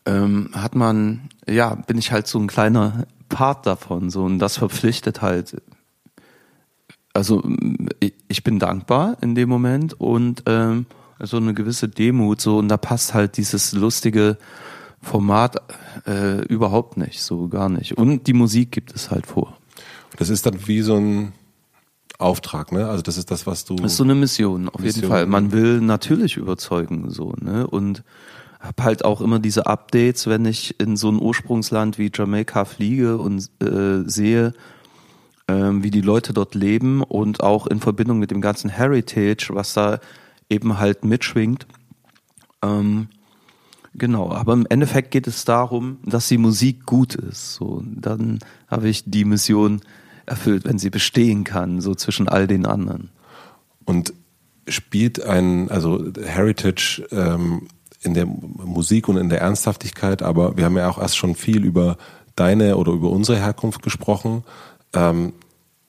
ähm, 0.06 0.50
hat 0.54 0.74
man, 0.74 1.28
ja, 1.46 1.74
bin 1.74 1.98
ich 1.98 2.12
halt 2.12 2.26
so 2.26 2.38
ein 2.38 2.48
kleiner 2.48 3.06
Part 3.28 3.66
davon, 3.66 4.10
so 4.10 4.24
und 4.24 4.38
das 4.38 4.56
verpflichtet 4.56 5.22
halt. 5.22 5.60
Also 7.12 7.42
ich, 8.00 8.14
ich 8.28 8.44
bin 8.44 8.58
dankbar 8.58 9.16
in 9.20 9.34
dem 9.34 9.48
Moment 9.48 9.98
und 10.00 10.42
ähm, 10.46 10.86
so 11.20 11.36
eine 11.36 11.54
gewisse 11.54 11.88
Demut 11.88 12.40
so 12.40 12.58
und 12.58 12.68
da 12.68 12.76
passt 12.76 13.14
halt 13.14 13.36
dieses 13.36 13.72
lustige 13.72 14.38
Format 15.00 15.56
äh, 16.06 16.42
überhaupt 16.46 16.96
nicht, 16.96 17.22
so 17.22 17.48
gar 17.48 17.68
nicht. 17.68 17.96
Und 17.96 18.26
die 18.26 18.32
Musik 18.32 18.72
gibt 18.72 18.94
es 18.94 19.10
halt 19.10 19.26
vor. 19.26 19.56
Das 20.16 20.28
ist 20.28 20.46
dann 20.46 20.66
wie 20.66 20.80
so 20.80 20.96
ein 20.96 21.32
Auftrag, 22.18 22.72
ne? 22.72 22.88
Also 22.88 23.02
das 23.02 23.16
ist 23.16 23.30
das, 23.30 23.46
was 23.46 23.64
du. 23.64 23.76
Das 23.76 23.92
ist 23.92 23.98
so 23.98 24.04
eine 24.04 24.16
Mission, 24.16 24.68
auf 24.68 24.80
Mission. 24.80 25.02
jeden 25.02 25.08
Fall. 25.08 25.26
Man 25.26 25.52
will 25.52 25.80
natürlich 25.80 26.36
überzeugen, 26.36 27.10
so, 27.10 27.32
ne? 27.40 27.66
Und 27.66 28.02
hab 28.58 28.82
halt 28.82 29.04
auch 29.04 29.20
immer 29.20 29.38
diese 29.38 29.66
Updates, 29.66 30.26
wenn 30.26 30.44
ich 30.44 30.80
in 30.80 30.96
so 30.96 31.10
ein 31.10 31.22
Ursprungsland 31.22 31.96
wie 31.96 32.10
Jamaika 32.12 32.64
fliege 32.64 33.18
und 33.18 33.48
äh, 33.62 34.02
sehe, 34.08 34.52
ähm, 35.46 35.84
wie 35.84 35.92
die 35.92 36.00
Leute 36.00 36.32
dort 36.32 36.56
leben 36.56 37.04
und 37.04 37.40
auch 37.40 37.68
in 37.68 37.78
Verbindung 37.78 38.18
mit 38.18 38.32
dem 38.32 38.40
ganzen 38.40 38.68
Heritage, 38.68 39.50
was 39.52 39.74
da 39.74 40.00
eben 40.48 40.78
halt 40.78 41.04
mitschwingt. 41.04 41.66
Ähm, 42.62 43.08
genau, 43.94 44.30
aber 44.32 44.52
im 44.52 44.66
Endeffekt 44.68 45.10
geht 45.10 45.26
es 45.26 45.44
darum, 45.44 45.98
dass 46.04 46.28
die 46.28 46.38
Musik 46.38 46.86
gut 46.86 47.14
ist. 47.14 47.54
So, 47.54 47.82
dann 47.84 48.38
habe 48.68 48.88
ich 48.88 49.04
die 49.06 49.24
Mission 49.24 49.80
erfüllt, 50.26 50.64
wenn 50.64 50.78
sie 50.78 50.90
bestehen 50.90 51.44
kann, 51.44 51.80
so 51.80 51.94
zwischen 51.94 52.28
all 52.28 52.46
den 52.46 52.66
anderen. 52.66 53.10
Und 53.84 54.12
spielt 54.68 55.22
ein, 55.24 55.70
also 55.70 56.12
Heritage 56.22 57.06
ähm, 57.10 57.68
in 58.00 58.14
der 58.14 58.26
Musik 58.26 59.08
und 59.08 59.16
in 59.16 59.28
der 59.28 59.40
Ernsthaftigkeit, 59.40 60.22
aber 60.22 60.56
wir 60.56 60.66
haben 60.66 60.76
ja 60.76 60.88
auch 60.88 60.98
erst 60.98 61.16
schon 61.16 61.34
viel 61.34 61.64
über 61.64 61.96
deine 62.36 62.76
oder 62.76 62.92
über 62.92 63.10
unsere 63.10 63.38
Herkunft 63.38 63.82
gesprochen. 63.82 64.44
Ähm, 64.94 65.32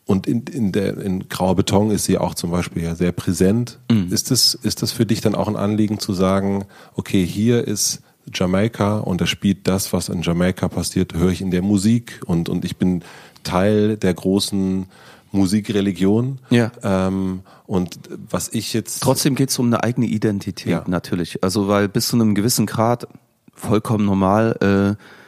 und 0.10 0.26
in, 0.26 0.42
in, 0.42 0.72
der, 0.72 0.98
in 0.98 1.30
Grauer 1.30 1.56
Beton 1.56 1.92
ist 1.92 2.06
sie 2.06 2.18
auch 2.18 2.34
zum 2.34 2.50
Beispiel 2.50 2.82
ja 2.82 2.96
sehr 2.96 3.12
präsent. 3.12 3.78
Ist, 4.10 4.32
das, 4.32 4.56
ist 4.56 4.82
das 4.82 4.92
für 4.92 5.06
dich 5.06 5.22
dann 5.22 5.36
auch 5.36 5.48
ein 5.48 5.56
Anliegen 5.56 6.00
zu 6.00 6.14
sagen, 6.14 6.66
okay, 6.96 7.24
hier 7.24 7.68
ist 7.68 8.02
Jamaika 8.34 8.98
und 8.98 9.22
da 9.22 9.28
spielt 9.28 9.68
das, 9.68 9.94
was 9.94 10.10
in 10.10 10.24
Jamaika 10.24 10.68
passiert, 10.68 11.14
höre 11.14 11.30
ich 11.30 11.42
in 11.42 11.52
der 11.52 11.62
Musik 11.62 12.22
und, 12.26 12.50
und 12.50 12.66
ich 12.66 12.78
bin 12.78 13.04
Teil 13.44 13.98
der 13.98 14.16
großen 14.16 14.88
Musikreligion. 15.32 16.40
Ja. 16.50 16.72
Ähm, 16.82 17.42
und 17.68 18.00
was 18.32 18.50
ich 18.52 18.74
jetzt. 18.74 19.04
Trotzdem 19.04 19.36
geht 19.36 19.50
es 19.52 19.60
um 19.60 19.68
eine 19.68 19.84
eigene 19.84 20.08
Identität 20.08 20.72
Ja. 20.72 20.84
natürlich. 20.88 21.44
Also 21.44 21.68
weil 21.68 21.88
bis 21.88 22.08
zu 22.08 22.16
einem 22.16 22.34
gewissen 22.34 22.66
Grad 22.66 23.08
vollkommen 23.54 24.06
normal, 24.06 24.98
äh, 24.98 25.19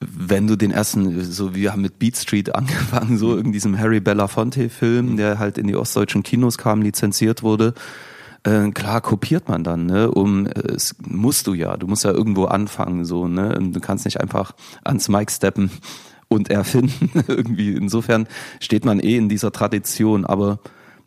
wenn 0.00 0.46
du 0.46 0.56
den 0.56 0.70
ersten, 0.70 1.24
so 1.24 1.54
wir 1.54 1.72
haben 1.72 1.82
mit 1.82 1.98
Beat 1.98 2.16
Street 2.16 2.54
angefangen, 2.54 3.18
so 3.18 3.36
in 3.36 3.52
diesem 3.52 3.78
Harry 3.78 4.00
Belafonte 4.00 4.68
Film, 4.68 5.16
der 5.16 5.38
halt 5.38 5.58
in 5.58 5.66
die 5.66 5.76
ostdeutschen 5.76 6.22
Kinos 6.22 6.58
kam, 6.58 6.82
lizenziert 6.82 7.42
wurde. 7.42 7.74
Äh, 8.44 8.70
klar 8.70 9.00
kopiert 9.00 9.48
man 9.48 9.64
dann, 9.64 9.86
ne? 9.86 10.10
Um 10.10 10.46
äh, 10.46 10.72
es 10.72 10.94
musst 11.04 11.48
du 11.48 11.54
ja, 11.54 11.76
du 11.76 11.88
musst 11.88 12.04
ja 12.04 12.12
irgendwo 12.12 12.44
anfangen, 12.44 13.04
so, 13.04 13.26
ne? 13.26 13.56
Und 13.56 13.72
Du 13.72 13.80
kannst 13.80 14.04
nicht 14.04 14.20
einfach 14.20 14.52
ans 14.84 15.08
Mic 15.08 15.32
steppen 15.32 15.70
und 16.28 16.50
erfinden 16.50 17.10
irgendwie. 17.28 17.72
Insofern 17.72 18.28
steht 18.60 18.84
man 18.84 19.00
eh 19.00 19.16
in 19.16 19.28
dieser 19.28 19.50
Tradition, 19.50 20.24
aber 20.24 20.60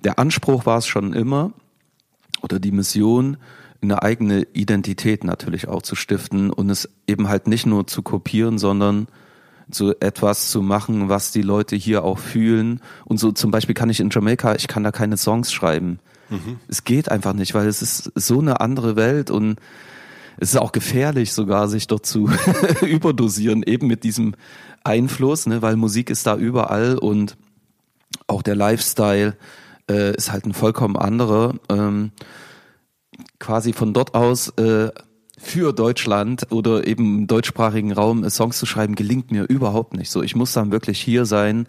der 0.03 0.19
Anspruch 0.19 0.65
war 0.65 0.80
es 0.80 0.88
schon 0.88 1.13
immer 1.13 1.51
oder 2.41 2.59
die 2.59 2.72
Mission, 2.72 3.38
eine 3.82 4.03
eigene 4.03 4.48
Identität 4.53 5.24
natürlich 5.24 5.68
auch 5.68 5.82
zu 5.82 5.95
stiften 5.95 6.52
und 6.52 6.70
es 6.70 6.90
eben 7.08 7.28
halt 7.28 7.48
nicht 7.48 7.66
nur 7.66 7.88
zu 7.88 8.02
kopieren, 8.02 8.58
sondern 8.58 9.08
so 9.72 9.94
etwas 9.99 10.52
zu 10.52 10.62
machen, 10.62 11.10
was 11.10 11.32
die 11.32 11.41
Leute 11.41 11.76
hier 11.76 12.03
auch 12.03 12.20
fühlen. 12.20 12.82
Und 13.06 13.20
so 13.20 13.32
zum 13.32 13.52
Beispiel 13.52 13.76
kann 13.76 13.90
ich 13.90 13.99
in 13.99 14.10
Jamaika, 14.10 14.56
ich 14.56 14.68
kann 14.68 14.84
da 14.84 14.91
keine 14.91 15.18
Songs 15.18 15.52
schreiben. 15.52 15.99
Es 16.68 16.84
geht 16.84 17.10
einfach 17.10 17.34
nicht, 17.34 17.53
weil 17.53 17.68
es 17.68 17.82
ist 17.82 18.12
so 18.16 18.40
eine 18.40 18.62
andere 18.62 18.95
Welt 18.95 19.32
und 19.32 19.60
es 20.38 20.53
ist 20.53 20.60
auch 20.60 20.72
gefährlich 20.72 21.34
sogar, 21.34 21.68
sich 21.68 21.88
dort 21.88 22.06
zu 22.06 22.30
überdosieren, 22.82 23.64
eben 23.64 23.88
mit 23.88 24.03
diesem 24.03 24.36
Einfluss, 24.84 25.45
ne, 25.45 25.62
weil 25.62 25.76
Musik 25.76 26.10
ist 26.10 26.26
da 26.26 26.36
überall 26.36 26.98
und 26.98 27.38
auch 28.28 28.41
der 28.41 28.56
Lifestyle 28.56 29.36
äh, 29.90 30.16
ist 30.16 30.32
halt 30.32 30.45
ein 30.45 30.53
vollkommen 30.53 30.98
anderer. 30.98 31.56
Ähm, 31.70 32.12
quasi 33.39 33.73
von 33.73 33.93
dort 33.93 34.14
aus 34.14 34.49
äh, 34.57 34.89
für 35.38 35.73
Deutschland 35.73 36.48
oder 36.52 36.85
eben 36.85 37.19
im 37.19 37.27
deutschsprachigen 37.27 37.91
Raum 37.91 38.23
äh, 38.23 38.30
Songs 38.30 38.57
zu 38.60 38.65
schreiben, 38.65 38.95
gelingt 38.95 39.31
mir 39.31 39.43
überhaupt 39.43 39.95
nicht. 39.95 40.11
So, 40.11 40.22
ich 40.22 40.35
muss 40.35 40.53
dann 40.53 40.72
wirklich 40.72 40.99
hier 41.02 41.26
sein 41.26 41.68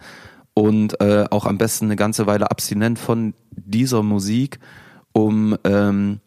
und 0.55 1.01
äh, 1.01 1.25
auch 1.31 1.47
am 1.47 1.59
besten 1.59 1.87
eine 1.87 1.97
ganze 1.97 2.27
Weile 2.27 2.51
abstinent 2.51 2.99
von 2.99 3.35
dieser 3.51 4.03
Musik, 4.03 4.59
um 5.13 5.57
ähm, 5.65 6.21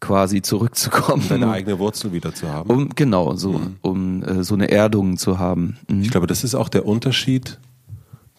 quasi 0.00 0.42
zurückzukommen. 0.42 1.24
deine 1.28 1.50
eigene 1.50 1.78
Wurzel 1.78 2.12
wieder 2.12 2.34
zu 2.34 2.48
haben. 2.48 2.68
um 2.68 2.90
genau 2.90 3.34
so, 3.36 3.60
um 3.80 4.22
äh, 4.22 4.42
so 4.44 4.54
eine 4.54 4.70
Erdung 4.70 5.16
zu 5.16 5.38
haben. 5.38 5.78
Mhm. 5.88 6.02
Ich 6.02 6.10
glaube, 6.10 6.26
das 6.26 6.44
ist 6.44 6.54
auch 6.54 6.68
der 6.68 6.84
Unterschied 6.84 7.58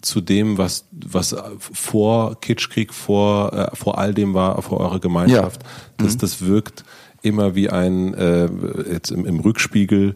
zu 0.04 0.22
dem, 0.22 0.58
was, 0.58 0.86
was 0.92 1.36
vor 1.60 2.40
Kitschkrieg, 2.40 2.94
vor, 2.94 3.54
äh, 3.54 3.76
vor 3.76 3.98
all 3.98 4.14
dem 4.14 4.34
war, 4.34 4.62
vor 4.62 4.80
eurer 4.80 5.00
Gemeinschaft. 5.00 5.62
Das, 5.98 6.18
das 6.18 6.42
wirkt 6.46 6.84
immer 7.22 7.56
wie 7.56 7.70
ein, 7.70 8.14
äh, 8.14 8.50
jetzt 8.92 9.12
im, 9.12 9.26
im 9.26 9.40
Rückspiegel, 9.40 10.16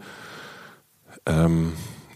ähm, 1.25 1.73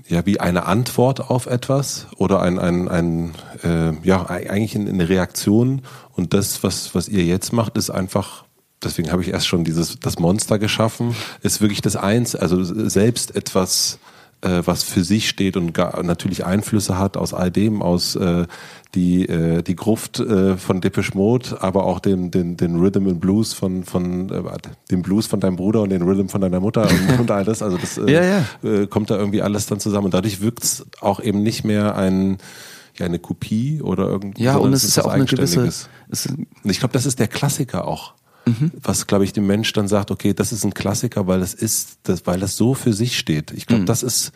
ja, 0.07 0.25
wie 0.25 0.39
eine 0.39 0.65
Antwort 0.65 1.29
auf 1.29 1.45
etwas 1.45 2.07
oder 2.17 2.41
ein, 2.41 2.59
ein, 2.59 2.89
ein 2.89 3.31
äh, 3.63 3.93
ja, 4.03 4.29
eigentlich 4.29 4.75
eine 4.75 5.07
Reaktion. 5.07 5.83
Und 6.11 6.33
das, 6.33 6.63
was, 6.63 6.93
was 6.93 7.07
ihr 7.07 7.23
jetzt 7.23 7.53
macht, 7.53 7.77
ist 7.77 7.89
einfach, 7.89 8.43
deswegen 8.83 9.11
habe 9.11 9.21
ich 9.21 9.29
erst 9.29 9.47
schon 9.47 9.63
dieses, 9.63 9.97
das 9.99 10.19
Monster 10.19 10.59
geschaffen, 10.59 11.15
ist 11.41 11.61
wirklich 11.61 11.81
das 11.81 11.95
Eins, 11.95 12.35
also 12.35 12.61
selbst 12.63 13.35
etwas 13.35 13.99
äh, 14.41 14.61
was 14.65 14.83
für 14.83 15.03
sich 15.03 15.29
steht 15.29 15.57
und 15.57 15.73
gar, 15.73 16.01
natürlich 16.03 16.45
Einflüsse 16.45 16.97
hat 16.97 17.17
aus 17.17 17.33
all 17.33 17.51
dem, 17.51 17.81
aus 17.81 18.15
äh, 18.15 18.45
die 18.95 19.27
äh, 19.27 19.61
die 19.61 19.75
Gruft 19.75 20.19
äh, 20.19 20.57
von 20.57 20.81
Depeche 20.81 21.15
Mode, 21.15 21.57
aber 21.61 21.85
auch 21.85 21.99
den 21.99 22.31
den 22.31 22.57
den 22.57 22.79
Rhythm 22.79 23.07
and 23.07 23.21
Blues 23.21 23.53
von 23.53 23.83
von 23.83 24.29
äh, 24.29 24.41
dem 24.89 25.01
Blues 25.01 25.27
von 25.27 25.39
deinem 25.39 25.55
Bruder 25.55 25.81
und 25.81 25.89
den 25.89 26.01
Rhythm 26.01 26.27
von 26.27 26.41
deiner 26.41 26.59
Mutter 26.59 26.89
und, 26.89 27.19
und 27.19 27.31
all 27.31 27.45
das. 27.45 27.61
Also 27.61 27.77
das 27.77 27.97
äh, 27.97 28.11
Ja, 28.11 28.23
ja. 28.23 28.45
Äh, 28.63 28.87
kommt 28.87 29.09
da 29.09 29.17
irgendwie 29.17 29.41
alles 29.41 29.65
dann 29.67 29.79
zusammen 29.79 30.05
und 30.05 30.13
dadurch 30.13 30.41
wirkt's 30.41 30.85
auch 30.99 31.19
eben 31.19 31.43
nicht 31.43 31.63
mehr 31.63 31.95
ein 31.95 32.37
ja 32.97 33.05
eine 33.05 33.19
Kopie 33.19 33.81
oder 33.81 34.07
irgendwie. 34.07 34.43
Ja, 34.43 34.57
und 34.57 34.73
es 34.73 34.83
ist 34.83 34.97
ja 34.97 35.05
auch 35.05 35.11
eine 35.11 35.25
gewisse, 35.25 35.69
ich 36.63 36.79
glaube, 36.79 36.93
das 36.93 37.05
ist 37.05 37.19
der 37.19 37.27
Klassiker 37.27 37.87
auch. 37.87 38.13
Mhm. 38.45 38.71
Was, 38.81 39.05
glaube 39.07 39.23
ich, 39.23 39.33
dem 39.33 39.45
Mensch 39.47 39.71
dann 39.73 39.87
sagt, 39.87 40.09
okay, 40.11 40.33
das 40.33 40.51
ist 40.51 40.63
ein 40.63 40.73
Klassiker, 40.73 41.27
weil 41.27 41.39
das 41.41 41.53
ist, 41.53 41.99
das, 42.03 42.25
weil 42.25 42.39
das 42.39 42.57
so 42.57 42.73
für 42.73 42.93
sich 42.93 43.17
steht. 43.17 43.51
Ich 43.51 43.65
Mhm. 43.65 43.67
glaube, 43.67 43.85
das 43.85 44.03
ist 44.03 44.31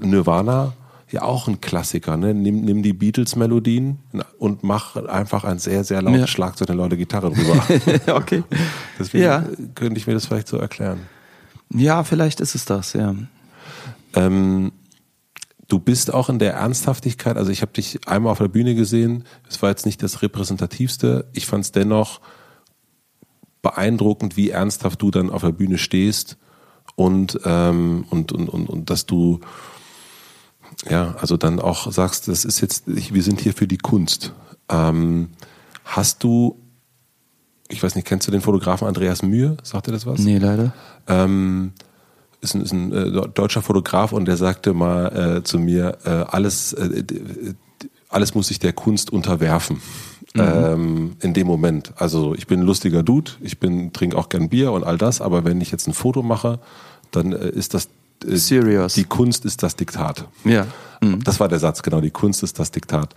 Nirvana 0.00 0.72
ja 1.10 1.22
auch 1.22 1.48
ein 1.48 1.60
Klassiker. 1.60 2.16
Ne? 2.18 2.34
Nimm, 2.34 2.60
nimm 2.62 2.82
die 2.82 2.92
Beatles-Melodien 2.92 3.98
und 4.38 4.62
mach 4.62 4.96
einfach 4.96 5.44
ein 5.44 5.58
sehr, 5.58 5.82
sehr 5.84 6.02
lautes 6.02 6.20
Ja. 6.20 6.26
Schlagzeug, 6.26 6.68
eine 6.70 6.78
laute 6.78 6.96
Gitarre 6.98 7.30
drüber. 7.32 7.64
okay. 8.14 8.42
Deswegen 8.98 9.24
Ja. 9.24 9.44
könnte 9.74 9.98
ich 9.98 10.06
mir 10.06 10.12
das 10.14 10.26
vielleicht 10.26 10.48
so 10.48 10.58
erklären. 10.58 11.00
Ja, 11.74 12.04
vielleicht 12.04 12.40
ist 12.40 12.54
es 12.54 12.64
das, 12.66 12.92
ja. 12.92 13.14
Ähm, 14.14 14.72
du 15.68 15.78
bist 15.78 16.12
auch 16.14 16.28
in 16.30 16.38
der 16.38 16.54
Ernsthaftigkeit, 16.54 17.36
also 17.36 17.50
ich 17.50 17.60
habe 17.62 17.72
dich 17.72 18.06
einmal 18.08 18.32
auf 18.32 18.38
der 18.38 18.48
Bühne 18.48 18.74
gesehen, 18.74 19.24
es 19.48 19.60
war 19.62 19.68
jetzt 19.70 19.84
nicht 19.86 20.02
das 20.02 20.22
repräsentativste, 20.22 21.26
ich 21.34 21.46
fand 21.46 21.64
es 21.64 21.72
dennoch 21.72 22.20
beeindruckend, 23.62 24.36
wie 24.36 24.50
ernsthaft 24.50 25.02
du 25.02 25.10
dann 25.10 25.30
auf 25.30 25.42
der 25.42 25.52
Bühne 25.52 25.78
stehst 25.78 26.36
und, 26.96 27.38
ähm, 27.44 28.06
und, 28.10 28.32
und, 28.32 28.48
und, 28.48 28.68
und 28.68 28.90
dass 28.90 29.06
du 29.06 29.40
ja, 30.88 31.16
also 31.20 31.36
dann 31.36 31.60
auch 31.60 31.90
sagst, 31.90 32.28
das 32.28 32.44
ist 32.44 32.60
jetzt, 32.60 32.84
wir 32.86 33.22
sind 33.22 33.40
hier 33.40 33.52
für 33.52 33.66
die 33.66 33.78
Kunst. 33.78 34.32
Ähm, 34.68 35.30
hast 35.84 36.22
du, 36.22 36.58
ich 37.68 37.82
weiß 37.82 37.94
nicht, 37.94 38.06
kennst 38.06 38.26
du 38.28 38.32
den 38.32 38.40
Fotografen 38.40 38.86
Andreas 38.86 39.22
Mühe? 39.22 39.56
Sagt 39.62 39.88
dir 39.88 39.92
das 39.92 40.06
was? 40.06 40.20
Nee, 40.20 40.38
leider. 40.38 40.72
ähm, 41.08 41.72
ist 42.40 42.54
ein, 42.54 42.62
ist 42.62 42.72
ein 42.72 42.92
äh, 42.92 43.28
deutscher 43.28 43.62
Fotograf 43.62 44.12
und 44.12 44.26
der 44.26 44.36
sagte 44.36 44.72
mal 44.72 45.38
äh, 45.38 45.42
zu 45.42 45.58
mir, 45.58 45.98
äh, 46.04 46.10
alles, 46.10 46.72
äh, 46.72 47.04
alles 48.08 48.34
muss 48.34 48.48
sich 48.48 48.60
der 48.60 48.72
Kunst 48.72 49.10
unterwerfen. 49.10 49.80
Ähm, 50.34 51.16
in 51.20 51.34
dem 51.34 51.46
Moment. 51.46 51.92
Also 51.96 52.34
ich 52.34 52.46
bin 52.46 52.60
ein 52.60 52.66
lustiger 52.66 53.02
Dude, 53.02 53.32
ich 53.40 53.58
bin 53.58 53.92
trinke 53.92 54.16
auch 54.16 54.28
gern 54.28 54.48
Bier 54.48 54.72
und 54.72 54.84
all 54.84 54.98
das, 54.98 55.20
aber 55.20 55.44
wenn 55.44 55.60
ich 55.60 55.70
jetzt 55.70 55.88
ein 55.88 55.94
Foto 55.94 56.22
mache, 56.22 56.60
dann 57.10 57.32
äh, 57.32 57.48
ist 57.48 57.74
das 57.74 57.88
äh, 58.24 58.36
Serious. 58.36 58.94
Die 58.94 59.04
Kunst 59.04 59.44
ist 59.44 59.62
das 59.62 59.74
Diktat. 59.74 60.28
Ja. 60.44 60.66
Mhm. 61.00 61.24
Das 61.24 61.40
war 61.40 61.48
der 61.48 61.58
Satz, 61.58 61.82
genau. 61.82 62.00
Die 62.00 62.10
Kunst 62.10 62.42
ist 62.42 62.58
das 62.58 62.70
Diktat. 62.70 63.14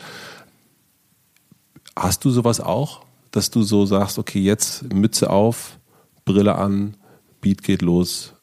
Hast 1.95 2.23
du 2.23 2.29
sowas 2.29 2.61
auch, 2.61 3.01
dass 3.31 3.51
du 3.51 3.63
so 3.63 3.85
sagst, 3.85 4.17
okay, 4.17 4.39
jetzt 4.39 4.93
Mütze 4.93 5.29
auf, 5.29 5.77
Brille 6.25 6.55
an, 6.55 6.95
Beat 7.41 7.63
geht 7.63 7.81
los, 7.81 8.33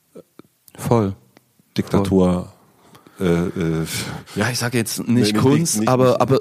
Voll. 0.79 1.15
Diktatur. 1.77 2.53
Äh, 2.53 2.58
äh, 3.21 3.85
Ja, 4.37 4.51
ich 4.51 4.59
sage 4.59 4.79
jetzt 4.79 4.99
nicht 5.01 5.09
Nee, 5.09 5.21
nicht- 5.21 5.37
Kunst, 5.37 5.79
nicht- 5.81 5.89
aber 5.89 6.09
nicht- 6.11 6.21
aber 6.21 6.39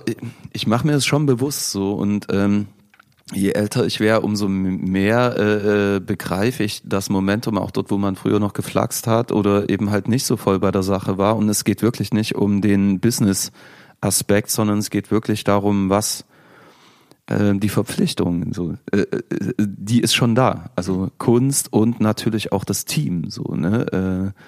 ich 0.53 0.67
mache 0.67 0.85
mir 0.87 0.93
das 0.93 1.05
schon 1.05 1.25
bewusst 1.25 1.71
so 1.71 1.93
und 1.93 2.27
ähm, 2.31 2.67
je 3.33 3.51
älter 3.51 3.85
ich 3.85 3.99
wäre, 3.99 4.21
umso 4.21 4.47
mehr 4.47 5.35
äh, 5.37 5.95
äh, 5.95 5.99
begreife 5.99 6.63
ich 6.63 6.81
das 6.85 7.09
Momentum 7.09 7.57
auch 7.57 7.71
dort, 7.71 7.91
wo 7.91 7.97
man 7.97 8.15
früher 8.15 8.39
noch 8.39 8.53
geflaxt 8.53 9.05
hat 9.07 9.31
oder 9.33 9.69
eben 9.69 9.89
halt 9.91 10.07
nicht 10.07 10.25
so 10.25 10.37
voll 10.37 10.59
bei 10.59 10.71
der 10.71 10.83
Sache 10.83 11.17
war. 11.17 11.35
Und 11.35 11.49
es 11.49 11.65
geht 11.65 11.81
wirklich 11.81 12.13
nicht 12.13 12.35
um 12.35 12.61
den 12.61 13.01
Business-Aspekt, 13.01 14.49
sondern 14.49 14.77
es 14.77 14.89
geht 14.89 15.11
wirklich 15.11 15.43
darum, 15.43 15.89
was 15.89 16.23
äh, 17.29 17.53
die 17.55 17.67
Verpflichtung, 17.67 18.53
so, 18.53 18.75
äh, 18.93 18.99
äh, 18.99 19.21
die 19.59 19.99
ist 19.99 20.15
schon 20.15 20.33
da. 20.33 20.69
Also 20.77 21.09
Kunst 21.17 21.73
und 21.73 21.99
natürlich 21.99 22.53
auch 22.53 22.63
das 22.63 22.85
Team, 22.85 23.29
so, 23.29 23.43
ne? 23.53 24.33
Äh, 24.33 24.41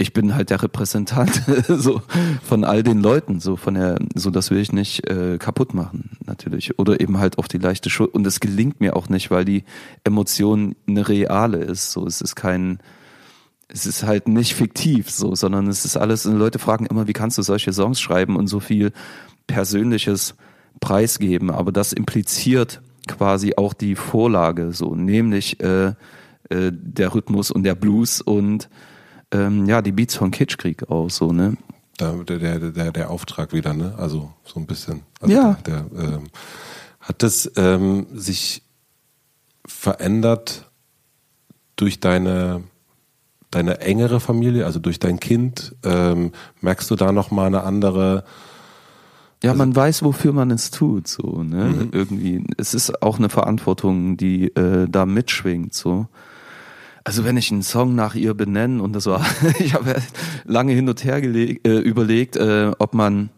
ich 0.00 0.14
bin 0.14 0.34
halt 0.34 0.48
der 0.48 0.62
Repräsentant 0.62 1.42
so 1.68 2.00
von 2.42 2.64
all 2.64 2.82
den 2.82 3.02
Leuten, 3.02 3.38
so 3.38 3.56
von 3.56 3.74
der, 3.74 3.98
so 4.14 4.30
das 4.30 4.50
will 4.50 4.58
ich 4.58 4.72
nicht 4.72 5.06
äh, 5.08 5.36
kaputt 5.38 5.74
machen, 5.74 6.16
natürlich. 6.24 6.78
Oder 6.78 7.00
eben 7.00 7.18
halt 7.18 7.36
auf 7.36 7.48
die 7.48 7.58
leichte 7.58 7.90
Schuld. 7.90 8.14
Und 8.14 8.26
es 8.26 8.40
gelingt 8.40 8.80
mir 8.80 8.96
auch 8.96 9.10
nicht, 9.10 9.30
weil 9.30 9.44
die 9.44 9.64
Emotion 10.02 10.74
eine 10.88 11.06
reale 11.06 11.58
ist. 11.58 11.92
So, 11.92 12.06
es 12.06 12.22
ist 12.22 12.34
kein, 12.34 12.78
es 13.68 13.84
ist 13.84 14.04
halt 14.04 14.26
nicht 14.26 14.54
fiktiv, 14.54 15.10
so, 15.10 15.34
sondern 15.34 15.68
es 15.68 15.84
ist 15.84 15.98
alles. 15.98 16.24
Und 16.24 16.38
Leute 16.38 16.58
fragen 16.58 16.86
immer, 16.86 17.06
wie 17.06 17.12
kannst 17.12 17.36
du 17.36 17.42
solche 17.42 17.74
Songs 17.74 18.00
schreiben 18.00 18.36
und 18.36 18.46
so 18.46 18.58
viel 18.58 18.92
Persönliches 19.46 20.34
preisgeben? 20.80 21.50
Aber 21.50 21.72
das 21.72 21.92
impliziert 21.92 22.80
quasi 23.06 23.52
auch 23.58 23.74
die 23.74 23.96
Vorlage, 23.96 24.72
so, 24.72 24.94
nämlich 24.94 25.60
äh, 25.60 25.88
äh, 26.48 26.72
der 26.72 27.14
Rhythmus 27.14 27.50
und 27.50 27.64
der 27.64 27.74
Blues 27.74 28.22
und 28.22 28.70
ähm, 29.32 29.66
ja, 29.66 29.82
die 29.82 29.92
Beats 29.92 30.14
von 30.14 30.30
Kitschkrieg 30.30 30.90
auch 30.90 31.10
so, 31.10 31.32
ne? 31.32 31.56
da, 32.00 32.12
der, 32.12 32.38
der, 32.38 32.58
der, 32.58 32.92
der 32.92 33.10
Auftrag 33.10 33.52
wieder, 33.52 33.74
ne? 33.74 33.94
Also 33.98 34.32
so 34.44 34.58
ein 34.58 34.66
bisschen. 34.66 35.02
Also 35.20 35.34
Ja. 35.34 35.58
Der, 35.66 35.82
der, 35.82 36.02
ähm, 36.02 36.24
hat 37.00 37.22
das 37.22 37.50
ähm, 37.56 38.06
sich 38.14 38.62
verändert 39.66 40.70
durch 41.76 42.00
deine 42.00 42.62
deine 43.50 43.80
engere 43.80 44.20
Familie, 44.20 44.64
also 44.64 44.78
durch 44.78 45.00
dein 45.00 45.18
Kind? 45.18 45.74
Ähm, 45.82 46.30
merkst 46.60 46.88
du 46.90 46.94
da 46.94 47.10
noch 47.10 47.32
mal 47.32 47.46
eine 47.46 47.64
andere? 47.64 48.24
Ja, 49.42 49.54
man 49.54 49.74
weiß, 49.74 50.04
wofür 50.04 50.32
man 50.32 50.50
es 50.50 50.70
tut, 50.70 51.08
so, 51.08 51.42
ne? 51.42 51.64
Mhm. 51.64 51.88
Irgendwie. 51.92 52.44
Es 52.58 52.74
ist 52.74 53.02
auch 53.02 53.18
eine 53.18 53.28
Verantwortung, 53.28 54.16
die 54.16 54.54
äh, 54.54 54.86
da 54.88 55.04
mitschwingt, 55.04 55.74
so. 55.74 56.06
Also 57.10 57.24
wenn 57.24 57.36
ich 57.36 57.50
einen 57.50 57.64
Song 57.64 57.96
nach 57.96 58.14
ihr 58.14 58.34
benenne 58.34 58.80
und 58.80 58.92
das 58.92 59.06
war, 59.06 59.26
ich 59.58 59.74
habe 59.74 59.96
lange 60.44 60.74
hin 60.74 60.88
und 60.88 61.02
her 61.02 61.20
äh, 61.20 61.56
überlegt, 61.80 62.36
äh, 62.36 62.70
ob 62.78 62.94
man 62.94 63.30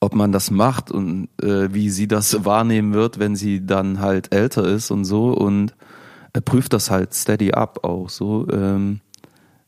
ob 0.00 0.14
man 0.14 0.32
das 0.32 0.50
macht 0.50 0.90
und 0.90 1.28
äh, 1.42 1.74
wie 1.74 1.90
sie 1.90 2.08
das 2.08 2.46
wahrnehmen 2.46 2.94
wird, 2.94 3.18
wenn 3.18 3.36
sie 3.36 3.66
dann 3.66 4.00
halt 4.00 4.32
älter 4.32 4.64
ist 4.64 4.90
und 4.90 5.04
so 5.04 5.32
und 5.32 5.74
er 6.32 6.40
prüft 6.40 6.72
das 6.72 6.90
halt 6.90 7.12
steady 7.12 7.52
up 7.52 7.84
auch 7.84 8.08
so. 8.08 8.48
Ähm, 8.50 9.00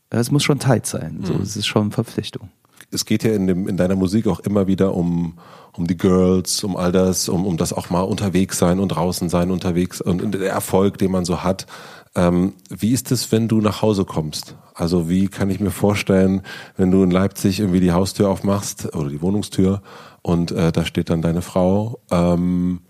es 0.09 0.31
muss 0.31 0.41
schon 0.41 0.57
tight 0.57 0.87
sein, 0.87 1.19
so 1.21 1.35
es 1.35 1.55
ist 1.55 1.67
schon 1.67 1.91
Verpflichtung. 1.91 2.49
Es 2.89 3.05
geht 3.05 3.23
ja 3.23 3.33
in, 3.33 3.45
dem, 3.45 3.67
in 3.67 3.77
deiner 3.77 3.95
Musik 3.95 4.25
auch 4.25 4.39
immer 4.39 4.65
wieder 4.65 4.95
um, 4.95 5.37
um 5.73 5.85
die 5.85 5.97
Girls, 5.97 6.63
um 6.63 6.75
all 6.75 6.91
das, 6.91 7.29
um, 7.29 7.45
um 7.45 7.57
das 7.57 7.73
auch 7.73 7.91
mal 7.91 8.01
unterwegs 8.01 8.57
sein 8.57 8.79
und 8.79 8.89
draußen 8.89 9.29
sein 9.29 9.51
unterwegs 9.51 10.01
und, 10.01 10.23
und 10.23 10.31
der 10.33 10.51
Erfolg, 10.51 10.97
den 10.97 11.11
man 11.11 11.25
so 11.25 11.43
hat. 11.43 11.67
Ähm, 12.15 12.53
wie 12.69 12.91
ist 12.91 13.11
es, 13.11 13.31
wenn 13.31 13.47
du 13.47 13.61
nach 13.61 13.81
Hause 13.81 14.03
kommst? 14.05 14.55
Also 14.73 15.09
wie 15.09 15.27
kann 15.27 15.49
ich 15.49 15.59
mir 15.59 15.71
vorstellen, 15.71 16.41
wenn 16.75 16.91
du 16.91 17.03
in 17.03 17.11
Leipzig 17.11 17.59
irgendwie 17.59 17.79
die 17.79 17.91
Haustür 17.91 18.29
aufmachst 18.29 18.93
oder 18.95 19.09
die 19.09 19.21
Wohnungstür 19.21 19.81
und 20.21 20.51
äh, 20.51 20.71
da 20.71 20.85
steht 20.85 21.09
dann 21.09 21.21
deine 21.21 21.41
Frau. 21.41 21.99
Ähm, 22.09 22.81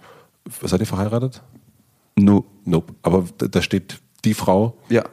seid 0.63 0.79
ihr 0.79 0.87
verheiratet? 0.87 1.43
No. 2.17 2.45
Nope. 2.65 2.93
Aber 3.03 3.25
da- 3.37 3.61
steht 3.61 3.99
die 4.25 4.33
Frau. 4.33 4.77
Ja. 4.89 5.03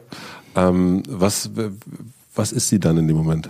Ähm, 0.55 1.03
was, 1.07 1.51
was 2.35 2.51
ist 2.51 2.69
sie 2.69 2.79
dann 2.79 2.97
in 2.97 3.07
dem 3.07 3.17
Moment? 3.17 3.49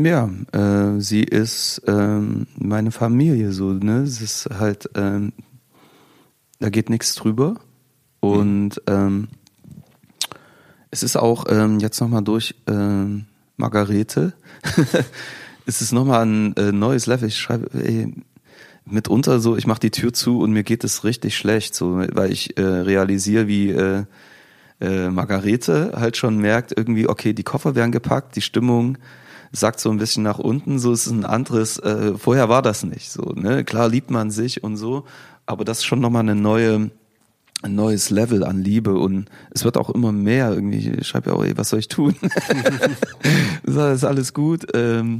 Ja, 0.00 0.30
äh, 0.52 1.00
sie 1.00 1.22
ist 1.24 1.82
ähm, 1.86 2.46
meine 2.56 2.92
Familie 2.92 3.52
so, 3.52 3.72
ne? 3.72 4.02
Es 4.02 4.20
ist 4.20 4.48
halt, 4.58 4.88
ähm, 4.94 5.32
da 6.60 6.70
geht 6.70 6.88
nichts 6.88 7.14
drüber. 7.16 7.56
Und 8.32 8.82
ähm, 8.86 9.28
es 10.90 11.02
ist 11.02 11.16
auch 11.16 11.44
ähm, 11.48 11.80
jetzt 11.80 12.00
nochmal 12.00 12.22
durch 12.22 12.54
ähm, 12.66 13.26
Margarete. 13.56 14.32
es 15.66 15.82
ist 15.82 15.92
nochmal 15.92 16.24
ein 16.24 16.56
äh, 16.56 16.72
neues 16.72 17.06
Level. 17.06 17.28
Ich 17.28 17.38
schreibe, 17.38 17.68
ey, 17.78 18.12
mitunter 18.84 19.40
so, 19.40 19.56
ich 19.56 19.66
mache 19.66 19.80
die 19.80 19.90
Tür 19.90 20.12
zu 20.12 20.40
und 20.40 20.52
mir 20.52 20.62
geht 20.62 20.84
es 20.84 21.04
richtig 21.04 21.36
schlecht, 21.36 21.74
so, 21.74 22.02
weil 22.12 22.32
ich 22.32 22.56
äh, 22.56 22.62
realisiere, 22.62 23.46
wie 23.46 23.70
äh, 23.70 24.04
äh, 24.80 25.10
Margarete 25.10 25.92
halt 25.96 26.16
schon 26.16 26.38
merkt, 26.38 26.72
irgendwie, 26.76 27.08
okay, 27.08 27.32
die 27.32 27.42
Koffer 27.42 27.74
werden 27.74 27.92
gepackt, 27.92 28.36
die 28.36 28.42
Stimmung 28.42 28.98
sackt 29.50 29.80
so 29.80 29.90
ein 29.90 29.98
bisschen 29.98 30.22
nach 30.22 30.38
unten, 30.38 30.78
so 30.78 30.92
ist 30.92 31.06
ein 31.06 31.24
anderes, 31.24 31.78
äh, 31.78 32.14
vorher 32.16 32.48
war 32.48 32.62
das 32.62 32.84
nicht 32.84 33.10
so, 33.10 33.32
ne? 33.34 33.64
Klar 33.64 33.88
liebt 33.88 34.10
man 34.10 34.30
sich 34.30 34.62
und 34.62 34.76
so, 34.76 35.04
aber 35.46 35.64
das 35.64 35.78
ist 35.78 35.84
schon 35.84 36.00
nochmal 36.00 36.20
eine 36.20 36.34
neue, 36.34 36.90
ein 37.62 37.74
neues 37.74 38.10
Level 38.10 38.44
an 38.44 38.62
Liebe 38.62 38.94
und 38.94 39.28
es 39.50 39.64
wird 39.64 39.76
auch 39.76 39.90
immer 39.90 40.12
mehr 40.12 40.52
irgendwie. 40.52 40.90
Ich 40.90 41.08
schreibe 41.08 41.30
ja 41.30 41.36
auch, 41.36 41.44
ey, 41.44 41.56
was 41.56 41.70
soll 41.70 41.80
ich 41.80 41.88
tun? 41.88 42.14
das 43.64 43.96
ist 43.96 44.04
alles 44.04 44.32
gut. 44.32 44.66
Ähm, 44.74 45.18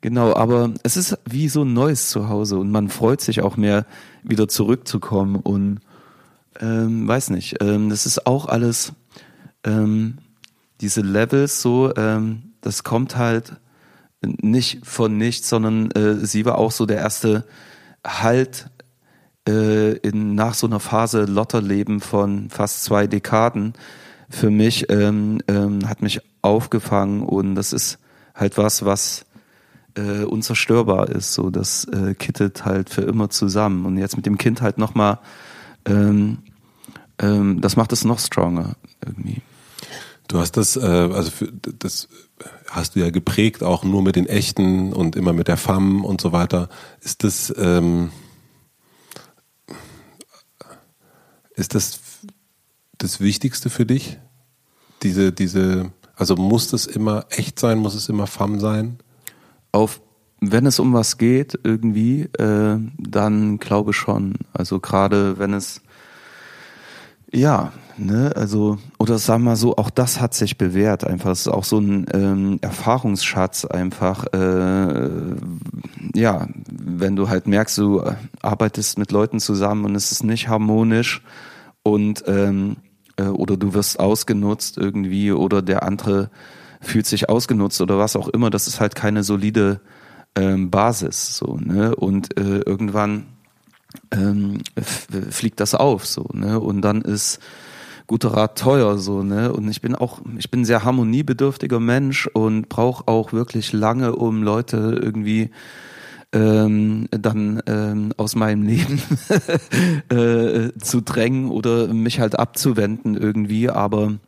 genau, 0.00 0.34
aber 0.34 0.72
es 0.82 0.96
ist 0.96 1.18
wie 1.28 1.48
so 1.48 1.62
ein 1.62 1.72
neues 1.72 2.10
Zuhause 2.10 2.58
und 2.58 2.70
man 2.70 2.88
freut 2.88 3.20
sich 3.20 3.42
auch 3.42 3.56
mehr, 3.56 3.86
wieder 4.22 4.46
zurückzukommen 4.48 5.36
und 5.36 5.80
ähm, 6.60 7.08
weiß 7.08 7.30
nicht. 7.30 7.56
Ähm, 7.60 7.90
das 7.90 8.06
ist 8.06 8.26
auch 8.26 8.46
alles 8.46 8.92
ähm, 9.64 10.18
diese 10.80 11.00
Levels 11.00 11.60
so. 11.60 11.92
Ähm, 11.96 12.52
das 12.60 12.84
kommt 12.84 13.16
halt 13.16 13.54
nicht 14.22 14.86
von 14.86 15.16
nichts, 15.16 15.48
sondern 15.48 15.90
äh, 15.92 16.24
sie 16.24 16.44
war 16.44 16.58
auch 16.58 16.70
so 16.70 16.86
der 16.86 16.98
erste 16.98 17.44
Halt 18.06 18.70
äh, 19.48 19.92
in, 19.98 20.34
nach 20.34 20.54
so 20.54 20.66
einer 20.66 20.80
Phase 20.80 21.24
Lotterleben 21.24 22.00
von 22.00 22.50
fast 22.50 22.84
zwei 22.84 23.06
Dekaden 23.06 23.74
für 24.28 24.50
mich, 24.50 24.90
ähm, 24.90 25.40
ähm, 25.48 25.88
hat 25.88 26.02
mich 26.02 26.20
aufgefangen 26.42 27.22
und 27.22 27.54
das 27.54 27.72
ist 27.72 27.98
halt 28.34 28.56
was, 28.56 28.84
was 28.84 29.26
äh, 29.96 30.24
unzerstörbar 30.24 31.08
ist. 31.08 31.34
So, 31.34 31.50
das 31.50 31.84
äh, 31.84 32.14
kittet 32.14 32.64
halt 32.64 32.90
für 32.90 33.02
immer 33.02 33.30
zusammen. 33.30 33.86
Und 33.86 33.98
jetzt 33.98 34.16
mit 34.16 34.26
dem 34.26 34.38
Kind 34.38 34.62
halt 34.62 34.78
nochmal, 34.78 35.18
ähm, 35.84 36.38
ähm, 37.18 37.60
das 37.60 37.76
macht 37.76 37.92
es 37.92 38.04
noch 38.04 38.18
stronger 38.18 38.76
irgendwie. 39.04 39.42
Du 40.28 40.38
hast 40.38 40.52
das, 40.56 40.76
äh, 40.76 40.80
also 40.80 41.30
für, 41.30 41.48
das 41.52 42.08
hast 42.68 42.94
du 42.94 43.00
ja 43.00 43.10
geprägt, 43.10 43.62
auch 43.64 43.82
nur 43.82 44.02
mit 44.02 44.16
den 44.16 44.26
echten 44.26 44.92
und 44.92 45.16
immer 45.16 45.32
mit 45.32 45.48
der 45.48 45.56
Femme 45.56 46.04
und 46.04 46.20
so 46.20 46.32
weiter. 46.32 46.68
Ist 47.00 47.24
das, 47.24 47.52
ähm, 47.58 48.10
ist 51.60 51.74
das 51.74 52.00
das 52.98 53.20
Wichtigste 53.20 53.70
für 53.70 53.86
dich? 53.86 54.18
Diese, 55.02 55.32
diese, 55.32 55.92
also 56.16 56.36
muss 56.36 56.68
das 56.68 56.86
immer 56.86 57.26
echt 57.30 57.58
sein, 57.58 57.78
muss 57.78 57.94
es 57.94 58.08
immer 58.08 58.26
Femme 58.26 58.60
sein? 58.60 58.98
Auf, 59.72 60.00
wenn 60.40 60.66
es 60.66 60.78
um 60.78 60.92
was 60.92 61.18
geht, 61.18 61.58
irgendwie, 61.62 62.22
äh, 62.38 62.78
dann 62.98 63.58
glaube 63.58 63.92
schon. 63.92 64.34
Also 64.52 64.80
gerade 64.80 65.38
wenn 65.38 65.54
es, 65.54 65.80
ja, 67.32 67.72
ne, 67.96 68.32
also, 68.34 68.78
oder 68.98 69.18
sagen 69.18 69.44
wir 69.44 69.50
mal 69.50 69.56
so, 69.56 69.76
auch 69.76 69.90
das 69.90 70.20
hat 70.20 70.34
sich 70.34 70.58
bewährt 70.58 71.04
einfach. 71.04 71.30
Es 71.30 71.40
ist 71.40 71.48
auch 71.48 71.64
so 71.64 71.78
ein 71.78 72.06
ähm, 72.12 72.58
Erfahrungsschatz 72.60 73.64
einfach, 73.64 74.26
äh, 74.32 75.10
ja, 76.14 76.48
wenn 77.00 77.16
du 77.16 77.28
halt 77.28 77.46
merkst, 77.46 77.78
du 77.78 78.02
arbeitest 78.42 78.98
mit 78.98 79.12
Leuten 79.12 79.40
zusammen 79.40 79.84
und 79.84 79.94
es 79.94 80.12
ist 80.12 80.24
nicht 80.24 80.48
harmonisch 80.48 81.22
und 81.82 82.24
ähm, 82.26 82.76
äh, 83.16 83.24
oder 83.24 83.56
du 83.56 83.74
wirst 83.74 84.00
ausgenutzt 84.00 84.78
irgendwie 84.78 85.32
oder 85.32 85.62
der 85.62 85.82
andere 85.82 86.30
fühlt 86.80 87.06
sich 87.06 87.28
ausgenutzt 87.28 87.80
oder 87.80 87.98
was 87.98 88.16
auch 88.16 88.28
immer, 88.28 88.50
das 88.50 88.66
ist 88.66 88.80
halt 88.80 88.94
keine 88.94 89.22
solide 89.22 89.80
ähm, 90.34 90.70
Basis 90.70 91.36
so, 91.36 91.58
ne? 91.60 91.94
Und 91.94 92.38
äh, 92.38 92.60
irgendwann 92.60 93.26
ähm, 94.10 94.62
fliegt 95.30 95.60
das 95.60 95.74
auf 95.74 96.06
so, 96.06 96.26
ne? 96.32 96.58
Und 96.60 96.82
dann 96.82 97.02
ist 97.02 97.40
guter 98.06 98.30
Rat 98.30 98.58
teuer 98.58 98.98
so, 98.98 99.22
ne? 99.22 99.52
Und 99.52 99.68
ich 99.68 99.80
bin 99.80 99.94
auch, 99.94 100.20
ich 100.38 100.50
bin 100.50 100.62
ein 100.62 100.64
sehr 100.64 100.84
harmoniebedürftiger 100.84 101.80
Mensch 101.80 102.26
und 102.28 102.68
brauche 102.68 103.06
auch 103.08 103.32
wirklich 103.32 103.72
lange, 103.72 104.16
um 104.16 104.42
Leute 104.42 104.98
irgendwie 105.00 105.50
ähm, 106.32 107.08
dann 107.10 107.60
ähm, 107.66 108.12
aus 108.16 108.36
meinem 108.36 108.62
Leben 108.62 109.00
äh, 110.10 110.78
zu 110.78 111.00
drängen 111.00 111.50
oder 111.50 111.88
mich 111.88 112.20
halt 112.20 112.38
abzuwenden 112.38 113.16
irgendwie, 113.16 113.68
aber 113.68 114.18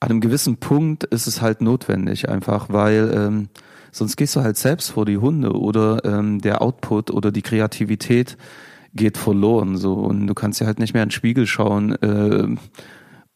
an 0.00 0.10
einem 0.10 0.20
gewissen 0.20 0.58
Punkt 0.58 1.04
ist 1.04 1.26
es 1.26 1.40
halt 1.40 1.60
notwendig 1.60 2.28
einfach, 2.28 2.68
weil 2.68 3.12
ähm, 3.14 3.48
sonst 3.90 4.16
gehst 4.16 4.36
du 4.36 4.42
halt 4.42 4.56
selbst 4.56 4.90
vor 4.90 5.06
die 5.06 5.18
Hunde 5.18 5.52
oder 5.52 6.04
ähm, 6.04 6.40
der 6.40 6.62
Output 6.62 7.10
oder 7.10 7.32
die 7.32 7.42
Kreativität 7.42 8.36
geht 8.94 9.18
verloren 9.18 9.76
so 9.76 9.94
und 9.94 10.26
du 10.26 10.34
kannst 10.34 10.60
ja 10.60 10.66
halt 10.66 10.78
nicht 10.78 10.94
mehr 10.94 11.02
in 11.02 11.08
den 11.08 11.14
Spiegel 11.14 11.46
schauen, 11.46 11.92
äh, 12.02 12.46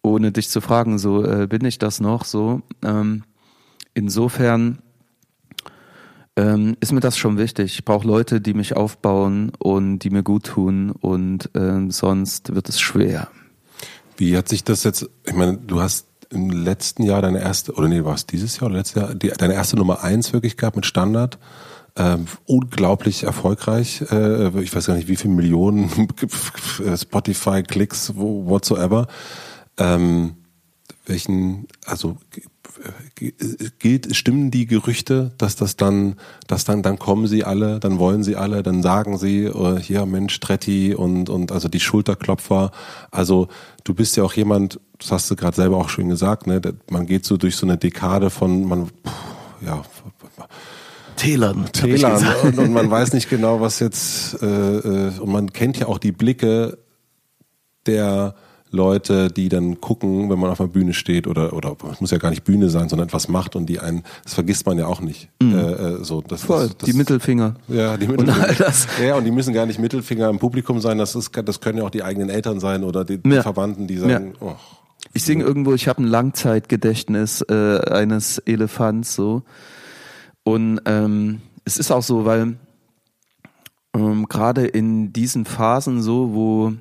ohne 0.03 0.32
dich 0.32 0.49
zu 0.49 0.61
fragen, 0.61 0.99
so 0.99 1.24
äh, 1.24 1.47
bin 1.47 1.65
ich 1.65 1.78
das 1.78 2.01
noch 2.01 2.24
so. 2.24 2.62
Ähm, 2.85 3.24
insofern 3.94 4.78
ähm, 6.36 6.76
ist 6.80 6.92
mir 6.92 7.00
das 7.00 7.18
schon 7.18 7.38
wichtig. 7.38 7.74
Ich 7.74 7.84
brauche 7.84 8.06
Leute, 8.06 8.40
die 8.40 8.54
mich 8.54 8.76
aufbauen 8.76 9.52
und 9.59 10.00
die 10.00 10.10
mir 10.10 10.22
gut 10.22 10.44
tun 10.44 10.90
und 10.90 11.50
ähm, 11.54 11.90
sonst 11.90 12.54
wird 12.54 12.68
es 12.68 12.80
schwer. 12.80 13.28
Wie 14.16 14.36
hat 14.36 14.48
sich 14.48 14.64
das 14.64 14.84
jetzt, 14.84 15.09
ich 15.26 15.34
meine, 15.34 15.59
du 15.59 15.80
hast 15.80 16.06
im 16.30 16.50
letzten 16.50 17.02
Jahr 17.02 17.20
deine 17.20 17.40
erste, 17.40 17.72
oder 17.74 17.88
nee, 17.88 18.04
war 18.04 18.14
es 18.14 18.26
dieses 18.26 18.59
Jahr 18.59 18.70
oder 18.70 18.78
letztes 18.78 19.02
Jahr, 19.02 19.14
die, 19.14 19.28
deine 19.28 19.54
erste 19.54 19.76
Nummer 19.76 20.02
eins 20.02 20.32
wirklich 20.32 20.56
gehabt 20.56 20.76
mit 20.76 20.86
Standard. 20.86 21.38
Ähm, 21.94 22.26
unglaublich 22.46 23.24
erfolgreich. 23.24 24.02
Äh, 24.10 24.48
ich 24.62 24.74
weiß 24.74 24.86
gar 24.86 24.94
nicht, 24.94 25.09
wie 25.09 25.16
viele 25.16 25.34
Millionen 25.34 25.90
Spotify-Klicks, 26.96 28.14
whatsoever. 28.16 29.09
Ähm, 29.76 30.36
welchen, 31.04 31.66
also 31.84 32.16
gilt, 33.78 34.14
stimmen 34.16 34.50
die 34.50 34.66
Gerüchte, 34.66 35.32
dass 35.38 35.56
das 35.56 35.76
dann, 35.76 36.16
dass 36.46 36.64
dann, 36.64 36.82
dann 36.82 36.98
kommen 36.98 37.26
sie 37.26 37.44
alle, 37.44 37.80
dann 37.80 37.98
wollen 37.98 38.22
sie 38.22 38.36
alle, 38.36 38.62
dann 38.62 38.82
sagen 38.82 39.18
sie, 39.18 39.48
oh, 39.48 39.78
hier 39.78 40.06
Mensch, 40.06 40.38
Tretti 40.40 40.94
und, 40.94 41.28
und 41.28 41.52
also 41.52 41.68
die 41.68 41.80
Schulterklopfer. 41.80 42.70
Also 43.10 43.48
du 43.84 43.94
bist 43.94 44.16
ja 44.16 44.24
auch 44.24 44.34
jemand, 44.34 44.80
das 44.98 45.12
hast 45.12 45.30
du 45.30 45.36
gerade 45.36 45.56
selber 45.56 45.76
auch 45.76 45.88
schon 45.88 46.09
gesagt, 46.09 46.46
ne? 46.46 46.60
Man 46.90 47.06
geht 47.06 47.24
so 47.24 47.36
durch 47.36 47.56
so 47.56 47.66
eine 47.66 47.76
Dekade 47.76 48.30
von, 48.30 48.64
man, 48.64 48.90
ja, 49.64 49.82
Tälern. 51.16 51.66
Tälern. 51.72 52.26
Und, 52.42 52.59
und, 52.59 52.72
man 52.72 52.90
weiß 52.90 53.12
nicht 53.12 53.28
genau, 53.28 53.60
was 53.60 53.78
jetzt, 53.78 54.42
äh, 54.42 54.46
äh, 54.46 55.18
und 55.18 55.30
man 55.30 55.52
kennt 55.52 55.78
ja 55.78 55.86
auch 55.86 55.98
die 55.98 56.12
Blicke 56.12 56.78
der 57.86 58.34
Leute, 58.73 59.28
die 59.28 59.49
dann 59.49 59.81
gucken, 59.81 60.31
wenn 60.31 60.39
man 60.39 60.51
auf 60.51 60.61
einer 60.61 60.70
Bühne 60.70 60.94
steht 60.94 61.27
oder 61.27 61.53
oder 61.53 61.77
es 61.93 62.01
muss 62.01 62.11
ja 62.11 62.19
gar 62.19 62.31
nicht 62.31 62.43
Bühne 62.43 62.70
sein, 62.70 62.89
sondern 62.89 63.07
etwas 63.07 63.28
macht 63.28 63.55
und 63.55 63.66
die 63.66 63.78
einen, 63.78 64.03
das 64.24 64.35
vergisst 64.35 64.66
man 64.66 64.78
ja 64.78 64.86
auch 64.86 65.01
nicht. 65.01 65.28
Mhm. 65.43 65.55
Äh, 65.55 65.61
äh 65.61 66.05
so, 66.05 66.23
das, 66.23 66.43
Voll, 66.43 66.69
das, 66.69 66.78
das, 66.78 66.89
die 66.89 66.97
Mittelfinger. 66.97 67.55
Ja, 67.69 67.97
die 67.97 68.09
Mittelfinger. 68.09 68.49
Und 68.49 68.61
das. 68.61 68.89
Ja, 69.01 69.16
und 69.16 69.24
die 69.24 69.31
müssen 69.31 69.53
gar 69.53 69.66
nicht 69.66 69.78
Mittelfinger 69.78 70.28
im 70.31 70.39
Publikum 70.39 70.81
sein. 70.81 70.99
Das 70.99 71.15
ist, 71.15 71.31
das 71.44 71.61
können 71.61 71.78
ja 71.78 71.85
auch 71.85 71.90
die 71.90 72.03
eigenen 72.03 72.31
Eltern 72.31 72.61
sein 72.61 72.82
oder 72.82 73.05
die, 73.05 73.19
die 73.19 73.40
Verwandten, 73.40 73.86
die 73.86 73.99
sagen. 73.99 74.35
Ja. 74.40 74.47
Oh, 74.47 74.57
ich 75.12 75.24
singe 75.24 75.44
irgendwo, 75.44 75.74
ich 75.74 75.89
habe 75.89 76.03
ein 76.03 76.07
Langzeitgedächtnis 76.07 77.43
äh, 77.43 77.78
eines 77.90 78.39
Elefants 78.39 79.15
so 79.15 79.43
und 80.44 80.81
ähm, 80.86 81.43
es 81.65 81.77
ist 81.77 81.90
auch 81.90 82.03
so, 82.03 82.24
weil 82.24 82.57
ähm, 83.94 84.27
gerade 84.28 84.66
in 84.66 85.12
diesen 85.12 85.44
Phasen 85.44 86.03
so, 86.03 86.32
wo 86.32 86.73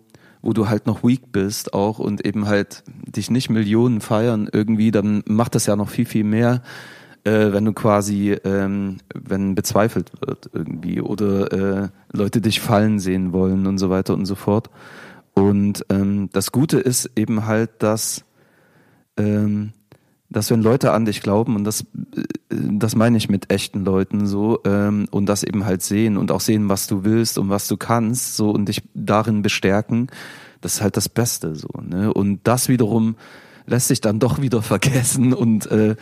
wo 0.41 0.53
du 0.53 0.69
halt 0.69 0.87
noch 0.87 1.03
weak 1.03 1.31
bist 1.31 1.73
auch 1.73 1.99
und 1.99 2.25
eben 2.25 2.47
halt 2.47 2.83
dich 3.05 3.29
nicht 3.29 3.49
Millionen 3.49 4.01
feiern 4.01 4.49
irgendwie, 4.51 4.91
dann 4.91 5.23
macht 5.27 5.55
das 5.55 5.65
ja 5.65 5.75
noch 5.75 5.89
viel, 5.89 6.05
viel 6.05 6.23
mehr, 6.23 6.61
äh, 7.23 7.51
wenn 7.51 7.65
du 7.65 7.73
quasi, 7.73 8.31
ähm, 8.43 8.97
wenn 9.13 9.55
bezweifelt 9.55 10.11
wird 10.25 10.49
irgendwie 10.53 11.01
oder 11.01 11.83
äh, 11.83 11.89
Leute 12.11 12.41
dich 12.41 12.59
fallen 12.59 12.99
sehen 12.99 13.33
wollen 13.33 13.67
und 13.67 13.77
so 13.77 13.89
weiter 13.89 14.13
und 14.13 14.25
so 14.25 14.35
fort. 14.35 14.69
Und 15.33 15.85
ähm, 15.89 16.29
das 16.33 16.51
Gute 16.51 16.79
ist 16.79 17.11
eben 17.15 17.45
halt, 17.45 17.69
dass 17.79 18.25
ähm, 19.17 19.73
dass 20.31 20.49
wenn 20.49 20.63
Leute 20.63 20.93
an 20.93 21.05
dich 21.05 21.21
glauben 21.21 21.55
und 21.55 21.65
das 21.65 21.81
äh, 22.15 22.23
das 22.49 22.95
meine 22.95 23.17
ich 23.17 23.29
mit 23.29 23.51
echten 23.51 23.83
Leuten 23.85 24.25
so 24.25 24.59
ähm, 24.65 25.07
und 25.11 25.27
das 25.27 25.43
eben 25.43 25.65
halt 25.65 25.81
sehen 25.81 26.17
und 26.17 26.31
auch 26.31 26.41
sehen, 26.41 26.69
was 26.69 26.87
du 26.87 27.03
willst 27.03 27.37
und 27.37 27.49
was 27.49 27.67
du 27.67 27.77
kannst 27.77 28.35
so 28.35 28.49
und 28.49 28.67
dich 28.67 28.81
darin 28.93 29.41
bestärken, 29.41 30.07
das 30.61 30.75
ist 30.75 30.81
halt 30.81 30.97
das 30.97 31.09
Beste 31.09 31.55
so 31.55 31.69
ne? 31.81 32.13
Und 32.13 32.39
das 32.43 32.69
wiederum 32.69 33.15
lässt 33.65 33.89
sich 33.89 34.01
dann 34.01 34.19
doch 34.19 34.41
wieder 34.41 34.61
vergessen 34.61 35.33
und 35.33 35.67
äh, 35.67 35.95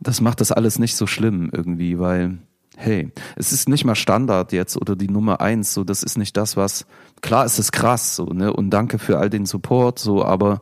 das 0.00 0.20
macht 0.20 0.40
das 0.40 0.52
alles 0.52 0.78
nicht 0.78 0.96
so 0.96 1.06
schlimm 1.06 1.50
irgendwie, 1.52 1.98
weil 1.98 2.38
hey, 2.76 3.12
es 3.36 3.52
ist 3.52 3.68
nicht 3.68 3.84
mal 3.84 3.94
Standard 3.94 4.52
jetzt 4.52 4.76
oder 4.76 4.96
die 4.96 5.08
Nummer 5.08 5.40
eins, 5.40 5.74
so 5.74 5.84
das 5.84 6.02
ist 6.02 6.18
nicht 6.18 6.36
das, 6.36 6.56
was 6.56 6.86
klar 7.22 7.44
ist 7.44 7.58
es 7.58 7.72
krass 7.72 8.16
so 8.16 8.26
ne? 8.26 8.52
Und 8.52 8.70
danke 8.70 8.98
für 8.98 9.18
all 9.18 9.30
den 9.30 9.46
Support 9.46 9.98
so, 9.98 10.24
aber 10.24 10.60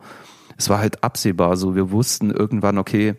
es 0.62 0.68
war 0.68 0.78
halt 0.78 1.02
absehbar, 1.02 1.56
so 1.56 1.74
wir 1.74 1.90
wussten 1.90 2.30
irgendwann, 2.30 2.78
okay, 2.78 3.16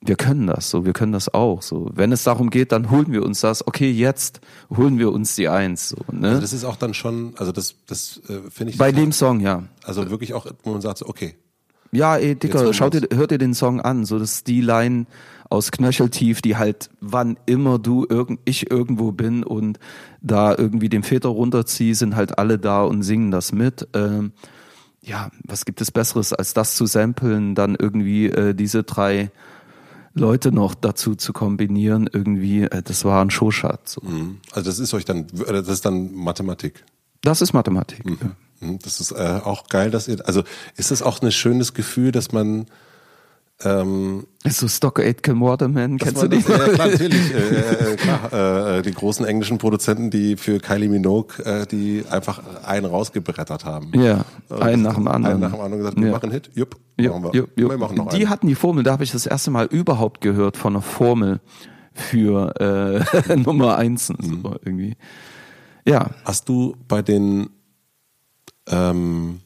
wir 0.00 0.16
können 0.16 0.46
das, 0.46 0.70
so 0.70 0.84
wir 0.84 0.92
können 0.92 1.12
das 1.12 1.32
auch, 1.32 1.62
so 1.62 1.90
wenn 1.94 2.12
es 2.12 2.24
darum 2.24 2.50
geht, 2.50 2.72
dann 2.72 2.90
holen 2.90 3.12
wir 3.12 3.24
uns 3.24 3.40
das. 3.40 3.66
Okay, 3.66 3.90
jetzt 3.90 4.40
holen 4.74 4.98
wir 4.98 5.12
uns 5.12 5.34
die 5.34 5.48
Eins, 5.48 5.88
so. 5.90 5.96
Ne? 6.10 6.28
Also 6.28 6.40
das 6.40 6.52
ist 6.52 6.64
auch 6.64 6.76
dann 6.76 6.94
schon, 6.94 7.34
also 7.36 7.52
das, 7.52 7.74
das 7.86 8.20
äh, 8.28 8.50
finde 8.50 8.72
ich 8.72 8.78
bei 8.78 8.92
dem 8.92 9.12
Song, 9.12 9.40
ja. 9.40 9.64
Also 9.84 10.08
wirklich 10.10 10.34
auch, 10.34 10.46
wo 10.62 10.70
man 10.70 10.80
sagt, 10.80 10.98
so, 10.98 11.06
okay. 11.06 11.34
Ja, 11.92 12.16
ey, 12.16 12.34
Dicker, 12.34 12.72
schaut 12.72 12.94
dir, 12.94 13.08
hört 13.12 13.30
dir 13.30 13.38
den 13.38 13.54
Song 13.54 13.80
an, 13.80 14.04
so 14.04 14.18
das 14.18 14.32
ist 14.32 14.46
die 14.46 14.60
Line 14.60 15.06
aus 15.48 15.70
Knöcheltief, 15.70 16.42
die 16.42 16.56
halt, 16.56 16.90
wann 17.00 17.38
immer 17.46 17.78
du 17.78 18.06
irgend, 18.08 18.40
ich 18.44 18.70
irgendwo 18.70 19.12
bin 19.12 19.44
und 19.44 19.78
da 20.20 20.56
irgendwie 20.56 20.88
den 20.88 21.04
Väter 21.04 21.28
runterziehe, 21.28 21.94
sind 21.94 22.16
halt 22.16 22.38
alle 22.38 22.58
da 22.58 22.82
und 22.82 23.02
singen 23.02 23.30
das 23.30 23.52
mit. 23.52 23.88
Ähm, 23.94 24.32
ja, 25.06 25.30
was 25.44 25.64
gibt 25.64 25.80
es 25.80 25.90
Besseres, 25.90 26.32
als 26.32 26.52
das 26.52 26.76
zu 26.76 26.84
samplen, 26.86 27.54
dann 27.54 27.76
irgendwie 27.76 28.26
äh, 28.26 28.54
diese 28.54 28.82
drei 28.82 29.30
Leute 30.14 30.50
noch 30.50 30.74
dazu 30.74 31.14
zu 31.14 31.32
kombinieren, 31.32 32.08
irgendwie, 32.12 32.62
äh, 32.62 32.82
das 32.82 33.04
war 33.04 33.24
ein 33.24 33.30
Showschatz. 33.30 33.92
So. 33.94 34.00
Mhm. 34.02 34.40
Also 34.52 34.68
das 34.68 34.78
ist 34.80 34.92
euch 34.94 35.04
dann, 35.04 35.26
das 35.32 35.68
ist 35.68 35.84
dann 35.84 36.12
Mathematik. 36.12 36.84
Das 37.22 37.40
ist 37.40 37.52
Mathematik. 37.52 38.04
Mhm. 38.04 38.18
Ja. 38.20 38.66
Mhm. 38.66 38.78
Das 38.80 39.00
ist 39.00 39.12
äh, 39.12 39.40
auch 39.44 39.68
geil, 39.68 39.90
dass 39.90 40.08
ihr, 40.08 40.26
also 40.26 40.42
ist 40.76 40.90
das 40.90 41.02
auch 41.02 41.22
ein 41.22 41.30
schönes 41.30 41.72
Gefühl, 41.72 42.10
dass 42.10 42.32
man 42.32 42.66
Ähm, 43.64 44.26
so 44.46 44.68
Stock 44.68 45.00
Aitken 45.00 45.40
Waterman, 45.40 45.96
kennst 45.96 46.22
du 46.22 46.28
die? 46.28 46.36
Ja, 46.36 46.42
klar, 46.68 46.88
natürlich. 46.90 47.34
Äh, 47.34 47.92
äh, 47.92 47.96
klar, 47.96 48.32
äh, 48.78 48.82
die 48.82 48.92
großen 48.92 49.24
englischen 49.24 49.56
Produzenten, 49.56 50.10
die 50.10 50.36
für 50.36 50.58
Kylie 50.60 50.90
Minogue, 50.90 51.42
äh, 51.44 51.66
die 51.66 52.04
einfach 52.10 52.42
einen 52.64 52.84
rausgebrettert 52.84 53.64
haben. 53.64 53.92
Ja, 53.98 54.26
Und 54.50 54.62
einen 54.62 54.82
nach 54.82 54.94
dem 54.96 55.08
anderen. 55.08 55.34
Einen 55.36 55.40
nach 55.40 55.52
dem 55.52 55.60
anderen 55.60 55.78
gesagt, 55.78 55.96
wir 55.98 56.06
Ja. 56.06 56.12
machen 56.12 56.24
einen 56.24 56.32
Hit, 56.32 56.50
jupp, 56.54 56.76
Ja, 57.00 57.10
machen 57.10 57.32
wir. 57.32 57.40
ja, 57.40 57.46
ja. 57.56 57.70
wir 57.70 57.78
machen 57.78 57.96
noch 57.96 58.08
die 58.10 58.16
einen. 58.16 58.28
hatten 58.28 58.46
die 58.46 58.54
Formel, 58.54 58.84
da 58.84 58.92
habe 58.92 59.04
ich 59.04 59.12
das 59.12 59.24
erste 59.24 59.50
Mal 59.50 59.64
überhaupt 59.66 60.20
gehört 60.20 60.58
von 60.58 60.74
einer 60.74 60.82
Formel 60.82 61.40
für 61.94 62.54
äh, 63.26 63.36
Nummer 63.36 63.78
eins 63.78 64.10
und 64.10 64.20
Mhm. 64.22 64.42
so 64.42 64.50
irgendwie. 64.66 64.96
Ja, 65.88 66.10
Hast 66.26 66.48
du 66.50 66.76
bei 66.88 67.00
den 67.00 67.48
ähm, 68.68 69.40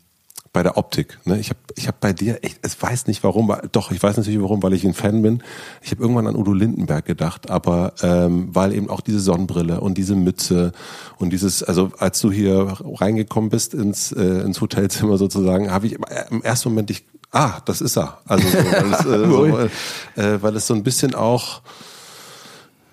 bei 0.52 0.64
der 0.64 0.76
Optik, 0.76 1.18
ne? 1.24 1.38
Ich 1.38 1.50
habe 1.50 1.60
ich 1.76 1.86
hab 1.86 2.00
bei 2.00 2.12
dir, 2.12 2.38
ich, 2.42 2.56
ich 2.64 2.82
weiß 2.82 3.06
nicht 3.06 3.22
warum, 3.22 3.46
weil, 3.46 3.68
doch, 3.70 3.92
ich 3.92 4.02
weiß 4.02 4.16
natürlich 4.16 4.40
warum, 4.40 4.62
weil 4.62 4.72
ich 4.72 4.84
ein 4.84 4.94
Fan 4.94 5.22
bin. 5.22 5.42
Ich 5.80 5.92
habe 5.92 6.02
irgendwann 6.02 6.26
an 6.26 6.34
Udo 6.34 6.52
Lindenberg 6.52 7.04
gedacht, 7.04 7.50
aber 7.50 7.92
ähm, 8.02 8.48
weil 8.52 8.72
eben 8.72 8.90
auch 8.90 9.00
diese 9.00 9.20
Sonnenbrille 9.20 9.80
und 9.80 9.96
diese 9.96 10.16
Mütze 10.16 10.72
und 11.18 11.32
dieses, 11.32 11.62
also 11.62 11.92
als 11.98 12.20
du 12.20 12.32
hier 12.32 12.78
reingekommen 12.82 13.48
bist 13.48 13.74
ins, 13.74 14.10
äh, 14.10 14.40
ins 14.40 14.60
Hotelzimmer 14.60 15.18
sozusagen, 15.18 15.70
habe 15.70 15.86
ich 15.86 15.98
im 16.30 16.42
ersten 16.42 16.70
Moment 16.70 16.90
ich, 16.90 17.04
ah, 17.30 17.60
das 17.64 17.80
ist 17.80 17.96
er. 17.96 18.18
Also 18.26 18.48
so, 18.48 18.56
weil, 18.56 18.92
es, 18.92 19.04
äh, 19.06 19.28
so, 19.28 19.46
äh, 20.20 20.42
weil 20.42 20.56
es 20.56 20.66
so 20.66 20.74
ein 20.74 20.82
bisschen 20.82 21.14
auch 21.14 21.62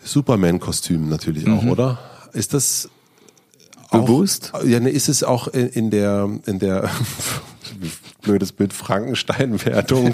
Superman-Kostüm 0.03 1.09
natürlich 1.09 1.49
auch, 1.49 1.63
oder? 1.63 1.97
Ist 2.33 2.53
das 2.53 2.89
Bewusst? 3.91 4.53
Auch, 4.53 4.63
ja, 4.63 4.79
ne, 4.79 4.89
ist 4.89 5.09
es 5.09 5.23
auch 5.23 5.47
in, 5.47 5.67
in 5.69 5.89
der, 5.91 6.29
in 6.45 6.59
der, 6.59 6.89
blödes 8.21 8.51
Bild, 8.51 8.73
Frankenstein-Wertung. 8.73 10.13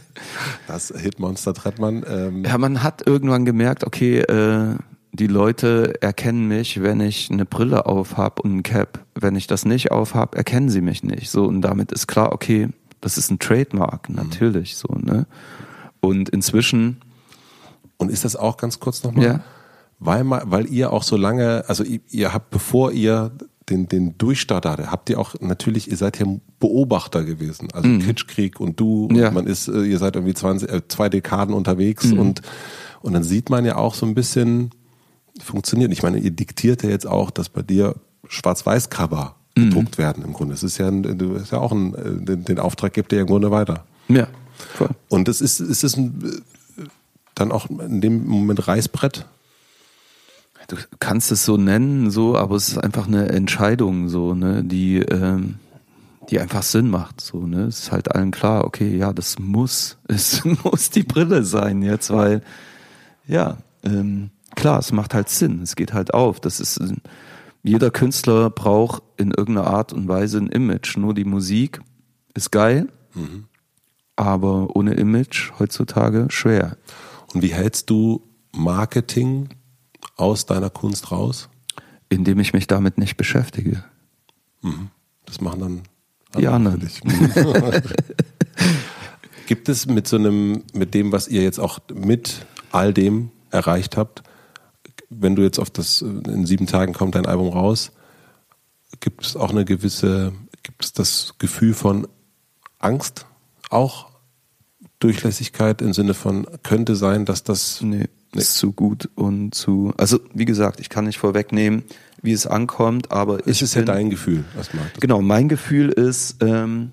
das 0.66 0.92
Hitmonster 0.96 1.54
Trettmann. 1.54 2.04
Ähm, 2.06 2.44
ja, 2.44 2.58
man 2.58 2.82
hat 2.82 3.06
irgendwann 3.06 3.44
gemerkt, 3.44 3.84
okay, 3.84 4.18
äh, 4.18 4.76
die 5.12 5.26
Leute 5.26 5.94
erkennen 6.02 6.46
mich, 6.46 6.82
wenn 6.82 7.00
ich 7.00 7.30
eine 7.30 7.46
Brille 7.46 7.86
auf 7.86 8.16
hab 8.16 8.40
und 8.40 8.58
ein 8.58 8.62
Cap. 8.62 9.00
Wenn 9.14 9.36
ich 9.36 9.46
das 9.46 9.64
nicht 9.64 9.90
auf 9.90 10.14
hab, 10.14 10.34
erkennen 10.34 10.68
sie 10.68 10.82
mich 10.82 11.02
nicht. 11.02 11.30
So 11.30 11.46
und 11.46 11.62
damit 11.62 11.92
ist 11.92 12.06
klar, 12.06 12.32
okay, 12.32 12.68
das 13.00 13.16
ist 13.16 13.30
ein 13.30 13.38
Trademark, 13.38 14.10
natürlich 14.10 14.76
so, 14.76 14.88
ne? 14.94 15.26
Und 16.00 16.28
inzwischen 16.28 17.00
Und 17.96 18.10
ist 18.10 18.24
das 18.24 18.36
auch 18.36 18.56
ganz 18.56 18.78
kurz 18.78 19.02
nochmal? 19.02 19.24
Ja. 19.24 19.40
Weil, 20.00 20.24
weil 20.28 20.66
ihr 20.66 20.92
auch 20.92 21.02
so 21.02 21.16
lange, 21.16 21.64
also 21.68 21.82
ihr, 21.84 22.00
ihr 22.10 22.32
habt, 22.32 22.50
bevor 22.50 22.92
ihr 22.92 23.32
den, 23.68 23.88
den 23.88 24.16
Durchstart 24.16 24.64
hatte, 24.64 24.90
habt 24.90 25.10
ihr 25.10 25.18
auch 25.18 25.34
natürlich, 25.40 25.90
ihr 25.90 25.96
seid 25.96 26.18
ja 26.18 26.26
Beobachter 26.60 27.24
gewesen. 27.24 27.68
Also 27.72 27.88
Kitschkrieg 27.98 28.60
und 28.60 28.78
du, 28.80 29.08
Mhm. 29.10 29.16
Ja. 29.16 29.28
und 29.28 29.34
man 29.34 29.46
ist, 29.46 29.68
äh, 29.68 29.82
ihr 29.82 29.98
seid 29.98 30.14
irgendwie 30.16 30.34
20, 30.34 30.70
äh, 30.70 30.82
zwei 30.88 31.08
Dekaden 31.08 31.54
unterwegs 31.54 32.06
Mhm. 32.06 32.18
und, 32.20 32.42
und 33.02 33.12
dann 33.12 33.24
sieht 33.24 33.50
man 33.50 33.64
ja 33.64 33.76
auch 33.76 33.94
so 33.94 34.06
ein 34.06 34.14
bisschen, 34.14 34.70
funktioniert. 35.40 35.92
Ich 35.92 36.02
meine, 36.02 36.18
ihr 36.18 36.30
diktiert 36.32 36.82
ja 36.82 36.90
jetzt 36.90 37.06
auch, 37.06 37.30
dass 37.30 37.48
bei 37.48 37.62
dir 37.62 37.94
Schwarz-Weiß-Cover 38.28 39.34
Mhm. 39.56 39.64
gedruckt 39.70 39.98
werden 39.98 40.24
im 40.24 40.32
Grunde. 40.32 40.54
Es 40.54 40.62
ist 40.62 40.78
ja, 40.78 40.88
ein, 40.88 41.02
du 41.18 41.34
ist 41.34 41.52
ja 41.52 41.58
auch 41.58 41.72
ein, 41.72 41.94
äh, 41.94 42.24
den, 42.24 42.44
den 42.44 42.58
Auftrag 42.58 42.92
gibt 42.92 43.12
ihr 43.12 43.16
ja 43.18 43.22
im 43.22 43.28
Grunde 43.28 43.50
weiter. 43.50 43.84
ja, 44.08 44.28
voll. 44.74 44.90
Und 45.08 45.28
das 45.28 45.40
ist, 45.40 45.60
ist 45.60 45.84
es 45.84 45.96
ein, 45.96 46.40
äh, 46.78 46.82
dann 47.34 47.52
auch 47.52 47.68
in 47.68 48.00
dem 48.00 48.26
Moment 48.26 48.66
Reißbrett? 48.68 49.26
Du 50.68 50.76
kannst 51.00 51.32
es 51.32 51.46
so 51.46 51.56
nennen, 51.56 52.10
so, 52.10 52.36
aber 52.36 52.54
es 52.54 52.68
ist 52.68 52.78
einfach 52.78 53.06
eine 53.06 53.30
Entscheidung, 53.30 54.10
so, 54.10 54.34
ne, 54.34 54.62
die, 54.62 54.98
ähm, 54.98 55.56
die 56.28 56.38
einfach 56.40 56.62
Sinn 56.62 56.90
macht, 56.90 57.22
so, 57.22 57.46
ne. 57.46 57.62
Es 57.62 57.80
ist 57.80 57.92
halt 57.92 58.14
allen 58.14 58.30
klar, 58.30 58.64
okay, 58.64 58.94
ja, 58.94 59.14
das 59.14 59.38
muss, 59.38 59.96
es 60.08 60.44
muss 60.44 60.90
die 60.90 61.04
Brille 61.04 61.44
sein 61.44 61.80
jetzt, 61.80 62.10
weil, 62.10 62.42
ja, 63.26 63.56
ähm, 63.82 64.28
klar, 64.56 64.78
es 64.78 64.92
macht 64.92 65.14
halt 65.14 65.30
Sinn, 65.30 65.62
es 65.62 65.74
geht 65.74 65.94
halt 65.94 66.12
auf. 66.12 66.38
Das 66.38 66.60
ist, 66.60 66.80
jeder 67.62 67.90
Künstler 67.90 68.50
braucht 68.50 69.02
in 69.16 69.30
irgendeiner 69.30 69.68
Art 69.68 69.94
und 69.94 70.06
Weise 70.06 70.38
ein 70.38 70.48
Image. 70.48 70.96
Nur 70.98 71.14
die 71.14 71.24
Musik 71.24 71.80
ist 72.34 72.50
geil, 72.50 72.88
aber 74.16 74.76
ohne 74.76 74.94
Image 74.94 75.52
heutzutage 75.58 76.26
schwer. 76.28 76.76
Und 77.32 77.42
wie 77.42 77.52
hältst 77.52 77.88
du 77.88 78.22
Marketing 78.52 79.48
aus 80.18 80.44
deiner 80.44 80.68
Kunst 80.68 81.10
raus? 81.10 81.48
Indem 82.10 82.38
ich 82.40 82.52
mich 82.52 82.66
damit 82.66 82.98
nicht 82.98 83.16
beschäftige. 83.16 83.84
Das 85.24 85.40
machen 85.40 85.60
dann 85.60 85.82
Die 86.38 86.46
andere 86.46 86.74
anderen. 86.74 86.90
Gibt 89.46 89.68
es 89.68 89.86
mit 89.86 90.06
so 90.06 90.16
einem, 90.16 90.62
mit 90.74 90.92
dem, 90.92 91.12
was 91.12 91.28
ihr 91.28 91.42
jetzt 91.42 91.58
auch 91.58 91.78
mit 91.94 92.46
all 92.70 92.92
dem 92.92 93.30
erreicht 93.50 93.96
habt, 93.96 94.22
wenn 95.10 95.36
du 95.36 95.42
jetzt 95.42 95.58
auf 95.58 95.70
das, 95.70 96.02
in 96.02 96.44
sieben 96.44 96.66
Tagen 96.66 96.92
kommt 96.92 97.14
dein 97.14 97.24
Album 97.24 97.48
raus, 97.48 97.92
gibt 99.00 99.24
es 99.24 99.36
auch 99.36 99.50
eine 99.50 99.64
gewisse, 99.64 100.32
gibt 100.62 100.84
es 100.84 100.92
das 100.92 101.34
Gefühl 101.38 101.72
von 101.72 102.06
Angst 102.78 103.26
auch? 103.70 104.08
Durchlässigkeit 104.98 105.80
im 105.80 105.92
Sinne 105.92 106.12
von, 106.12 106.46
könnte 106.62 106.96
sein, 106.96 107.24
dass 107.24 107.44
das 107.44 107.80
Nee, 107.80 108.08
ist 108.34 108.56
zu 108.56 108.72
gut 108.72 109.08
und 109.14 109.54
zu. 109.54 109.92
Also, 109.96 110.18
wie 110.34 110.44
gesagt, 110.44 110.80
ich 110.80 110.88
kann 110.88 111.06
nicht 111.06 111.18
vorwegnehmen, 111.18 111.82
wie 112.22 112.32
es 112.32 112.46
ankommt, 112.46 113.10
aber 113.12 113.46
es 113.46 113.62
ist 113.62 113.74
ja 113.74 113.80
bin- 113.80 113.86
dein 113.86 114.10
Gefühl 114.10 114.44
erstmal. 114.56 114.84
Genau, 115.00 115.22
mein 115.22 115.48
Gefühl 115.48 115.88
ist, 115.90 116.42
ähm, 116.42 116.92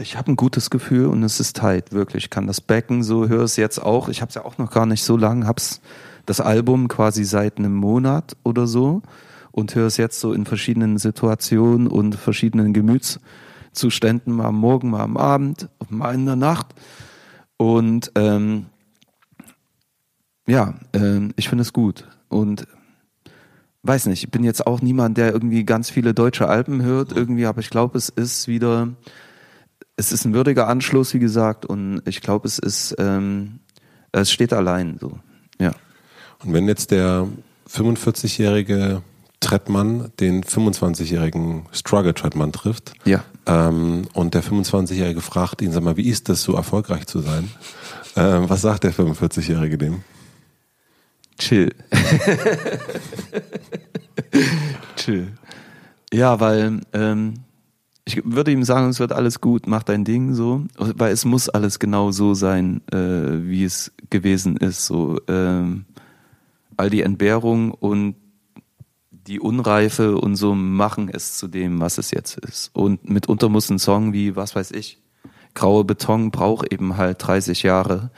ich 0.00 0.16
habe 0.16 0.32
ein 0.32 0.36
gutes 0.36 0.70
Gefühl 0.70 1.06
und 1.06 1.22
es 1.22 1.40
ist 1.40 1.56
tight, 1.56 1.92
wirklich. 1.92 2.24
Ich 2.24 2.30
kann 2.30 2.46
das 2.46 2.60
Becken 2.60 3.02
so, 3.02 3.28
höre 3.28 3.42
es 3.44 3.56
jetzt 3.56 3.78
auch. 3.82 4.08
Ich 4.08 4.22
habe 4.22 4.30
es 4.30 4.34
ja 4.34 4.44
auch 4.44 4.56
noch 4.58 4.70
gar 4.70 4.86
nicht 4.86 5.04
so 5.04 5.16
lang, 5.16 5.46
hab's 5.46 5.80
das 6.26 6.40
Album 6.40 6.88
quasi 6.88 7.24
seit 7.24 7.58
einem 7.58 7.74
Monat 7.74 8.36
oder 8.42 8.66
so 8.66 9.02
und 9.52 9.74
höre 9.74 9.86
es 9.86 9.96
jetzt 9.98 10.20
so 10.20 10.32
in 10.32 10.46
verschiedenen 10.46 10.96
Situationen 10.96 11.86
und 11.86 12.14
verschiedenen 12.14 12.72
Gemütszuständen, 12.72 14.34
mal 14.34 14.46
am 14.46 14.56
Morgen, 14.56 14.90
mal 14.90 15.00
am 15.02 15.16
Abend, 15.16 15.68
mal 15.90 16.14
in 16.14 16.24
der 16.26 16.36
Nacht. 16.36 16.68
Und 17.56 18.12
ähm, 18.14 18.66
ja, 20.50 20.74
ähm, 20.92 21.32
ich 21.36 21.48
finde 21.48 21.62
es 21.62 21.72
gut. 21.72 22.06
Und 22.28 22.66
weiß 23.82 24.06
nicht, 24.06 24.24
ich 24.24 24.30
bin 24.30 24.44
jetzt 24.44 24.66
auch 24.66 24.82
niemand, 24.82 25.16
der 25.16 25.32
irgendwie 25.32 25.64
ganz 25.64 25.90
viele 25.90 26.12
deutsche 26.12 26.48
Alben 26.48 26.82
hört, 26.82 27.12
irgendwie, 27.12 27.46
aber 27.46 27.60
ich 27.60 27.70
glaube, 27.70 27.96
es 27.96 28.08
ist 28.08 28.48
wieder, 28.48 28.88
es 29.96 30.12
ist 30.12 30.24
ein 30.24 30.34
würdiger 30.34 30.68
Anschluss, 30.68 31.14
wie 31.14 31.18
gesagt, 31.18 31.64
und 31.64 32.02
ich 32.04 32.20
glaube, 32.20 32.46
es 32.46 32.58
ist, 32.58 32.94
ähm, 32.98 33.60
es 34.12 34.30
steht 34.30 34.52
allein 34.52 34.98
so. 35.00 35.18
Ja. 35.58 35.72
Und 36.44 36.52
wenn 36.52 36.66
jetzt 36.66 36.90
der 36.90 37.28
45-jährige 37.70 39.02
Trettmann 39.38 40.12
den 40.20 40.44
25-jährigen 40.44 41.66
Struggle 41.72 42.12
Trettmann 42.12 42.52
trifft 42.52 42.92
Ja. 43.06 43.24
ähm, 43.46 44.06
und 44.12 44.34
der 44.34 44.42
25-jährige 44.42 45.22
fragt 45.22 45.62
ihn, 45.62 45.72
sag 45.72 45.82
mal, 45.82 45.96
wie 45.96 46.08
ist 46.08 46.28
das, 46.28 46.42
so 46.42 46.54
erfolgreich 46.54 47.06
zu 47.06 47.20
sein? 47.20 47.50
Ähm, 48.16 48.50
was 48.50 48.60
sagt 48.60 48.84
der 48.84 48.92
45-jährige 48.92 49.78
dem? 49.78 50.02
Chill. 51.40 51.74
Chill. 54.96 55.32
Ja, 56.12 56.38
weil 56.38 56.80
ähm, 56.92 57.34
ich 58.04 58.22
würde 58.24 58.52
ihm 58.52 58.62
sagen, 58.62 58.90
es 58.90 59.00
wird 59.00 59.12
alles 59.12 59.40
gut, 59.40 59.66
mach 59.66 59.82
dein 59.82 60.04
Ding 60.04 60.34
so, 60.34 60.64
weil 60.76 61.12
es 61.12 61.24
muss 61.24 61.48
alles 61.48 61.78
genau 61.78 62.10
so 62.10 62.34
sein, 62.34 62.82
äh, 62.92 63.48
wie 63.48 63.64
es 63.64 63.92
gewesen 64.10 64.58
ist. 64.58 64.84
So 64.84 65.18
ähm, 65.28 65.86
all 66.76 66.90
die 66.90 67.02
Entbehrung 67.02 67.72
und 67.72 68.16
die 69.10 69.40
Unreife 69.40 70.18
und 70.18 70.36
so 70.36 70.54
machen 70.54 71.08
es 71.08 71.38
zu 71.38 71.48
dem, 71.48 71.80
was 71.80 71.96
es 71.96 72.10
jetzt 72.10 72.36
ist. 72.38 72.70
Und 72.74 73.08
mitunter 73.08 73.48
muss 73.48 73.70
ein 73.70 73.78
Song 73.78 74.12
wie, 74.12 74.36
was 74.36 74.54
weiß 74.54 74.72
ich, 74.72 75.00
Graue 75.54 75.84
Beton 75.84 76.30
braucht 76.30 76.70
eben 76.70 76.96
halt 76.98 77.26
30 77.26 77.62
Jahre, 77.62 78.10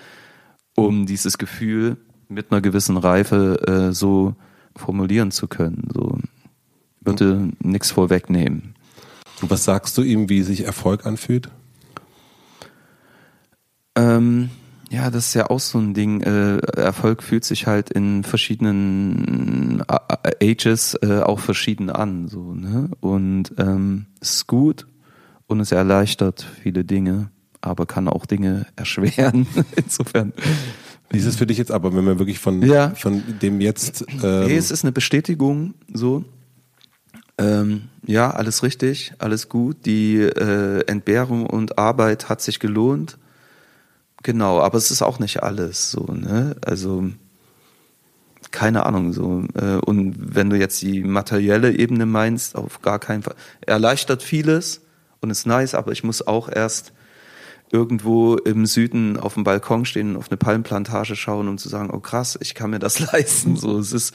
um 0.75 1.07
dieses 1.07 1.39
Gefühl 1.39 1.99
mit 2.33 2.51
einer 2.51 2.61
gewissen 2.61 2.97
Reife 2.97 3.61
äh, 3.67 3.93
so 3.93 4.35
formulieren 4.77 5.31
zu 5.31 5.49
können. 5.49 5.89
So 5.93 6.19
würde 7.01 7.51
nichts 7.61 7.91
vorwegnehmen. 7.91 8.75
Und 9.41 9.51
was 9.51 9.65
sagst 9.65 9.99
du 9.99 10.03
ihm, 10.03 10.29
wie 10.29 10.43
sich 10.43 10.65
Erfolg 10.65 11.05
anfühlt? 11.05 11.51
Ähm, 13.97 14.51
ja, 14.93 15.11
das 15.11 15.29
ist 15.29 15.35
ja 15.35 15.49
auch 15.51 15.59
so 15.59 15.79
ein 15.79 15.95
Ding. 15.95 16.21
Äh, 16.21 16.59
Erfolg 16.77 17.23
fühlt 17.23 17.45
sich 17.45 17.67
halt 17.67 17.91
in 17.91 18.25
verschiedenen 18.25 19.83
äh, 19.89 20.51
Ages 20.51 20.95
äh, 21.03 21.21
auch 21.21 21.41
verschieden 21.41 21.91
an. 21.91 22.29
So, 22.29 22.53
ne? 22.55 22.91
Und 23.01 23.53
ähm, 23.59 24.07
es 24.21 24.35
ist 24.35 24.47
gut 24.47 24.87
und 25.47 25.61
es 25.61 25.73
erleichtert 25.73 26.47
viele 26.63 26.85
Dinge, 26.85 27.31
aber 27.61 27.87
kann 27.87 28.07
auch 28.07 28.27
Dinge 28.27 28.67
erschweren. 28.77 29.47
Insofern. 29.77 30.35
Wie 31.13 31.19
ist 31.19 31.27
es 31.27 31.37
für 31.37 31.47
dich 31.47 31.59
jetzt 31.59 31.71
aber, 31.71 31.95
wenn 31.95 32.05
wir 32.07 32.19
wirklich 32.19 32.39
von, 32.39 32.63
Ja. 32.63 32.91
von 32.95 33.23
dem 33.41 33.61
jetzt 33.61 34.05
ähm, 34.23 34.47
Nee, 34.47 34.57
es 34.57 34.71
ist 34.71 34.85
eine 34.85 34.93
Bestätigung, 34.93 35.75
so. 35.93 36.25
Ähm, 37.39 37.83
ja, 38.07 38.31
alles 38.31 38.63
richtig, 38.63 39.13
alles 39.19 39.49
gut. 39.49 39.85
Die 39.87 40.17
äh, 40.17 40.85
Entbehrung 40.87 41.47
und 41.47 41.79
Arbeit 41.79 42.29
hat 42.29 42.41
sich 42.41 42.61
gelohnt. 42.61 43.19
Genau, 44.23 44.61
aber 44.61 44.79
es 44.79 44.91
ist 44.91 45.03
auch 45.03 45.19
nicht 45.19 45.43
alles 45.43 45.91
so, 45.91 46.05
ne? 46.13 46.57
Also 46.65 47.11
keine 48.51 48.85
Ahnung 48.87 49.13
so. 49.13 49.45
Äh, 49.55 49.77
und 49.77 50.15
wenn 50.35 50.51
du 50.51 50.57
jetzt 50.57 50.81
die 50.83 51.03
materielle 51.03 51.73
Ebene 51.77 52.07
meinst, 52.07 52.55
auf 52.55 52.83
gar 52.83 52.99
keinen 52.99 53.23
Fall. 53.23 53.35
Erleichtert 53.63 54.23
vieles 54.23 54.83
und 55.21 55.31
ist 55.31 55.47
nice, 55.47 55.75
aber 55.75 55.93
ich 55.93 56.05
muss 56.05 56.27
auch 56.27 56.49
erst 56.49 56.93
irgendwo 57.73 58.37
im 58.37 58.67
Süden 58.67 59.17
auf 59.19 59.35
dem 59.35 59.45
Balkon 59.45 59.85
stehen, 59.87 60.17
auf 60.17 60.31
eine 60.31 60.37
Palmplantage 60.37 61.17
schauen, 61.17 61.49
um 61.49 61.59
zu 61.59 61.69
sagen, 61.69 61.91
oh 61.91 62.01
krass, 62.01 62.39
ich 62.41 62.55
kann 62.55 62.71
mir 62.71 62.79
das 62.79 63.01
leisten. 63.13 63.57
So, 63.57 63.79
es 63.79 63.93
ist, 63.93 64.15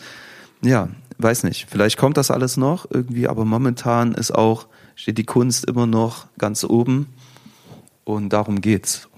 ja, 0.62 0.90
weiß 1.18 1.44
nicht. 1.44 1.68
Vielleicht 1.70 1.98
kommt 1.98 2.18
das 2.18 2.32
alles 2.32 2.56
noch 2.56 2.88
irgendwie, 2.90 3.28
aber 3.28 3.46
momentan 3.46 4.14
ist 4.14 4.34
auch, 4.34 4.68
steht 4.96 5.18
die 5.18 5.26
Kunst 5.26 5.66
immer 5.66 5.88
noch 5.88 6.28
ganz 6.38 6.64
oben 6.64 7.08
und 8.04 8.32
darum 8.32 8.62
geht's. 8.62 9.10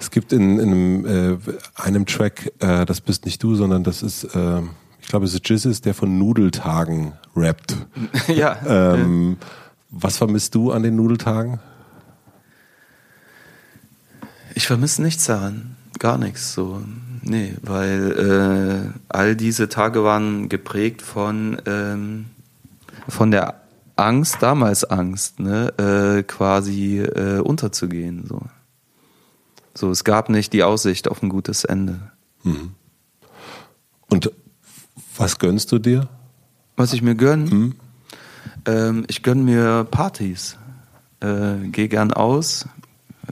Es 0.00 0.10
gibt 0.10 0.32
in, 0.32 0.58
in 0.58 0.70
einem, 0.70 1.06
äh, 1.06 1.38
einem 1.76 2.06
Track, 2.06 2.52
äh, 2.58 2.86
das 2.86 3.00
bist 3.00 3.24
nicht 3.24 3.42
du, 3.42 3.54
sondern 3.54 3.82
das 3.82 4.02
ist, 4.02 4.24
äh, 4.34 4.62
ich 5.00 5.08
glaube, 5.08 5.26
es 5.26 5.34
ist 5.34 5.48
Jizzes, 5.48 5.80
der 5.80 5.94
von 5.94 6.18
Nudeltagen 6.18 7.12
rappt. 7.34 7.76
ja. 8.28 8.58
Ähm, 8.66 9.38
was 9.90 10.18
vermisst 10.18 10.54
du 10.54 10.70
an 10.70 10.82
den 10.82 10.96
Nudeltagen? 10.96 11.60
Ich 14.58 14.66
vermisse 14.66 15.02
nichts 15.02 15.26
daran, 15.26 15.76
gar 16.00 16.18
nichts 16.18 16.52
so. 16.52 16.82
Nee, 17.22 17.54
weil 17.62 18.90
äh, 18.90 18.98
all 19.08 19.36
diese 19.36 19.68
Tage 19.68 20.02
waren 20.02 20.48
geprägt 20.48 21.00
von, 21.00 21.62
ähm, 21.64 22.24
von 23.06 23.30
der 23.30 23.62
Angst, 23.94 24.38
damals 24.40 24.82
Angst, 24.82 25.38
ne, 25.38 25.68
äh, 25.78 26.24
quasi 26.24 26.98
äh, 26.98 27.38
unterzugehen. 27.38 28.24
So. 28.26 28.42
so, 29.74 29.92
es 29.92 30.02
gab 30.02 30.28
nicht 30.28 30.52
die 30.52 30.64
Aussicht 30.64 31.06
auf 31.06 31.22
ein 31.22 31.28
gutes 31.28 31.62
Ende. 31.62 32.10
Mhm. 32.42 32.72
Und 34.10 34.32
was 35.16 35.38
gönnst 35.38 35.70
du 35.70 35.78
dir? 35.78 36.08
Was 36.74 36.92
ich 36.92 37.02
mir 37.02 37.14
gönn? 37.14 37.44
Mhm. 37.44 37.74
Ähm, 38.66 39.04
ich 39.06 39.22
gönn 39.22 39.44
mir 39.44 39.86
Partys. 39.88 40.56
Äh, 41.20 41.68
Gehe 41.70 41.88
gern 41.88 42.12
aus, 42.12 42.66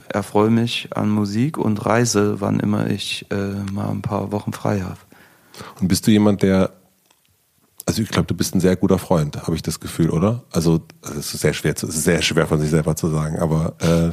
erfreue 0.09 0.49
mich 0.49 0.89
an 0.95 1.09
Musik 1.09 1.57
und 1.57 1.85
reise, 1.85 2.41
wann 2.41 2.59
immer 2.59 2.89
ich 2.89 3.25
äh, 3.31 3.71
mal 3.71 3.89
ein 3.89 4.01
paar 4.01 4.31
Wochen 4.31 4.53
frei 4.53 4.81
habe. 4.81 4.97
Und 5.79 5.87
bist 5.87 6.05
du 6.07 6.11
jemand, 6.11 6.41
der 6.43 6.71
also 7.87 8.01
ich 8.01 8.09
glaube, 8.09 8.27
du 8.27 8.35
bist 8.35 8.53
ein 8.53 8.59
sehr 8.59 8.75
guter 8.75 8.99
Freund, 8.99 9.41
habe 9.43 9.55
ich 9.55 9.61
das 9.61 9.79
Gefühl, 9.79 10.09
oder? 10.09 10.43
Also 10.51 10.81
es 11.03 11.33
ist 11.33 11.39
sehr 11.39 11.53
schwer, 11.53 11.73
es 11.73 11.83
ist 11.83 12.03
sehr 12.03 12.21
schwer 12.21 12.45
von 12.45 12.59
sich 12.59 12.69
selber 12.69 12.97
zu 12.97 13.07
sagen, 13.07 13.39
aber 13.39 13.75
äh, 13.79 14.09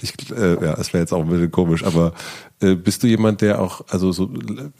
ich, 0.00 0.14
äh, 0.30 0.64
ja, 0.64 0.74
es 0.74 0.92
wäre 0.92 1.02
jetzt 1.02 1.12
auch 1.12 1.22
ein 1.22 1.28
bisschen 1.28 1.50
komisch. 1.50 1.84
Aber 1.84 2.12
äh, 2.60 2.76
bist 2.76 3.02
du 3.02 3.08
jemand, 3.08 3.40
der 3.40 3.60
auch, 3.60 3.84
also 3.88 4.12
so? 4.12 4.26
Äh, 4.26 4.70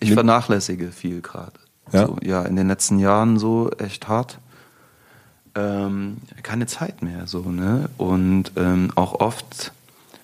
ich 0.00 0.14
vernachlässige 0.14 0.92
viel 0.92 1.20
gerade. 1.20 1.52
Ja? 1.92 2.06
So, 2.06 2.16
ja, 2.22 2.42
in 2.42 2.56
den 2.56 2.68
letzten 2.68 2.98
Jahren 2.98 3.38
so 3.38 3.70
echt 3.78 4.08
hart. 4.08 4.38
Ähm, 5.54 6.18
keine 6.42 6.66
Zeit 6.66 7.02
mehr, 7.02 7.26
so 7.26 7.50
ne? 7.50 7.90
Und 7.98 8.52
ähm, 8.56 8.92
auch 8.94 9.20
oft 9.20 9.72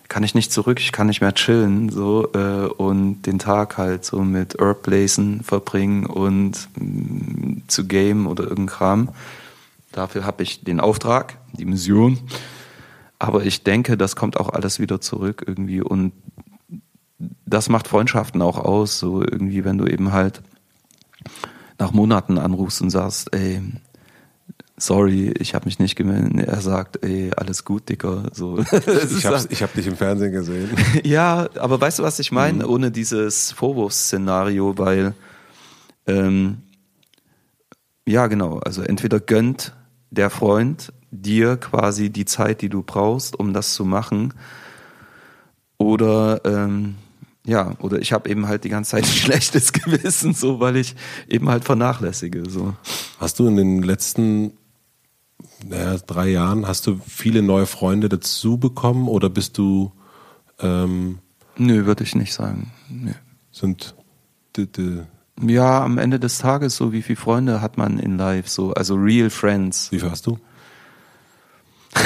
kann 0.09 0.23
ich 0.23 0.35
nicht 0.35 0.53
zurück, 0.53 0.81
ich 0.81 0.93
kann 0.93 1.07
nicht 1.07 1.21
mehr 1.21 1.35
chillen 1.35 1.89
so 1.89 2.29
äh, 2.33 2.67
und 2.67 3.23
den 3.23 3.39
Tag 3.39 3.79
halt 3.79 4.05
so 4.05 4.21
mit 4.21 4.59
Herbblazen 4.59 5.43
verbringen 5.43 6.07
und 6.07 6.69
mh, 6.77 6.85
mm, 6.85 7.63
zu 7.67 7.87
game 7.87 8.27
oder 8.27 8.45
irgendein 8.45 8.67
Kram. 8.67 9.09
Dafür 9.93 10.25
habe 10.25 10.43
ich 10.43 10.63
den 10.63 10.81
Auftrag, 10.81 11.39
die 11.53 11.65
Mission. 11.65 12.19
Aber 13.19 13.45
ich 13.45 13.63
denke, 13.63 13.97
das 13.97 14.15
kommt 14.15 14.39
auch 14.39 14.51
alles 14.51 14.79
wieder 14.79 15.01
zurück 15.01 15.43
irgendwie 15.47 15.81
und 15.81 16.13
das 17.47 17.69
macht 17.69 17.89
Freundschaften 17.89 18.43
auch 18.43 18.59
aus, 18.59 18.99
so 18.99 19.23
irgendwie, 19.23 19.65
wenn 19.65 19.79
du 19.79 19.87
eben 19.87 20.13
halt 20.13 20.43
nach 21.79 21.93
Monaten 21.93 22.39
anrufst 22.39 22.83
und 22.83 22.91
sagst, 22.91 23.35
ey, 23.35 23.63
sorry, 24.77 25.33
ich 25.39 25.55
habe 25.55 25.67
mich 25.67 25.79
nicht 25.79 25.97
gemeldet. 25.97 26.47
Er 26.47 26.61
sagt, 26.61 27.03
ey, 27.05 27.31
alles 27.37 27.65
gut, 27.65 27.89
Dicker. 27.89 28.25
So. 28.33 28.59
ich 28.59 28.73
habe 29.25 29.39
hab 29.39 29.75
dich 29.75 29.87
im 29.87 29.97
Fernsehen 29.97 30.33
gesehen. 30.33 30.71
ja, 31.05 31.49
aber 31.59 31.81
weißt 31.81 31.99
du, 31.99 32.03
was 32.03 32.19
ich 32.19 32.33
meine? 32.33 32.65
Mhm. 32.65 32.71
Ohne 32.71 32.91
dieses 32.91 33.53
Vorwurfsszenario, 33.53 34.77
weil 34.79 35.15
ähm, 36.07 36.59
ja, 38.07 38.27
genau, 38.29 38.59
also 38.59 38.83
entweder 38.83 39.19
gönnt 39.19 39.75
der 40.11 40.31
Freund 40.31 40.93
dir 41.11 41.57
quasi 41.57 42.11
die 42.11 42.25
Zeit, 42.25 42.63
die 42.63 42.69
du 42.69 42.83
brauchst, 42.83 43.39
um 43.39 43.53
das 43.53 43.75
zu 43.75 43.85
machen, 43.85 44.33
oder 45.79 46.41
ähm, 46.45 46.95
ja, 47.45 47.75
oder 47.81 47.99
ich 48.01 48.13
habe 48.13 48.29
eben 48.29 48.49
halt 48.49 48.65
die 48.65 48.69
ganze 48.69 48.93
Zeit 48.93 49.05
ein 49.05 49.11
schlechtes 49.11 49.73
Gewissen, 49.73 50.35
so 50.35 50.61
weil 50.61 50.77
ich 50.77 50.95
eben 51.29 51.49
halt 51.49 51.65
vernachlässige. 51.65 52.49
So. 52.49 52.75
Hast 53.19 53.39
du 53.39 53.47
in 53.47 53.57
den 53.57 53.83
letzten 53.83 54.53
naja, 55.65 55.97
drei 55.99 56.29
Jahren, 56.29 56.67
hast 56.67 56.87
du 56.87 57.01
viele 57.07 57.43
neue 57.43 57.67
Freunde 57.67 58.09
dazu 58.09 58.59
bekommen 58.59 59.09
oder 59.09 59.29
bist 59.29 59.59
du 59.59 59.93
ähm, 60.61 61.19
Nö, 61.59 61.87
würde 61.87 62.05
ich 62.05 62.15
nicht 62.15 62.35
sagen. 62.35 62.73
Nö. 62.89 63.13
Sind 63.51 63.95
die, 64.57 64.67
die 64.67 65.03
ja, 65.43 65.83
am 65.83 65.99
Ende 65.99 66.19
des 66.19 66.39
Tages 66.39 66.77
so, 66.77 66.93
wie 66.93 67.03
viele 67.03 67.17
Freunde 67.17 67.61
hat 67.61 67.77
man 67.77 67.99
in 67.99 68.17
Live, 68.17 68.49
so, 68.49 68.73
also 68.73 68.95
real 68.95 69.29
friends. 69.29 69.93
Wie 69.93 70.01
viel 70.01 70.11
hast 70.11 70.27
du? 70.27 70.39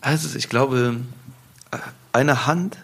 also 0.00 0.36
ich 0.36 0.48
glaube, 0.48 1.00
eine 2.12 2.46
Hand, 2.46 2.78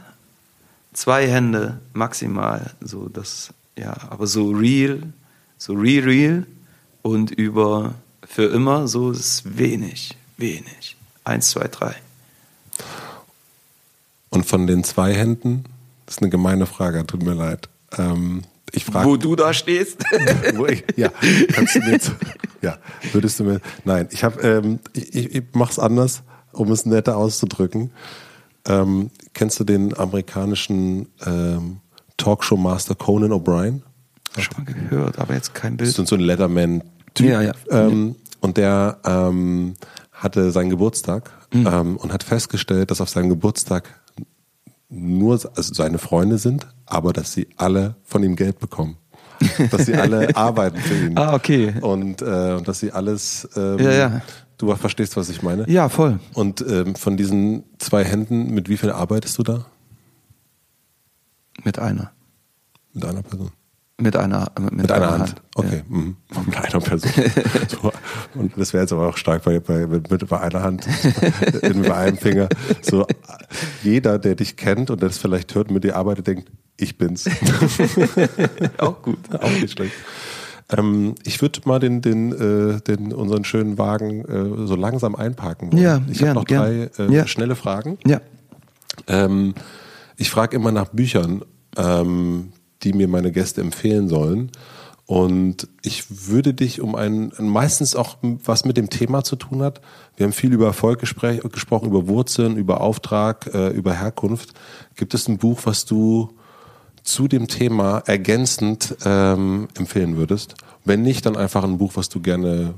zwei 0.93 1.29
Hände 1.29 1.81
maximal, 1.93 2.73
so 2.81 3.09
das, 3.09 3.55
ja, 3.79 3.97
aber 4.11 4.27
so 4.27 4.51
real, 4.51 5.13
so 5.57 5.75
real, 5.75 6.05
real 6.05 6.47
und 7.03 7.31
über 7.31 7.95
für 8.25 8.45
immer, 8.45 8.87
so 8.87 9.11
ist 9.11 9.59
wenig, 9.59 10.17
wenig. 10.37 10.97
Eins, 11.25 11.51
zwei, 11.51 11.67
drei. 11.69 11.95
Und 14.31 14.47
von 14.47 14.67
den 14.67 14.85
zwei 14.85 15.13
Händen, 15.13 15.65
das 16.07 16.17
ist 16.17 16.23
eine 16.23 16.31
gemeine 16.31 16.67
Frage, 16.67 17.05
tut 17.07 17.23
mir 17.23 17.35
leid. 17.35 17.69
Ähm, 17.99 18.43
ich 18.73 18.85
frage. 18.85 19.09
Wo 19.09 19.17
du 19.17 19.35
da 19.35 19.53
stehst? 19.53 20.05
wo 20.55 20.67
ich, 20.67 20.85
ja, 20.97 21.11
kannst 21.53 21.75
du 21.75 21.81
mir 21.81 21.91
jetzt, 21.91 22.13
ja, 22.63 22.79
würdest 23.13 23.41
du 23.41 23.45
mir, 23.45 23.61
nein, 23.85 24.09
ich 24.13 24.23
habe, 24.23 24.41
ähm, 24.43 24.79
ich, 24.93 25.15
ich, 25.15 25.35
ich 25.35 25.45
mach's 25.53 25.79
anders, 25.79 26.23
um 26.53 26.71
es 26.71 26.87
netter 26.87 27.17
auszudrücken. 27.17 27.91
Ähm, 28.67 29.11
kennst 29.35 29.59
du 29.59 29.65
den 29.65 29.97
amerikanischen 29.99 31.09
ähm, 31.27 31.81
Talkshow-Master 32.17 32.95
Conan 32.95 33.33
O'Brien? 33.33 33.83
Schon 34.39 34.65
mal 34.65 34.73
gehört, 34.73 35.19
aber 35.19 35.35
jetzt 35.35 35.55
kein 35.55 35.77
Bild. 35.77 35.91
Das 35.91 35.99
ist 35.99 36.09
so 36.09 36.17
ein 36.17 36.21
Letterman 36.21 36.83
Typ. 37.15 37.29
Ja, 37.29 37.43
ja. 37.43 37.53
Ähm, 37.71 38.17
und 38.41 38.57
der 38.57 38.99
ähm, 39.05 39.75
hatte 40.13 40.51
seinen 40.51 40.71
Geburtstag 40.71 41.31
mhm. 41.53 41.67
ähm, 41.67 41.97
und 41.97 42.13
hat 42.13 42.23
festgestellt, 42.23 42.91
dass 42.91 43.01
auf 43.01 43.09
seinem 43.09 43.29
Geburtstag 43.29 43.89
nur 44.89 45.33
also 45.33 45.75
seine 45.75 45.99
Freunde 45.99 46.39
sind, 46.39 46.67
aber 46.87 47.13
dass 47.13 47.33
sie 47.33 47.49
alle 47.57 47.97
von 48.05 48.23
ihm 48.23 48.37
Geld 48.37 48.59
bekommen. 48.59 48.97
dass 49.71 49.87
sie 49.87 49.95
alle 49.95 50.37
arbeiten 50.37 50.77
für 50.77 51.07
ihn. 51.07 51.17
Ah, 51.17 51.35
okay. 51.35 51.75
Und 51.81 52.21
äh, 52.21 52.61
dass 52.61 52.81
sie 52.81 52.93
alles 52.93 53.49
ähm, 53.57 53.79
ja, 53.79 53.93
ja. 53.93 54.23
Du 54.59 54.75
verstehst, 54.77 55.17
was 55.17 55.31
ich 55.31 55.41
meine? 55.41 55.67
Ja, 55.71 55.89
voll. 55.89 56.21
Und 56.35 56.61
ähm, 56.61 56.95
von 56.95 57.17
diesen 57.17 57.65
zwei 57.79 58.05
Händen, 58.05 58.53
mit 58.53 58.69
wie 58.69 58.77
viel 58.77 58.91
arbeitest 58.91 59.39
du 59.39 59.43
da? 59.43 59.65
Mit 61.65 61.79
einer. 61.79 62.13
Mit 62.93 63.07
einer 63.07 63.23
Person. 63.23 63.53
Mit 64.01 64.17
einer, 64.17 64.51
mit, 64.59 64.73
mit 64.73 64.93
einer, 64.93 65.11
Hand. 65.11 65.21
Hand. 65.21 65.43
Okay, 65.55 65.83
ja. 65.89 65.97
mhm. 65.97 66.17
mit 66.47 66.57
einer 66.57 66.81
Person. 66.81 67.13
so. 67.69 67.93
Und 68.35 68.53
das 68.57 68.73
wäre 68.73 68.85
jetzt 68.85 68.93
aber 68.93 69.09
auch 69.09 69.17
stark 69.17 69.45
bei, 69.45 69.61
bei, 69.61 69.87
mit, 69.87 70.11
mit 70.11 70.29
bei 70.29 70.41
einer 70.41 70.63
Hand, 70.63 70.87
mit 71.63 71.91
einem 71.91 72.17
Finger. 72.17 72.49
So 72.83 73.07
jeder, 73.83 74.19
der 74.19 74.35
dich 74.35 74.57
kennt 74.57 74.91
und 74.91 75.03
der 75.03 75.09
das 75.09 75.19
vielleicht 75.19 75.55
hört, 75.55 75.71
mit 75.71 75.85
dir 75.85 75.97
arbeitet, 75.97 76.27
denkt, 76.27 76.51
ich 76.77 76.97
bin's. 76.97 77.29
auch 78.79 79.03
gut. 79.03 79.19
Auch 79.41 79.51
nicht 79.51 79.73
schlecht. 79.73 79.93
Ähm, 80.71 81.15
ich 81.25 81.43
würde 81.43 81.61
mal 81.65 81.79
den, 81.79 82.01
den, 82.01 82.33
äh, 82.33 82.81
den 82.81 83.13
unseren 83.13 83.45
schönen 83.45 83.77
Wagen 83.77 84.25
äh, 84.25 84.67
so 84.67 84.77
langsam 84.77 85.15
einparken 85.15 85.73
wollen. 85.73 85.83
Ja, 85.83 86.01
ich 86.09 86.23
habe 86.23 86.35
noch 86.35 86.45
drei 86.45 86.91
äh, 86.99 87.13
ja. 87.13 87.27
schnelle 87.27 87.57
Fragen. 87.57 87.99
Ja. 88.07 88.21
Ähm, 89.09 89.55
ich 90.17 90.31
frage 90.31 90.57
immer 90.57 90.73
nach 90.73 90.89
Büchern, 90.89 91.43
ähm, 91.77 92.53
die 92.83 92.93
mir 92.93 93.09
meine 93.09 93.33
Gäste 93.33 93.61
empfehlen 93.61 94.09
sollen. 94.09 94.51
Und 95.07 95.67
ich 95.83 96.29
würde 96.29 96.55
dich 96.55 96.81
um 96.81 96.95
einen, 96.95 97.33
meistens 97.41 97.97
auch 97.97 98.19
was 98.23 98.65
mit 98.65 98.77
dem 98.77 98.91
Thema 98.91 99.25
zu 99.25 99.35
tun 99.35 99.61
hat. 99.61 99.81
Wir 100.17 100.25
haben 100.25 100.33
viel 100.33 100.53
über 100.53 100.67
Erfolg 100.67 101.01
gesprochen, 101.01 101.89
über 101.89 102.07
Wurzeln, 102.07 102.57
über 102.57 102.81
Auftrag, 102.81 103.53
äh, 103.53 103.71
über 103.71 103.95
Herkunft. 103.95 104.55
Gibt 104.95 105.15
es 105.15 105.27
ein 105.27 105.39
Buch, 105.39 105.63
was 105.65 105.85
du 105.85 106.37
zu 107.03 107.27
dem 107.27 107.49
Thema 107.49 107.99
ergänzend 108.07 108.95
ähm, 109.05 109.67
empfehlen 109.77 110.17
würdest? 110.17 110.55
Wenn 110.85 111.03
nicht, 111.03 111.27
dann 111.27 111.37
einfach 111.37 111.65
ein 111.65 111.79
Buch, 111.79 111.93
was 111.97 112.09
du 112.09 112.21
gerne 112.21 112.75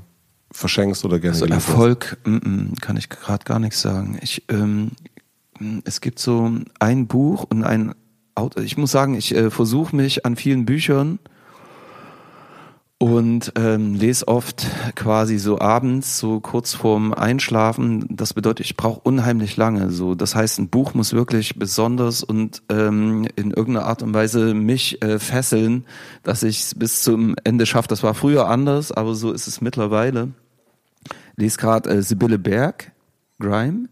verschenkst 0.51 1.05
oder 1.05 1.19
gerne. 1.19 1.35
Also 1.35 1.45
Erfolg 1.45 2.17
m 2.25 2.39
-m, 2.39 2.81
kann 2.81 2.97
ich 2.97 3.09
gerade 3.09 3.43
gar 3.43 3.59
nichts 3.59 3.81
sagen. 3.81 4.17
Ich 4.21 4.43
ähm, 4.49 4.91
es 5.83 6.01
gibt 6.01 6.19
so 6.19 6.51
ein 6.79 7.07
Buch 7.07 7.45
und 7.49 7.63
ein. 7.63 7.93
Ich 8.57 8.77
muss 8.77 8.91
sagen, 8.91 9.15
ich 9.15 9.33
äh, 9.35 9.49
versuche 9.49 9.95
mich 9.95 10.25
an 10.25 10.35
vielen 10.35 10.65
Büchern 10.65 11.19
und 13.03 13.51
ähm, 13.55 13.95
lese 13.95 14.29
oft 14.29 14.65
quasi 14.95 15.37
so 15.37 15.59
abends, 15.59 16.19
so 16.19 16.39
kurz 16.39 16.73
vorm 16.73 17.13
Einschlafen. 17.13 18.05
Das 18.09 18.33
bedeutet, 18.33 18.65
ich 18.65 18.77
brauche 18.77 19.01
unheimlich 19.01 19.57
lange. 19.57 19.91
So, 19.91 20.15
das 20.15 20.35
heißt, 20.35 20.59
ein 20.59 20.69
Buch 20.69 20.93
muss 20.93 21.11
wirklich 21.11 21.59
besonders 21.59 22.23
und 22.23 22.63
ähm, 22.69 23.27
in 23.35 23.51
irgendeiner 23.51 23.87
Art 23.87 24.03
und 24.03 24.13
Weise 24.13 24.53
mich 24.53 25.01
äh, 25.01 25.19
fesseln, 25.19 25.83
dass 26.23 26.43
ich 26.43 26.61
es 26.61 26.75
bis 26.75 27.03
zum 27.03 27.35
Ende 27.43 27.65
schaffe. 27.65 27.89
Das 27.89 28.03
war 28.03 28.13
früher 28.13 28.47
anders, 28.47 28.93
aber 28.93 29.15
so 29.15 29.33
ist 29.33 29.47
es 29.47 29.59
mittlerweile. 29.59 30.29
Lese 31.35 31.57
gerade 31.57 31.89
äh, 31.89 32.01
Sibylle 32.01 32.39
Berg, 32.39 32.93
Grime. 33.37 33.89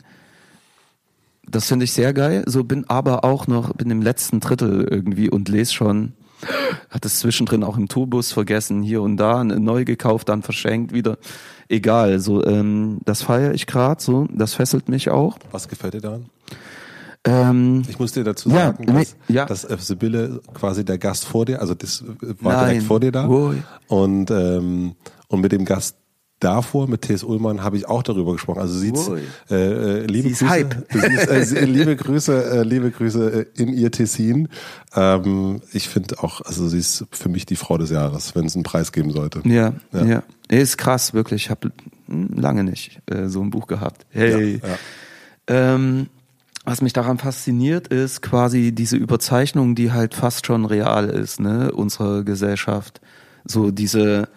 Das 1.52 1.68
finde 1.68 1.84
ich 1.84 1.92
sehr 1.92 2.14
geil. 2.14 2.44
So 2.48 2.64
bin 2.64 2.90
aber 2.90 3.24
auch 3.24 3.48
noch 3.48 3.74
bin 3.74 3.92
im 3.92 4.02
letzten 4.02 4.40
Drittel 4.40 4.88
irgendwie 4.90 5.30
und 5.30 5.50
lese 5.50 5.74
schon 5.74 6.14
hat 6.90 7.06
es 7.06 7.20
zwischendrin 7.20 7.64
auch 7.64 7.78
im 7.78 7.88
Tourbus 7.88 8.32
vergessen, 8.32 8.82
hier 8.82 9.02
und 9.02 9.18
da, 9.18 9.44
neu 9.44 9.86
gekauft, 9.86 10.30
dann 10.30 10.42
verschenkt, 10.42 10.92
wieder. 10.92 11.18
Egal, 11.70 12.20
so 12.20 12.44
ähm, 12.44 13.00
das 13.06 13.22
feiere 13.22 13.54
ich 13.54 13.68
gerade, 13.68 14.02
so 14.02 14.28
das 14.34 14.56
fesselt 14.56 14.90
mich 14.90 15.10
auch. 15.10 15.38
Was 15.52 15.68
gefällt 15.68 15.94
dir 15.94 16.02
daran? 16.02 16.26
Ähm, 17.24 17.84
ich 17.88 18.00
muss 18.00 18.12
dir 18.14 18.24
dazu 18.24 18.50
sagen, 18.50 18.84
ja, 18.88 18.94
dass, 18.94 19.16
nee, 19.28 19.36
ja. 19.36 19.46
dass 19.46 19.64
äh, 19.64 19.78
Sibylle 19.80 20.42
quasi 20.54 20.84
der 20.84 20.98
Gast 20.98 21.26
vor 21.26 21.46
dir, 21.46 21.62
also 21.62 21.76
das 21.76 22.04
war 22.40 22.54
Nein. 22.54 22.66
direkt 22.66 22.88
vor 22.88 23.00
dir 23.00 23.12
da. 23.12 23.28
Ui. 23.28 23.62
Und, 23.88 24.32
ähm, 24.32 24.96
und 25.28 25.42
mit 25.42 25.52
dem 25.52 25.64
Gast 25.64 25.98
davor, 26.42 26.88
mit 26.90 27.04
T.S. 27.04 27.24
Ullmann, 27.24 27.64
habe 27.64 27.78
ich 27.78 27.88
auch 27.88 28.04
darüber 28.04 28.34
gesprochen. 28.34 28.60
Also 28.60 28.78
sie 28.78 28.92
Ui. 28.92 29.22
äh, 29.50 30.06
liebe 30.06 30.28
Sie 30.28 30.34
ist 30.34 30.40
Grüße, 30.40 30.50
Hype. 30.50 30.76
Sie 30.92 30.98
ist, 31.00 31.54
äh, 31.54 31.66
liebe 31.66 31.96
Grüße, 31.96 32.52
äh, 32.52 32.64
liebe 32.64 32.92
Grüße 32.92 33.48
äh, 33.56 33.62
in 33.62 33.74
ihr 33.74 33.92
Tessin. 33.92 34.50
Ähm, 34.96 35.62
ich 35.72 35.88
finde 35.88 36.20
auch, 36.22 36.42
also 36.42 36.68
sie 36.68 36.80
ist 36.80 37.06
für 37.12 37.30
mich 37.30 37.46
die 37.46 37.56
Frau 37.56 37.78
des 37.78 37.90
Jahres, 37.90 38.36
wenn 38.36 38.46
es 38.46 38.56
einen 38.56 38.64
Preis 38.64 38.92
geben 38.92 39.12
sollte. 39.12 39.42
Ja, 39.46 39.74
Ja. 39.94 40.04
ja. 40.06 40.24
Ist 40.50 40.78
krass, 40.78 41.14
wirklich. 41.14 41.46
Ich 41.46 41.50
habe 41.50 41.72
lange 42.08 42.66
nicht 42.66 43.00
äh, 43.06 43.28
so 43.30 43.42
ein 43.42 43.52
Buch 43.52 43.68
gehabt. 43.68 44.06
Hey. 44.10 44.60
Ja, 44.62 44.68
ja. 44.68 45.76
Ähm, 45.76 46.08
was 46.66 46.82
mich 46.82 46.94
daran 46.94 47.18
fasziniert, 47.18 47.88
ist 47.88 48.22
quasi 48.22 48.72
diese 48.72 48.96
Überzeichnung, 48.98 49.74
die 49.76 49.92
halt 49.92 50.14
fast 50.14 50.46
schon 50.46 50.66
real 50.66 51.10
ist, 51.10 51.40
ne, 51.40 51.72
unserer 51.72 52.24
Gesellschaft. 52.24 53.02
So 53.46 53.72
diese 53.72 54.28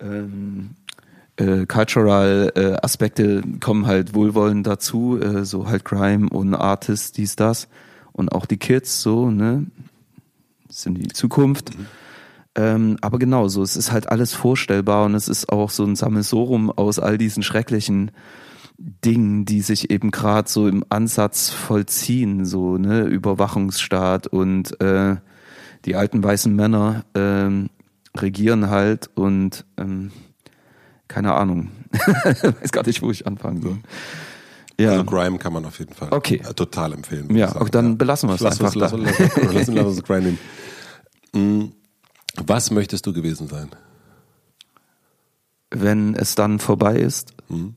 ähm, 0.00 0.70
äh, 1.40 1.64
cultural 1.66 2.52
äh, 2.54 2.74
Aspekte 2.82 3.42
kommen 3.60 3.86
halt 3.86 4.14
wohlwollend 4.14 4.66
dazu, 4.66 5.18
äh, 5.18 5.44
so 5.44 5.68
halt 5.68 5.84
Crime 5.84 6.28
und 6.28 6.54
Artists, 6.54 7.12
dies, 7.12 7.34
das. 7.34 7.68
Und 8.12 8.32
auch 8.32 8.44
die 8.44 8.58
Kids, 8.58 9.00
so, 9.00 9.30
ne? 9.30 9.66
Das 10.68 10.82
sind 10.82 10.98
die 10.98 11.08
Zukunft. 11.08 11.70
Ähm, 12.54 12.98
aber 13.00 13.18
genau 13.18 13.48
so, 13.48 13.62
es 13.62 13.76
ist 13.76 13.90
halt 13.90 14.10
alles 14.10 14.34
vorstellbar 14.34 15.06
und 15.06 15.14
es 15.14 15.28
ist 15.28 15.48
auch 15.50 15.70
so 15.70 15.84
ein 15.84 15.96
Sammelsurium 15.96 16.70
aus 16.70 16.98
all 16.98 17.16
diesen 17.16 17.42
schrecklichen 17.42 18.10
Dingen, 18.76 19.44
die 19.44 19.62
sich 19.62 19.90
eben 19.90 20.10
gerade 20.10 20.48
so 20.48 20.68
im 20.68 20.84
Ansatz 20.88 21.50
vollziehen, 21.50 22.44
so 22.44 22.76
ne 22.76 23.02
Überwachungsstaat 23.02 24.26
und 24.26 24.80
äh, 24.80 25.16
die 25.84 25.96
alten 25.96 26.22
weißen 26.22 26.54
Männer 26.54 27.04
ähm, 27.14 27.70
regieren 28.16 28.68
halt 28.68 29.10
und 29.14 29.64
ähm, 29.78 30.10
keine 31.10 31.34
Ahnung, 31.34 31.70
weiß 32.60 32.70
gar 32.70 32.86
nicht, 32.86 33.02
wo 33.02 33.10
ich 33.10 33.26
anfangen 33.26 33.60
soll. 33.62 33.78
Ja, 34.78 34.92
Also 34.92 35.04
Grime 35.04 35.38
kann 35.38 35.52
man 35.52 35.64
auf 35.66 35.78
jeden 35.80 35.92
Fall 35.92 36.08
Okay. 36.12 36.36
äh, 36.48 36.54
total 36.54 36.92
empfehlen. 36.92 37.34
ja, 37.36 37.48
sagen. 37.48 37.60
auch 37.64 37.68
dann 37.68 37.98
belassen 37.98 38.28
wir 38.30 38.34
es 38.36 38.40
Lass 38.40 38.60
uns, 38.60 38.76
einfach. 38.76 38.80
lass, 38.80 38.90
da. 38.92 38.96
uns- 38.96 39.06
lass, 39.18 39.20
uns- 39.20 39.52
lass, 39.54 39.68
uns- 39.68 39.76
lass 39.76 39.86
uns 39.86 40.02
Grime 40.04 40.36
nehmen. 41.32 41.66
Mm, 41.66 41.72
Was 42.46 42.70
möchtest 42.70 43.04
du 43.06 43.12
gewesen 43.12 43.48
sein? 43.48 43.70
Wenn 45.70 46.14
es 46.14 46.34
dann 46.36 46.58
vorbei 46.60 46.96
ist, 46.96 47.34
Hm? 47.48 47.74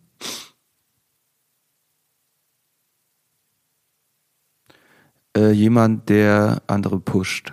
äh, 5.36 5.52
jemand, 5.52 6.10
der 6.10 6.62
andere 6.68 7.00
pusht, 7.00 7.52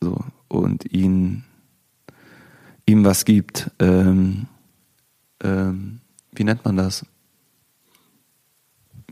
so 0.00 0.24
und 0.48 0.84
ihn 0.92 1.44
ihm 2.86 3.04
was 3.04 3.24
gibt. 3.24 3.70
Ähm, 3.78 4.46
ähm, 5.44 6.00
wie 6.34 6.44
nennt 6.44 6.64
man 6.64 6.76
das? 6.76 7.04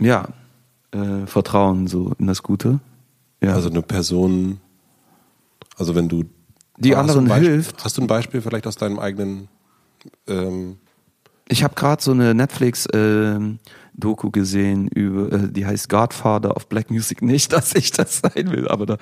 Ja, 0.01 0.29
äh, 0.93 1.27
Vertrauen 1.27 1.87
so 1.87 2.13
in 2.19 2.27
das 2.27 2.43
Gute. 2.43 2.81
Ja. 3.43 3.55
Also 3.55 3.71
eine 3.71 3.83
Person, 3.83 4.61
also 5.77 5.95
wenn 5.95 6.09
du 6.09 6.25
Die 6.79 6.97
anderen 6.97 7.27
Beispiel- 7.27 7.51
hilft. 7.51 7.85
Hast 7.85 7.99
du 7.99 8.03
ein 8.03 8.07
Beispiel 8.07 8.41
vielleicht 8.41 8.67
aus 8.67 8.77
deinem 8.77 8.99
eigenen 8.99 9.49
ähm, 10.27 10.79
Ich 11.49 11.63
habe 11.63 11.75
gerade 11.75 12.03
so 12.03 12.13
eine 12.13 12.35
Netflix 12.35 12.89
ähm, 12.93 13.59
Doku 13.95 14.31
gesehen 14.31 14.89
über, 14.89 15.33
äh, 15.33 15.53
die 15.53 15.67
heißt 15.67 15.89
Godfather 15.89 16.57
of 16.57 16.69
Black 16.69 16.91
Music. 16.91 17.21
Nicht, 17.23 17.53
dass 17.53 17.75
ich 17.75 17.91
das 17.93 18.21
sein 18.21 18.51
will, 18.51 18.69
aber 18.69 18.87
da, 18.87 18.97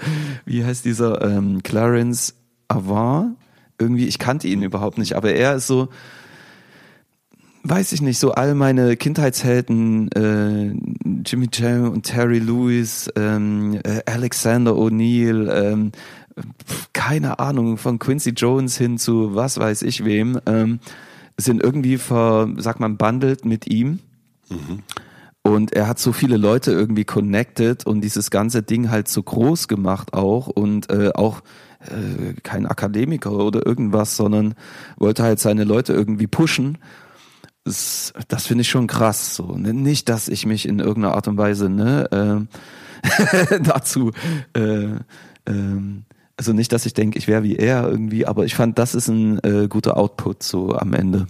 wie 0.45 0.65
heißt 0.65 0.85
dieser 0.85 1.23
ähm, 1.23 1.63
Clarence 1.63 2.35
Avant? 2.69 3.37
Irgendwie, 3.79 4.07
ich 4.07 4.19
kannte 4.19 4.47
ihn 4.49 4.63
überhaupt 4.63 4.99
nicht, 4.99 5.15
aber 5.15 5.33
er 5.33 5.55
ist 5.55 5.67
so, 5.67 5.89
weiß 7.63 7.93
ich 7.93 8.03
nicht, 8.03 8.19
so 8.19 8.33
all 8.33 8.55
meine 8.55 8.97
Kindheitshelden, 8.97 10.11
äh, 10.13 10.75
Jimmy 11.27 11.49
Jam 11.53 11.91
und 11.91 12.03
Terry 12.05 12.39
Lewis, 12.39 13.11
ähm, 13.17 13.81
äh, 13.85 14.01
Alexander 14.07 14.73
O'Neill, 14.73 15.51
ähm, 15.53 15.93
keine 16.93 17.39
Ahnung, 17.39 17.77
von 17.77 17.99
Quincy 17.99 18.31
Jones 18.31 18.79
hin 18.79 18.99
zu 18.99 19.35
was 19.35 19.59
weiß 19.59 19.83
ich 19.83 20.05
wem, 20.05 20.41
ähm, 20.47 20.81
sind 21.37 21.63
irgendwie 21.63 21.99
ver, 21.99 22.49
sagt 22.57 22.81
man, 22.81 22.97
bundled 22.97 23.45
mit 23.45 23.71
ihm. 23.71 23.99
Und 25.43 25.73
er 25.73 25.89
hat 25.89 25.99
so 25.99 26.13
viele 26.13 26.37
Leute 26.37 26.71
irgendwie 26.73 27.05
connected 27.05 27.87
und 27.87 28.03
dieses 28.03 28.31
ganze 28.31 28.63
Ding 28.63 28.91
halt 28.91 29.09
so 29.09 29.23
groß 29.23 29.69
gemacht 29.69 30.13
auch 30.13 30.49
und 30.49 30.91
äh, 30.91 31.13
auch 31.15 31.41
äh, 31.81 32.35
kein 32.43 32.67
Akademiker 32.67 33.33
oder 33.33 33.65
irgendwas, 33.65 34.17
sondern 34.17 34.55
wollte 34.99 35.23
halt 35.23 35.41
seine 35.41 35.65
Leute 35.65 35.95
irgendwie 35.95 36.27
pushen. 36.27 36.79
Das, 37.65 38.13
das 38.29 38.47
finde 38.47 38.63
ich 38.63 38.69
schon 38.69 38.87
krass. 38.87 39.35
So 39.35 39.57
nicht, 39.57 40.09
dass 40.09 40.29
ich 40.29 40.47
mich 40.47 40.67
in 40.67 40.79
irgendeiner 40.79 41.15
Art 41.15 41.29
und 41.29 41.37
Weise 41.37 41.69
ne 41.69 42.49
äh, 43.03 43.59
dazu 43.63 44.13
äh, 44.55 44.97
ähm, 45.47 46.05
also 46.41 46.55
nicht, 46.55 46.73
dass 46.73 46.87
ich 46.87 46.95
denke, 46.95 47.19
ich 47.19 47.29
wäre 47.29 47.43
wie 47.43 47.57
er 47.57 47.87
irgendwie, 47.87 48.27
aber 48.27 48.47
ich 48.47 48.55
fand, 48.55 48.79
das 48.79 48.95
ist 48.95 49.09
ein 49.09 49.41
äh, 49.45 49.69
guter 49.69 49.99
Output 49.99 50.43
so 50.43 50.75
am 50.75 50.95
Ende. 50.95 51.27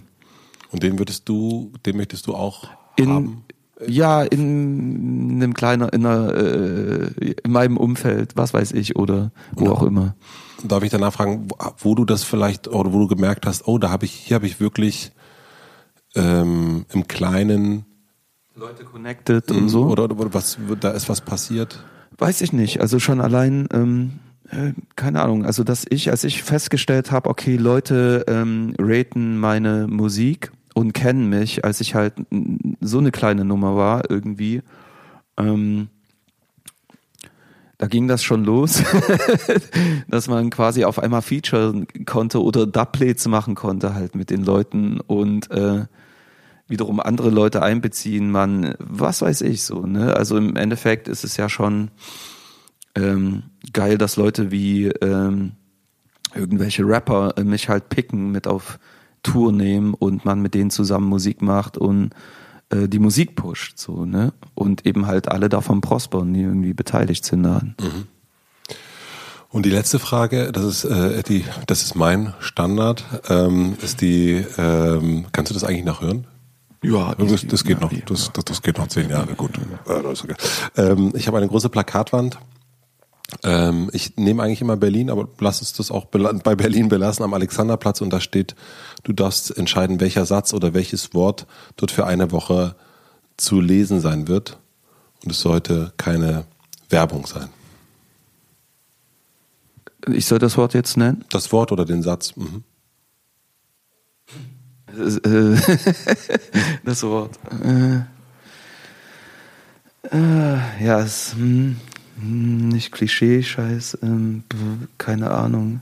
und 0.71 0.83
den 0.83 0.99
würdest 0.99 1.27
du, 1.27 1.73
den 1.85 1.97
möchtest 1.97 2.27
du 2.27 2.33
auch 2.33 2.69
In, 2.95 3.09
haben? 3.09 3.43
ja, 3.85 4.21
in 4.23 5.33
einem 5.33 5.53
kleinen, 5.53 5.89
in, 5.89 6.05
einer, 6.05 6.33
äh, 6.33 7.33
in 7.43 7.51
meinem 7.51 7.75
Umfeld, 7.75 8.37
was 8.37 8.53
weiß 8.53 8.71
ich, 8.71 8.95
oder 8.95 9.31
wo 9.53 9.69
auch 9.69 9.83
immer. 9.83 10.15
Darf 10.63 10.81
ich 10.83 10.91
danach 10.91 11.11
fragen, 11.11 11.49
wo, 11.49 11.57
wo 11.79 11.95
du 11.95 12.05
das 12.05 12.23
vielleicht 12.23 12.69
oder 12.69 12.93
wo 12.93 12.99
du 12.99 13.07
gemerkt 13.07 13.45
hast, 13.45 13.67
oh, 13.67 13.77
da 13.77 13.89
habe 13.89 14.05
ich, 14.05 14.13
hier 14.13 14.35
habe 14.35 14.47
ich 14.47 14.61
wirklich 14.61 15.11
ähm, 16.15 16.85
im 16.93 17.07
Kleinen 17.07 17.85
Leute 18.55 18.83
connected 18.83 19.49
und 19.51 19.69
so. 19.69 19.85
oder, 19.85 20.03
oder 20.03 20.33
was, 20.33 20.57
da 20.79 20.91
ist 20.91 21.09
was 21.09 21.21
passiert? 21.21 21.83
Weiß 22.17 22.41
ich 22.41 22.53
nicht. 22.53 22.81
Also 22.81 22.99
schon 22.99 23.21
allein, 23.21 23.67
ähm, 23.73 24.19
äh, 24.49 24.73
keine 24.95 25.21
Ahnung, 25.21 25.45
also 25.45 25.63
dass 25.63 25.85
ich, 25.89 26.11
als 26.11 26.23
ich 26.23 26.43
festgestellt 26.43 27.11
habe, 27.11 27.29
okay, 27.29 27.55
Leute 27.55 28.25
ähm, 28.27 28.75
raten 28.77 29.39
meine 29.39 29.87
Musik 29.87 30.51
und 30.73 30.93
kennen 30.93 31.29
mich, 31.29 31.65
als 31.65 31.81
ich 31.81 31.95
halt 31.95 32.13
so 32.81 32.99
eine 32.99 33.11
kleine 33.11 33.45
Nummer 33.45 33.75
war 33.75 34.09
irgendwie, 34.09 34.61
ähm, 35.37 35.87
da 37.77 37.87
ging 37.87 38.07
das 38.07 38.23
schon 38.23 38.43
los, 38.43 38.83
dass 40.07 40.27
man 40.27 40.51
quasi 40.51 40.83
auf 40.83 40.99
einmal 40.99 41.23
featuren 41.23 41.87
konnte 42.05 42.43
oder 42.43 42.67
Dubplates 42.67 43.27
machen 43.27 43.55
konnte 43.55 43.95
halt 43.95 44.13
mit 44.13 44.29
den 44.29 44.43
Leuten 44.43 44.99
und 44.99 45.49
äh, 45.49 45.85
wiederum 46.71 46.99
andere 46.99 47.29
Leute 47.29 47.61
einbeziehen, 47.61 48.31
man, 48.31 48.73
was 48.79 49.21
weiß 49.21 49.41
ich 49.41 49.63
so, 49.63 49.85
ne? 49.85 50.15
Also 50.15 50.37
im 50.37 50.55
Endeffekt 50.55 51.07
ist 51.07 51.23
es 51.23 51.37
ja 51.37 51.49
schon 51.49 51.91
ähm, 52.95 53.43
geil, 53.73 53.97
dass 53.97 54.15
Leute 54.15 54.51
wie 54.51 54.87
ähm, 54.87 55.51
irgendwelche 56.33 56.83
Rapper 56.85 57.37
äh, 57.37 57.43
mich 57.43 57.69
halt 57.69 57.89
picken, 57.89 58.31
mit 58.31 58.47
auf 58.47 58.79
Tour 59.23 59.51
nehmen 59.51 59.93
und 59.93 60.25
man 60.25 60.41
mit 60.41 60.55
denen 60.55 60.71
zusammen 60.71 61.07
Musik 61.07 61.41
macht 61.41 61.77
und 61.77 62.11
äh, 62.69 62.87
die 62.87 62.99
Musik 62.99 63.35
pusht, 63.35 63.77
so, 63.77 64.05
ne? 64.05 64.33
Und 64.55 64.85
eben 64.85 65.05
halt 65.05 65.27
alle 65.27 65.49
davon 65.49 65.81
prospern, 65.81 66.33
die 66.33 66.41
irgendwie 66.41 66.73
beteiligt 66.73 67.25
sind 67.25 67.43
daran. 67.43 67.75
Und 69.49 69.65
die 69.65 69.69
letzte 69.69 69.99
Frage, 69.99 70.51
das 70.53 70.63
ist 70.63 70.85
äh, 70.85 71.23
die, 71.23 71.43
das 71.67 71.83
ist 71.83 71.95
mein 71.95 72.33
Standard, 72.39 73.03
ähm, 73.27 73.75
ist 73.81 73.99
die, 73.99 74.45
ähm, 74.57 75.25
kannst 75.33 75.51
du 75.51 75.53
das 75.53 75.65
eigentlich 75.65 75.83
noch 75.83 76.01
hören? 76.01 76.25
Ja, 76.83 77.13
das, 77.15 77.45
das 77.45 77.63
geht 77.63 77.79
noch. 77.79 77.91
Das, 78.05 78.31
das, 78.33 78.45
das 78.45 78.61
geht 78.61 78.77
noch 78.77 78.87
zehn 78.87 79.09
Jahre. 79.09 79.33
Gut. 79.35 79.51
Okay. 79.85 80.33
Ähm, 80.77 81.13
ich 81.15 81.27
habe 81.27 81.37
eine 81.37 81.47
große 81.47 81.69
Plakatwand. 81.69 82.39
Ähm, 83.43 83.89
ich 83.93 84.17
nehme 84.17 84.43
eigentlich 84.43 84.61
immer 84.61 84.77
Berlin, 84.77 85.09
aber 85.09 85.27
lass 85.39 85.61
uns 85.61 85.73
das 85.73 85.91
auch 85.91 86.05
bei 86.05 86.55
Berlin 86.55 86.89
belassen 86.89 87.23
am 87.23 87.33
Alexanderplatz 87.33 88.01
und 88.01 88.11
da 88.11 88.19
steht, 88.19 88.55
du 89.03 89.13
darfst 89.13 89.55
entscheiden, 89.55 89.99
welcher 89.99 90.25
Satz 90.25 90.53
oder 90.53 90.73
welches 90.73 91.13
Wort 91.13 91.47
dort 91.77 91.91
für 91.91 92.05
eine 92.05 92.31
Woche 92.31 92.75
zu 93.37 93.61
lesen 93.61 94.01
sein 94.01 94.27
wird. 94.27 94.57
Und 95.23 95.31
es 95.31 95.41
sollte 95.41 95.93
keine 95.97 96.45
Werbung 96.89 97.25
sein. 97.27 97.49
Ich 100.07 100.25
soll 100.25 100.39
das 100.39 100.57
Wort 100.57 100.73
jetzt 100.73 100.97
nennen? 100.97 101.25
Das 101.29 101.51
Wort 101.51 101.71
oder 101.71 101.85
den 101.85 102.01
Satz. 102.01 102.35
Mhm. 102.35 102.63
Äh, 104.97 105.55
das 106.83 107.03
Wort. 107.03 107.39
Äh, 107.63 108.01
äh, 110.15 110.83
ja, 110.83 110.99
es 110.99 111.33
hm, 111.33 111.77
hm, 112.19 112.69
nicht 112.69 112.91
Klischee-Scheiß, 112.91 113.99
ähm, 114.03 114.43
keine 114.97 115.31
Ahnung. 115.31 115.81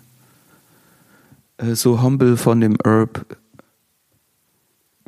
Äh, 1.58 1.76
so 1.76 2.02
humble 2.02 2.38
von 2.38 2.62
dem 2.62 2.78
Herb 2.84 3.26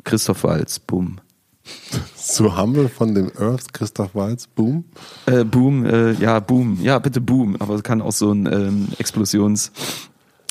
Christoph 0.04 0.44
Walz, 0.44 0.78
boom. 0.78 1.18
So 2.16 2.56
humble 2.56 2.88
von 2.88 3.14
dem 3.14 3.30
Earth 3.36 3.72
Christoph 3.72 4.14
Walz, 4.14 4.46
boom? 4.46 4.84
Äh, 5.26 5.44
boom, 5.44 5.84
äh, 5.84 6.12
ja, 6.12 6.40
boom, 6.40 6.78
ja, 6.80 6.98
bitte 6.98 7.20
boom, 7.20 7.56
aber 7.56 7.74
es 7.74 7.82
kann 7.82 8.00
auch 8.00 8.12
so 8.12 8.32
ein 8.32 8.46
ähm, 8.46 8.88
Explosions- 8.98 9.70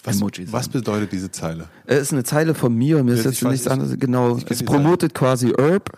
was, 0.03 0.22
was, 0.52 0.69
bedeutet 0.69 1.11
diese 1.11 1.32
Zeile? 1.32 1.68
Es 1.86 2.02
ist 2.02 2.14
eine 2.14 2.23
Zeile 2.23 2.56
von 2.56 2.76
mir, 2.76 3.03
mir 3.03 3.14
ist 3.14 3.26
jetzt 3.26 3.44
nichts 3.44 3.68
anderes. 3.68 3.98
Genau, 3.99 4.38
es 4.49 4.64
promotet 4.64 5.14
quasi 5.14 5.53
Herb, 5.57 5.98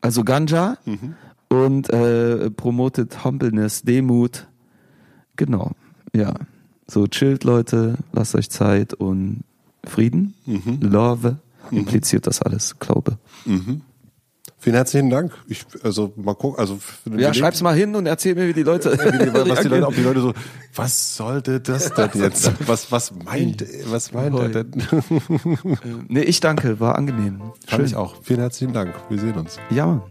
also 0.00 0.22
Ganja, 0.22 0.78
mhm. 0.84 1.14
und 1.48 1.90
äh, 1.90 2.50
promotet 2.50 3.24
Humbleness, 3.24 3.82
Demut. 3.82 4.46
Genau, 5.36 5.72
ja. 6.14 6.34
So 6.86 7.06
chillt 7.06 7.44
Leute, 7.44 7.98
lasst 8.12 8.34
euch 8.34 8.50
Zeit 8.50 8.94
und 8.94 9.44
Frieden, 9.84 10.34
mhm. 10.46 10.78
Love, 10.80 11.38
mhm. 11.70 11.78
impliziert 11.78 12.26
das 12.26 12.42
alles, 12.42 12.78
Glaube. 12.78 13.18
Mhm. 13.44 13.82
Vielen 14.60 14.76
herzlichen 14.76 15.08
Dank. 15.08 15.32
Ich, 15.48 15.64
also 15.82 16.12
mal 16.16 16.34
gucken, 16.34 16.58
also 16.58 16.78
ja, 17.16 17.32
schreib's 17.32 17.62
mal 17.62 17.74
hin 17.74 17.96
und 17.96 18.04
erzähl 18.04 18.34
mir, 18.34 18.46
wie 18.46 18.52
die 18.52 18.62
Leute, 18.62 18.92
wie 18.92 19.18
die, 19.18 19.32
was 19.50 19.60
die 19.60 19.68
Leute, 19.68 19.86
ob 19.86 19.94
die 19.94 20.02
Leute 20.02 20.20
so, 20.20 20.34
was 20.74 21.16
sollte 21.16 21.60
das 21.60 21.94
denn 21.94 22.10
jetzt? 22.14 22.52
Was, 22.68 22.92
was 22.92 23.12
meint, 23.24 23.64
was 23.86 24.12
meint 24.12 24.38
er 24.38 24.48
denn? 24.50 24.70
nee, 26.08 26.20
ich 26.20 26.40
danke, 26.40 26.78
war 26.78 26.96
angenehm. 26.96 27.40
Fand 27.40 27.54
Schön. 27.70 27.84
ich 27.86 27.96
auch. 27.96 28.16
Vielen 28.22 28.40
herzlichen 28.40 28.74
Dank. 28.74 28.94
Wir 29.08 29.18
sehen 29.18 29.36
uns. 29.36 29.56
Ja. 29.70 30.02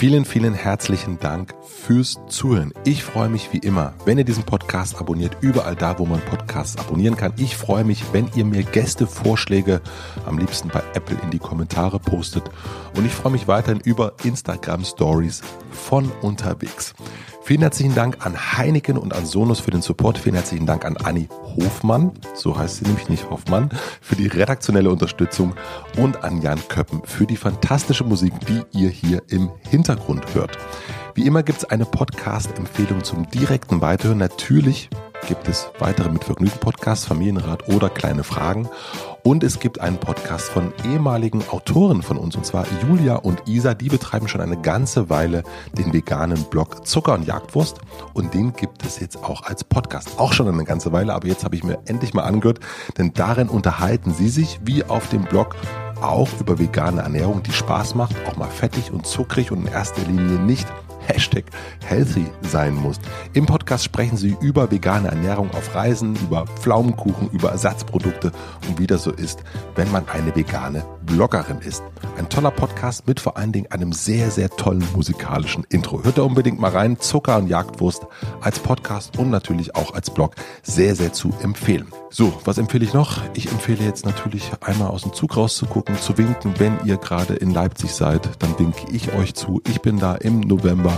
Vielen, 0.00 0.24
vielen 0.24 0.54
herzlichen 0.54 1.18
Dank 1.18 1.54
fürs 1.62 2.18
Zuhören. 2.26 2.72
Ich 2.86 3.04
freue 3.04 3.28
mich 3.28 3.52
wie 3.52 3.58
immer, 3.58 3.92
wenn 4.06 4.16
ihr 4.16 4.24
diesen 4.24 4.44
Podcast 4.44 4.98
abonniert, 4.98 5.36
überall 5.42 5.76
da, 5.76 5.98
wo 5.98 6.06
man 6.06 6.22
Podcasts 6.22 6.78
abonnieren 6.78 7.18
kann. 7.18 7.34
Ich 7.36 7.54
freue 7.54 7.84
mich, 7.84 8.02
wenn 8.10 8.30
ihr 8.34 8.46
mir 8.46 8.62
Gästevorschläge 8.62 9.82
am 10.24 10.38
liebsten 10.38 10.68
bei 10.68 10.82
Apple 10.94 11.18
in 11.22 11.30
die 11.30 11.38
Kommentare 11.38 11.98
postet. 11.98 12.44
Und 12.96 13.04
ich 13.04 13.12
freue 13.12 13.32
mich 13.32 13.46
weiterhin 13.46 13.82
über 13.84 14.14
Instagram 14.24 14.86
Stories 14.86 15.42
von 15.70 16.10
unterwegs. 16.22 16.94
Vielen 17.42 17.62
herzlichen 17.62 17.94
Dank 17.94 18.24
an 18.24 18.36
Heineken 18.56 18.96
und 18.96 19.14
an 19.14 19.26
Sonos 19.26 19.60
für 19.60 19.70
den 19.70 19.82
Support. 19.82 20.18
Vielen 20.18 20.34
herzlichen 20.34 20.66
Dank 20.66 20.84
an 20.84 20.96
Anni 20.98 21.28
Hofmann, 21.56 22.12
so 22.34 22.56
heißt 22.56 22.76
sie 22.76 22.84
nämlich 22.84 23.08
nicht 23.08 23.28
Hoffmann, 23.30 23.70
für 24.00 24.14
die 24.14 24.28
redaktionelle 24.28 24.90
Unterstützung 24.90 25.54
und 25.96 26.22
an 26.22 26.42
Jan 26.42 26.60
Köppen 26.68 27.02
für 27.04 27.26
die 27.26 27.36
fantastische 27.36 28.04
Musik, 28.04 28.34
die 28.46 28.62
ihr 28.78 28.90
hier 28.90 29.22
im 29.28 29.50
Hintergrund 29.68 30.34
hört. 30.34 30.58
Wie 31.14 31.26
immer 31.26 31.42
gibt 31.42 31.58
es 31.58 31.64
eine 31.64 31.86
Podcast-Empfehlung 31.86 33.02
zum 33.02 33.28
direkten 33.30 33.80
Weiterhören. 33.80 34.18
Natürlich 34.18 34.88
gibt 35.26 35.48
es 35.48 35.70
weitere 35.78 36.08
mit 36.10 36.24
Vergnügen 36.24 36.58
Podcasts, 36.60 37.06
Familienrat 37.06 37.68
oder 37.68 37.88
kleine 37.90 38.22
Fragen. 38.22 38.68
Und 39.22 39.44
es 39.44 39.60
gibt 39.60 39.80
einen 39.80 39.98
Podcast 39.98 40.48
von 40.48 40.72
ehemaligen 40.84 41.42
Autoren 41.50 42.02
von 42.02 42.16
uns, 42.16 42.36
und 42.36 42.46
zwar 42.46 42.66
Julia 42.82 43.16
und 43.16 43.46
Isa. 43.46 43.74
Die 43.74 43.88
betreiben 43.88 44.28
schon 44.28 44.40
eine 44.40 44.56
ganze 44.56 45.10
Weile 45.10 45.42
den 45.76 45.92
veganen 45.92 46.42
Blog 46.44 46.86
Zucker 46.86 47.14
und 47.14 47.26
Jagdwurst. 47.26 47.80
Und 48.14 48.32
den 48.32 48.54
gibt 48.54 48.84
es 48.84 48.98
jetzt 48.98 49.22
auch 49.22 49.42
als 49.42 49.62
Podcast. 49.64 50.18
Auch 50.18 50.32
schon 50.32 50.48
eine 50.48 50.64
ganze 50.64 50.92
Weile, 50.92 51.12
aber 51.12 51.28
jetzt 51.28 51.44
habe 51.44 51.54
ich 51.54 51.64
mir 51.64 51.78
endlich 51.86 52.14
mal 52.14 52.22
angehört, 52.22 52.60
denn 52.96 53.12
darin 53.12 53.48
unterhalten 53.48 54.14
sie 54.14 54.28
sich 54.28 54.60
wie 54.64 54.84
auf 54.84 55.08
dem 55.10 55.24
Blog 55.24 55.54
auch 56.00 56.28
über 56.40 56.58
vegane 56.58 57.02
Ernährung, 57.02 57.42
die 57.42 57.52
Spaß 57.52 57.94
macht, 57.94 58.16
auch 58.26 58.36
mal 58.36 58.48
fettig 58.48 58.90
und 58.90 59.06
zuckrig 59.06 59.52
und 59.52 59.66
in 59.66 59.72
erster 59.72 60.02
Linie 60.02 60.38
nicht 60.38 60.66
Hashtag 61.10 61.44
healthy 61.84 62.26
sein 62.42 62.72
muss. 62.76 63.00
Im 63.32 63.44
Podcast 63.44 63.82
sprechen 63.82 64.16
sie 64.16 64.36
über 64.40 64.70
vegane 64.70 65.08
Ernährung 65.08 65.50
auf 65.54 65.74
Reisen, 65.74 66.14
über 66.14 66.46
Pflaumenkuchen, 66.46 67.30
über 67.30 67.50
Ersatzprodukte 67.50 68.30
und 68.68 68.78
wie 68.78 68.86
das 68.86 69.02
so 69.02 69.10
ist, 69.10 69.40
wenn 69.74 69.90
man 69.90 70.08
eine 70.08 70.34
vegane 70.36 70.84
Bloggerin 71.04 71.58
ist. 71.58 71.82
Ein 72.16 72.28
toller 72.28 72.52
Podcast 72.52 73.08
mit 73.08 73.18
vor 73.18 73.36
allen 73.36 73.50
Dingen 73.50 73.70
einem 73.72 73.92
sehr, 73.92 74.30
sehr 74.30 74.50
tollen 74.50 74.86
musikalischen 74.94 75.64
Intro. 75.68 76.04
Hört 76.04 76.18
da 76.18 76.22
unbedingt 76.22 76.60
mal 76.60 76.70
rein. 76.70 77.00
Zucker 77.00 77.38
und 77.38 77.48
Jagdwurst 77.48 78.06
als 78.40 78.60
Podcast 78.60 79.18
und 79.18 79.30
natürlich 79.30 79.74
auch 79.74 79.94
als 79.94 80.10
Blog 80.10 80.36
sehr, 80.62 80.94
sehr 80.94 81.12
zu 81.12 81.34
empfehlen. 81.42 81.88
So, 82.12 82.32
was 82.44 82.58
empfehle 82.58 82.84
ich 82.84 82.92
noch? 82.92 83.22
Ich 83.34 83.52
empfehle 83.52 83.84
jetzt 83.84 84.04
natürlich 84.04 84.50
einmal 84.60 84.88
aus 84.88 85.02
dem 85.02 85.12
Zug 85.12 85.36
rauszugucken, 85.36 85.96
zu 85.96 86.18
winken, 86.18 86.54
wenn 86.58 86.76
ihr 86.84 86.96
gerade 86.96 87.34
in 87.34 87.54
Leipzig 87.54 87.92
seid, 87.92 88.28
dann 88.40 88.58
winke 88.58 88.90
ich 88.90 89.12
euch 89.14 89.34
zu. 89.34 89.62
Ich 89.68 89.80
bin 89.80 90.00
da 90.00 90.16
im 90.16 90.40
November 90.40 90.92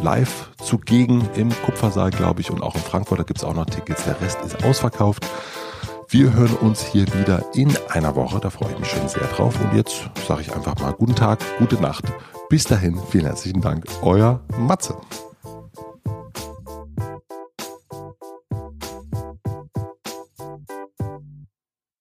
live 0.00 0.50
zugegen 0.62 1.28
im 1.36 1.50
Kupfersaal, 1.50 2.10
glaube 2.10 2.40
ich, 2.40 2.50
und 2.50 2.62
auch 2.62 2.74
in 2.74 2.80
Frankfurt, 2.80 3.18
da 3.18 3.22
gibt 3.24 3.40
es 3.40 3.44
auch 3.44 3.54
noch 3.54 3.66
Tickets. 3.66 4.04
Der 4.04 4.18
Rest 4.18 4.38
ist 4.46 4.64
ausverkauft. 4.64 5.26
Wir 6.08 6.32
hören 6.32 6.56
uns 6.56 6.82
hier 6.82 7.06
wieder 7.14 7.44
in 7.54 7.76
einer 7.90 8.16
Woche. 8.16 8.40
Da 8.40 8.48
freue 8.48 8.72
ich 8.72 8.78
mich 8.78 8.88
schon 8.88 9.06
sehr 9.08 9.26
drauf. 9.28 9.54
Und 9.60 9.76
jetzt 9.76 10.08
sage 10.26 10.40
ich 10.40 10.54
einfach 10.54 10.78
mal 10.80 10.92
guten 10.92 11.14
Tag, 11.14 11.40
gute 11.58 11.76
Nacht. 11.76 12.04
Bis 12.48 12.64
dahin, 12.64 12.98
vielen 13.10 13.26
herzlichen 13.26 13.60
Dank. 13.60 13.84
Euer 14.00 14.40
Matze. 14.56 14.96